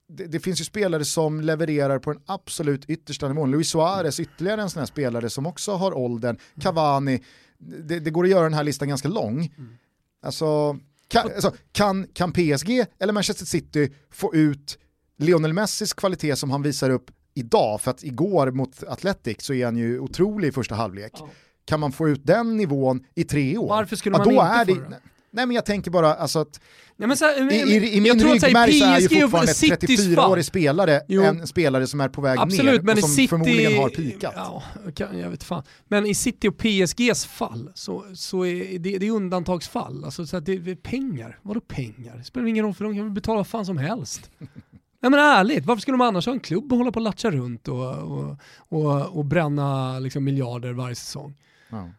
det, 0.09 0.25
det 0.25 0.39
finns 0.39 0.61
ju 0.61 0.65
spelare 0.65 1.05
som 1.05 1.41
levererar 1.41 1.99
på 1.99 2.13
den 2.13 2.21
absolut 2.25 2.85
yttersta 2.89 3.27
nivån. 3.27 3.51
Luis 3.51 3.69
Suarez, 3.69 4.19
ytterligare 4.19 4.61
en 4.61 4.69
sån 4.69 4.79
här 4.79 4.87
spelare 4.87 5.29
som 5.29 5.45
också 5.45 5.71
har 5.75 5.97
åldern. 5.97 6.37
Cavani, 6.61 7.23
det, 7.57 7.99
det 7.99 8.11
går 8.11 8.23
att 8.23 8.29
göra 8.29 8.43
den 8.43 8.53
här 8.53 8.63
listan 8.63 8.89
ganska 8.89 9.07
lång. 9.07 9.53
Alltså, 10.25 10.77
kan, 11.13 11.31
alltså, 11.31 11.53
kan, 11.71 12.07
kan 12.13 12.31
PSG 12.33 12.85
eller 12.99 13.13
Manchester 13.13 13.45
City 13.45 13.93
få 14.11 14.35
ut 14.35 14.77
Lionel 15.17 15.53
Messis 15.53 15.93
kvalitet 15.93 16.35
som 16.35 16.51
han 16.51 16.61
visar 16.61 16.89
upp 16.89 17.11
idag, 17.33 17.81
för 17.81 17.91
att 17.91 18.03
igår 18.03 18.51
mot 18.51 18.83
Athletic 18.83 19.37
så 19.39 19.53
är 19.53 19.65
han 19.65 19.77
ju 19.77 19.99
otrolig 19.99 20.47
i 20.47 20.51
första 20.51 20.75
halvlek. 20.75 21.11
Kan 21.65 21.79
man 21.79 21.91
få 21.91 22.09
ut 22.09 22.21
den 22.23 22.57
nivån 22.57 23.05
i 23.15 23.23
tre 23.23 23.57
år? 23.57 23.69
Varför 23.69 23.95
skulle 23.95 24.15
ja, 24.15 24.17
man 24.17 24.27
då 24.27 24.31
inte 24.33 24.45
är 24.45 24.65
få 24.65 24.89
det? 24.89 24.99
Nej 25.33 25.45
men 25.45 25.55
jag 25.55 25.65
tänker 25.65 25.91
bara 25.91 26.13
alltså 26.13 26.39
att 26.39 26.59
Nej, 26.97 27.07
men 27.07 27.17
så 27.17 27.25
här, 27.25 27.51
i, 27.51 27.55
i, 27.55 27.97
i 27.97 28.01
min 28.01 28.19
ryggmärg 28.19 28.73
så 28.73 28.85
är 28.85 28.99
ju 28.99 29.09
fortfarande 29.21 29.51
ett 29.51 29.83
34-årig 29.83 30.45
spelare 30.45 31.01
Jo. 31.07 31.23
en 31.23 31.47
spelare 31.47 31.87
som 31.87 32.01
är 32.01 32.09
på 32.09 32.21
väg 32.21 32.39
Absolut, 32.39 32.83
ner 32.83 32.93
och 32.93 32.99
som 32.99 33.09
City... 33.09 33.27
förmodligen 33.27 33.77
har 33.77 33.89
pikat. 33.89 34.33
Ja, 34.35 34.63
jag 35.13 35.29
vet 35.29 35.43
fan. 35.43 35.63
Men 35.87 36.05
i 36.05 36.15
City 36.15 36.47
och 36.47 36.57
PSGs 36.57 37.25
fall 37.25 37.71
så, 37.73 38.05
så 38.13 38.45
är 38.45 38.79
det, 38.79 38.97
det 38.97 39.07
är 39.07 39.11
undantagsfall. 39.11 40.05
Alltså, 40.05 40.25
så 40.25 40.39
det 40.39 40.53
är 40.53 40.75
pengar. 40.75 41.39
Vadå 41.41 41.61
pengar? 41.61 42.17
Det 42.17 42.23
spelar 42.23 42.47
ingen 42.47 42.65
roll 42.65 42.73
för 42.73 42.83
de 42.83 42.95
kan 42.95 43.03
väl 43.03 43.13
betala 43.13 43.37
vad 43.37 43.47
fan 43.47 43.65
som 43.65 43.77
helst. 43.77 44.31
Nej 44.99 45.09
men 45.09 45.19
ärligt, 45.19 45.65
varför 45.65 45.81
skulle 45.81 45.97
de 45.97 46.01
annars 46.01 46.25
ha 46.25 46.33
en 46.33 46.39
klubb 46.39 46.71
och 46.71 46.77
hålla 46.77 46.91
på 46.91 46.97
och 46.97 47.03
latcha 47.03 47.31
runt 47.31 47.67
och, 47.67 47.93
och, 47.93 48.37
och, 48.57 49.17
och 49.17 49.25
bränna 49.25 49.99
liksom 49.99 50.23
miljarder 50.23 50.73
varje 50.73 50.95
säsong? 50.95 51.35
Ja. 51.69 51.89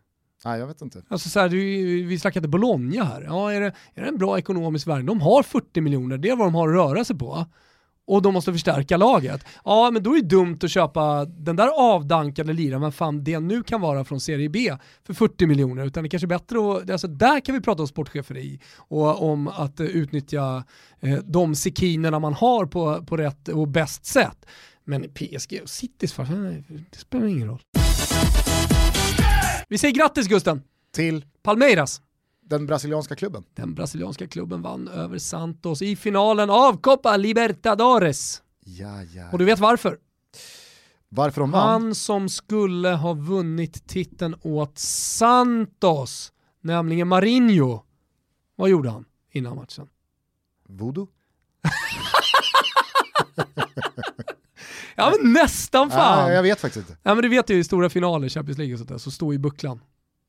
Nej, 0.45 0.61
jag 0.61 0.67
vet 0.67 0.83
inte. 0.83 1.03
Alltså 1.09 1.29
så 1.29 1.41
här, 1.41 1.49
du, 1.49 1.57
vi 2.03 2.19
snackade 2.19 2.49
Bologna 2.49 3.05
här. 3.05 3.23
Ja, 3.23 3.53
är, 3.53 3.61
det, 3.61 3.73
är 3.95 4.03
det 4.03 4.09
en 4.09 4.19
bra 4.19 4.39
ekonomisk 4.39 4.87
värld? 4.87 5.05
De 5.05 5.21
har 5.21 5.43
40 5.43 5.81
miljoner, 5.81 6.19
det 6.19 6.29
är 6.29 6.37
vad 6.37 6.47
de 6.47 6.55
har 6.55 6.69
att 6.69 6.75
röra 6.75 7.05
sig 7.05 7.19
på. 7.19 7.47
Och 8.07 8.23
de 8.23 8.35
måste 8.35 8.53
förstärka 8.53 8.97
laget. 8.97 9.45
Ja, 9.65 9.91
men 9.91 10.03
då 10.03 10.11
är 10.17 10.23
det 10.23 10.29
dumt 10.29 10.59
att 10.63 10.71
köpa 10.71 11.25
den 11.25 11.57
där 11.57 11.69
avdankade 11.69 12.53
liraren, 12.53 12.81
men 12.81 12.93
fan 12.93 13.25
det 13.25 13.41
nu 13.41 13.63
kan 13.63 13.81
vara 13.81 14.05
från 14.05 14.21
Serie 14.21 14.49
B, 14.49 14.77
för 15.07 15.15
40 15.15 15.47
miljoner. 15.47 15.87
Utan 15.87 16.03
det 16.03 16.07
är 16.07 16.11
kanske 16.11 16.27
är 16.27 16.29
bättre 16.29 16.59
att, 16.59 16.91
alltså 16.91 17.09
där 17.09 17.41
kan 17.41 17.55
vi 17.55 17.61
prata 17.61 17.83
om 17.83 17.89
sportcheferi 17.89 18.61
och 18.77 19.31
om 19.31 19.49
att 19.49 19.81
eh, 19.81 19.87
utnyttja 19.87 20.65
eh, 21.01 21.19
de 21.25 21.55
sekinerna 21.55 22.19
man 22.19 22.35
har 22.35 22.67
på, 22.67 23.05
på 23.05 23.17
rätt 23.17 23.49
och 23.49 23.69
bäst 23.69 24.07
sätt. 24.07 24.47
Men 24.85 25.03
PSG 25.03 25.61
och 25.63 25.69
Citys 25.69 26.17
det 26.91 26.99
spelar 26.99 27.27
ingen 27.27 27.49
roll. 27.49 27.61
Vi 29.69 29.79
säger 29.79 29.95
grattis 29.95 30.27
Gusten! 30.27 30.63
Till 30.93 31.25
Palmeiras. 31.43 32.03
den 32.47 32.67
brasilianska 32.67 33.17
klubben. 33.17 33.45
Den 33.55 33.75
brasilianska 33.75 34.27
klubben 34.27 34.63
vann 34.63 34.89
över 34.89 35.19
Santos 35.19 35.83
i 35.83 35.97
finalen 35.97 36.51
av 36.51 36.81
Copa 36.81 37.17
Libertadores. 37.17 38.43
Ja, 38.65 39.03
ja. 39.03 39.31
Och 39.33 39.39
du 39.39 39.45
vet 39.45 39.59
varför? 39.59 39.99
Varför 41.09 41.41
de 41.41 41.51
vann? 41.51 41.69
Han 41.83 41.95
som 41.95 42.29
skulle 42.29 42.89
ha 42.89 43.13
vunnit 43.13 43.87
titeln 43.87 44.35
åt 44.43 44.79
Santos, 44.79 46.33
nämligen 46.61 47.09
Marinho. 47.09 47.83
Vad 48.57 48.71
gjorde 48.71 48.91
han 48.91 49.05
innan 49.31 49.57
matchen? 49.57 49.89
Voodoo? 50.69 51.09
Ja 54.97 55.13
men 55.21 55.33
nästan 55.33 55.91
fan! 55.91 56.27
Nej, 56.27 56.35
jag 56.37 56.43
vet 56.43 56.61
faktiskt 56.61 56.89
inte. 56.89 57.01
Ja 57.03 57.15
men 57.15 57.23
du 57.23 57.29
vet 57.29 57.51
ju 57.51 57.55
i 57.55 57.65
stora 57.65 57.91
finaler, 57.91 58.29
Champions 58.29 58.59
League 58.59 58.75
och 58.75 58.79
sånt 58.79 58.91
där, 58.91 58.99
så 58.99 59.11
står 59.11 59.33
ju 59.33 59.39
bucklan 59.39 59.81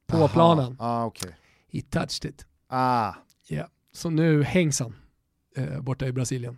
på 0.08 0.18
Aha. 0.18 0.28
planen. 0.28 0.76
Ah, 0.80 1.06
okej. 1.06 1.36
He 1.74 1.82
touched 1.82 2.32
it. 2.32 2.46
Ah. 2.70 3.14
Ja. 3.48 3.68
Så 3.94 4.10
nu 4.10 4.44
hängs 4.44 4.80
han 4.80 4.96
eh, 5.58 5.82
borta 5.82 6.08
i 6.08 6.12
Brasilien. 6.12 6.58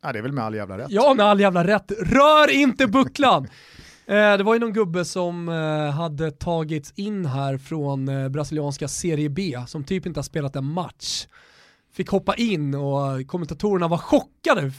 Ah, 0.00 0.12
det 0.12 0.18
är 0.18 0.22
väl 0.22 0.32
med 0.32 0.44
all 0.44 0.54
jävla 0.54 0.78
rätt. 0.78 0.86
Ja, 0.90 1.14
med 1.14 1.26
all 1.26 1.40
jävla 1.40 1.66
rätt. 1.66 1.92
Rör 2.00 2.50
inte 2.50 2.86
bucklan! 2.86 3.48
Eh, 4.06 4.36
det 4.36 4.42
var 4.42 4.54
ju 4.54 4.60
någon 4.60 4.72
gubbe 4.72 5.04
som 5.04 5.48
eh, 5.48 5.90
hade 5.90 6.30
tagits 6.30 6.92
in 6.96 7.26
här 7.26 7.58
från 7.58 8.08
eh, 8.08 8.28
brasilianska 8.28 8.88
Serie 8.88 9.28
B, 9.28 9.58
som 9.66 9.84
typ 9.84 10.06
inte 10.06 10.18
har 10.18 10.22
spelat 10.24 10.56
en 10.56 10.64
match. 10.64 11.26
Fick 11.92 12.08
hoppa 12.08 12.34
in 12.34 12.74
och 12.74 13.26
kommentatorerna 13.26 13.88
var 13.88 13.98
chockade. 13.98 14.72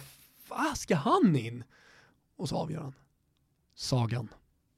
Vad 0.50 0.78
ska 0.78 0.96
han 0.96 1.36
in? 1.36 1.64
Och 2.38 2.50
så 2.50 2.56
avgör 2.56 2.82
han. 2.82 2.94
Sagan. 3.76 4.28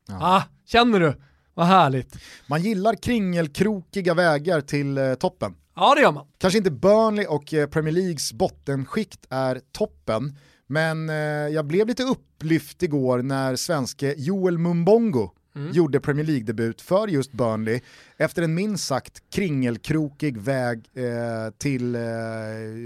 Ja. 0.07 0.17
Ah, 0.21 0.43
känner 0.65 0.99
du? 0.99 1.13
Vad 1.53 1.65
härligt. 1.65 2.15
Man 2.49 2.61
gillar 2.61 2.95
kringelkrokiga 2.95 4.13
vägar 4.13 4.61
till 4.61 4.97
eh, 4.97 5.13
toppen. 5.13 5.55
Ja, 5.75 5.95
det 5.95 6.01
gör 6.01 6.11
man. 6.11 6.27
Kanske 6.37 6.57
inte 6.57 6.71
Burnley 6.71 7.25
och 7.25 7.53
eh, 7.53 7.67
Premier 7.69 7.93
Leagues 7.93 8.33
bottenskikt 8.33 9.25
är 9.29 9.61
toppen, 9.71 10.37
men 10.67 11.09
eh, 11.09 11.15
jag 11.15 11.65
blev 11.65 11.87
lite 11.87 12.03
upplyft 12.03 12.83
igår 12.83 13.21
när 13.21 13.55
svenske 13.55 14.13
Joel 14.17 14.57
Mumbongo 14.57 15.31
Mm. 15.57 15.71
gjorde 15.71 15.99
Premier 15.99 16.25
League-debut 16.25 16.81
för 16.81 17.07
just 17.07 17.31
Burnley 17.31 17.79
efter 18.17 18.41
en 18.41 18.53
minst 18.53 18.87
sagt 18.87 19.23
kringelkrokig 19.29 20.37
väg 20.37 20.85
eh, 20.93 21.03
till 21.57 21.95
eh, 21.95 22.01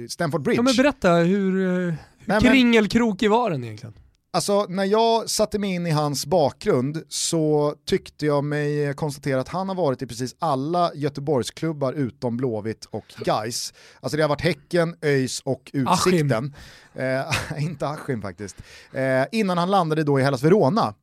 Stamford 0.10 0.42
Bridge. 0.42 0.58
Ja, 0.60 0.62
men 0.64 0.76
berätta, 0.76 1.14
hur, 1.14 1.64
eh, 1.64 1.70
hur 1.70 1.96
Nej, 2.26 2.42
kringelkrokig 2.42 3.30
var 3.30 3.50
den 3.50 3.64
egentligen? 3.64 3.94
Alltså 4.32 4.66
när 4.70 4.86
jag 4.86 5.30
satte 5.30 5.60
mig 5.60 5.74
in 5.74 5.88
i 5.88 5.92
hans 5.92 6.26
bakgrund 6.26 7.04
så 7.08 7.76
tyckte 7.86 8.26
jag 8.26 8.44
mig 8.44 8.94
konstatera 8.94 9.42
att 9.42 9.48
han 9.48 9.68
har 9.68 9.76
varit 9.76 10.02
i 10.02 10.08
precis 10.08 10.36
alla 10.40 10.92
Göteborgsklubbar 10.94 11.94
utom 11.94 12.38
Blåvitt 12.38 12.86
och 12.86 13.06
Gais. 13.26 13.74
Alltså 14.00 14.18
det 14.18 14.24
har 14.24 14.30
varit 14.30 14.42
Häcken, 14.42 14.96
ÖIS 15.02 15.42
och 15.42 15.72
Utsikten. 15.74 16.56
Eh, 16.94 17.62
inte 17.64 17.88
Askim 17.88 18.22
faktiskt. 18.22 18.56
Eh, 18.94 19.26
innan 19.32 19.58
han 19.58 19.72
landade 19.72 20.04
då 20.04 20.20
i 20.20 20.24
Hellas 20.24 20.44
Verona. 20.44 20.94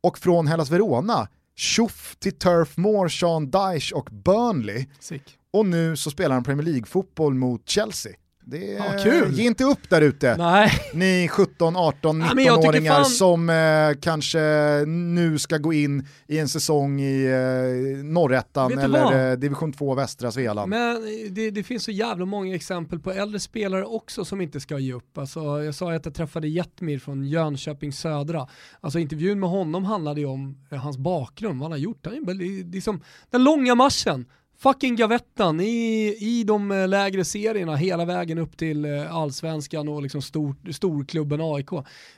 Och 0.00 0.18
från 0.18 0.46
Hellas 0.46 0.70
Verona, 0.70 1.28
tjoff 1.56 2.16
till 2.18 2.38
Turf 2.38 2.76
Moor, 2.76 3.08
Sean 3.08 3.50
Dyche 3.50 3.94
och 3.94 4.08
Burnley. 4.12 4.86
Sick. 5.00 5.38
Och 5.50 5.66
nu 5.66 5.96
så 5.96 6.10
spelar 6.10 6.34
han 6.34 6.44
Premier 6.44 6.66
League-fotboll 6.66 7.34
mot 7.34 7.68
Chelsea. 7.68 8.12
Det 8.48 8.72
är, 8.74 8.76
Ja, 8.76 9.02
kul. 9.02 9.32
Ge 9.32 9.44
inte 9.46 9.64
upp 9.64 9.90
där 9.90 10.02
ute. 10.02 10.36
Ni 10.94 11.28
17, 11.28 11.76
18, 11.76 12.20
Ja, 12.20 12.34
men 12.34 12.44
jag 12.44 12.56
tycker 12.62 12.68
19-åringar 12.72 12.92
fan- 12.94 13.04
som 13.04 13.50
eh, 13.50 14.00
kanske 14.00 14.38
nu 14.86 15.38
ska 15.38 15.58
gå 15.58 15.72
in 15.72 16.06
i 16.26 16.38
en 16.38 16.48
säsong 16.48 17.00
i 17.00 17.24
eh, 17.24 18.04
du 18.04 18.80
eller 18.84 19.30
eh, 19.32 19.36
division 19.36 19.72
2 19.72 19.94
västra 19.94 20.32
Svealand. 20.32 20.70
Men 20.70 21.02
det, 21.30 21.50
det 21.50 21.62
finns 21.62 21.84
så 21.84 21.90
jävla 21.90 22.24
många 22.24 22.54
exempel 22.54 22.98
på 23.00 23.12
äldre 23.12 23.40
spelare 23.40 23.84
också 23.84 24.24
som 24.24 24.40
inte 24.40 24.60
ska 24.60 24.78
ge 24.78 24.92
upp. 24.92 25.18
Alltså, 25.18 25.40
jag 25.64 25.74
sa 25.74 25.92
att 25.92 26.04
jag 26.04 26.14
träffade 26.14 26.48
Jetmir 26.48 26.98
från 26.98 27.24
Jönköping 27.24 27.92
Södra. 27.92 28.46
Alltså 28.80 28.98
intervjun 28.98 29.40
med 29.40 29.48
honom 29.50 29.84
handlade 29.84 30.20
ju 30.20 30.26
om 30.26 30.56
eh, 30.70 30.78
hans 30.78 30.98
bakgrund, 30.98 31.58
vad 31.60 31.64
han 31.64 31.72
har 31.72 31.78
gjort. 31.78 32.06
Han 32.06 32.14
är 32.14 32.26
väl- 32.26 32.70
det 32.70 32.78
är 32.78 32.82
som 32.82 33.00
den 33.30 33.44
långa 33.44 33.74
marschen 33.74 34.26
fucking 34.58 34.96
gavettan 34.96 35.60
i, 35.60 36.16
i 36.20 36.44
de 36.44 36.70
eh, 36.70 36.88
lägre 36.88 37.24
serierna 37.24 37.76
hela 37.76 38.04
vägen 38.04 38.38
upp 38.38 38.56
till 38.56 38.84
eh, 38.84 39.16
allsvenskan 39.16 39.88
och 39.88 40.02
liksom 40.02 40.22
stor, 40.22 40.72
storklubben 40.72 41.40
AIK. 41.42 41.70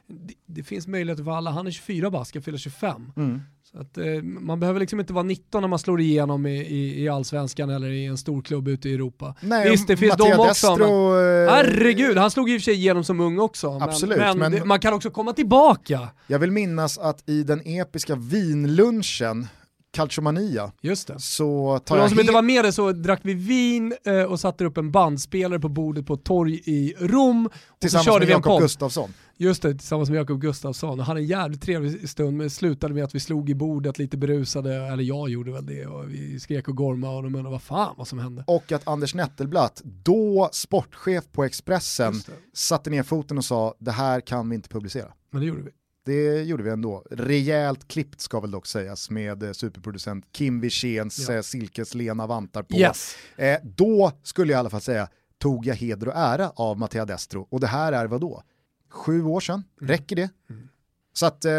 Det, 0.07 0.35
det, 0.47 0.63
finns 0.63 0.87
möjligheter 0.87 1.25
för 1.25 1.31
alla, 1.31 1.51
han 1.51 1.67
är 1.67 1.71
24 1.71 2.11
bast, 2.11 2.29
ska 2.29 2.41
fylla 2.41 2.59
25. 2.59 3.13
Mm. 3.17 3.41
Så 3.73 3.79
att, 3.81 3.99
eh, 3.99 4.23
man 4.23 4.61
behöver 4.61 4.81
liksom 4.81 5.01
inte 5.01 5.13
vara 5.13 5.25
19 5.25 5.61
när 5.61 5.69
man 5.69 5.79
slår 5.79 6.01
igenom 6.01 6.47
i, 6.47 6.57
i, 6.61 7.03
i 7.03 7.09
allsvenskan 7.09 7.71
eller 7.71 7.91
i 7.91 8.07
en 8.07 8.19
stor 8.19 8.43
klubb 8.43 8.69
ute 8.69 8.89
i 8.89 8.95
Europa. 8.95 9.35
Nej, 9.41 9.71
Visst, 9.71 9.89
det 9.89 9.97
finns 9.97 10.19
Mattia 10.19 10.37
de 10.37 10.49
också. 10.49 10.69
Destro, 10.69 11.13
men, 11.15 11.49
herregud, 11.49 12.19
han 12.19 12.31
slog 12.31 12.51
i 12.51 12.57
och 12.57 12.61
för 12.61 12.65
sig 12.65 12.75
igenom 12.75 13.05
som 13.05 13.21
ung 13.21 13.39
också. 13.39 13.79
Absolut. 13.81 14.19
Men, 14.19 14.39
men, 14.39 14.39
men 14.39 14.61
det, 14.61 14.65
man 14.65 14.81
kan 14.81 14.95
också 14.95 15.11
komma 15.11 15.33
tillbaka. 15.33 16.09
Jag 16.27 16.39
vill 16.39 16.51
minnas 16.51 16.99
att 16.99 17.29
i 17.29 17.43
den 17.43 17.61
episka 17.65 18.17
vinlunchen 18.17 19.47
Calciomania. 19.91 20.73
Just 20.81 21.09
det. 21.09 21.19
Så 21.19 21.79
tar 21.79 21.97
För 21.97 22.03
de 22.03 22.11
som 22.11 22.21
inte 22.21 22.33
var 22.33 22.43
med 22.43 22.65
det 22.65 22.73
så 22.73 22.93
drack 22.93 23.21
vi 23.23 23.35
vin 23.35 23.95
eh, 24.05 24.23
och 24.23 24.41
satte 24.41 24.65
upp 24.65 24.77
en 24.77 24.91
bandspelare 24.91 25.61
på 25.61 25.69
bordet 25.69 26.07
på 26.07 26.15
ett 26.15 26.25
torg 26.25 26.63
i 26.65 26.95
Rom. 26.99 27.51
Tillsammans 27.81 28.19
med 28.19 28.29
Jakob 28.29 28.61
Gustafsson. 28.61 29.15
Just 29.41 29.63
det, 29.63 29.71
tillsammans 29.71 30.11
med 30.11 30.19
Jakob 30.19 30.41
Gustafsson. 30.41 31.01
Och 31.01 31.07
hade 31.07 31.21
en 31.21 31.27
jävligt 31.27 31.63
trevlig 31.63 32.09
stund 32.09 32.37
men 32.37 32.51
slutade 32.51 32.95
med 32.95 33.05
att 33.05 33.15
vi 33.15 33.21
slog 33.21 33.51
i 33.51 33.55
bordet 33.55 33.99
lite 33.99 34.17
berusade, 34.17 34.75
eller 34.75 35.03
jag 35.03 35.29
gjorde 35.29 35.53
väl 35.53 35.67
det, 35.67 35.87
och 35.87 36.11
vi 36.11 36.41
skrek 36.41 36.69
och 36.69 36.77
gormade 36.77 37.17
och 37.17 37.23
de 37.23 37.35
undrade 37.35 37.51
vad 37.51 37.63
fan 37.63 37.95
vad 37.99 38.09
som 38.09 38.19
hände. 38.19 38.45
Och 38.47 38.73
att 38.73 38.89
Anders 38.89 39.15
Nettelblatt, 39.15 39.83
då 39.85 40.49
sportchef 40.53 41.25
på 41.33 41.45
Expressen, 41.45 42.15
satte 42.55 42.91
ner 42.91 43.03
foten 43.03 43.39
och 43.39 43.45
sa 43.45 43.75
det 43.79 43.93
här 43.93 44.21
kan 44.21 44.49
vi 44.49 44.55
inte 44.55 44.69
publicera. 44.69 45.13
Men 45.31 45.41
det 45.41 45.47
gjorde 45.47 45.63
vi. 45.63 45.71
Det 46.09 46.43
gjorde 46.43 46.63
vi 46.63 46.71
ändå. 46.71 47.05
Rejält 47.11 47.89
klippt 47.89 48.21
ska 48.21 48.41
väl 48.41 48.51
dock 48.51 48.67
sägas 48.67 49.11
med 49.11 49.43
eh, 49.43 49.53
superproducent 49.53 50.25
Kim 50.33 50.61
Wirséns 50.61 51.29
ja. 51.29 51.35
Eh, 51.35 51.43
silkeslena 51.43 52.27
vantar 52.27 52.63
på. 52.63 52.77
Yes. 52.77 53.17
Eh, 53.37 53.59
då 53.63 54.13
skulle 54.23 54.53
jag 54.53 54.59
i 54.59 54.61
alla 54.61 54.71
fall 54.71 54.81
säga, 54.81 55.09
tog 55.39 55.67
jag 55.67 55.75
heder 55.75 56.09
och 56.09 56.17
ära 56.17 56.53
av 56.57 56.79
Mattia 56.79 57.05
Destro. 57.05 57.47
Och 57.51 57.61
det 57.61 57.67
här 57.67 57.93
är 57.93 58.07
vad 58.07 58.21
då? 58.21 58.43
Sju 58.91 59.25
år 59.25 59.41
sedan, 59.41 59.65
mm. 59.81 59.91
räcker 59.91 60.17
det? 60.17 60.31
Mm. 60.51 60.69
Så 61.13 61.27
att 61.27 61.45
eh, 61.45 61.51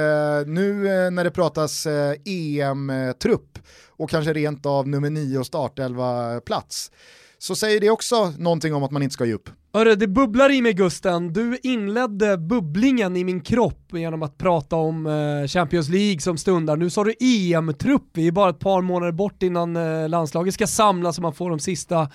nu 0.46 0.74
när 1.10 1.24
det 1.24 1.32
pratas 1.32 1.86
eh, 1.86 2.16
EM-trupp 2.26 3.60
och 3.88 4.10
kanske 4.10 4.34
rent 4.34 4.66
av 4.66 4.88
nummer 4.88 5.10
nio 5.10 5.40
och 5.40 5.46
startelva 5.46 6.42
plats 6.42 6.92
så 7.38 7.56
säger 7.56 7.82
det 7.82 7.90
också 7.90 8.34
någonting 8.38 8.74
om 8.74 8.84
att 8.84 8.92
man 8.92 9.04
inte 9.04 9.14
ska 9.14 9.26
ge 9.26 9.34
upp. 9.34 9.50
Hörru, 9.74 9.96
det 9.96 10.08
bubblar 10.08 10.52
i 10.52 10.62
mig 10.62 10.74
Gusten. 10.74 11.34
Du 11.34 11.58
inledde 11.64 12.38
bubblingen 12.38 13.18
i 13.18 13.24
min 13.24 13.42
kropp 13.42 13.94
genom 13.94 14.24
att 14.24 14.38
prata 14.38 14.76
om 14.76 15.06
eh, 15.06 15.48
Champions 15.48 15.90
League 15.90 16.20
som 16.20 16.38
stundar. 16.38 16.78
Nu 16.78 16.90
sa 16.90 17.04
du 17.04 17.14
EM-trupp, 17.20 18.10
vi 18.14 18.28
är 18.28 18.32
bara 18.32 18.50
ett 18.50 18.60
par 18.60 18.82
månader 18.82 19.12
bort 19.12 19.44
innan 19.44 19.76
eh, 19.76 20.10
landslaget 20.10 20.54
ska 20.54 20.68
samlas 20.68 21.18
och 21.18 21.22
man 21.22 21.34
får 21.34 21.50
de 21.50 21.60
sista 21.60 22.10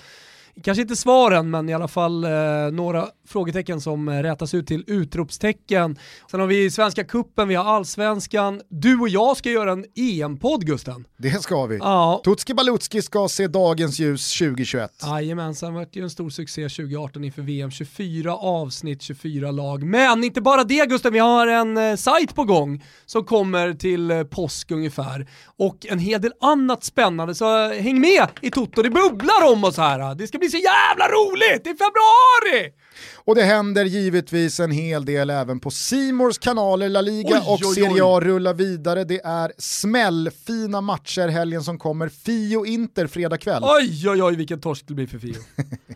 kanske 0.63 0.81
inte 0.81 0.95
svaren, 0.95 1.49
men 1.49 1.69
i 1.69 1.73
alla 1.73 1.87
fall 1.87 2.23
eh, 2.23 2.31
några 2.71 3.07
frågetecken 3.27 3.81
som 3.81 4.09
rätas 4.09 4.53
ut 4.53 4.67
till 4.67 4.83
utropstecken. 4.87 5.99
Sen 6.31 6.39
har 6.39 6.47
vi 6.47 6.71
Svenska 6.71 7.03
Kuppen, 7.03 7.47
vi 7.47 7.55
har 7.55 7.65
Allsvenskan. 7.65 8.61
Du 8.69 8.99
och 8.99 9.09
jag 9.09 9.37
ska 9.37 9.49
göra 9.49 9.71
en 9.71 9.85
EM-podd 9.95 10.65
Gusten. 10.65 11.05
Det 11.17 11.43
ska 11.43 11.65
vi. 11.65 11.77
Ja. 11.77 12.21
Tutski 12.23 12.53
Balutski 12.53 13.01
ska 13.01 13.27
se 13.27 13.47
dagens 13.47 13.99
ljus 13.99 14.37
2021. 14.37 14.91
Jajamensan, 15.03 15.73
det 15.73 15.79
var 15.79 15.87
ju 15.91 16.03
en 16.03 16.09
stor 16.09 16.29
succé 16.29 16.69
2018 16.69 17.23
inför 17.23 17.41
VM. 17.41 17.71
24 17.71 18.35
avsnitt, 18.35 19.01
24 19.01 19.51
lag. 19.51 19.83
Men 19.83 20.23
inte 20.23 20.41
bara 20.41 20.63
det 20.63 20.89
Gusten, 20.89 21.13
vi 21.13 21.19
har 21.19 21.47
en 21.47 21.77
eh, 21.77 21.95
sajt 21.95 22.35
på 22.35 22.43
gång 22.43 22.83
som 23.05 23.25
kommer 23.25 23.73
till 23.73 24.11
eh, 24.11 24.23
påsk 24.23 24.71
ungefär. 24.71 25.27
Och 25.57 25.85
en 25.89 25.99
hel 25.99 26.21
del 26.21 26.33
annat 26.41 26.83
spännande, 26.83 27.35
så 27.35 27.71
eh, 27.71 27.81
häng 27.81 28.01
med 28.01 28.27
i 28.41 28.51
Toto, 28.51 28.81
det 28.81 28.89
bubblar 28.89 29.51
om 29.53 29.63
oss 29.63 29.77
här. 29.77 30.15
Det 30.15 30.27
ska 30.27 30.37
bli 30.37 30.44
så 30.49 30.57
jävla 30.57 31.07
roligt! 31.07 31.67
i 31.67 31.69
februari! 31.69 32.73
Och 33.15 33.35
det 33.35 33.43
händer 33.43 33.85
givetvis 33.85 34.59
en 34.59 34.71
hel 34.71 35.05
del 35.05 35.29
även 35.29 35.59
på 35.59 35.71
Simors 35.71 36.37
kanaler. 36.37 36.89
La 36.89 37.01
Liga 37.01 37.37
oj, 37.37 37.43
och 37.47 37.59
oj, 37.63 37.75
Serie 37.75 38.01
A 38.05 38.19
rullar 38.19 38.53
vidare. 38.53 39.03
Det 39.03 39.21
är 39.25 39.53
smällfina 39.57 40.81
matcher 40.81 41.27
helgen 41.27 41.63
som 41.63 41.77
kommer. 41.79 42.09
Fio 42.09 42.65
Inter 42.65 43.07
fredag 43.07 43.37
kväll. 43.37 43.63
Oj 43.63 44.09
oj 44.09 44.23
oj 44.23 44.35
vilken 44.35 44.61
torsk 44.61 44.87
det 44.87 44.93
blir 44.93 45.07
för 45.07 45.19
Fio. 45.19 45.35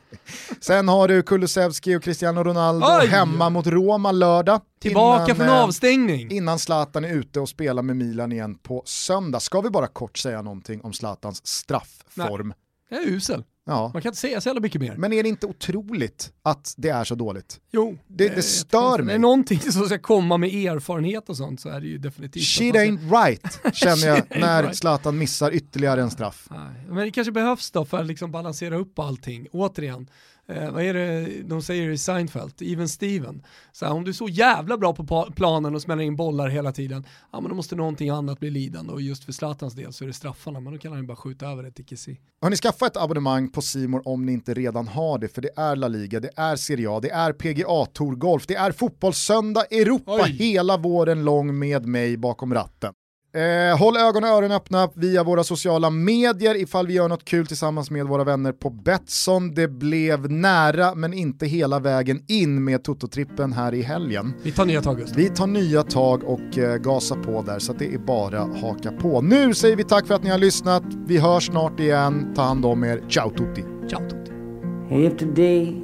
Sen 0.61 0.87
har 0.87 1.07
du 1.07 1.21
Kulusevski 1.21 1.95
och 1.95 2.03
Cristiano 2.03 2.43
Ronaldo 2.43 2.87
oj. 3.01 3.07
hemma 3.07 3.49
mot 3.49 3.67
Roma 3.67 4.11
lördag. 4.11 4.61
Tillbaka 4.81 5.23
innan, 5.23 5.35
från 5.35 5.47
eh, 5.47 5.63
avstängning. 5.63 6.31
Innan 6.31 6.59
Zlatan 6.59 7.05
är 7.05 7.13
ute 7.13 7.39
och 7.39 7.49
spelar 7.49 7.81
med 7.81 7.97
Milan 7.97 8.31
igen 8.31 8.55
på 8.55 8.83
söndag. 8.85 9.39
Ska 9.39 9.61
vi 9.61 9.69
bara 9.69 9.87
kort 9.87 10.17
säga 10.17 10.41
någonting 10.41 10.81
om 10.81 10.93
Zlatans 10.93 11.47
straffform? 11.47 12.47
Nej. 12.47 12.55
Jag 12.89 13.01
är 13.01 13.07
usel. 13.07 13.43
Ja. 13.69 13.91
Man 13.93 14.01
kan 14.01 14.09
inte 14.09 14.19
säga 14.19 14.41
så 14.41 14.49
jävla 14.49 14.61
mycket 14.61 14.81
mer. 14.81 14.95
Men 14.97 15.13
är 15.13 15.23
det 15.23 15.29
inte 15.29 15.47
otroligt 15.47 16.31
att 16.43 16.73
det 16.77 16.89
är 16.89 17.03
så 17.03 17.15
dåligt? 17.15 17.59
Jo. 17.71 17.97
Det, 18.07 18.35
det 18.35 18.41
stör 18.41 18.99
mig. 18.99 19.15
Är 19.15 19.19
någonting 19.19 19.59
som 19.59 19.85
ska 19.85 19.99
komma 19.99 20.37
med 20.37 20.49
erfarenhet 20.49 21.29
och 21.29 21.37
sånt 21.37 21.61
så 21.61 21.69
är 21.69 21.81
det 21.81 21.87
ju 21.87 21.97
definitivt 21.97 22.43
Shit 22.43 22.75
ain't 22.75 23.23
right, 23.23 23.75
känner 23.75 24.07
jag 24.07 24.23
när 24.39 24.63
right. 24.63 24.77
Zlatan 24.77 25.17
missar 25.17 25.51
ytterligare 25.51 26.01
en 26.01 26.11
straff. 26.11 26.47
Nej. 26.51 26.85
Men 26.87 26.97
det 26.97 27.11
kanske 27.11 27.31
behövs 27.31 27.71
då 27.71 27.85
för 27.85 27.97
att 27.99 28.05
liksom 28.05 28.31
balansera 28.31 28.75
upp 28.75 28.99
allting, 28.99 29.47
återigen 29.51 30.09
eh, 30.49 30.71
vad 30.71 30.83
är 30.83 30.93
det 30.93 31.27
de 31.43 31.61
säger 31.61 31.89
i 31.89 31.97
Seinfeld, 31.97 32.53
Even 32.61 32.89
Steven. 32.89 33.43
Så 33.71 33.85
här, 33.85 33.93
om 33.93 34.03
du 34.03 34.09
är 34.09 34.13
så 34.13 34.27
jävla 34.27 34.77
bra 34.77 34.93
på 34.93 35.27
planen 35.35 35.75
och 35.75 35.81
smäller 35.81 36.03
in 36.03 36.15
bollar 36.15 36.49
hela 36.49 36.71
tiden, 36.71 37.05
ja 37.31 37.41
men 37.41 37.49
då 37.49 37.55
måste 37.55 37.75
någonting 37.75 38.09
annat 38.09 38.39
bli 38.39 38.49
lidande 38.49 38.93
och 38.93 39.01
just 39.01 39.23
för 39.23 39.31
Zlatans 39.31 39.73
del 39.73 39.93
så 39.93 40.03
är 40.03 40.07
det 40.07 40.13
straffarna, 40.13 40.59
men 40.59 40.73
då 40.73 40.79
kan 40.79 40.91
han 40.91 41.01
ju 41.01 41.07
bara 41.07 41.17
skjuta 41.17 41.47
över 41.47 41.63
det 41.63 41.71
till 41.71 41.85
Kessie. 41.85 42.17
Har 42.41 42.49
ni 42.49 42.55
skaffat 42.55 42.91
ett 42.91 43.01
abonnemang 43.01 43.49
på 43.49 43.61
Simor 43.61 44.01
om 44.05 44.25
ni 44.25 44.33
inte 44.33 44.53
redan 44.53 44.87
har 44.87 45.17
det? 45.19 45.27
För 45.27 45.41
det 45.41 45.51
är 45.55 45.75
La 45.75 45.87
Liga, 45.87 46.19
det 46.19 46.31
är 46.35 46.55
Serie 46.55 46.89
A, 46.89 46.99
det 46.99 47.09
är 47.09 47.33
PGA 47.33 47.85
Tour 47.85 48.15
Golf, 48.15 48.47
det 48.47 48.55
är 48.55 48.71
Fotbollssöndag 48.71 49.65
Europa 49.71 50.19
Oj. 50.23 50.31
hela 50.31 50.77
våren 50.77 51.25
lång 51.25 51.59
med 51.59 51.85
mig 51.85 52.17
bakom 52.17 52.53
ratten. 52.53 52.93
Eh, 53.33 53.77
håll 53.79 53.97
ögon 53.97 54.23
och 54.23 54.29
öron 54.29 54.51
öppna 54.51 54.89
via 54.95 55.23
våra 55.23 55.43
sociala 55.43 55.89
medier 55.89 56.55
ifall 56.55 56.87
vi 56.87 56.93
gör 56.93 57.07
något 57.07 57.25
kul 57.25 57.47
tillsammans 57.47 57.91
med 57.91 58.05
våra 58.05 58.23
vänner 58.23 58.51
på 58.51 58.69
Betsson. 58.69 59.53
Det 59.53 59.67
blev 59.67 60.31
nära 60.31 60.95
men 60.95 61.13
inte 61.13 61.45
hela 61.45 61.79
vägen 61.79 62.23
in 62.27 62.63
med 62.63 62.83
Toto-trippen 62.83 63.53
här 63.53 63.73
i 63.73 63.81
helgen. 63.81 64.33
Vi 64.43 64.51
tar 64.51 64.65
nya 64.65 64.81
tag 64.81 64.99
just 64.99 65.15
Vi 65.15 65.29
tar 65.29 65.47
nya 65.47 65.83
tag 65.83 66.23
och 66.23 66.57
eh, 66.57 66.77
gasar 66.77 67.15
på 67.15 67.41
där 67.41 67.59
så 67.59 67.73
det 67.73 67.93
är 67.93 67.97
bara 67.97 68.39
haka 68.39 68.91
på. 68.91 69.21
Nu 69.21 69.53
säger 69.53 69.75
vi 69.75 69.83
tack 69.83 70.07
för 70.07 70.15
att 70.15 70.23
ni 70.23 70.29
har 70.29 70.37
lyssnat. 70.37 70.83
Vi 71.07 71.17
hörs 71.17 71.45
snart 71.45 71.79
igen. 71.79 72.33
Ta 72.35 72.41
hand 72.41 72.65
om 72.65 72.83
er. 72.83 73.01
Ciao 73.09 73.29
tutti! 73.29 73.63
Ciao 73.89 74.09
tutti! 74.09 74.31
If 74.91 75.17
today 75.17 75.83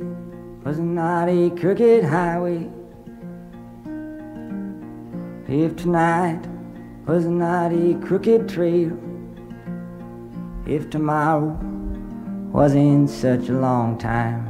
was 0.64 0.78
not 0.78 1.30
a 1.30 1.58
crooked 1.62 2.04
highway 2.04 2.70
If 5.48 5.76
tonight 5.76 6.55
was 7.06 7.26
not 7.26 7.72
a 7.72 7.94
crooked 8.03 8.49
trail. 8.49 8.98
If 10.65 10.90
tomorrow 10.90 11.56
wasn't 12.52 13.11
such 13.11 13.48
a 13.48 13.53
long 13.53 13.99
time, 13.99 14.48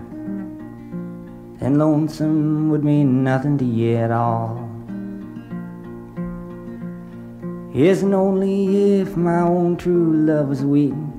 then 1.59 1.77
lonesome 1.77 2.69
would 2.69 2.85
mean 2.85 3.25
nothing 3.25 3.57
to 3.57 3.65
you 3.65 3.97
at 3.97 4.11
all. 4.11 4.61
Isn't 7.73 8.13
only 8.13 9.01
if 9.01 9.17
my 9.17 9.41
own 9.41 9.75
true 9.75 10.13
love 10.13 10.47
was 10.47 10.63
waiting. 10.63 11.11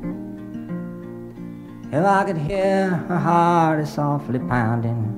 If 1.92 2.02
I 2.02 2.24
could 2.24 2.38
hear 2.38 2.88
her 2.88 3.18
heart 3.18 3.80
is 3.80 3.92
softly 3.92 4.38
pounding. 4.38 5.12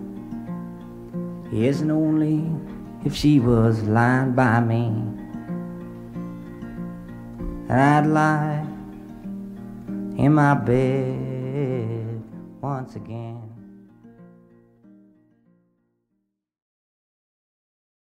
Isn't 1.53 1.93
only 1.93 2.51
if 3.05 3.15
she 3.15 3.39
was 3.39 3.85
lying 3.85 4.33
by 4.33 4.59
me 4.59 5.18
and 7.69 7.81
I'd 7.81 8.07
lie 8.07 8.61
in 10.23 10.33
my 10.33 10.55
bed 10.55 12.23
once 12.61 12.97
again. 12.97 13.38